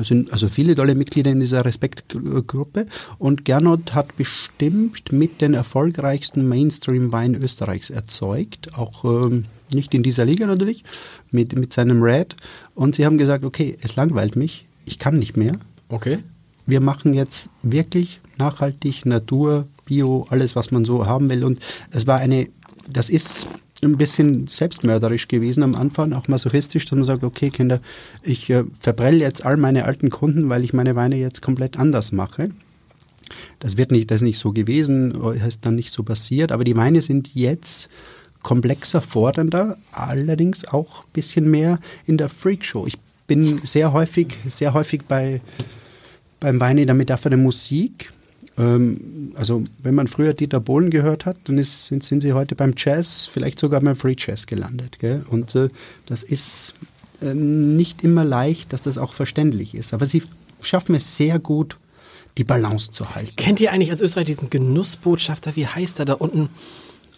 sind 0.02 0.32
also 0.32 0.48
viele 0.48 0.74
tolle 0.74 0.94
Mitglieder 0.94 1.30
in 1.30 1.40
dieser 1.40 1.64
Respektgruppe 1.64 2.86
und 3.18 3.44
Gernot 3.44 3.94
hat 3.94 4.16
bestimmt 4.16 5.12
mit 5.12 5.40
den 5.40 5.54
erfolgreichsten 5.54 6.48
Mainstream-Wein 6.48 7.34
Österreichs 7.34 7.90
erzeugt, 7.90 8.74
auch 8.76 9.04
ähm, 9.04 9.44
nicht 9.72 9.94
in 9.94 10.02
dieser 10.02 10.24
Liga 10.24 10.46
natürlich, 10.46 10.84
mit, 11.30 11.56
mit 11.56 11.72
seinem 11.72 12.02
Red. 12.02 12.36
Und 12.74 12.94
sie 12.94 13.04
haben 13.06 13.18
gesagt, 13.18 13.44
okay, 13.44 13.76
es 13.82 13.96
langweilt 13.96 14.36
mich, 14.36 14.66
ich 14.84 14.98
kann 14.98 15.18
nicht 15.18 15.36
mehr, 15.36 15.52
Okay. 15.88 16.18
wir 16.66 16.80
machen 16.80 17.14
jetzt 17.14 17.48
wirklich 17.62 18.20
nachhaltig, 18.38 19.06
Natur, 19.06 19.66
Bio, 19.84 20.26
alles, 20.30 20.56
was 20.56 20.70
man 20.70 20.84
so 20.84 21.06
haben 21.06 21.28
will. 21.28 21.44
Und 21.44 21.58
es 21.90 22.06
war 22.06 22.18
eine, 22.18 22.48
das 22.90 23.10
ist 23.10 23.46
ein 23.82 23.96
bisschen 23.96 24.46
selbstmörderisch 24.46 25.28
gewesen 25.28 25.62
am 25.62 25.74
Anfang, 25.74 26.12
auch 26.12 26.28
masochistisch, 26.28 26.84
dass 26.84 26.96
man 26.96 27.04
sagt, 27.04 27.24
okay, 27.24 27.50
Kinder, 27.50 27.80
ich 28.22 28.48
äh, 28.50 28.64
verbrell 28.78 29.20
jetzt 29.20 29.44
all 29.44 29.56
meine 29.56 29.84
alten 29.84 30.10
Kunden, 30.10 30.48
weil 30.48 30.64
ich 30.64 30.72
meine 30.72 30.94
Weine 30.94 31.16
jetzt 31.16 31.42
komplett 31.42 31.78
anders 31.78 32.12
mache. 32.12 32.50
Das 33.58 33.76
wird 33.76 33.90
nicht, 33.90 34.10
das 34.10 34.16
ist 34.16 34.22
nicht 34.22 34.38
so 34.38 34.52
gewesen, 34.52 35.20
äh, 35.22 35.48
ist 35.48 35.66
dann 35.66 35.74
nicht 35.74 35.92
so 35.92 36.04
passiert, 36.04 36.52
aber 36.52 36.64
die 36.64 36.76
Weine 36.76 37.02
sind 37.02 37.34
jetzt 37.34 37.88
komplexer, 38.42 39.00
fordernder, 39.00 39.76
allerdings 39.90 40.66
auch 40.66 41.04
ein 41.04 41.12
bisschen 41.12 41.50
mehr 41.50 41.78
in 42.06 42.18
der 42.18 42.28
Freakshow. 42.28 42.86
Ich 42.86 42.98
bin 43.26 43.58
sehr 43.64 43.92
häufig, 43.92 44.36
sehr 44.48 44.74
häufig 44.74 45.02
bei, 45.08 45.40
beim 46.40 46.60
Wein 46.60 46.78
in 46.78 46.86
der 46.86 46.94
Metapher 46.94 47.30
der 47.30 47.38
Musik. 47.38 48.12
Ähm, 48.58 49.32
also 49.34 49.64
wenn 49.82 49.94
man 49.94 50.08
früher 50.08 50.34
Dieter 50.34 50.60
Bohlen 50.60 50.90
gehört 50.90 51.26
hat, 51.26 51.36
dann 51.44 51.58
ist, 51.58 51.86
sind, 51.86 52.04
sind 52.04 52.22
sie 52.22 52.32
heute 52.32 52.54
beim 52.54 52.74
Jazz, 52.76 53.28
vielleicht 53.30 53.58
sogar 53.58 53.80
beim 53.80 53.96
Free 53.96 54.16
Jazz 54.18 54.46
gelandet. 54.46 54.98
Gell? 54.98 55.24
Und 55.28 55.54
äh, 55.54 55.70
das 56.06 56.22
ist 56.22 56.74
äh, 57.20 57.34
nicht 57.34 58.04
immer 58.04 58.24
leicht, 58.24 58.72
dass 58.72 58.82
das 58.82 58.98
auch 58.98 59.12
verständlich 59.12 59.74
ist. 59.74 59.94
Aber 59.94 60.06
sie 60.06 60.22
schaffen 60.60 60.94
es 60.94 61.16
sehr 61.16 61.38
gut, 61.38 61.78
die 62.38 62.44
Balance 62.44 62.90
zu 62.90 63.14
halten. 63.14 63.36
Kennt 63.36 63.60
ihr 63.60 63.72
eigentlich 63.72 63.90
als 63.90 64.00
Österreich 64.00 64.26
diesen 64.26 64.50
Genussbotschafter? 64.50 65.56
Wie 65.56 65.66
heißt 65.66 65.98
er 65.98 66.04
da 66.04 66.14
unten? 66.14 66.48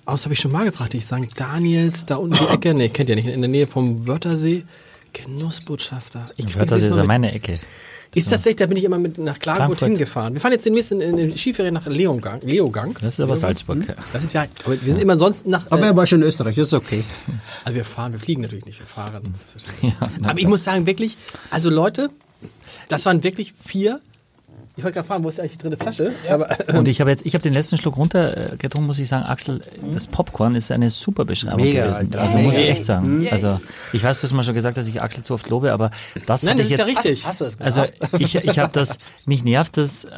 Aus 0.06 0.24
habe 0.24 0.34
ich 0.34 0.40
schon 0.40 0.52
mal 0.52 0.64
gefragt. 0.64 0.94
Ich 0.94 1.06
sage 1.06 1.28
Daniels, 1.34 2.04
da 2.06 2.16
unten 2.16 2.36
die 2.36 2.44
Ecke. 2.52 2.74
Nee, 2.74 2.90
kennt 2.90 3.08
ihr 3.08 3.16
nicht. 3.16 3.26
In 3.26 3.40
der 3.40 3.50
Nähe 3.50 3.66
vom 3.66 4.06
Wörthersee. 4.06 4.64
Genussbotschafter. 5.12 6.30
Ich 6.36 6.56
Wörthersee 6.56 6.86
das 6.86 6.96
ist 6.96 6.96
ja 6.96 7.04
meine 7.04 7.32
Ecke. 7.32 7.60
Ist 8.14 8.32
das 8.32 8.46
echt? 8.46 8.60
Da 8.60 8.66
bin 8.66 8.76
ich 8.76 8.84
immer 8.84 8.98
mit 8.98 9.18
nach 9.18 9.38
Klagenfurt 9.38 9.78
Frankfurt. 9.78 9.88
hingefahren. 9.88 10.34
Wir 10.34 10.40
fahren 10.40 10.52
jetzt 10.52 10.66
demnächst 10.66 10.92
in, 10.92 11.00
in 11.00 11.16
den 11.16 11.36
Skiferien 11.36 11.74
nach 11.74 11.86
Leogang. 11.86 12.40
Leogang. 12.42 12.94
Das 13.00 13.14
ist 13.14 13.20
aber 13.20 13.36
Salzburg. 13.36 13.86
ja. 13.88 13.94
Das 14.12 14.24
ist 14.24 14.32
ja, 14.32 14.46
aber 14.64 14.80
wir 14.80 14.88
sind 14.92 15.00
immer 15.00 15.18
sonst 15.18 15.46
nach. 15.46 15.66
Aber 15.70 15.82
äh, 15.82 15.86
er 15.86 15.96
war 15.96 16.06
schon 16.06 16.22
in 16.22 16.28
Österreich, 16.28 16.56
das 16.56 16.68
ist 16.68 16.74
okay. 16.74 17.04
also 17.64 17.76
wir 17.76 17.84
fahren, 17.84 18.12
wir 18.12 18.20
fliegen 18.20 18.42
natürlich 18.42 18.66
nicht, 18.66 18.80
wir 18.80 18.86
fahren. 18.86 19.22
Ja, 19.82 19.92
aber 20.22 20.38
ich 20.38 20.46
muss 20.46 20.64
sagen, 20.64 20.86
wirklich, 20.86 21.16
also 21.50 21.70
Leute, 21.70 22.10
das 22.88 23.04
waren 23.06 23.22
wirklich 23.22 23.52
vier. 23.64 24.00
Ich 24.76 24.82
wollte 24.82 24.94
gerade 24.94 25.06
fragen, 25.06 25.22
wo 25.22 25.28
ist 25.28 25.38
eigentlich 25.38 25.52
die 25.52 25.58
dritte 25.58 25.76
Flasche? 25.76 26.12
Aber, 26.28 26.48
Und 26.76 26.88
ich 26.88 27.00
habe 27.00 27.08
jetzt, 27.10 27.24
ich 27.24 27.34
habe 27.34 27.42
den 27.42 27.52
letzten 27.52 27.76
Schluck 27.76 27.96
runtergetrunken, 27.96 28.86
muss 28.88 28.98
ich 28.98 29.08
sagen, 29.08 29.24
Axel, 29.24 29.60
das 29.92 30.08
Popcorn 30.08 30.56
ist 30.56 30.72
eine 30.72 30.90
super 30.90 31.24
Beschreibung 31.24 31.62
Mega, 31.62 31.84
gewesen. 31.84 32.06
Alter. 32.06 32.20
Also 32.20 32.36
Mega. 32.36 32.48
muss 32.48 32.56
ich 32.56 32.68
echt 32.68 32.84
sagen. 32.84 33.28
Also 33.30 33.60
ich 33.92 34.02
weiß, 34.02 34.20
du 34.20 34.26
hast 34.26 34.32
mal 34.32 34.42
schon 34.42 34.54
gesagt, 34.54 34.76
dass 34.76 34.88
ich 34.88 35.00
Axel 35.00 35.22
zu 35.22 35.34
oft 35.34 35.48
lobe, 35.48 35.72
aber 35.72 35.92
das 36.26 36.42
Nein, 36.42 36.58
das 36.58 36.66
ich 36.66 36.72
ist 36.72 36.78
ja 36.78 36.86
jetzt. 36.86 36.98
richtig. 36.98 37.24
Hast 37.24 37.40
du 37.40 37.44
das 37.44 37.56
gesagt? 37.56 38.02
Also 38.02 38.18
ich, 38.18 38.34
ich 38.34 38.58
habe 38.58 38.72
das, 38.72 38.98
mich 39.26 39.44
nervt 39.44 39.76
das, 39.76 40.06
äh, 40.06 40.10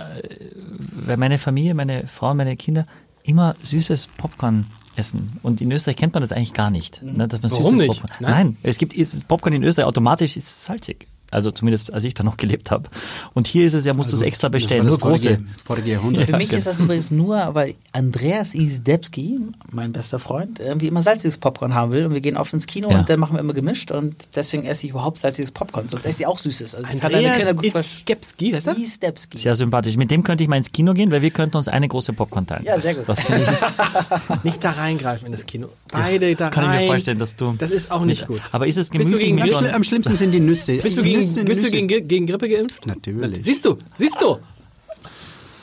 weil 1.04 1.18
meine 1.18 1.36
Familie, 1.36 1.74
meine 1.74 2.06
Frau, 2.06 2.32
meine 2.32 2.56
Kinder 2.56 2.86
immer 3.24 3.56
süßes 3.62 4.08
Popcorn 4.16 4.66
essen. 4.96 5.38
Und 5.42 5.60
in 5.60 5.70
Österreich 5.70 5.96
kennt 5.96 6.14
man 6.14 6.22
das 6.22 6.32
eigentlich 6.32 6.54
gar 6.54 6.70
nicht. 6.70 7.02
Ne, 7.02 7.28
dass 7.28 7.42
man 7.42 7.50
Warum 7.50 7.76
süßes 7.76 7.88
nicht? 7.88 8.00
Popcorn. 8.00 8.18
Nein? 8.20 8.46
Nein, 8.46 8.56
es 8.62 8.78
gibt 8.78 8.94
ist, 8.94 9.28
Popcorn 9.28 9.52
in 9.52 9.62
Österreich 9.64 9.86
automatisch 9.86 10.36
ist 10.38 10.64
salzig. 10.64 11.06
Also 11.30 11.50
zumindest 11.50 11.92
als 11.92 12.04
ich 12.04 12.14
da 12.14 12.22
noch 12.22 12.36
gelebt 12.36 12.70
habe. 12.70 12.88
Und 13.34 13.46
hier 13.46 13.66
ist 13.66 13.74
es 13.74 13.84
ja, 13.84 13.94
musst 13.94 14.12
du 14.12 14.16
es 14.16 14.22
extra 14.22 14.48
bestellen. 14.48 14.84
Das 14.84 14.94
Das, 14.94 15.02
große. 15.02 15.38
vorige, 15.64 15.90
Jahrhundert. 15.92 16.24
Für 16.26 16.36
mich 16.36 16.52
ist 16.52 16.66
das 16.66 16.78
übrigens 16.80 17.10
nur, 17.10 17.54
weil 17.54 17.74
Andreas 17.92 18.54
Isdebski, 18.54 19.40
mein 19.72 19.92
bester 19.92 20.18
Freund, 20.18 20.60
irgendwie 20.60 20.86
immer 20.86 21.02
salziges 21.02 21.38
Popcorn 21.38 21.74
haben 21.74 21.90
will. 21.92 22.06
Und 22.06 22.14
wir 22.14 22.20
gehen 22.20 22.36
oft 22.36 22.52
ins 22.52 22.66
Kino 22.66 22.90
Ja. 22.90 22.98
und 23.00 23.10
dann 23.10 23.18
machen 23.18 23.34
wir 23.36 23.40
immer 23.40 23.54
gemischt. 23.54 23.90
Und 23.90 24.14
deswegen 24.36 24.64
esse 24.64 24.86
ich 24.86 24.90
überhaupt 24.92 25.18
salziges 25.18 25.50
Popcorn. 25.50 25.88
Sonst 25.88 26.06
esse 26.06 26.20
ich 26.20 26.26
auch 26.26 26.38
Süßes. 26.38 26.74
Also 26.74 26.86
Andreas. 26.86 27.54
Itzkepski, 27.62 28.52
heißt 28.52 28.66
er? 28.68 28.76
Isdebski. 28.78 29.38
Sehr 29.38 29.56
sympathisch. 29.56 29.96
Mit 29.96 30.10
dem 30.10 30.22
könnte 30.22 30.44
ich 30.44 30.48
mal 30.48 30.56
ins 30.56 30.70
Kino 30.72 30.94
gehen, 30.94 31.10
weil 31.10 31.22
wir 31.22 31.30
könnten 31.30 31.56
uns 31.56 31.68
eine 31.68 31.88
große 31.88 32.12
Popcorn 32.12 32.46
teilen. 32.46 32.64
Ja, 32.64 32.78
sehr 32.80 32.94
gut. 32.94 33.08
Das 33.08 33.18
Nicht 34.44 34.62
da 34.62 34.70
reingreifen 34.70 35.26
in 35.26 35.32
das 35.32 35.46
Kino. 35.46 35.68
Beide 35.90 36.34
da 36.36 36.50
kann 36.50 36.64
ich 36.64 36.70
rein. 36.70 36.80
mir 36.82 36.86
vorstellen, 36.86 37.18
dass 37.18 37.36
du. 37.36 37.54
Das 37.58 37.70
ist 37.70 37.90
auch 37.90 38.04
nicht 38.04 38.26
gut. 38.26 38.40
Aber 38.52 38.66
ist 38.66 38.76
es 38.76 38.90
Bist 38.90 39.04
du 39.12 39.16
gemütlich 39.18 39.52
gegen 39.52 39.74
Am 39.74 39.84
schlimmsten 39.84 40.16
sind 40.16 40.32
die 40.32 40.40
Nüsse. 40.40 40.76
Bist 40.76 40.98
du 40.98 41.02
Die 41.02 41.15
gegen, 41.20 41.28
Nüsse, 41.28 41.44
bist 41.44 41.60
du 41.60 41.64
Nüsse. 41.66 41.86
gegen, 41.86 42.08
gegen 42.08 42.26
Grippe 42.26 42.48
geimpft? 42.48 42.86
Natürlich. 42.86 43.44
Siehst 43.44 43.64
du, 43.64 43.76
siehst 43.94 44.20
du. 44.20 44.36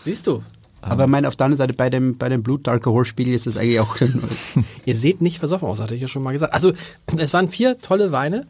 Siehst 0.03 0.27
du. 0.27 0.43
Aber 0.81 1.07
mein, 1.07 1.25
auf 1.25 1.37
der 1.37 1.45
anderen 1.45 1.57
Seite, 1.59 1.73
bei 1.73 1.89
dem, 1.89 2.17
bei 2.17 2.27
dem 2.27 2.43
Blutalkoholspiegel 2.43 3.33
ist 3.33 3.47
das 3.47 3.55
eigentlich 3.55 3.79
auch. 3.79 3.95
Ihr 4.85 4.95
seht 4.97 5.21
nicht 5.21 5.39
versoffen 5.39 5.67
aus, 5.67 5.79
hatte 5.79 5.95
ich 5.95 6.01
ja 6.01 6.09
schon 6.09 6.23
mal 6.23 6.33
gesagt. 6.33 6.53
Also, 6.53 6.73
es 7.17 7.31
waren 7.31 7.47
vier 7.47 7.77
tolle 7.79 8.11
Weine. 8.11 8.45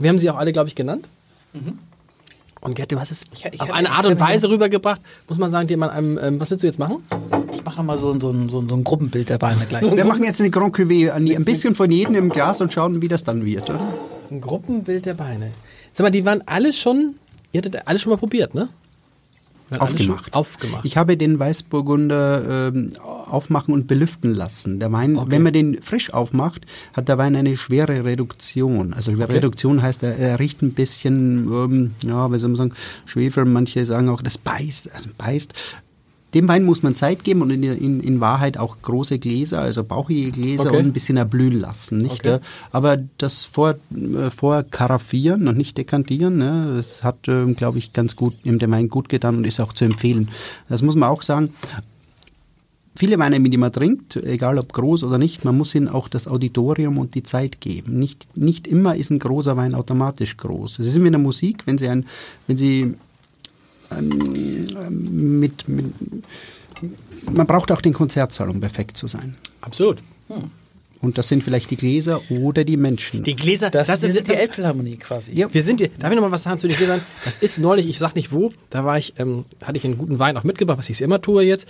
Wir 0.00 0.10
haben 0.10 0.18
sie 0.18 0.28
auch 0.28 0.36
alle, 0.36 0.52
glaube 0.52 0.68
ich, 0.68 0.74
genannt. 0.74 1.06
Und 2.60 2.74
Gerd, 2.74 2.90
du 2.90 2.98
hast 2.98 3.12
es 3.12 3.26
Ich- 3.32 3.44
ich 3.44 3.60
auf 3.60 3.70
eine 3.70 3.86
ich 3.88 3.94
Art 3.94 4.06
und 4.06 4.18
Weise 4.18 4.50
rübergebracht, 4.50 5.00
muss 5.28 5.38
man 5.38 5.52
sagen, 5.52 5.68
die 5.68 5.76
man 5.76 5.90
einem, 5.90 6.18
ähm, 6.20 6.40
was 6.40 6.50
willst 6.50 6.64
du 6.64 6.66
jetzt 6.66 6.80
machen? 6.80 6.96
Ich 7.54 7.64
mache 7.64 7.76
nochmal 7.76 7.96
so, 7.98 8.10
ein- 8.10 8.20
so, 8.20 8.30
ein- 8.30 8.48
so, 8.48 8.58
ein- 8.60 8.68
so 8.68 8.74
ein 8.74 8.82
Gruppenbild 8.82 9.28
der 9.28 9.38
Beine 9.38 9.64
gleich. 9.68 9.82
Wir 9.96 10.04
machen 10.04 10.24
jetzt 10.24 10.40
eine 10.40 10.50
Grand 10.50 10.76
Cuvée, 10.76 11.12
ein 11.12 11.44
bisschen 11.44 11.76
von 11.76 11.88
jedem 11.92 12.16
im 12.16 12.28
Glas 12.30 12.60
und 12.60 12.72
schauen, 12.72 13.00
wie 13.00 13.06
das 13.08 13.22
dann 13.22 13.44
wird. 13.46 13.70
Oder? 13.70 13.80
Ein 14.32 14.40
Gruppenbild 14.40 15.06
der 15.06 15.14
Beine. 15.14 15.52
Sag 15.98 16.04
mal, 16.04 16.10
die 16.12 16.24
waren 16.24 16.44
alle 16.46 16.72
schon, 16.72 17.16
ihr 17.50 17.58
hattet 17.58 17.88
alle 17.88 17.98
schon 17.98 18.10
mal 18.10 18.18
probiert, 18.18 18.54
ne? 18.54 18.68
Aufgemacht. 19.80 20.32
Aufgemacht. 20.32 20.84
Ich 20.84 20.96
habe 20.96 21.16
den 21.16 21.40
Weißburgunder 21.40 22.68
ähm, 22.72 22.92
aufmachen 23.02 23.74
und 23.74 23.88
belüften 23.88 24.32
lassen. 24.32 24.78
Der 24.78 24.92
Wein, 24.92 25.18
wenn 25.26 25.42
man 25.42 25.52
den 25.52 25.82
frisch 25.82 26.14
aufmacht, 26.14 26.66
hat 26.92 27.08
der 27.08 27.18
Wein 27.18 27.34
eine 27.34 27.56
schwere 27.56 28.04
Reduktion. 28.04 28.94
Also 28.94 29.10
Reduktion 29.10 29.82
heißt, 29.82 30.04
er, 30.04 30.16
er 30.16 30.38
riecht 30.38 30.62
ein 30.62 30.72
bisschen, 30.72 31.48
ähm, 31.52 31.90
ja, 32.06 32.30
wie 32.30 32.38
soll 32.38 32.50
man 32.50 32.56
sagen, 32.56 32.74
Schwefel. 33.04 33.44
Manche 33.44 33.84
sagen 33.84 34.08
auch, 34.08 34.22
das 34.22 34.38
beißt, 34.38 34.92
also 34.94 35.08
beißt. 35.18 35.52
Dem 36.34 36.46
Wein 36.46 36.64
muss 36.64 36.82
man 36.82 36.94
Zeit 36.94 37.24
geben 37.24 37.40
und 37.40 37.50
in, 37.50 37.62
in, 37.62 38.00
in 38.00 38.20
Wahrheit 38.20 38.58
auch 38.58 38.76
große 38.82 39.18
Gläser, 39.18 39.60
also 39.60 39.82
bauchige 39.82 40.30
Gläser 40.30 40.68
Okay. 40.68 40.78
und 40.78 40.86
ein 40.86 40.92
bisschen 40.92 41.16
erblühen 41.16 41.58
lassen. 41.58 41.98
Nicht? 41.98 42.26
Okay. 42.26 42.38
Aber 42.70 42.98
das 43.16 43.46
vor, 43.46 43.76
äh, 43.94 44.30
vorkaraffieren 44.30 45.48
und 45.48 45.56
nicht 45.56 45.78
dekantieren, 45.78 46.36
ne, 46.36 46.74
das 46.76 47.02
hat, 47.02 47.28
ähm, 47.28 47.56
glaube 47.56 47.78
ich, 47.78 47.94
ganz 47.94 48.14
gut 48.14 48.34
im 48.44 48.60
Wein 48.60 48.88
gut 48.88 49.08
getan 49.08 49.36
und 49.36 49.46
ist 49.46 49.58
auch 49.60 49.72
zu 49.72 49.86
empfehlen. 49.86 50.28
Das 50.68 50.82
muss 50.82 50.96
man 50.96 51.08
auch 51.08 51.22
sagen. 51.22 51.54
Viele 52.94 53.16
Weine, 53.20 53.38
die 53.40 53.56
man 53.56 53.72
trinkt, 53.72 54.16
egal 54.16 54.58
ob 54.58 54.72
groß 54.72 55.04
oder 55.04 55.18
nicht, 55.18 55.44
man 55.44 55.56
muss 55.56 55.72
ihnen 55.72 55.86
auch 55.86 56.08
das 56.08 56.26
Auditorium 56.26 56.98
und 56.98 57.14
die 57.14 57.22
Zeit 57.22 57.60
geben. 57.60 57.96
Nicht, 57.96 58.26
nicht 58.36 58.66
immer 58.66 58.96
ist 58.96 59.10
ein 59.10 59.20
großer 59.20 59.56
Wein 59.56 59.76
automatisch 59.76 60.36
groß. 60.36 60.80
Es 60.80 60.88
ist 60.88 61.00
wie 61.00 61.06
in 61.06 61.12
der 61.12 61.20
Musik, 61.20 61.64
wenn 61.66 61.78
Sie, 61.78 61.86
ein, 61.88 62.06
wenn 62.48 62.58
Sie 62.58 62.96
ähm, 63.96 65.40
mit, 65.40 65.68
mit, 65.68 65.86
man 67.30 67.46
braucht 67.46 67.72
auch 67.72 67.80
den 67.80 67.92
Konzertsaal, 67.92 68.50
um 68.50 68.60
perfekt 68.60 68.96
zu 68.96 69.06
sein. 69.06 69.36
Absolut. 69.60 69.98
Und 71.00 71.16
das 71.16 71.28
sind 71.28 71.44
vielleicht 71.44 71.70
die 71.70 71.76
Gläser 71.76 72.20
oder 72.30 72.64
die 72.64 72.76
Menschen. 72.76 73.22
Die 73.22 73.36
Gläser, 73.36 73.70
Das, 73.70 73.86
das 73.86 74.02
wir 74.02 74.08
ist 74.08 74.16
sind 74.16 74.28
die 74.28 74.34
Elbphilharmonie 74.34 74.96
quasi. 74.96 75.32
Ja. 75.32 75.52
Wir 75.52 75.62
sind 75.62 75.80
hier, 75.80 75.90
darf 75.98 76.10
ich 76.10 76.16
noch 76.16 76.24
mal 76.24 76.32
was 76.32 76.42
sagen 76.42 76.58
zu 76.58 76.66
den 76.66 76.76
Gläsern? 76.76 77.00
Das 77.24 77.38
ist 77.38 77.58
neulich, 77.58 77.88
ich 77.88 77.98
sag 77.98 78.14
nicht 78.16 78.32
wo, 78.32 78.52
da 78.70 78.84
war 78.84 78.98
ich, 78.98 79.14
ähm, 79.18 79.44
hatte 79.62 79.78
ich 79.78 79.84
einen 79.84 79.96
guten 79.98 80.18
Wein 80.18 80.36
auch 80.36 80.44
mitgebracht, 80.44 80.78
was 80.78 80.90
ich 80.90 81.00
immer 81.00 81.20
tue 81.22 81.44
jetzt. 81.44 81.68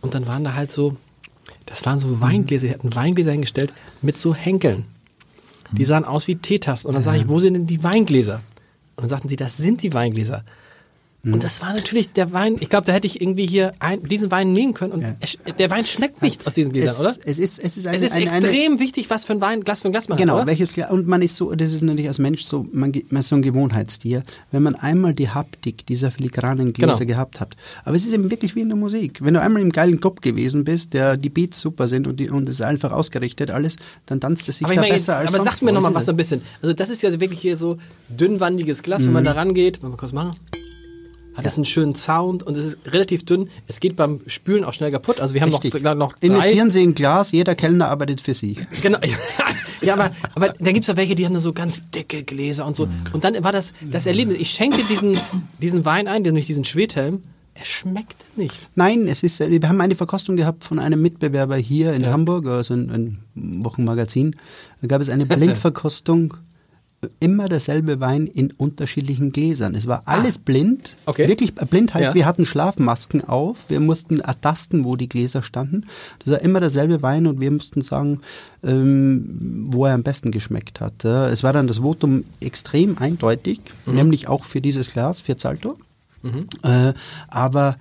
Und 0.00 0.14
dann 0.14 0.26
waren 0.26 0.44
da 0.44 0.54
halt 0.54 0.70
so, 0.70 0.96
das 1.66 1.84
waren 1.84 1.98
so 1.98 2.20
Weingläser, 2.20 2.68
die 2.68 2.74
hatten 2.74 2.94
Weingläser 2.94 3.32
hingestellt 3.32 3.72
mit 4.02 4.18
so 4.18 4.34
Henkeln. 4.34 4.84
Die 5.72 5.84
sahen 5.84 6.04
aus 6.04 6.26
wie 6.28 6.36
Teetasten. 6.36 6.88
Und 6.88 6.94
dann 6.94 7.02
sage 7.02 7.18
ich, 7.18 7.28
wo 7.28 7.38
sind 7.38 7.54
denn 7.54 7.66
die 7.66 7.82
Weingläser? 7.82 8.40
Und 8.96 9.02
dann 9.02 9.08
sagten 9.08 9.28
sie, 9.28 9.36
das 9.36 9.56
sind 9.56 9.82
die 9.82 9.92
Weingläser. 9.92 10.44
Und 11.22 11.44
das 11.44 11.60
war 11.60 11.74
natürlich 11.74 12.12
der 12.14 12.32
Wein, 12.32 12.56
ich 12.60 12.70
glaube, 12.70 12.86
da 12.86 12.92
hätte 12.92 13.06
ich 13.06 13.20
irgendwie 13.20 13.44
hier 13.46 13.72
ein, 13.78 14.02
diesen 14.04 14.30
Wein 14.30 14.54
nehmen 14.54 14.72
können 14.72 14.92
und 14.92 15.02
Ja. 15.02 15.16
es, 15.20 15.36
der 15.58 15.70
Wein 15.70 15.84
schmeckt 15.84 16.22
nicht 16.22 16.46
aus 16.46 16.54
diesen 16.54 16.72
Gläsern, 16.72 16.94
es, 16.94 17.00
oder? 17.00 17.16
es 17.26 17.38
ist, 17.38 17.58
es 17.58 17.76
ist, 17.76 17.86
eine, 17.86 17.96
Es 17.98 18.02
ist 18.04 18.12
eine, 18.12 18.30
eine, 18.30 18.46
extrem 18.46 18.78
wichtig, 18.80 19.10
was 19.10 19.26
für 19.26 19.34
ein 19.34 19.40
Wein, 19.42 19.62
Glas 19.62 19.82
für 19.82 19.88
ein 19.88 19.92
Glas 19.92 20.08
man 20.08 20.16
Genau, 20.16 20.32
hat, 20.36 20.38
oder? 20.44 20.46
welches 20.46 20.72
Glas. 20.72 20.90
Und 20.90 21.06
man 21.06 21.20
ist 21.20 21.36
so, 21.36 21.54
das 21.54 21.74
ist 21.74 21.82
natürlich 21.82 22.08
als 22.08 22.18
Mensch 22.18 22.44
so, 22.44 22.66
man, 22.72 22.92
man 23.10 23.20
ist 23.20 23.28
so 23.28 23.36
ein 23.36 23.42
Gewohnheitstier. 23.42 24.22
Wenn 24.50 24.62
man 24.62 24.76
einmal 24.76 25.12
die 25.12 25.28
Haptik 25.28 25.84
dieser 25.84 26.10
filigranen 26.10 26.72
Gläser 26.72 26.94
Genau. 26.94 27.06
gehabt 27.08 27.40
hat. 27.40 27.54
Aber 27.84 27.96
es 27.96 28.06
ist 28.06 28.14
eben 28.14 28.30
wirklich 28.30 28.54
wie 28.56 28.60
in 28.62 28.68
der 28.68 28.78
Musik. 28.78 29.18
Wenn 29.22 29.34
du 29.34 29.42
einmal 29.42 29.60
im 29.60 29.72
geilen 29.72 30.00
Club 30.00 30.22
gewesen 30.22 30.64
bist, 30.64 30.94
der 30.94 31.18
die 31.18 31.28
Beats 31.28 31.60
super 31.60 31.86
sind 31.86 32.06
und, 32.06 32.18
die, 32.18 32.30
und 32.30 32.48
es 32.48 32.56
ist 32.56 32.62
einfach 32.62 32.92
ausgerichtet 32.92 33.50
alles, 33.50 33.76
dann 34.06 34.20
tanzt 34.22 34.48
es 34.48 34.56
sich 34.56 34.64
Aber, 34.64 34.74
da 34.74 34.80
meine, 34.80 34.94
besser 34.94 35.16
als 35.16 35.28
aber 35.34 35.44
sonst 35.44 35.56
sag 35.56 35.62
mir 35.62 35.70
wo. 35.70 35.74
noch 35.74 35.82
mal 35.82 35.88
Das 35.90 35.96
was 35.96 36.06
so 36.06 36.12
ein 36.12 36.16
bisschen. 36.16 36.40
Also 36.62 36.72
das 36.72 36.88
ist 36.88 37.02
ja 37.02 37.20
wirklich 37.20 37.40
hier 37.40 37.58
so 37.58 37.76
dünnwandiges 38.08 38.82
Glas, 38.82 39.02
Mhm. 39.02 39.06
wenn 39.06 39.12
man 39.12 39.24
da 39.24 39.32
rangeht. 39.32 39.82
Mal 39.82 39.90
kurz 39.92 40.12
machen. 40.12 40.34
Hat 41.34 41.46
es 41.46 41.56
einen 41.56 41.64
schönen 41.64 41.94
Sound 41.94 42.42
und 42.42 42.56
es 42.56 42.64
ist 42.64 42.78
relativ 42.92 43.24
dünn. 43.24 43.48
Es 43.66 43.80
geht 43.80 43.96
beim 43.96 44.20
Spülen 44.26 44.64
auch 44.64 44.72
schnell 44.72 44.90
kaputt. 44.90 45.20
Also 45.20 45.34
wir 45.34 45.40
haben 45.40 45.50
noch, 45.50 45.62
Richtig. 45.62 45.82
noch 45.82 46.12
drei. 46.14 46.26
Investieren 46.26 46.70
Sie 46.70 46.82
in 46.82 46.94
Glas, 46.94 47.32
jeder 47.32 47.54
Kellner 47.54 47.88
arbeitet 47.88 48.20
für 48.20 48.34
Sie. 48.34 48.56
Genau. 48.82 48.98
ja, 49.82 49.94
aber, 49.94 50.10
aber 50.34 50.54
da 50.58 50.72
gibt 50.72 50.84
es 50.84 50.86
ja 50.86 50.96
welche, 50.96 51.14
die 51.14 51.26
haben 51.26 51.38
so 51.38 51.52
ganz 51.52 51.82
dicke 51.94 52.24
Gläser 52.24 52.66
und 52.66 52.76
so. 52.76 52.88
Und 53.12 53.24
dann 53.24 53.42
war 53.44 53.52
das 53.52 53.72
das 53.82 54.06
Erlebnis. 54.06 54.38
Ich 54.40 54.50
schenke 54.50 54.82
diesen, 54.84 55.20
diesen 55.60 55.84
Wein 55.84 56.08
ein, 56.08 56.22
nämlich 56.22 56.46
diesen 56.46 56.64
Schwedhelm. 56.64 57.22
Er 57.54 57.64
schmeckt 57.66 58.38
nicht. 58.38 58.58
Nein, 58.74 59.06
es 59.06 59.22
ist, 59.22 59.40
äh, 59.40 59.50
wir 59.50 59.68
haben 59.68 59.80
eine 59.80 59.94
Verkostung 59.94 60.36
gehabt 60.36 60.64
von 60.64 60.78
einem 60.78 61.02
Mitbewerber 61.02 61.56
hier 61.56 61.92
in 61.92 62.06
Hamburg, 62.06 62.46
also 62.46 62.74
ein, 62.74 62.90
ein 63.34 63.64
Wochenmagazin. 63.64 64.36
Da 64.80 64.86
gab 64.86 65.02
es 65.02 65.10
eine 65.10 65.26
Blindverkostung, 65.26 66.34
immer 67.18 67.48
derselbe 67.48 67.98
Wein 68.00 68.26
in 68.26 68.50
unterschiedlichen 68.52 69.32
Gläsern. 69.32 69.74
Es 69.74 69.86
war 69.86 70.02
alles 70.04 70.36
blind. 70.38 70.96
Ah. 71.06 71.10
Okay. 71.12 71.28
Wirklich 71.28 71.54
äh, 71.56 71.64
blind 71.64 71.94
heißt, 71.94 72.08
Ja. 72.08 72.14
wir 72.14 72.26
hatten 72.26 72.44
Schlafmasken 72.44 73.26
auf, 73.26 73.58
wir 73.68 73.80
mussten 73.80 74.20
ertasten, 74.20 74.84
wo 74.84 74.96
die 74.96 75.08
Gläser 75.08 75.42
standen. 75.42 75.86
Das 76.18 76.32
war 76.34 76.42
immer 76.42 76.60
derselbe 76.60 77.00
Wein 77.00 77.26
und 77.26 77.40
wir 77.40 77.50
mussten 77.50 77.80
sagen, 77.82 78.20
ähm, 78.62 79.66
wo 79.70 79.86
er 79.86 79.94
am 79.94 80.02
besten 80.02 80.30
geschmeckt 80.30 80.80
hat. 80.80 81.04
Es 81.04 81.42
war 81.42 81.52
dann 81.54 81.66
das 81.66 81.78
Votum 81.78 82.24
extrem 82.40 82.98
eindeutig, 82.98 83.60
Mhm. 83.86 83.94
nämlich 83.94 84.28
auch 84.28 84.44
für 84.44 84.60
dieses 84.60 84.92
Glas, 84.92 85.20
für 85.20 85.36
Zalto. 85.36 85.78
Äh, 86.62 86.92
aber 87.28 87.78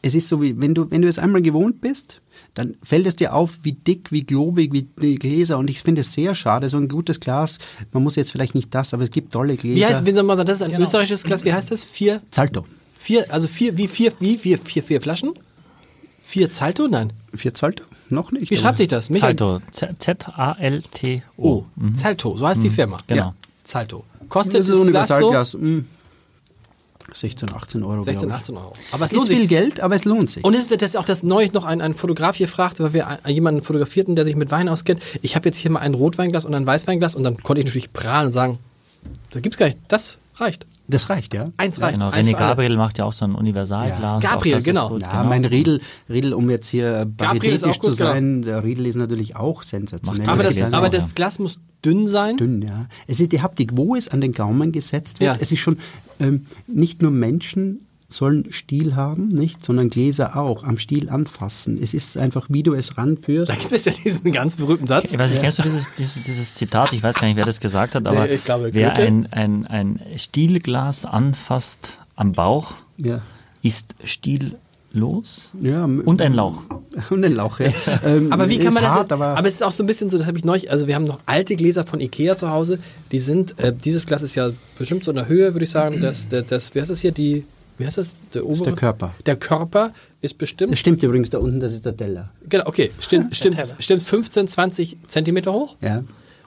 es 0.00 0.14
ist 0.14 0.28
so, 0.28 0.40
wie 0.40 0.58
wenn 0.58 0.74
du, 0.74 0.90
wenn 0.90 1.02
du 1.02 1.08
es 1.08 1.18
einmal 1.18 1.42
gewohnt 1.42 1.82
bist, 1.82 2.22
dann 2.54 2.76
fällt 2.82 3.06
es 3.06 3.16
dir 3.16 3.34
auf, 3.34 3.58
wie 3.62 3.72
dick, 3.72 4.12
wie 4.12 4.22
globig, 4.22 4.72
wie 4.72 4.82
die 4.82 5.16
Gläser. 5.16 5.58
Und 5.58 5.68
ich 5.70 5.82
finde 5.82 6.02
es 6.02 6.12
sehr 6.12 6.34
schade, 6.34 6.68
so 6.68 6.76
ein 6.76 6.88
gutes 6.88 7.18
Glas, 7.20 7.58
man 7.92 8.02
muss 8.02 8.14
jetzt 8.16 8.30
vielleicht 8.32 8.54
nicht 8.54 8.72
das, 8.74 8.94
aber 8.94 9.02
es 9.04 9.10
gibt 9.10 9.32
tolle 9.32 9.56
Gläser. 9.56 9.76
Wie 9.76 9.84
heißt, 9.86 10.06
wie 10.06 10.12
soll 10.12 10.22
man 10.22 10.36
sagen, 10.36 10.46
das 10.46 10.60
ist 10.60 10.62
ein 10.62 10.80
österreichisches 10.80 11.24
Glas, 11.24 11.44
wie 11.44 11.52
heißt 11.52 11.70
das? 11.70 11.82
Vier, 11.84 12.20
Zalto. 12.30 12.64
vier, 12.98 13.26
also 13.32 13.48
vier, 13.48 13.76
wie 13.76 13.88
vier, 13.88 14.12
wie 14.20 14.38
vier, 14.38 14.58
vier, 14.58 14.82
vier 14.82 15.00
Flaschen? 15.00 15.32
Vier 16.22 16.48
Zalto? 16.48 16.86
Nein. 16.88 17.12
Vier 17.34 17.54
Zalto? 17.54 17.84
Noch 18.08 18.30
nicht. 18.32 18.50
Wie 18.50 18.56
schreibt 18.56 18.78
sich 18.78 18.88
das? 18.88 19.10
Michael? 19.10 19.36
Zalto. 19.36 19.60
Z- 19.72 19.96
Z-A-L-T-O. 19.98 21.22
Oh, 21.36 21.64
Zalto, 21.94 22.36
so 22.36 22.46
heißt 22.46 22.62
die 22.62 22.70
Firma. 22.70 22.98
Genau. 23.06 23.20
Ja. 23.22 23.34
Zalto. 23.64 24.04
Kostet 24.28 24.60
Das 24.60 24.68
ist 24.68 24.80
ein 24.80 24.92
das 24.92 25.06
Glas 25.08 25.08
so 25.50 25.58
Universalglas. 25.58 25.84
Hm, 27.06 27.14
16, 27.14 27.52
18 27.54 27.82
Euro. 27.82 28.02
16, 28.04 28.28
glaub 28.28 28.30
ich. 28.30 28.36
18 28.42 28.56
Euro. 28.56 28.72
Aber 28.92 29.04
es 29.04 29.12
Ist 29.12 29.16
lohnt 29.18 29.28
viel 29.28 29.40
sich. 29.40 29.48
Geld, 29.48 29.80
aber 29.80 29.96
es 29.96 30.04
lohnt 30.04 30.30
sich. 30.30 30.44
Und 30.44 30.54
es 30.54 30.70
ist 30.70 30.82
das 30.82 30.90
ist 30.90 30.96
auch 30.96 31.04
das 31.04 31.22
neulich 31.22 31.52
noch 31.52 31.64
ein, 31.64 31.80
ein 31.80 31.94
Fotograf 31.94 32.36
hier 32.36 32.48
fragte, 32.48 32.84
weil 32.84 32.92
wir 32.92 33.18
jemanden 33.26 33.62
fotografierten, 33.62 34.16
der 34.16 34.24
sich 34.24 34.36
mit 34.36 34.50
Wein 34.50 34.68
auskennt. 34.68 35.02
Ich 35.22 35.36
habe 35.36 35.48
jetzt 35.48 35.58
hier 35.58 35.70
mal 35.70 35.80
ein 35.80 35.94
Rotweinglas 35.94 36.44
und 36.44 36.54
ein 36.54 36.66
Weißweinglas 36.66 37.14
und 37.14 37.24
dann 37.24 37.36
konnte 37.42 37.60
ich 37.60 37.66
natürlich 37.66 37.92
prahlen 37.92 38.26
und 38.26 38.32
sagen, 38.32 38.58
das 39.30 39.42
gibt's 39.42 39.58
gar 39.58 39.66
nicht. 39.66 39.78
Das 39.88 40.18
reicht. 40.36 40.66
Das 40.86 41.08
reicht, 41.08 41.34
ja. 41.34 41.46
Eins 41.56 41.80
reicht. 41.80 41.94
Genau, 41.94 42.10
Eins 42.10 42.28
René. 42.28 42.36
Gabriel 42.36 42.76
macht 42.76 42.98
ja 42.98 43.04
auch 43.04 43.12
so 43.12 43.24
ein 43.24 43.34
Universalglas. 43.34 44.22
Ja. 44.22 44.30
Gabriel, 44.30 44.62
genau. 44.62 44.90
Gut, 44.90 45.02
Ja, 45.02 45.24
mein 45.24 45.44
Riedel, 45.44 45.80
Riedel, 46.08 46.34
um 46.34 46.50
jetzt 46.50 46.66
hier 46.68 47.06
gut, 47.06 47.82
zu 47.82 47.92
sein, 47.92 48.42
der 48.42 48.62
Riedel 48.64 48.86
ist 48.86 48.96
natürlich 48.96 49.36
auch 49.36 49.62
sensationell. 49.62 50.28
Aber 50.28 50.42
Das 50.42 50.56
das, 50.56 50.74
aber 50.74 50.90
genau, 50.90 51.02
das. 51.04 51.14
Glas 51.14 51.38
muss 51.38 51.58
dünn 51.84 52.08
sein. 52.08 52.36
dünn, 52.36 52.62
ja. 52.62 52.86
Es 53.06 53.20
ist 53.20 53.32
die 53.32 53.40
Haptik, 53.42 53.76
wo 53.76 53.96
es 53.96 54.08
an 54.08 54.20
den 54.20 54.32
Gaumen 54.32 54.72
gesetzt 54.72 55.20
wird. 55.20 55.34
Ja. 55.34 55.38
Es 55.40 55.52
ist 55.52 55.60
schon, 55.60 55.78
ähm, 56.20 56.46
nicht 56.66 57.02
nur 57.02 57.10
Menschen 57.10 57.86
sollen 58.14 58.46
Stiel 58.52 58.94
haben, 58.96 59.28
nicht, 59.28 59.64
sondern 59.64 59.90
Gläser 59.90 60.36
auch, 60.36 60.62
am 60.64 60.78
Stiel 60.78 61.10
anfassen. 61.10 61.78
Es 61.82 61.94
ist 61.94 62.16
einfach, 62.16 62.46
wie 62.48 62.62
du 62.62 62.74
es 62.74 62.96
ranführst. 62.96 63.50
Da 63.50 63.54
gibt 63.54 63.72
es 63.72 63.84
ja 63.84 63.92
diesen 63.92 64.30
ganz 64.32 64.56
berühmten 64.56 64.86
Satz. 64.86 65.10
Ich 65.12 65.18
weiß 65.18 65.32
nicht, 65.32 65.42
kennst 65.42 65.58
du 65.58 65.62
dieses, 65.62 65.86
dieses, 65.96 66.22
dieses 66.22 66.54
Zitat? 66.54 66.92
Ich 66.92 67.02
weiß 67.02 67.16
gar 67.16 67.26
nicht, 67.26 67.36
wer 67.36 67.44
das 67.44 67.60
gesagt 67.60 67.94
hat, 67.94 68.06
aber 68.06 68.26
Nee, 68.26 68.34
ich 68.34 68.44
glaube, 68.44 68.70
wer 68.72 68.96
ein, 68.96 69.26
ein, 69.32 69.66
ein 69.66 70.00
Stielglas 70.16 71.04
anfasst 71.04 71.98
am 72.16 72.32
Bauch, 72.32 72.74
Ja. 72.98 73.20
ist 73.62 73.94
stillos 74.04 75.50
Ja, 75.60 75.84
und 75.84 76.22
ein 76.22 76.34
Lauch. 76.34 76.62
Und 77.10 77.24
ein 77.24 77.34
Lauch, 77.34 77.58
ja. 77.58 77.72
Ähm, 78.04 78.32
Aber 78.32 78.48
wie 78.48 78.58
kann 78.60 78.72
man 78.72 78.84
das? 78.84 78.92
hart, 78.92 79.10
aber, 79.10 79.36
aber, 79.36 79.48
es 79.48 79.54
ist 79.54 79.64
auch 79.64 79.72
so 79.72 79.82
ein 79.82 79.86
bisschen 79.88 80.10
so, 80.10 80.16
das 80.16 80.28
habe 80.28 80.38
ich 80.38 80.44
neulich, 80.44 80.70
also 80.70 80.86
wir 80.86 80.94
haben 80.94 81.06
noch 81.06 81.18
alte 81.26 81.56
Gläser 81.56 81.84
von 81.84 81.98
Ikea 82.00 82.36
zu 82.36 82.50
Hause, 82.50 82.78
die 83.10 83.18
sind, 83.18 83.58
äh, 83.58 83.72
dieses 83.74 84.06
Glas 84.06 84.22
ist 84.22 84.36
ja 84.36 84.50
bestimmt 84.78 85.04
so 85.04 85.10
in 85.10 85.16
der 85.16 85.26
Höhe, 85.26 85.52
würde 85.54 85.64
ich 85.64 85.72
sagen, 85.72 86.00
das, 86.00 86.28
das, 86.28 86.46
das, 86.46 86.72
wie 86.76 86.80
heißt 86.80 86.90
das 86.92 87.00
hier, 87.00 87.10
die, 87.10 87.42
wie 87.78 87.86
heißt 87.86 87.98
das? 87.98 88.14
Der 88.32 88.46
obere? 88.46 88.64
der 88.64 88.72
Körper. 88.74 89.14
Der 89.26 89.36
Körper 89.36 89.92
ist 90.20 90.38
bestimmt, 90.38 90.72
das 90.72 90.78
stimmt 90.78 91.02
übrigens 91.02 91.30
da 91.30 91.38
unten, 91.38 91.60
das 91.60 91.72
ist 91.74 91.84
der 91.84 91.96
Teller. 91.96 92.30
genau, 92.48 92.66
okay, 92.66 92.90
stimmt, 93.00 93.34
stimmt, 93.36 93.56
Teller. 93.56 93.76
stimmt 93.78 94.02
15, 94.02 94.48
20 94.48 94.96
Zentimeter 95.06 95.52
hoch. 95.52 95.76
Ja. 95.80 96.02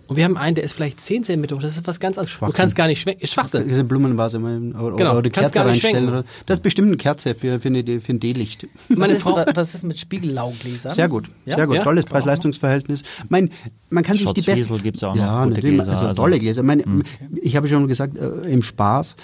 Und 0.10 0.16
wir 0.16 0.24
haben 0.24 0.38
einen, 0.38 0.56
der 0.56 0.64
ist 0.64 0.72
vielleicht 0.72 1.02
10 1.02 1.26
Zentimeter 1.26 1.58
hoch, 1.58 1.62
das 1.62 1.76
ist 1.76 1.86
was 1.86 2.00
ganz 2.00 2.18
anderes. 2.18 2.38
Du 2.40 2.50
kannst 2.54 2.78
gar 2.78 2.88
nicht 2.88 3.02
schwenken, 3.02 3.22
ist 3.24 3.34
Schwachsinn. 3.34 3.68
Diese 3.68 3.84
Blumenvase 3.84 4.40
mal, 4.40 4.74
oder, 4.82 4.96
Genau, 4.96 5.12
oder 5.12 5.22
die 5.22 5.30
kannst 5.30 5.52
Kerze 5.54 5.68
reinstellen. 5.68 6.08
Oder, 6.08 6.24
das 6.46 6.60
ist 6.60 6.64
bestimmt 6.64 6.88
eine 6.88 6.96
Kerze 6.96 7.36
für, 7.36 7.60
für, 7.60 7.68
eine, 7.68 7.84
für 8.00 8.14
ein 8.14 8.20
D-Licht. 8.22 8.68
Was 8.88 9.12
ist, 9.12 9.26
was 9.26 9.76
ist 9.76 9.84
mit 9.84 10.00
Spiegellaugläsern? 10.00 10.94
Sehr 10.94 11.10
gut, 11.10 11.30
Ja? 11.46 11.58
sehr 11.58 11.68
gut. 11.68 11.76
Ja? 11.76 11.84
Tolles 11.84 12.06
Preis-Leistungs-Verhältnis. 12.06 13.04
Mein, 13.28 13.52
man 13.90 14.06
kann 14.06 14.18
sich 14.18 14.32
die 14.32 14.42
besten... 14.44 14.82
gibt's 14.82 15.04
auch 15.04 15.14
noch, 15.14 15.22
ja, 15.22 15.44
gute 15.44 15.56
natürlich, 15.56 15.76
Gläser, 15.76 15.92
also 15.92 16.06
also- 16.08 16.22
tolle 16.22 16.40
Gläser. 16.40 16.64
Mein, 16.64 17.04
Ich 17.42 17.58
habe 17.58 17.68
schon 17.68 17.86
gesagt, 17.90 18.18
äh, 18.18 18.50
im 18.50 18.64
Spaß, 18.64 19.18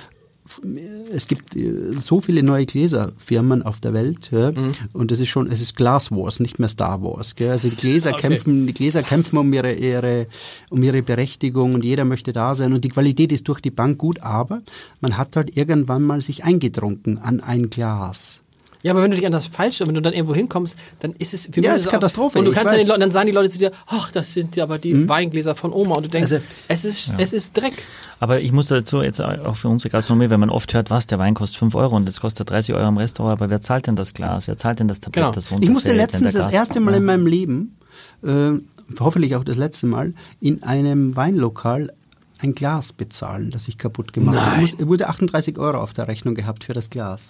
es 1.14 1.28
gibt 1.28 1.56
äh, 1.56 1.94
so 1.96 2.20
viele 2.20 2.44
neue 2.44 2.66
Gläserfirmen 2.66 3.64
auf 3.64 3.80
der 3.80 3.94
Welt 3.94 4.30
ja, 4.32 4.52
und 4.92 5.12
es 5.12 5.20
ist 5.20 5.30
schon, 5.30 5.50
es 5.52 5.62
ist 5.62 5.76
Glass 5.76 6.12
Wars, 6.12 6.40
nicht 6.40 6.60
mehr 6.60 6.70
Star 6.70 7.02
Wars. 7.02 7.36
Gell? 7.36 7.52
Also 7.52 7.70
die 7.70 7.76
Gläser 7.76 8.12
kämpfen, 8.12 8.68
die 8.68 8.74
Gläser 8.74 9.04
kämpfen 9.04 9.38
um 9.38 9.52
ihre, 9.54 9.74
ihre, 9.74 10.28
um 10.70 10.84
ihre 10.84 11.02
Berechtigung 11.02 11.74
und 11.74 11.84
jeder 11.84 12.06
möchte 12.06 12.34
da 12.34 12.56
sein 12.56 12.74
und 12.74 12.84
die 12.84 12.90
Qualität 12.90 13.32
ist 13.32 13.48
durch 13.48 13.62
die 13.62 13.72
Bank 13.72 13.98
gut, 13.98 14.20
aber 14.22 14.62
man 15.02 15.18
hat 15.18 15.36
halt 15.36 15.56
irgendwann 15.56 16.04
mal 16.04 16.22
sich 16.22 16.44
eingetrunken 16.44 17.18
an 17.18 17.40
ein 17.40 17.70
Glas. 17.70 18.43
Ja, 18.84 18.92
aber 18.92 19.02
wenn 19.02 19.12
du 19.12 19.16
dich 19.18 19.26
an 19.26 19.32
das 19.32 19.48
Falsche, 19.48 19.88
wenn 19.88 19.96
du 19.96 20.02
dann 20.02 20.14
irgendwo 20.14 20.36
hinkommst, 20.36 20.78
dann 21.00 21.14
ist 21.14 21.34
es 21.34 21.46
für 21.52 21.62
mich 21.62 21.66
Ja, 21.66 21.74
ist 21.74 21.88
auch- 21.88 21.92
Katastrophe, 21.92 22.38
Und 22.40 22.46
du 22.46 22.52
kannst 22.52 22.68
dann, 22.68 22.78
den 22.78 22.88
Leuten, 22.88 23.00
dann 23.00 23.12
sagen 23.12 23.28
die 23.28 23.32
Leute 23.32 23.50
zu 23.50 23.58
dir, 23.58 23.72
ach, 23.88 24.12
das 24.12 24.34
sind 24.34 24.56
ja 24.58 24.64
aber 24.66 24.78
die 24.78 25.08
Weingläser 25.08 25.56
von 25.56 25.72
Oma. 25.74 25.96
Und 25.96 26.04
du 26.06 26.10
denkst, 26.10 26.32
Also- 26.34 26.46
es, 26.68 26.84
ist, 26.86 27.14
es 27.18 27.32
ist 27.34 27.56
Dreck. 27.58 27.82
Aber 28.20 28.42
ich 28.42 28.52
muss 28.52 28.68
dazu 28.68 29.02
jetzt 29.02 29.22
auch 29.22 29.56
für 29.56 29.70
unsere 29.70 29.90
Gastronomie, 29.90 30.30
wenn 30.30 30.40
man 30.40 30.50
oft 30.50 30.74
hört, 30.74 30.90
was, 30.90 31.08
der 31.08 31.18
Wein 31.18 31.34
kostet 31.34 31.58
5 31.60 31.76
Euro 31.76 31.96
und 31.96 32.08
jetzt 32.08 32.20
kostet 32.22 32.50
30 32.50 32.76
Euro 32.76 32.88
im 32.88 32.98
Restaurant, 32.98 33.40
aber 33.40 33.50
wer 33.50 33.62
zahlt 33.62 33.88
denn 33.88 33.96
das 33.96 34.14
Glas? 34.14 34.48
Wer 34.48 34.58
zahlt 34.58 34.80
denn 34.80 34.88
das 34.90 35.00
Tablett, 35.00 35.24
Genau. 35.24 35.32
das 35.34 35.50
Ich 35.62 35.70
musste 35.70 35.94
letztens 35.94 36.34
das 36.34 36.52
erste 36.52 36.80
Mal 36.82 36.92
Ja. 36.92 36.98
in 36.98 37.06
meinem 37.06 37.26
Leben, 37.26 37.78
äh, 38.22 38.52
hoffentlich 39.00 39.36
auch 39.38 39.44
das 39.46 39.56
letzte 39.58 39.88
Mal, 39.88 40.14
in 40.42 40.62
einem 40.64 41.16
Weinlokal 41.16 41.94
ein 42.40 42.54
Glas 42.54 42.92
bezahlen, 42.92 43.50
das 43.50 43.70
ich 43.70 43.78
kaputt 43.78 44.12
gemacht 44.12 44.38
habe. 44.42 44.64
Ich 44.66 44.86
wurde 44.86 45.08
38 45.08 45.58
Euro 45.58 45.78
auf 45.80 45.94
der 45.94 46.10
Rechnung 46.10 46.36
gehabt 46.36 46.66
für 46.66 46.74
das 46.74 46.90
Glas. 46.90 47.30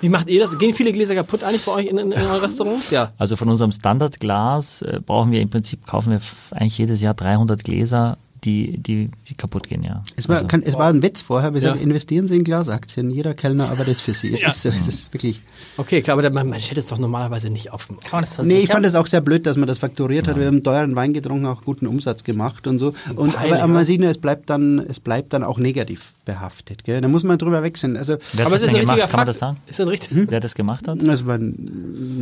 Wie 0.00 0.08
macht 0.08 0.28
ihr 0.28 0.40
das? 0.40 0.58
Gehen 0.58 0.74
viele 0.74 0.92
Gläser 0.92 1.14
kaputt 1.14 1.42
eigentlich 1.44 1.64
bei 1.64 1.72
euch 1.72 1.86
in, 1.86 1.98
in, 1.98 2.12
in 2.12 2.20
euren 2.20 2.40
Restaurants? 2.40 2.90
Ja. 2.90 3.12
Also 3.18 3.36
von 3.36 3.48
unserem 3.48 3.72
Standardglas 3.72 4.82
äh, 4.82 5.00
brauchen 5.04 5.30
wir 5.30 5.40
im 5.40 5.48
Prinzip, 5.50 5.86
kaufen 5.86 6.10
wir 6.12 6.20
eigentlich 6.50 6.78
jedes 6.78 7.00
Jahr 7.00 7.14
300 7.14 7.64
Gläser, 7.64 8.18
die, 8.44 8.78
die, 8.78 9.10
die 9.28 9.34
kaputt 9.34 9.66
gehen, 9.66 9.82
ja. 9.82 10.04
Es 10.14 10.28
war, 10.28 10.36
Also- 10.36 10.46
kann, 10.46 10.62
es 10.62 10.74
war 10.74 10.88
ein 10.88 11.02
Witz 11.02 11.20
vorher. 11.20 11.52
Wir 11.54 11.60
Ja. 11.62 11.70
sagen, 11.70 11.80
investieren 11.80 12.28
Sie 12.28 12.36
in 12.36 12.44
Glasaktien. 12.44 13.10
Jeder 13.10 13.34
Kellner 13.34 13.68
arbeitet 13.70 14.00
für 14.00 14.12
Sie. 14.14 14.32
Es 14.32 14.42
Ja. 14.42 14.50
ist 14.50 14.62
so, 14.62 14.68
es 14.68 14.86
ist 14.86 15.12
wirklich. 15.12 15.40
Okay, 15.76 16.00
klar, 16.02 16.12
aber 16.12 16.22
da- 16.22 16.30
man, 16.30 16.48
man 16.50 16.60
stellt 16.60 16.78
es 16.78 16.86
doch 16.86 16.98
normalerweise 16.98 17.50
nicht 17.50 17.72
auf. 17.72 17.88
Kann 17.88 17.96
man 18.12 18.20
das 18.24 18.38
Nee, 18.46 18.58
ich 18.60 18.70
fand 18.70 18.86
es 18.86 18.94
auch 18.94 19.06
sehr 19.08 19.20
blöd, 19.22 19.46
dass 19.46 19.56
man 19.56 19.66
das 19.66 19.78
fakturiert 19.78 20.28
hat. 20.28 20.38
Wir 20.38 20.46
haben 20.46 20.62
teuren 20.62 20.94
Wein 20.94 21.12
getrunken, 21.12 21.46
auch 21.46 21.62
guten 21.64 21.86
Umsatz 21.88 22.22
gemacht 22.22 22.66
und 22.68 22.78
so. 22.78 22.88
Und, 23.16 23.32
Peinlich, 23.34 23.54
aber, 23.54 23.62
aber 23.64 23.72
man 23.72 23.84
sieht 23.84 24.00
nur, 24.00 24.10
es 24.10 24.18
bleibt 24.18 24.48
dann, 24.48 24.78
es 24.86 25.00
bleibt 25.00 25.32
dann 25.32 25.42
auch 25.42 25.58
negativ 25.58 26.12
behaftet. 26.26 26.84
Gell? 26.84 27.00
Da 27.00 27.08
muss 27.08 27.24
man 27.24 27.38
drüber 27.38 27.62
wechseln. 27.62 27.96
Also, 27.96 28.18
Wer 28.34 28.44
hat 28.44 28.52
aber 28.52 28.56
das 28.56 28.62
es 28.62 28.68
ist 28.68 28.74
ein 28.74 28.80
gemacht? 28.82 28.96
richtiger 28.96 29.10
Kann 29.10 29.20
man 29.20 29.26
das 29.26 29.38
sagen? 29.38 29.56
Ist 29.66 29.80
ein 29.80 29.88
richtig. 29.88 30.10
Wer 30.30 30.40
das 30.40 30.54
gemacht 30.54 30.86
hat? 30.86 30.98
das 31.02 31.24
war 31.26 31.36
ein, 31.36 31.54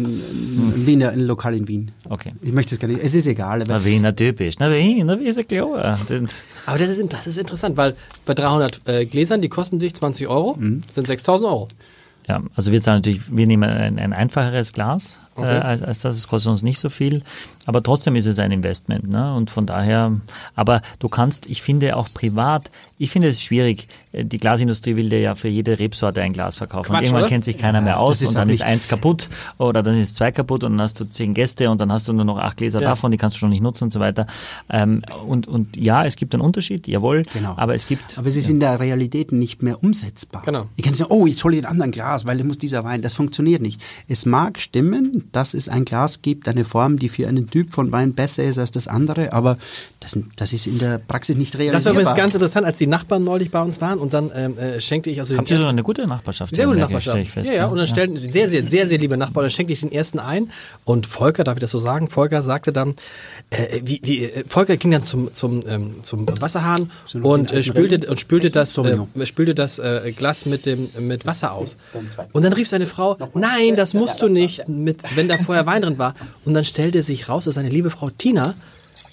ein 0.07 0.87
Wiener, 0.87 1.11
ein 1.11 1.21
Lokal 1.21 1.55
in 1.57 1.67
Wien. 1.67 1.91
Okay. 2.09 2.33
Ich 2.43 2.53
möchte 2.53 2.77
es 2.77 2.81
gar 2.81 2.87
nicht, 2.89 3.03
es 3.03 3.15
ist 3.15 3.27
egal. 3.27 3.63
Aber 3.63 3.73
Na, 3.73 3.85
Wiener 3.85 4.15
typisch. 4.15 4.55
Na, 4.61 4.71
Wiener, 4.71 5.19
wie 5.19 5.25
ist 5.25 5.49
klar. 5.49 5.99
Aber 6.67 6.79
das 6.79 6.91
ist, 6.91 7.13
das 7.13 7.27
ist 7.27 7.39
interessant, 7.39 7.77
weil 7.77 7.95
bei 8.27 8.35
300 8.35 8.81
äh, 8.87 9.07
Gläsern, 9.07 9.41
die 9.43 9.49
kosten 9.49 9.79
dich 9.81 9.95
20 9.95 10.29
Euro, 10.29 10.55
Mhm. 10.57 10.83
sind 10.91 11.07
6000 11.09 11.49
Euro. 11.49 11.69
Ja, 12.29 12.43
also 12.55 12.73
wir 12.73 12.81
zahlen 12.81 12.99
natürlich, 12.99 13.21
wir 13.31 13.47
nehmen 13.47 13.69
ein, 13.69 13.99
ein 13.99 14.13
einfacheres 14.15 14.73
Glas 14.73 15.19
Okay. 15.37 15.57
äh, 15.57 15.61
als, 15.61 15.83
als 15.83 15.99
das, 15.99 16.17
es 16.17 16.29
kostet 16.29 16.51
uns 16.51 16.63
nicht 16.63 16.79
so 16.79 16.89
viel, 16.89 17.23
aber 17.67 17.83
trotzdem 17.83 18.15
ist 18.17 18.27
es 18.27 18.39
ein 18.39 18.53
Investment, 18.53 19.09
ne? 19.09 19.35
Und 19.35 19.51
von 19.51 19.67
daher, 19.67 20.13
aber 20.55 20.81
du 21.01 21.09
kannst, 21.09 21.47
ich 21.47 21.63
finde 21.63 21.97
auch 21.97 22.09
privat, 22.15 22.71
ich 22.99 23.11
finde 23.11 23.29
es 23.29 23.43
schwierig, 23.43 23.89
äh, 24.13 24.25
die 24.25 24.39
Glasindustrie 24.39 24.95
will 24.97 25.09
dir 25.09 25.21
ja 25.21 25.35
für 25.35 25.49
jede 25.49 25.79
Rebsorte 25.79 26.23
ein 26.23 26.33
Glas 26.33 26.57
verkaufen. 26.57 26.87
Quatsch, 26.87 26.99
und 26.99 27.05
irgendwann 27.05 27.23
oder? 27.23 27.29
kennt 27.31 27.45
sich 27.45 27.59
keiner 27.59 27.81
mehr 27.81 27.95
Ja, 27.95 27.99
aus 27.99 28.19
das 28.19 28.23
ist 28.23 28.29
und 28.31 28.35
dann 28.37 28.49
ist 28.49 28.63
eins 28.63 28.87
kaputt 28.87 29.29
oder 29.59 29.83
dann 29.83 29.99
ist 29.99 30.17
zwei 30.17 30.31
kaputt 30.31 30.63
und 30.63 30.73
dann 30.73 30.81
hast 30.83 31.01
du 31.01 31.05
zehn 31.05 31.35
Gäste 31.35 31.69
und 31.71 31.81
dann 31.81 31.91
hast 31.91 32.07
du 32.07 32.13
nur 32.13 32.25
noch 32.25 32.39
acht 32.39 32.57
Gläser 32.59 32.81
Ja. 32.81 32.91
davon, 32.91 33.11
die 33.11 33.17
kannst 33.17 33.37
du 33.37 33.41
schon 33.41 33.51
nicht 33.51 33.63
nutzen 33.63 33.85
und 33.85 33.93
so 33.93 33.99
weiter. 34.01 34.27
Ähm, 34.71 35.03
und, 35.27 35.49
und 35.49 35.77
ja, 35.77 36.05
es 36.05 36.17
gibt 36.17 36.35
einen 36.35 36.43
Unterschied, 36.43 36.87
jawohl, 36.87 37.23
Genau. 37.33 37.55
aber 37.57 37.75
es 37.75 37.87
gibt 37.87 38.17
Aber 38.19 38.29
es 38.29 38.37
ist 38.37 38.49
in 38.51 38.61
der 38.61 38.79
Realität 38.79 39.33
nicht 39.33 39.63
mehr 39.63 39.83
umsetzbar. 39.83 40.43
Genau. 40.45 40.67
Ich 40.77 40.85
kann 40.85 40.93
nicht 40.93 40.99
sagen, 41.01 41.11
oh, 41.13 41.27
jetzt 41.27 41.43
hole 41.43 41.57
ich 41.57 41.63
ein 41.63 41.69
anderen 41.71 41.91
Glas, 41.91 42.25
weil 42.25 42.39
da 42.39 42.45
muss 42.45 42.59
dieser 42.59 42.85
Wein. 42.85 43.03
Das 43.03 43.15
funktioniert 43.15 43.63
nicht. 43.63 43.81
Es 44.09 44.27
mag 44.27 44.59
stimmen, 44.61 45.24
dass 45.33 45.55
es 45.55 45.69
ein 45.69 45.85
Glas 45.85 46.23
gibt, 46.23 46.49
eine 46.49 46.65
Form, 46.65 46.99
die 46.99 47.09
für 47.09 47.27
einen 47.29 47.51
Typ 47.51 47.73
von 47.73 47.93
Wein 47.93 48.15
besser 48.15 48.45
ist 48.45 48.59
als 48.59 48.71
das 48.71 48.89
andere, 48.89 49.33
aber 49.33 49.59
das, 50.01 50.19
das 50.37 50.53
ist 50.53 50.67
in 50.67 50.79
der 50.79 50.99
Praxis 50.99 51.37
nicht 51.37 51.55
Das 51.55 51.61
realisierbar. 51.61 51.95
war 51.97 52.03
übrigens 52.03 52.17
ganz 52.17 52.35
interessant, 52.35 52.67
als 52.67 52.79
die 52.79 52.87
Nachbarn 52.87 53.25
neulich 53.25 53.51
bei 53.51 53.61
uns 53.63 53.81
waren 53.81 53.99
und 53.99 54.13
dann 54.15 54.31
ähm, 54.35 54.59
äh, 54.59 54.81
schenkte 54.81 55.11
ich 55.11 55.19
also 55.21 55.37
Habt 55.37 55.51
ihr 55.51 55.59
so 55.59 55.67
eine 55.67 55.83
gute 55.83 56.07
Nachbarschaft? 56.07 56.55
sehr 56.55 56.67
gute 56.67 56.81
Nachbarschaft. 56.81 57.19
ich 57.19 57.31
fest, 57.31 57.51
ja, 57.51 57.57
ja, 57.57 57.67
ne? 57.67 57.73
und 57.73 57.79
dann 57.79 57.87
stellten 57.87 58.19
sehr, 58.19 58.49
sehr, 58.49 58.65
sehr, 58.67 58.87
sehr 58.87 58.99
liebe 58.99 59.17
Nachbarn, 59.17 59.45
dann 59.45 59.51
schenkte 59.51 59.73
ich 59.73 59.81
den 59.81 59.93
ersten 59.93 60.19
ein 60.19 60.51
und 60.85 61.07
Volker, 61.07 61.45
darf 61.45 61.57
ich 61.57 61.61
das 61.61 61.71
so 61.71 61.79
sagen, 61.79 62.09
Volker 62.09 62.43
sagte 62.43 62.73
dann, 62.73 62.95
äh, 63.51 63.81
wie, 63.85 64.01
wie, 64.03 64.25
äh, 64.25 64.45
Volker 64.47 64.77
ging 64.77 64.91
dann 64.91 65.03
zum, 65.03 65.33
zum, 65.33 65.63
ähm, 65.67 65.95
zum 66.03 66.27
Wasserhahn 66.41 66.91
So 67.07 67.19
und 67.19 67.53
äh, 67.53 67.63
spülte, 67.63 68.09
und 68.09 68.21
spülte 68.21 68.51
das, 68.51 68.77
äh, 68.79 69.27
spülte 69.27 69.55
das 69.55 69.79
äh, 69.79 70.13
Glas 70.17 70.47
mit 70.47 70.67
dem 70.67 70.89
mit 71.01 71.27
Wasser 71.27 71.53
aus. 71.53 71.77
Und 72.33 72.45
dann 72.45 72.53
rief 72.53 72.69
seine 72.69 72.87
Frau, 72.87 73.17
nein, 73.35 73.77
das 73.77 73.95
musst 73.95 74.21
du 74.23 74.29
nicht, 74.29 74.69
mit, 74.69 75.03
wenn 75.17 75.29
da 75.29 75.39
vorher 75.39 75.67
Wein 75.67 75.83
drin 75.83 75.99
war. 75.99 76.15
Und 76.45 76.55
dann 76.55 76.65
stellte 76.65 77.03
sich 77.03 77.29
raus, 77.29 77.45
dass 77.45 77.55
seine 77.57 77.69
liebe 77.69 77.91
Frau 77.91 78.11
Tina, 78.11 78.55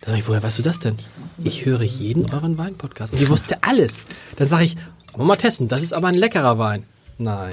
da 0.02 0.12
sag 0.12 0.18
ich, 0.18 0.28
woher 0.28 0.42
weißt 0.42 0.60
du 0.60 0.64
das 0.64 0.80
denn? 0.80 0.98
Ich 1.44 1.66
höre 1.66 1.82
jeden 1.82 2.32
euren 2.34 2.58
Wein-Podcast. 2.58 3.14
Und 3.14 3.20
die 3.20 3.30
wusste 3.30 3.58
alles. 3.62 4.04
Dann 4.38 4.48
sage 4.48 4.66
ich, 4.66 4.76
wollen 5.14 5.22
wir 5.24 5.26
mal 5.26 5.36
testen, 5.36 5.68
das 5.68 5.82
ist 5.82 5.94
aber 5.94 6.08
ein 6.08 6.16
leckerer 6.16 6.58
Wein. 6.58 6.86
Nein, 7.18 7.52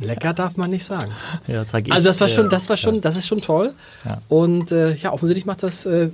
lecker 0.00 0.34
darf 0.34 0.56
man 0.56 0.70
nicht 0.70 0.84
sagen. 0.84 1.10
Ja, 1.46 1.64
sag 1.66 1.86
ich, 1.86 1.92
Also 1.92 2.08
das 2.08 2.20
war 2.20 2.28
schon, 2.28 2.50
das 2.50 2.68
war 2.68 2.76
schon, 2.76 3.00
das 3.00 3.16
ist 3.16 3.26
schon 3.26 3.40
toll. 3.40 3.72
Ja. 4.08 4.20
Und 4.28 4.72
äh, 4.72 4.94
ja, 4.94 5.12
offensichtlich 5.12 5.46
macht 5.46 5.62
das. 5.62 5.86
Äh, 5.86 6.10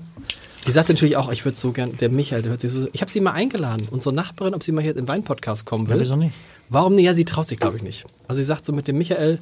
die 0.67 0.71
sagt 0.71 0.89
natürlich 0.89 1.17
auch, 1.17 1.33
ich 1.33 1.45
würde 1.45 1.59
so 1.59 1.73
gern, 1.73 1.97
der 1.97 2.09
Michael, 2.09 2.43
der 2.43 2.53
hört 2.53 2.61
sich 2.61 2.71
so. 2.71 2.87
Ich 2.93 3.01
habe 3.01 3.11
sie 3.11 3.21
mal 3.21 3.33
eingeladen, 3.33 3.89
unsere 3.91 4.15
Nachbarin, 4.15 4.55
ob 4.55 4.63
sie 4.63 4.71
mal 4.71 4.83
hier 4.83 4.93
in 4.93 4.99
den 4.99 5.09
Wein-Podcast 5.09 5.67
kommen 5.67 5.89
will. 5.89 5.97
Ja, 5.97 6.03
wieso 6.03 6.15
nicht? 6.15 6.33
Warum 6.69 6.95
nicht? 6.95 7.05
Ja, 7.05 7.15
sie 7.15 7.25
traut 7.25 7.49
sich, 7.49 7.59
glaube 7.59 7.77
ich, 7.79 7.83
nicht. 7.83 8.05
Also 8.29 8.41
sie 8.41 8.45
sagt 8.45 8.65
so 8.65 8.73
mit 8.73 8.87
dem 8.87 8.99
Michael. 8.99 9.41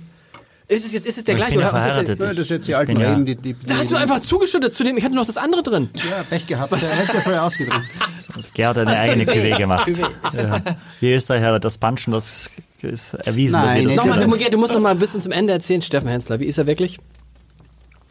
Ist 0.70 0.86
es 0.86 0.92
jetzt, 0.92 1.04
ist 1.06 1.18
es 1.18 1.24
der 1.24 1.34
Ich 1.34 1.36
gleiche 1.38 1.52
bin 1.54 1.60
ja 1.62 1.68
oder 1.68 1.76
was 1.76 1.84
ist 1.84 1.90
verheiratet. 1.90 2.20
der? 2.20 2.28
Ja, 2.28 2.32
das 2.34 2.42
ist 2.44 2.50
jetzt 2.50 2.68
die 2.68 2.74
alten 2.76 2.92
bin 2.94 3.02
ja- 3.02 3.10
Reden, 3.10 3.26
die, 3.26 3.34
die, 3.34 3.56
Da 3.66 3.74
hast 3.78 3.90
du 3.90 3.96
einfach 3.96 4.20
zugeschüttet 4.20 4.72
zu 4.72 4.84
dem, 4.84 4.96
ich 4.96 5.04
hatte 5.04 5.16
noch 5.16 5.26
das 5.26 5.36
andere 5.36 5.62
drin. 5.62 5.90
Ja, 6.08 6.22
Pech 6.22 6.46
gehabt. 6.46 6.70
Er 6.72 6.78
hätte 6.78 7.16
ja 7.16 7.20
vorher 7.22 7.42
ausgedrückt. 7.44 7.86
Gerhard 8.54 8.76
hat 8.76 8.86
eine 8.86 8.96
eigene 8.98 9.24
Cuvée 9.24 9.56
gemacht. 9.58 9.90
Ja. 10.32 10.62
Wir 11.00 11.16
Österreicher, 11.16 11.58
das 11.58 11.76
Punchen, 11.76 12.12
das 12.12 12.48
ist 12.82 13.14
erwiesen. 13.14 13.54
dass 13.54 13.64
Nein, 13.64 13.80
wir 13.80 13.88
das 13.88 14.26
mal, 14.28 14.38
du, 14.38 14.50
du 14.50 14.58
musst 14.58 14.72
noch 14.72 14.80
mal 14.80 14.90
ein 14.90 14.98
bisschen 15.00 15.20
zum 15.20 15.32
Ende 15.32 15.52
erzählen, 15.52 15.82
Steffen 15.82 16.08
Hensler. 16.08 16.38
Wie 16.38 16.44
ist 16.46 16.56
er 16.58 16.66
wirklich? 16.68 16.98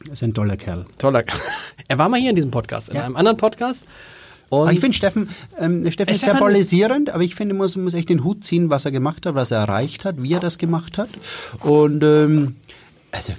Das 0.01 0.13
ist 0.13 0.23
ein 0.23 0.33
toller 0.33 0.57
Kerl. 0.57 0.85
Toller. 0.97 1.23
Er 1.87 1.97
war 1.97 2.07
mal 2.07 2.19
hier 2.19 2.29
in 2.29 2.35
diesem 2.35 2.51
Podcast, 2.51 2.89
in 2.89 2.97
einem 2.97 3.15
anderen 3.15 3.37
Podcast. 3.37 3.83
Und 4.49 4.71
ich 4.73 4.79
finde 4.79 4.97
Steffen, 4.97 5.29
ähm, 5.59 5.89
Steffen 5.91 6.11
ist 6.13 6.21
sehr 6.21 6.33
polarisierend, 6.35 7.11
aber 7.11 7.23
ich 7.23 7.35
finde, 7.35 7.53
man 7.53 7.63
muss, 7.65 7.75
muss 7.75 7.93
echt 7.93 8.09
den 8.09 8.23
Hut 8.23 8.43
ziehen, 8.43 8.69
was 8.69 8.85
er 8.85 8.91
gemacht 8.91 9.25
hat, 9.25 9.35
was 9.35 9.51
er 9.51 9.59
erreicht 9.59 10.05
hat, 10.05 10.21
wie 10.21 10.33
er 10.33 10.39
das 10.39 10.57
gemacht 10.57 10.97
hat. 10.97 11.09
Und 11.61 12.03
ähm, 12.03 12.55
also, 13.11 13.33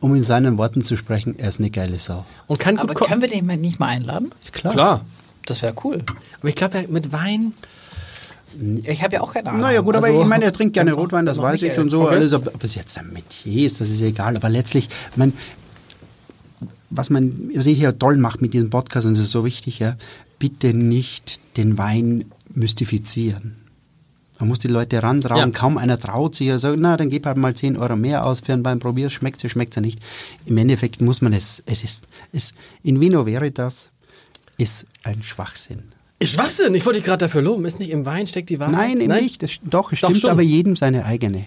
um 0.00 0.14
in 0.14 0.22
seinen 0.22 0.58
Worten 0.58 0.82
zu 0.82 0.96
sprechen, 0.96 1.38
er 1.38 1.48
ist 1.48 1.58
eine 1.60 1.70
geile 1.70 1.98
Sau. 1.98 2.24
und 2.46 2.58
kann 2.60 2.76
gut 2.76 2.90
Aber 2.90 2.94
können 3.06 3.20
wir 3.20 3.28
den 3.28 3.46
nicht 3.60 3.80
mal 3.80 3.88
einladen? 3.88 4.30
Klar. 4.52 4.72
Klar. 4.74 5.04
Das 5.46 5.62
wäre 5.62 5.74
cool. 5.84 6.02
Aber 6.40 6.48
ich 6.48 6.54
glaube, 6.56 6.86
mit 6.88 7.12
Wein. 7.12 7.52
Ich 8.84 9.02
habe 9.02 9.14
ja 9.16 9.20
auch 9.20 9.32
keine 9.34 9.48
Ahnung. 9.50 9.62
Naja 9.62 9.80
gut, 9.80 9.96
aber 9.96 10.06
Also- 10.06 10.22
ich 10.22 10.26
meine, 10.26 10.44
er 10.44 10.52
trinkt 10.52 10.74
gerne 10.74 10.92
Rotwein, 10.94 11.26
das 11.26 11.38
weiß 11.38 11.56
ich 11.56 11.62
Michael. 11.62 11.80
und 11.82 11.90
so. 11.90 12.02
Okay. 12.02 12.14
Alles, 12.14 12.32
ob, 12.32 12.54
ob 12.54 12.62
es 12.64 12.74
jetzt 12.76 12.96
ein 12.98 13.12
Metier 13.12 13.66
ist, 13.66 13.80
das 13.80 13.90
ist 13.90 14.00
egal. 14.00 14.36
Aber 14.36 14.48
letztlich, 14.48 14.88
mein, 15.16 15.32
was 16.96 17.10
man 17.10 17.50
was 17.54 17.66
ich 17.66 17.78
hier 17.78 17.98
toll 17.98 18.16
macht 18.16 18.40
mit 18.42 18.54
diesem 18.54 18.70
Podcast, 18.70 19.06
und 19.06 19.14
das 19.14 19.24
ist 19.24 19.30
so 19.32 19.44
wichtig, 19.44 19.78
ja, 19.78 19.96
bitte 20.38 20.74
nicht 20.74 21.40
den 21.56 21.76
Wein 21.78 22.24
mystifizieren. 22.54 23.56
Man 24.40 24.48
muss 24.48 24.58
die 24.58 24.68
Leute 24.68 25.00
rantrauen, 25.02 25.38
Ja. 25.52 25.58
kaum 25.58 25.78
einer 25.78 25.98
traut 25.98 26.34
sich. 26.34 26.50
Also, 26.50 26.74
na, 26.76 26.96
dann 26.96 27.08
gib 27.08 27.24
halt 27.24 27.36
mal 27.36 27.54
10 27.54 27.76
Euro 27.76 27.94
mehr 27.94 28.26
aus 28.26 28.40
für 28.40 28.52
einen 28.52 28.64
Wein, 28.64 28.80
probier's, 28.80 29.12
schmeckt 29.12 29.44
es, 29.44 29.52
schmeckt 29.52 29.76
es 29.76 29.80
nicht. 29.80 30.00
Im 30.44 30.56
Endeffekt 30.56 31.00
muss 31.00 31.20
man 31.22 31.32
es, 31.32 31.62
es 31.66 31.84
ist, 31.84 32.00
es, 32.32 32.52
in 32.82 33.00
Vino 33.00 33.26
Veritas 33.26 33.90
ist 34.58 34.86
ein 35.04 35.22
Schwachsinn. 35.22 35.84
Ist 36.18 36.32
Schwachsinn, 36.32 36.74
ich 36.74 36.84
wollte 36.84 36.98
dich 36.98 37.06
gerade 37.06 37.26
dafür 37.26 37.42
loben. 37.42 37.64
Ist 37.64 37.78
nicht 37.78 37.90
im 37.90 38.06
Wein 38.06 38.26
steckt 38.26 38.50
die 38.50 38.58
Wahrheit? 38.58 38.74
Nein, 38.74 39.00
eben 39.00 39.14
nicht. 39.14 39.42
Das, 39.42 39.52
doch, 39.62 39.92
es 39.92 40.00
Doch 40.00 40.08
stimmt 40.08 40.20
schon. 40.22 40.30
aber 40.30 40.42
jedem 40.42 40.74
seine 40.74 41.04
eigene. 41.04 41.46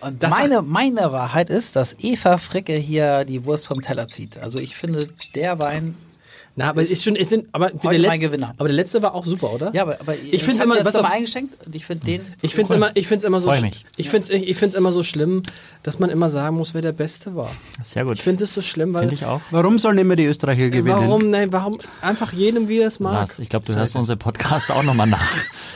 Und 0.00 0.22
Das 0.22 0.30
meine, 0.30 0.62
meine 0.62 1.12
Wahrheit 1.12 1.50
ist, 1.50 1.76
dass 1.76 1.96
Eva 1.98 2.38
Fricke 2.38 2.74
hier 2.74 3.24
die 3.24 3.44
Wurst 3.44 3.66
vom 3.66 3.80
Teller 3.80 4.08
zieht. 4.08 4.38
Also 4.38 4.58
ich 4.58 4.76
finde, 4.76 5.06
der 5.34 5.58
Wein. 5.58 5.96
Na, 6.58 6.70
aber 6.70 6.82
es 6.82 6.90
ist 6.90 7.04
schon, 7.04 7.14
es 7.14 7.28
sind, 7.28 7.46
aber 7.52 7.70
der 7.70 7.78
mein 7.84 8.00
letzte, 8.00 8.18
Gewinner. 8.18 8.52
aber 8.58 8.66
der 8.66 8.74
letzte 8.74 9.00
war 9.00 9.14
auch 9.14 9.24
super, 9.24 9.52
oder? 9.52 9.70
Ja, 9.72 9.82
aber, 9.82 10.00
aber 10.00 10.14
ich 10.16 10.42
finde 10.42 10.64
immer, 10.64 10.84
was 10.84 10.96
auf- 10.96 11.04
eingeschenkt 11.08 11.54
und 11.64 11.72
ich 11.72 11.86
finde 11.86 12.04
den. 12.04 12.20
ich 12.42 12.52
finde 12.52 12.74
immer, 12.74 12.90
ich 12.94 13.06
finde 13.06 13.28
immer 13.28 13.40
so, 13.40 13.52
mich. 13.52 13.84
ich 13.96 14.10
finde, 14.10 14.32
ich, 14.32 14.48
ich 14.48 14.56
finde 14.56 14.76
immer 14.76 14.90
so 14.90 15.04
schlimm, 15.04 15.44
dass 15.84 16.00
man 16.00 16.10
immer 16.10 16.30
sagen 16.30 16.56
muss, 16.56 16.74
wer 16.74 16.82
der 16.82 16.90
Beste 16.90 17.36
war. 17.36 17.48
Sehr 17.80 18.04
gut. 18.04 18.14
Ich 18.14 18.22
finde 18.22 18.42
es 18.42 18.52
so 18.54 18.60
schlimm, 18.60 18.92
weil 18.92 19.02
Finde 19.02 19.14
ich 19.14 19.24
auch. 19.24 19.40
Warum 19.52 19.78
sollen 19.78 19.98
immer 19.98 20.16
die 20.16 20.24
Österreicher 20.24 20.68
gewinnen? 20.70 20.88
warum, 20.88 21.30
nein, 21.30 21.52
warum 21.52 21.78
einfach 22.02 22.32
jedem 22.32 22.66
wie 22.68 22.80
er 22.80 22.88
es 22.88 22.98
mag. 22.98 23.22
Was? 23.22 23.38
Ich 23.38 23.48
glaube, 23.50 23.64
du 23.64 23.76
hörst 23.76 23.94
unsere 23.94 24.16
Podcast 24.16 24.72
auch 24.72 24.82
nochmal 24.82 25.06
nach. 25.06 25.30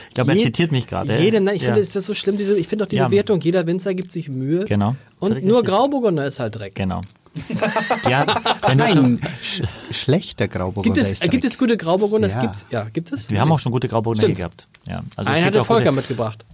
Ich 0.09 0.15
glaube, 0.15 0.33
er 0.33 0.43
zitiert 0.43 0.73
mich 0.73 0.87
gerade. 0.87 1.17
Jedem, 1.17 1.45
nein, 1.45 1.55
ich 1.55 1.61
Ja. 1.61 1.69
finde 1.73 1.85
das 1.87 1.95
ist 1.95 2.05
so 2.05 2.13
schlimm. 2.13 2.35
Diese, 2.35 2.59
ich 2.59 2.67
finde 2.67 2.83
auch 2.83 2.89
die 2.89 2.97
Ja. 2.97 3.07
Bewertung. 3.07 3.39
Jeder 3.39 3.65
Winzer 3.65 3.93
gibt 3.93 4.11
sich 4.11 4.27
Mühe. 4.27 4.65
Genau. 4.65 4.97
Und 5.19 5.29
Völlig 5.29 5.45
nur 5.45 5.59
richtig. 5.61 5.73
Grauburgunder 5.73 6.25
ist 6.27 6.41
halt 6.41 6.55
Dreck. 6.57 6.75
Genau. 6.75 6.99
ja, 8.09 8.25
wenn 8.67 8.77
du 8.77 8.83
Nein, 8.83 9.21
sch 9.41 9.63
schlechter 9.91 10.47
Grauburgunder 10.47 11.01
Gibt 11.01 11.13
es, 11.13 11.21
ist 11.23 11.31
gibt 11.31 11.45
es 11.45 11.57
gute 11.57 11.77
Grauburgunder? 11.77 12.27
Ja. 12.27 12.35
Es 12.35 12.41
gibt, 12.41 12.71
ja, 12.71 12.83
gibt 12.91 13.11
es? 13.11 13.29
wir 13.29 13.39
haben 13.41 13.51
auch 13.51 13.59
schon 13.59 13.71
gute 13.71 13.87
Grauburgunder 13.87 14.23
Stimmt. 14.23 14.37
gehabt. 14.37 14.67
Ja, 14.87 15.03
also 15.15 15.31
Einen 15.31 15.45
hat 15.45 15.53
der 15.53 15.61
auch 15.61 15.67
gute- 15.67 15.77
Volker 15.79 15.91
mitgebracht. 15.91 16.45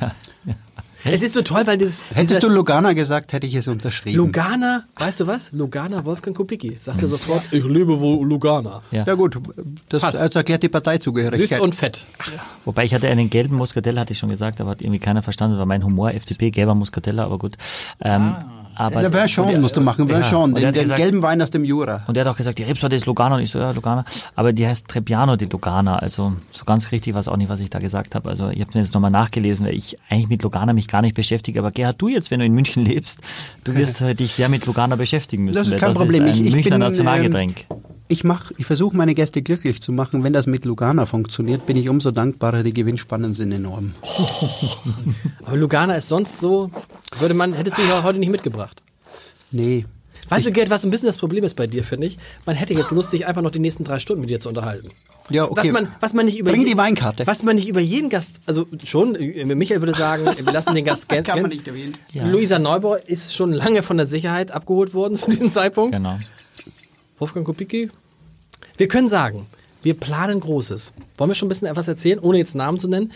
ja, 0.00 0.12
ja. 0.44 0.54
Es 1.02 1.22
ist 1.22 1.32
so 1.32 1.40
toll, 1.40 1.66
weil 1.66 1.78
dieses, 1.78 1.96
Hättest 2.12 2.42
du 2.42 2.48
Lugana 2.48 2.92
gesagt, 2.92 3.32
hätte 3.32 3.46
ich 3.46 3.54
es 3.54 3.68
unterschrieben. 3.68 4.18
Lugana, 4.18 4.84
weißt 4.96 5.20
du 5.20 5.26
was? 5.26 5.50
Lugana 5.52 6.04
Wolfgang 6.04 6.36
Kubicki 6.36 6.76
sagte 6.82 7.06
sofort, 7.06 7.42
ich 7.52 7.64
liebe 7.64 7.98
wohl 8.00 8.26
Lugana. 8.28 8.82
Ja. 8.90 9.04
ja 9.06 9.14
gut, 9.14 9.38
das 9.88 10.04
also 10.04 10.38
erklärt 10.38 10.62
die 10.62 10.66
Süß 10.66 10.72
Parteizugehörigkeit. 10.72 11.60
und 11.60 11.74
fett. 11.74 12.04
Wobei 12.66 12.84
ich 12.84 12.92
hatte 12.92 13.08
einen 13.08 13.30
gelben 13.30 13.56
Muscatell, 13.56 13.98
hatte 13.98 14.12
ich 14.12 14.18
schon 14.18 14.28
gesagt, 14.28 14.60
aber 14.60 14.72
hat 14.72 14.82
irgendwie 14.82 14.98
keiner 14.98 15.22
verstanden. 15.22 15.54
Das 15.54 15.60
war 15.60 15.66
mein 15.66 15.84
Humor, 15.84 16.12
FDP, 16.12 16.50
gelber 16.50 16.74
Muscatella, 16.74 17.24
aber 17.24 17.38
gut. 17.38 17.56
Ähm, 18.02 18.34
aber 18.74 19.02
ja, 19.02 19.10
Verchon 19.10 19.60
musst 19.60 19.76
du 19.76 19.80
machen, 19.80 20.08
Ja, 20.08 20.16
Verchon, 20.16 20.52
und 20.52 20.56
er 20.56 20.62
den, 20.62 20.72
den 20.74 20.82
gesagt- 20.82 21.00
gelben 21.00 21.22
Wein 21.22 21.42
aus 21.42 21.50
dem 21.50 21.64
Jura. 21.64 22.02
Und 22.06 22.16
er 22.16 22.24
hat 22.24 22.32
auch 22.32 22.36
gesagt, 22.36 22.58
die 22.58 22.62
Rebsorte 22.62 22.96
ist 22.96 23.06
Lugana 23.06 23.36
und 23.36 23.42
ich 23.42 23.50
so, 23.50 23.58
ja, 23.58 23.70
Lugana. 23.72 24.04
Aber 24.36 24.52
die 24.52 24.66
heißt 24.66 24.88
Trebbiano 24.88 25.36
di 25.36 25.46
Lugana. 25.46 25.96
Also 25.98 26.32
so 26.50 26.64
ganz 26.64 26.90
richtig 26.92 27.14
war 27.14 27.20
es 27.20 27.28
auch 27.28 27.36
nicht, 27.36 27.48
was 27.48 27.60
ich 27.60 27.70
da 27.70 27.78
gesagt 27.78 28.14
habe. 28.14 28.28
Also 28.30 28.48
ich 28.48 28.60
habe 28.60 28.70
mir 28.74 28.80
jetzt 28.80 28.94
nochmal 28.94 29.10
nachgelesen, 29.10 29.66
weil 29.66 29.74
ich 29.74 29.96
eigentlich 30.08 30.28
mit 30.28 30.42
Lugana 30.42 30.72
mich 30.72 30.88
gar 30.88 31.02
nicht 31.02 31.14
beschäftige. 31.14 31.60
Aber 31.60 31.70
Gerhard, 31.70 32.00
du 32.00 32.08
jetzt, 32.08 32.30
wenn 32.30 32.40
du 32.40 32.46
in 32.46 32.54
München 32.54 32.84
lebst, 32.84 33.20
du 33.64 33.74
wirst 33.74 34.00
äh, 34.00 34.14
dich 34.14 34.32
sehr 34.32 34.48
mit 34.48 34.64
Lugana 34.66 34.96
beschäftigen 34.96 35.44
müssen. 35.44 35.58
Das 35.58 35.68
ist 35.68 35.78
kein 35.78 35.90
das 35.90 35.98
Problem. 35.98 36.26
Ist 36.26 36.34
ein 36.36 36.40
Ich- 36.40 36.46
ich 36.46 36.52
Münchner 36.54 36.70
bin, 36.72 36.80
Nationalgetränk. 36.80 37.64
Ich 38.10 38.24
mach, 38.24 38.50
ich 38.56 38.66
versuche 38.66 38.96
meine 38.96 39.14
Gäste 39.14 39.40
glücklich 39.40 39.80
zu 39.80 39.92
machen. 39.92 40.24
Wenn 40.24 40.32
das 40.32 40.48
mit 40.48 40.64
Lugana 40.64 41.06
funktioniert, 41.06 41.64
bin 41.64 41.76
ich 41.76 41.88
umso 41.88 42.10
dankbarer. 42.10 42.64
Die 42.64 42.72
Gewinnspannen 42.72 43.34
sind 43.34 43.52
enorm. 43.52 43.94
Aber 45.44 45.56
Lugana 45.56 45.94
ist 45.94 46.08
sonst 46.08 46.40
so, 46.40 46.72
würde 47.20 47.34
man, 47.34 47.52
hättest 47.52 47.78
du 47.78 47.82
ihn 47.82 48.02
heute 48.02 48.18
nicht 48.18 48.32
mitgebracht. 48.32 48.82
Nee. 49.52 49.84
Weißt 50.28 50.44
du, 50.44 50.50
Gerd, 50.50 50.70
was 50.70 50.84
ein 50.84 50.90
bisschen 50.90 51.06
das 51.06 51.18
Problem 51.18 51.44
ist 51.44 51.54
bei 51.54 51.68
dir, 51.68 51.84
finde 51.84 52.08
ich? 52.08 52.18
Man 52.46 52.56
hätte 52.56 52.74
jetzt 52.74 52.90
Lust, 52.90 53.12
sich 53.12 53.28
einfach 53.28 53.42
noch 53.42 53.52
die 53.52 53.60
nächsten 53.60 53.84
drei 53.84 54.00
Stunden 54.00 54.22
mit 54.22 54.30
dir 54.30 54.40
zu 54.40 54.48
unterhalten. 54.48 54.88
Ja, 55.28 55.44
okay. 55.44 55.68
Was 55.68 55.68
man, 55.70 55.88
was 56.00 56.12
man 56.12 56.26
nicht 56.26 56.40
über 56.40 56.50
Bring 56.50 56.64
die 56.64 56.76
Weinkarte. 56.76 57.28
Was 57.28 57.44
man 57.44 57.54
nicht 57.54 57.68
über 57.68 57.80
jeden 57.80 58.10
Gast, 58.10 58.40
also 58.44 58.66
schon, 58.84 59.14
äh, 59.14 59.44
Michael 59.44 59.82
würde 59.82 59.94
sagen, 59.94 60.24
wir 60.36 60.52
lassen 60.52 60.74
den 60.74 60.84
Gast 60.84 61.08
gerne. 61.08 61.22
Kann 61.22 61.42
man 61.42 61.50
nicht 61.50 61.68
erwähnen. 61.68 61.92
Luisa 62.24 62.58
Neubauer 62.58 63.06
ist 63.06 63.36
schon 63.36 63.52
lange 63.52 63.84
von 63.84 63.98
der 63.98 64.08
Sicherheit 64.08 64.50
abgeholt 64.50 64.94
worden 64.94 65.14
zu 65.16 65.30
diesem 65.30 65.48
Zeitpunkt. 65.48 65.94
Genau. 65.94 66.18
Wolfgang 67.20 67.46
Kubicki. 67.46 67.90
Wir 68.76 68.88
können 68.88 69.08
sagen, 69.08 69.46
wir 69.82 69.94
planen 69.94 70.40
Großes. 70.40 70.92
Wollen 71.16 71.30
wir 71.30 71.34
schon 71.34 71.46
ein 71.46 71.50
bisschen 71.50 71.68
etwas 71.68 71.86
erzählen, 71.88 72.18
ohne 72.18 72.38
jetzt 72.38 72.54
Namen 72.54 72.78
zu 72.80 72.88
nennen? 72.88 73.12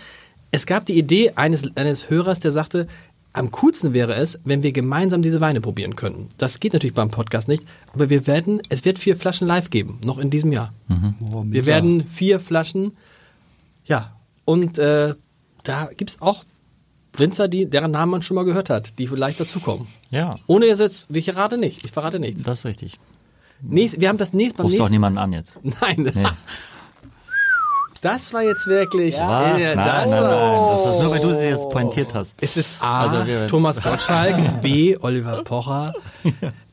Es 0.50 0.66
gab 0.66 0.86
die 0.86 0.96
Idee 0.96 1.32
eines, 1.34 1.76
eines 1.76 2.10
Hörers, 2.10 2.38
der 2.40 2.52
sagte, 2.52 2.86
am 3.32 3.50
coolsten 3.50 3.92
wäre 3.92 4.14
es, 4.14 4.38
wenn 4.44 4.62
wir 4.62 4.70
gemeinsam 4.70 5.20
diese 5.20 5.40
Weine 5.40 5.60
probieren 5.60 5.96
könnten. 5.96 6.28
Das 6.38 6.60
geht 6.60 6.72
natürlich 6.72 6.94
beim 6.94 7.10
Podcast 7.10 7.48
nicht, 7.48 7.64
aber 7.92 8.08
wir 8.08 8.28
werden, 8.28 8.62
es 8.68 8.84
wird 8.84 9.00
vier 9.00 9.16
Flaschen 9.16 9.48
live 9.48 9.70
geben, 9.70 9.98
noch 10.04 10.18
in 10.18 10.30
diesem 10.30 10.52
Jahr. 10.52 10.72
Oh, 11.32 11.42
Wir 11.46 11.66
werden 11.66 12.06
vier 12.06 12.38
Flaschen, 12.38 12.92
ja, 13.86 14.14
und 14.44 14.78
äh, 14.78 15.14
da 15.64 15.90
gibt's 15.96 16.22
auch 16.22 16.44
Winzer, 17.16 17.48
die, 17.48 17.66
deren 17.66 17.90
Namen 17.90 18.12
man 18.12 18.22
schon 18.22 18.36
mal 18.36 18.44
gehört 18.44 18.70
hat, 18.70 18.98
die 19.00 19.08
vielleicht 19.08 19.40
dazukommen. 19.40 19.88
Ja, 20.10 20.36
Ohne 20.46 20.66
jetzt, 20.66 21.08
ich 21.12 21.24
verrate 21.24 21.58
nicht, 21.58 21.84
ich 21.84 21.90
verrate 21.90 22.20
nichts. 22.20 22.44
das 22.44 22.60
ist 22.60 22.64
richtig. 22.66 23.00
Nächst, 23.66 24.00
wir 24.00 24.08
haben 24.08 24.18
das 24.18 24.32
nächste 24.32 24.58
beim 24.58 24.66
Rufst 24.66 24.78
doch 24.80 24.88
niemanden 24.90 25.18
an 25.18 25.32
jetzt. 25.32 25.58
Nein. 25.80 26.12
Das 28.02 28.32
war 28.34 28.42
jetzt 28.42 28.66
wirklich. 28.66 29.14
Was? 29.14 29.20
Ja, 29.22 29.74
nein, 29.74 29.76
das 29.76 30.10
nein, 30.10 30.10
nein. 30.10 30.22
war- 30.22 30.84
Das 30.84 30.94
ist 30.96 31.02
nur, 31.02 31.10
weil 31.10 31.20
du 31.20 31.32
sie 31.32 31.46
jetzt 31.46 31.70
pointiert 31.70 32.12
hast. 32.12 32.36
Es 32.42 32.56
ist 32.58 32.76
A. 32.82 33.02
Also 33.02 33.46
Thomas 33.48 33.80
Gottschalk, 33.82 34.36
B. 34.62 34.96
Oliver 35.00 35.42
Pocher, 35.42 35.92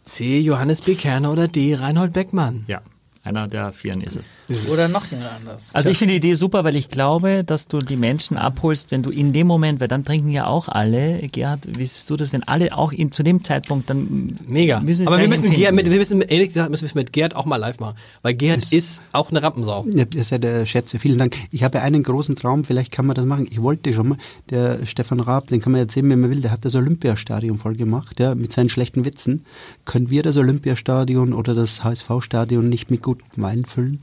C. 0.04 0.40
Johannes 0.42 0.82
B. 0.82 0.96
Kerner 0.96 1.32
oder 1.32 1.48
D. 1.48 1.76
Reinhold 1.76 2.12
Beckmann. 2.12 2.66
Ja, 2.68 2.82
einer 3.24 3.48
der 3.48 3.72
Vieren 3.72 4.02
ist 4.02 4.18
es. 4.18 4.38
Oder 4.72 4.88
noch 4.88 5.06
jemand 5.12 5.30
anders. 5.32 5.76
Also 5.76 5.90
ich 5.90 5.98
finde 5.98 6.14
die 6.14 6.18
Idee 6.18 6.34
super, 6.34 6.64
weil 6.64 6.76
ich 6.76 6.90
glaube, 6.90 7.44
dass 7.44 7.68
du 7.68 7.78
die 7.78 7.96
Menschen 7.96 8.36
abholst, 8.36 8.90
wenn 8.92 9.04
du 9.04 9.12
in 9.12 9.32
dem 9.32 9.46
Moment, 9.46 9.80
weil 9.80 9.88
dann 9.88 10.04
trinken 10.04 10.30
ja 10.30 10.48
auch 10.48 10.68
alle, 10.68 11.20
Gerhard, 11.32 11.68
wie 11.78 11.86
siehst 11.86 12.10
du 12.10 12.18
das, 12.18 12.34
wenn 12.34 12.44
alle 12.44 12.76
auch 12.76 12.92
in, 12.92 13.12
zu 13.12 13.22
dem 13.22 13.44
Zeitpunkt 13.44 13.90
dann 13.90 14.40
Mega. 14.48 14.80
müssen 14.80 15.08
Aber 15.08 15.20
wir 15.20 15.28
müssen, 15.28 15.52
Gerd, 15.52 15.70
empfinden. 15.70 15.76
mit, 15.76 15.92
wir 15.92 15.98
müssen, 16.00 16.22
ehrlich 16.22 16.48
gesagt, 16.50 16.72
müssen 16.72 16.82
wir 16.84 16.90
es 16.90 16.96
mit 16.96 17.14
Gerd 17.14 17.36
auch 17.36 17.46
mal 17.46 17.58
live 17.58 17.80
machen. 17.80 17.96
Weil 18.24 18.34
Gerd 18.34 18.72
ist 18.72 19.02
auch 19.12 19.30
eine 19.30 19.44
Rampensau. 19.44 19.86
Ja, 19.94 20.06
ihr 20.14 20.24
seid 20.24 20.44
der 20.44 20.66
Schätze, 20.66 20.98
vielen 20.98 21.20
Dank. 21.20 21.36
Ich 21.52 21.64
habe 21.64 21.82
einen 21.82 22.02
großen 22.02 22.36
Traum, 22.36 22.64
vielleicht 22.64 22.92
kann 22.92 23.06
man 23.06 23.14
das 23.14 23.26
machen. 23.26 23.48
Ich 23.52 23.62
wollte 23.62 23.94
schon 23.94 24.10
mal, 24.10 24.18
der 24.50 24.86
Stefan 24.88 25.20
Raab, 25.20 25.48
den 25.48 25.62
kann 25.62 25.72
man 25.72 25.82
erzählen, 25.82 26.10
wenn 26.10 26.22
man 26.22 26.32
will, 26.32 26.42
der 26.42 26.52
hat 26.52 26.66
das 26.66 26.74
Olympiastadion 26.74 27.60
voll 27.60 27.76
gemacht, 27.76 28.20
ja, 28.20 28.34
mit 28.34 28.52
seinen 28.52 28.70
schlechten 28.70 29.06
Witzen. 29.06 29.46
Können 29.86 30.10
wir 30.10 30.24
das 30.24 30.38
Olympiastadion 30.38 31.34
oder 31.34 31.54
das 31.54 31.84
HSV-Stadion 31.84 32.68
nicht 32.68 32.90
mit 32.90 33.02
gutem 33.18 33.44
Wein 33.44 33.66
füllen? 33.66 34.00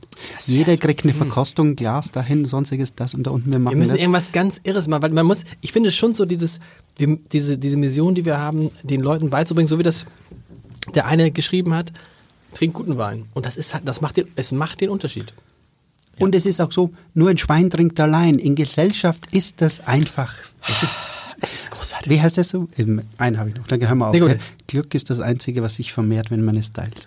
Jeder 0.47 0.77
kriegt 0.77 1.05
eine 1.05 1.13
Verkostung, 1.15 1.77
Glas 1.77 2.11
dahin, 2.13 2.45
sonstiges, 2.47 2.95
das 2.95 3.15
und 3.15 3.25
da 3.27 3.31
unten. 3.31 3.53
Wir 3.53 3.59
machen 3.59 3.75
Wir 3.75 3.79
müssen 3.79 3.93
das. 3.93 4.01
irgendwas 4.01 4.33
ganz 4.33 4.61
Irres 4.65 4.87
machen, 4.89 5.03
weil 5.03 5.11
man 5.11 5.27
muss, 5.27 5.45
ich 5.61 5.73
finde 5.73 5.91
schon 5.91 6.15
so 6.15 6.25
dieses, 6.25 6.61
wir, 6.97 7.19
diese, 7.33 7.59
diese 7.59 7.77
Mission, 7.77 8.15
die 8.15 8.25
wir 8.25 8.39
haben, 8.39 8.71
den 8.83 9.01
Leuten 9.01 9.31
beizubringen, 9.31 9.69
so 9.69 9.79
wie 9.79 9.83
das 9.83 10.07
der 10.95 11.07
eine 11.07 11.31
geschrieben 11.31 11.75
hat, 11.75 11.93
trink 12.55 12.75
guten 12.75 12.97
Wein. 12.99 13.27
Und 13.35 13.47
das 13.47 13.57
ist, 13.57 13.79
das 13.85 14.01
macht 14.01 14.17
den, 14.17 14.27
es 14.37 14.53
macht 14.53 14.81
den 14.81 14.91
Unterschied. 14.91 15.35
Und 16.19 16.35
es 16.35 16.47
ist 16.47 16.61
auch 16.61 16.73
so, 16.73 16.91
nur 17.15 17.31
ein 17.31 17.39
Schwein 17.39 17.71
trinkt 17.71 18.01
allein. 18.01 18.37
In 18.37 18.55
Gesellschaft 18.55 19.35
ist 19.35 19.61
das 19.61 19.87
einfach. 19.87 20.35
Es 20.69 20.83
ist, 20.83 21.07
Es 21.41 21.55
ist 21.55 21.71
großartig. 21.71 22.11
wie 22.11 22.21
heißt 22.21 22.37
das 22.37 22.49
so? 22.49 22.67
Ähm, 22.77 23.03
Einen 23.17 23.39
habe 23.39 23.51
ich 23.51 23.55
noch, 23.55 23.65
dann 23.69 23.81
hören 23.81 23.99
wir 23.99 24.09
auf. 24.09 24.13
Nee, 24.13 24.19
gut. 24.19 24.39
Glück 24.67 24.93
ist 24.97 25.09
das 25.09 25.21
Einzige, 25.21 25.63
was 25.63 25.77
sich 25.77 25.93
vermehrt, 25.93 26.33
wenn 26.33 26.45
man 26.45 26.57
es 26.57 26.73
teilt. 26.73 27.07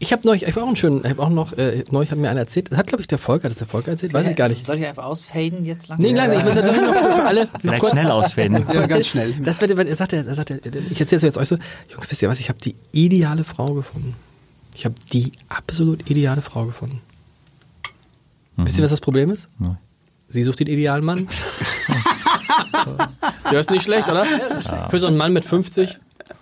Ich 0.00 0.12
habe 0.12 0.26
neulich, 0.26 0.42
ich 0.42 0.48
habe 0.48 0.62
auch 0.62 0.66
einen 0.66 0.76
schönen, 0.76 0.98
ich 1.04 1.10
habe 1.10 1.22
auch 1.22 1.28
noch, 1.30 1.52
äh, 1.52 1.84
neulich 1.90 2.10
hat 2.10 2.18
mir 2.18 2.28
einer 2.28 2.40
erzählt, 2.40 2.70
das 2.70 2.78
hat 2.78 2.88
glaube 2.88 3.00
ich 3.02 3.06
der 3.06 3.18
Volker, 3.18 3.44
hat 3.44 3.52
das 3.52 3.58
der 3.58 3.68
Volker 3.68 3.92
erzählt, 3.92 4.12
weiß 4.12 4.26
ich 4.26 4.36
gar 4.36 4.48
nicht. 4.48 4.66
Soll 4.66 4.76
ich 4.76 4.86
einfach 4.86 5.04
ausfaden 5.04 5.64
jetzt 5.64 5.88
langsam? 5.88 6.04
Nee, 6.04 6.12
langsam, 6.16 6.38
ich 6.40 6.44
will 6.44 6.54
das 6.54 6.64
doch 6.64 6.82
noch 6.82 6.94
für, 6.94 7.24
alle 7.24 7.44
noch 7.44 7.60
Vielleicht 7.60 7.80
kurz 7.80 7.92
schnell 7.92 8.10
ausfäden. 8.10 8.66
Ja, 8.74 8.86
ganz 8.86 9.06
schnell. 9.06 9.34
Das 9.34 9.60
wird, 9.60 9.70
er 9.70 9.96
sagt, 9.96 10.12
er 10.12 10.34
sagt, 10.34 10.50
ich 10.50 11.00
erzähle 11.00 11.16
es 11.16 11.22
jetzt 11.22 11.38
euch 11.38 11.48
so, 11.48 11.56
Jungs, 11.90 12.10
wisst 12.10 12.22
ihr 12.22 12.28
was, 12.28 12.40
ich 12.40 12.48
habe 12.48 12.58
die 12.58 12.74
ideale 12.92 13.44
Frau 13.44 13.72
gefunden. 13.74 14.16
Ich 14.74 14.84
habe 14.84 14.96
die 15.12 15.30
absolut 15.48 16.10
ideale 16.10 16.42
Frau 16.42 16.64
gefunden. 16.66 17.00
Wisst 18.56 18.78
ihr, 18.78 18.84
was 18.84 18.90
das 18.90 19.00
Problem 19.00 19.30
ist? 19.30 19.48
Nein. 19.58 19.78
Sie 20.28 20.42
sucht 20.42 20.60
den 20.60 20.66
idealen 20.66 21.04
Mann. 21.04 21.28
Der 23.50 23.60
ist 23.60 23.70
nicht 23.70 23.84
schlecht, 23.84 24.08
oder? 24.08 24.24
Für 24.88 24.98
so 24.98 25.06
einen 25.06 25.16
Mann 25.16 25.32
mit 25.32 25.44
50, 25.44 25.90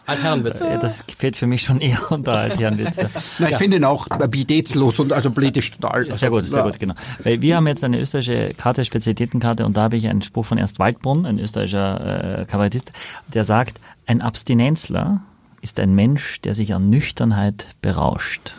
Altherrenwitz. 0.07 0.61
Ja, 0.61 0.79
das 0.79 1.05
fehlt 1.17 1.37
für 1.37 1.47
mich 1.47 1.63
schon 1.63 1.81
eher 1.81 1.99
unter 2.11 2.33
Altherrenwitz. 2.33 2.97
Na, 3.39 3.51
ich 3.51 3.57
finde 3.57 3.77
ihn 3.77 3.85
auch 3.85 4.09
pietätslos 4.31 4.99
und 4.99 5.13
also 5.13 5.31
politisch 5.31 5.71
total. 5.73 6.13
Sehr 6.13 6.31
gut, 6.31 6.45
sehr 6.45 6.59
Ja. 6.61 6.65
gut, 6.67 6.79
genau. 6.81 6.95
Weil 7.23 7.41
wir 7.41 7.57
haben 7.57 7.67
jetzt 7.67 7.85
eine 7.85 7.99
österreichische 8.01 8.55
Karte, 8.55 8.85
Spezialitätenkarte, 8.85 9.65
und 9.65 9.77
da 9.77 9.83
habe 9.83 9.97
ich 9.97 10.09
einen 10.09 10.23
Spruch 10.23 10.47
von 10.47 10.59
Ernst 10.59 10.79
Waldbrunn, 10.79 11.25
ein 11.27 11.39
österreichischer 11.39 12.41
äh, 12.41 12.45
Kabarettist, 12.47 12.93
der 13.33 13.45
sagt, 13.45 13.81
ein 14.07 14.21
Abstinenzler 14.21 15.21
ist 15.61 15.79
ein 15.79 15.95
Mensch, 15.95 16.41
der 16.41 16.55
sich 16.57 16.75
an 16.75 16.91
Nüchternheit 16.91 17.67
berauscht. 17.83 18.55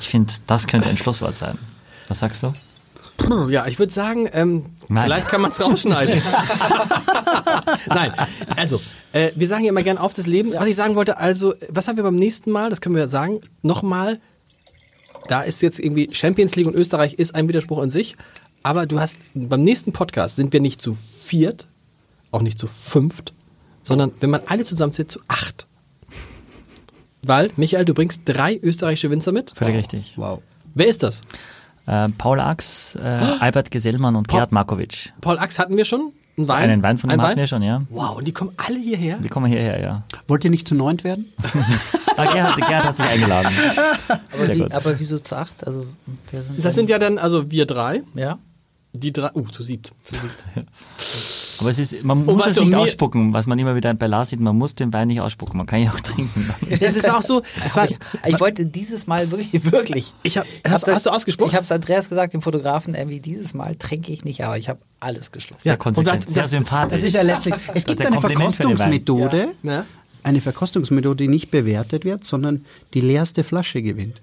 Ich 0.00 0.08
finde, 0.08 0.32
das 0.46 0.66
könnte 0.66 0.88
ein 0.88 0.96
Schlusswort 0.96 1.36
sein. 1.36 1.58
Was 2.08 2.20
sagst 2.20 2.42
du? 2.42 2.52
Ja, 3.50 3.66
ich 3.66 3.78
würde 3.78 3.92
sagen, 3.92 4.28
ähm, 4.32 4.64
Nein. 4.90 5.04
vielleicht 5.04 5.28
kann 5.28 5.40
man 5.40 5.52
es 5.52 5.60
rausschneiden. 5.60 6.20
Nein, 7.86 8.12
also, 8.56 8.80
äh, 9.12 9.30
wir 9.36 9.46
sagen 9.46 9.62
ja 9.62 9.70
immer 9.70 9.84
gern 9.84 9.98
auf 9.98 10.14
das 10.14 10.26
Leben. 10.26 10.52
Was 10.52 10.66
ich 10.66 10.74
sagen 10.74 10.96
wollte, 10.96 11.16
also, 11.16 11.54
was 11.68 11.86
haben 11.86 11.94
wir 11.94 12.02
beim 12.02 12.16
nächsten 12.16 12.50
Mal, 12.50 12.70
das 12.70 12.80
können 12.80 12.96
wir 12.96 13.06
sagen, 13.06 13.40
nochmal, 13.62 14.18
da 15.28 15.42
ist 15.42 15.62
jetzt 15.62 15.78
irgendwie 15.78 16.08
Champions 16.12 16.56
League 16.56 16.66
und 16.66 16.74
Österreich 16.74 17.14
ist 17.14 17.36
ein 17.36 17.48
Widerspruch 17.48 17.80
in 17.84 17.92
sich, 17.92 18.16
aber 18.64 18.86
du 18.86 18.98
hast, 18.98 19.18
beim 19.32 19.62
nächsten 19.62 19.92
Podcast 19.92 20.34
sind 20.34 20.52
wir 20.52 20.60
nicht 20.60 20.82
zu 20.82 20.94
viert, 20.94 21.68
auch 22.32 22.42
nicht 22.42 22.58
zu 22.58 22.66
fünft, 22.66 23.32
sondern 23.84 24.10
wenn 24.18 24.30
man 24.30 24.40
alle 24.48 24.64
zusammenzählt, 24.64 25.12
zu 25.12 25.20
acht. 25.28 25.68
Weil, 27.22 27.52
Michael, 27.54 27.84
du 27.84 27.94
bringst 27.94 28.22
drei 28.24 28.58
österreichische 28.60 29.10
Winzer 29.12 29.30
mit. 29.30 29.52
Völlig 29.54 29.76
richtig. 29.76 30.14
Wow. 30.16 30.40
Wer 30.74 30.88
ist 30.88 31.04
das? 31.04 31.20
Äh, 31.90 32.08
Paul 32.18 32.38
Ax, 32.40 32.94
äh, 32.94 33.00
Albert 33.40 33.70
Gesellmann 33.72 34.14
und 34.14 34.28
Gerhard 34.28 34.52
Markovic. 34.52 35.12
Paul 35.20 35.38
Ax 35.38 35.58
hatten 35.58 35.76
wir 35.76 35.84
schon? 35.84 36.12
Einen 36.38 36.46
Wein? 36.48 36.70
Einen 36.70 36.82
Wein 36.84 36.98
von 36.98 37.10
dem 37.10 37.18
Ein 37.20 37.26
hatten 37.26 37.38
wir 37.40 37.46
schon, 37.48 37.62
ja. 37.62 37.82
Wow, 37.90 38.16
und 38.18 38.26
die 38.28 38.32
kommen 38.32 38.52
alle 38.56 38.78
hierher? 38.78 39.16
Die 39.18 39.28
kommen 39.28 39.46
hierher, 39.46 39.80
ja. 39.80 40.02
Wollt 40.28 40.44
ihr 40.44 40.50
nicht 40.50 40.68
zu 40.68 40.74
neunt 40.74 41.02
werden? 41.04 41.32
Ah, 42.16 42.30
Gerhard, 42.32 42.56
Gerhard 42.56 42.84
hat 42.84 42.96
sich 42.96 43.06
eingeladen. 43.06 43.50
Aber, 44.08 44.18
Sehr 44.44 44.54
wie, 44.54 44.58
gut. 44.58 44.74
aber 44.74 44.98
wieso 44.98 45.18
zu 45.20 45.36
acht? 45.36 45.66
Also, 45.66 45.86
wer 46.30 46.42
sind 46.42 46.56
Das 46.58 46.64
denn- 46.64 46.72
sind 46.72 46.90
ja 46.90 46.98
dann, 46.98 47.16
also 47.16 47.50
wir 47.50 47.64
drei, 47.64 48.02
Ja? 48.14 48.36
Die 48.92 49.12
drei, 49.12 49.30
uh, 49.34 49.42
zu 49.48 49.62
siebt. 49.62 49.92
Aber 51.60 51.68
es 51.70 51.78
ist, 51.78 52.02
man 52.04 52.24
Und 52.24 52.36
muss 52.36 52.46
es 52.46 52.56
nicht 52.60 52.74
ausspucken, 52.74 53.32
was 53.34 53.46
man 53.46 53.58
immer 53.58 53.76
wieder 53.76 53.92
bei 53.94 54.06
Lars 54.06 54.30
sieht, 54.30 54.40
man 54.40 54.56
muss 54.56 54.74
den 54.74 54.92
Wein 54.92 55.08
nicht 55.08 55.20
ausspucken, 55.20 55.58
man 55.58 55.66
kann 55.66 55.80
ihn 55.80 55.88
auch 55.88 56.00
trinken. 56.00 56.48
Das 56.80 56.96
ist 56.96 57.08
auch 57.10 57.20
so, 57.22 57.42
es 57.64 57.76
war, 57.76 57.88
Ich, 57.90 57.98
ich 58.26 58.40
wollte 58.40 58.64
dieses 58.64 59.06
Mal 59.06 59.30
wirklich, 59.30 59.70
wirklich. 59.70 60.14
ich 60.22 60.38
hab, 60.38 60.46
hab 60.64 60.70
hast, 60.72 60.86
das- 60.88 60.94
hast 60.94 61.06
du 61.06 61.10
ausgesprochen? 61.10 61.50
Ich 61.50 61.54
habe 61.56 61.64
es 61.64 61.72
Andreas 61.72 62.08
gesagt, 62.08 62.32
dem 62.32 62.40
Fotografen, 62.42 62.94
irgendwie 62.94 63.20
dieses 63.20 63.52
Mal 63.54 63.74
trinke 63.76 64.10
ich 64.12 64.24
nicht, 64.24 64.42
aber 64.44 64.56
ich 64.56 64.68
habe 64.70 64.80
alles 65.00 65.30
geschlossen. 65.32 65.62
Sehr 65.62 65.72
Ja, 65.74 65.76
konsequent, 65.76 66.16
und 66.20 66.26
das- 66.26 66.34
sehr 66.34 66.42
das- 66.44 66.50
sympathisch. 66.50 66.96
Das 66.98 67.04
ist 67.06 67.14
ja 67.14 67.22
letztlich, 67.22 67.54
es 67.74 67.84
gibt 67.84 68.00
eine. 68.06 68.20
Verkostungsmethode, 68.20 69.48
Ja. 69.62 69.84
eine 70.22 70.40
Verkostungsmethode, 70.40 71.24
die 71.24 71.28
nicht 71.28 71.50
bewertet 71.50 72.04
wird, 72.04 72.24
sondern 72.24 72.64
die 72.94 73.00
leerste 73.02 73.44
Flasche 73.44 73.82
gewinnt. 73.82 74.22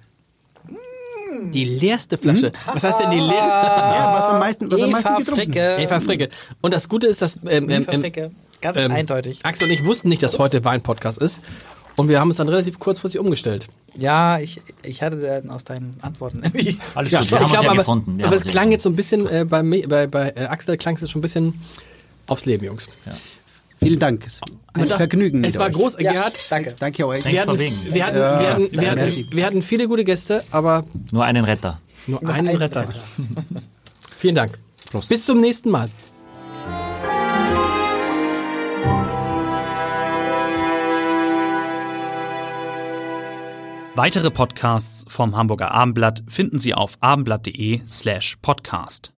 Die 1.52 1.64
leerste 1.64 2.18
Flasche. 2.18 2.52
Was 2.66 2.84
heißt 2.84 3.00
denn 3.00 3.12
die 3.12 3.20
leerste? 3.20 3.36
Ja, 3.38 4.14
was 4.14 4.26
am 4.30 4.40
meisten, 4.40 4.72
was 4.72 4.82
am 4.82 4.92
meisten 4.92 5.08
Eva 5.08 5.18
getrunken 5.18 5.54
Fricke. 5.54 5.78
Eva 5.78 6.00
Fricke. 6.00 6.30
Und 6.62 6.74
das 6.74 6.90
Gute 6.90 7.08
ist, 7.08 7.22
dass 7.22 7.36
ähm, 7.48 7.70
ähm, 7.70 7.84
Eva 7.84 7.92
ähm, 7.94 8.02
Fricke. 8.02 8.32
Ganz 8.62 8.78
ähm, 8.78 8.92
eindeutig. 8.92 9.40
Axel 9.44 9.68
und 9.68 9.74
ich 9.74 9.86
wussten 9.86 10.10
nicht, 10.10 10.24
dass 10.24 10.40
heute 10.40 10.64
Wein-Podcast 10.64 11.20
ist. 11.20 11.42
Und 11.96 12.10
wir 12.10 12.20
haben 12.20 12.30
es 12.30 12.38
dann 12.38 12.48
relativ 12.48 12.78
kurzfristig 12.78 13.20
umgestellt. 13.20 13.68
Ja, 13.96 14.38
ich, 14.38 14.62
ich 14.84 15.02
hatte 15.02 15.18
dann 15.18 15.50
aus 15.50 15.64
deinen 15.64 15.98
Antworten 16.02 16.42
irgendwie. 16.44 16.78
Alles 16.94 17.12
Ja, 17.12 17.22
gut, 17.22 17.32
wir 17.32 17.38
haben 17.38 17.44
uns 17.44 17.52
glaub, 17.52 17.64
ja 17.64 17.70
aber, 17.70 17.80
gefunden. 17.80 18.18
Wir 18.18 18.26
aber 18.26 18.36
haben 18.36 18.40
es 18.40 18.46
ja 18.46 18.52
klang 18.52 18.70
gefunden. 18.70 18.72
jetzt 18.72 18.84
so 18.84 18.90
ein 18.90 18.96
bisschen 18.96 19.28
äh, 19.28 19.46
bei, 19.46 19.64
bei, 19.88 20.08
bei 20.08 20.34
äh, 20.36 20.46
Axel 20.46 20.78
klang 20.78 20.96
es 20.96 21.02
jetzt 21.02 21.12
schon 21.12 21.20
ein 21.20 21.24
bisschen 21.24 21.60
aufs 22.28 22.46
Leben, 22.46 22.66
Jungs. 22.66 22.88
Vielen 23.80 24.00
Dank. 24.00 24.26
Es 24.78 24.82
war 24.82 24.84
Ein 24.86 24.90
Das- 24.90 24.98
Vergnügen. 24.98 25.44
Es 25.44 25.58
war 25.58 25.68
euch. 25.68 25.74
groß, 25.74 25.98
Ja, 26.00 26.12
Gerhard. 26.12 26.34
danke. 26.50 26.76
Danke 26.80 27.08
euch. 27.08 27.26
Wir 27.32 27.42
hatten, 27.42 27.60
wegen. 27.60 27.76
wir, 27.94 28.06
hatten, 28.06 28.18
Ja, 28.18 28.40
wir, 28.40 28.50
hatten, 28.50 28.72
wir, 28.72 28.92
hatten, 28.92 29.28
wir 29.32 29.46
hatten 29.46 29.62
viele 29.62 29.88
gute 29.88 30.04
Gäste, 30.04 30.44
aber 30.52 30.82
Nur 31.12 31.24
einen 31.26 31.46
Retter. 31.46 31.80
nur 32.08 32.28
einen 32.30 32.56
Retter. 32.56 32.88
Vielen 34.18 34.36
Dank. 34.36 34.58
Prost. 34.92 35.10
Bis 35.10 35.26
zum 35.26 35.40
nächsten 35.42 35.70
Mal. 35.70 35.90
Weitere 43.96 44.30
Podcasts 44.30 45.06
vom 45.12 45.36
Hamburger 45.36 45.72
Abendblatt 45.72 46.24
finden 46.28 46.60
Sie 46.60 46.74
auf 46.76 46.98
abendblatt.de 47.00 47.82
slash 47.88 48.38
podcast. 48.42 49.12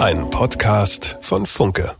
Ein 0.00 0.28
Podcast 0.30 1.18
von 1.20 1.46
Funke. 1.46 1.94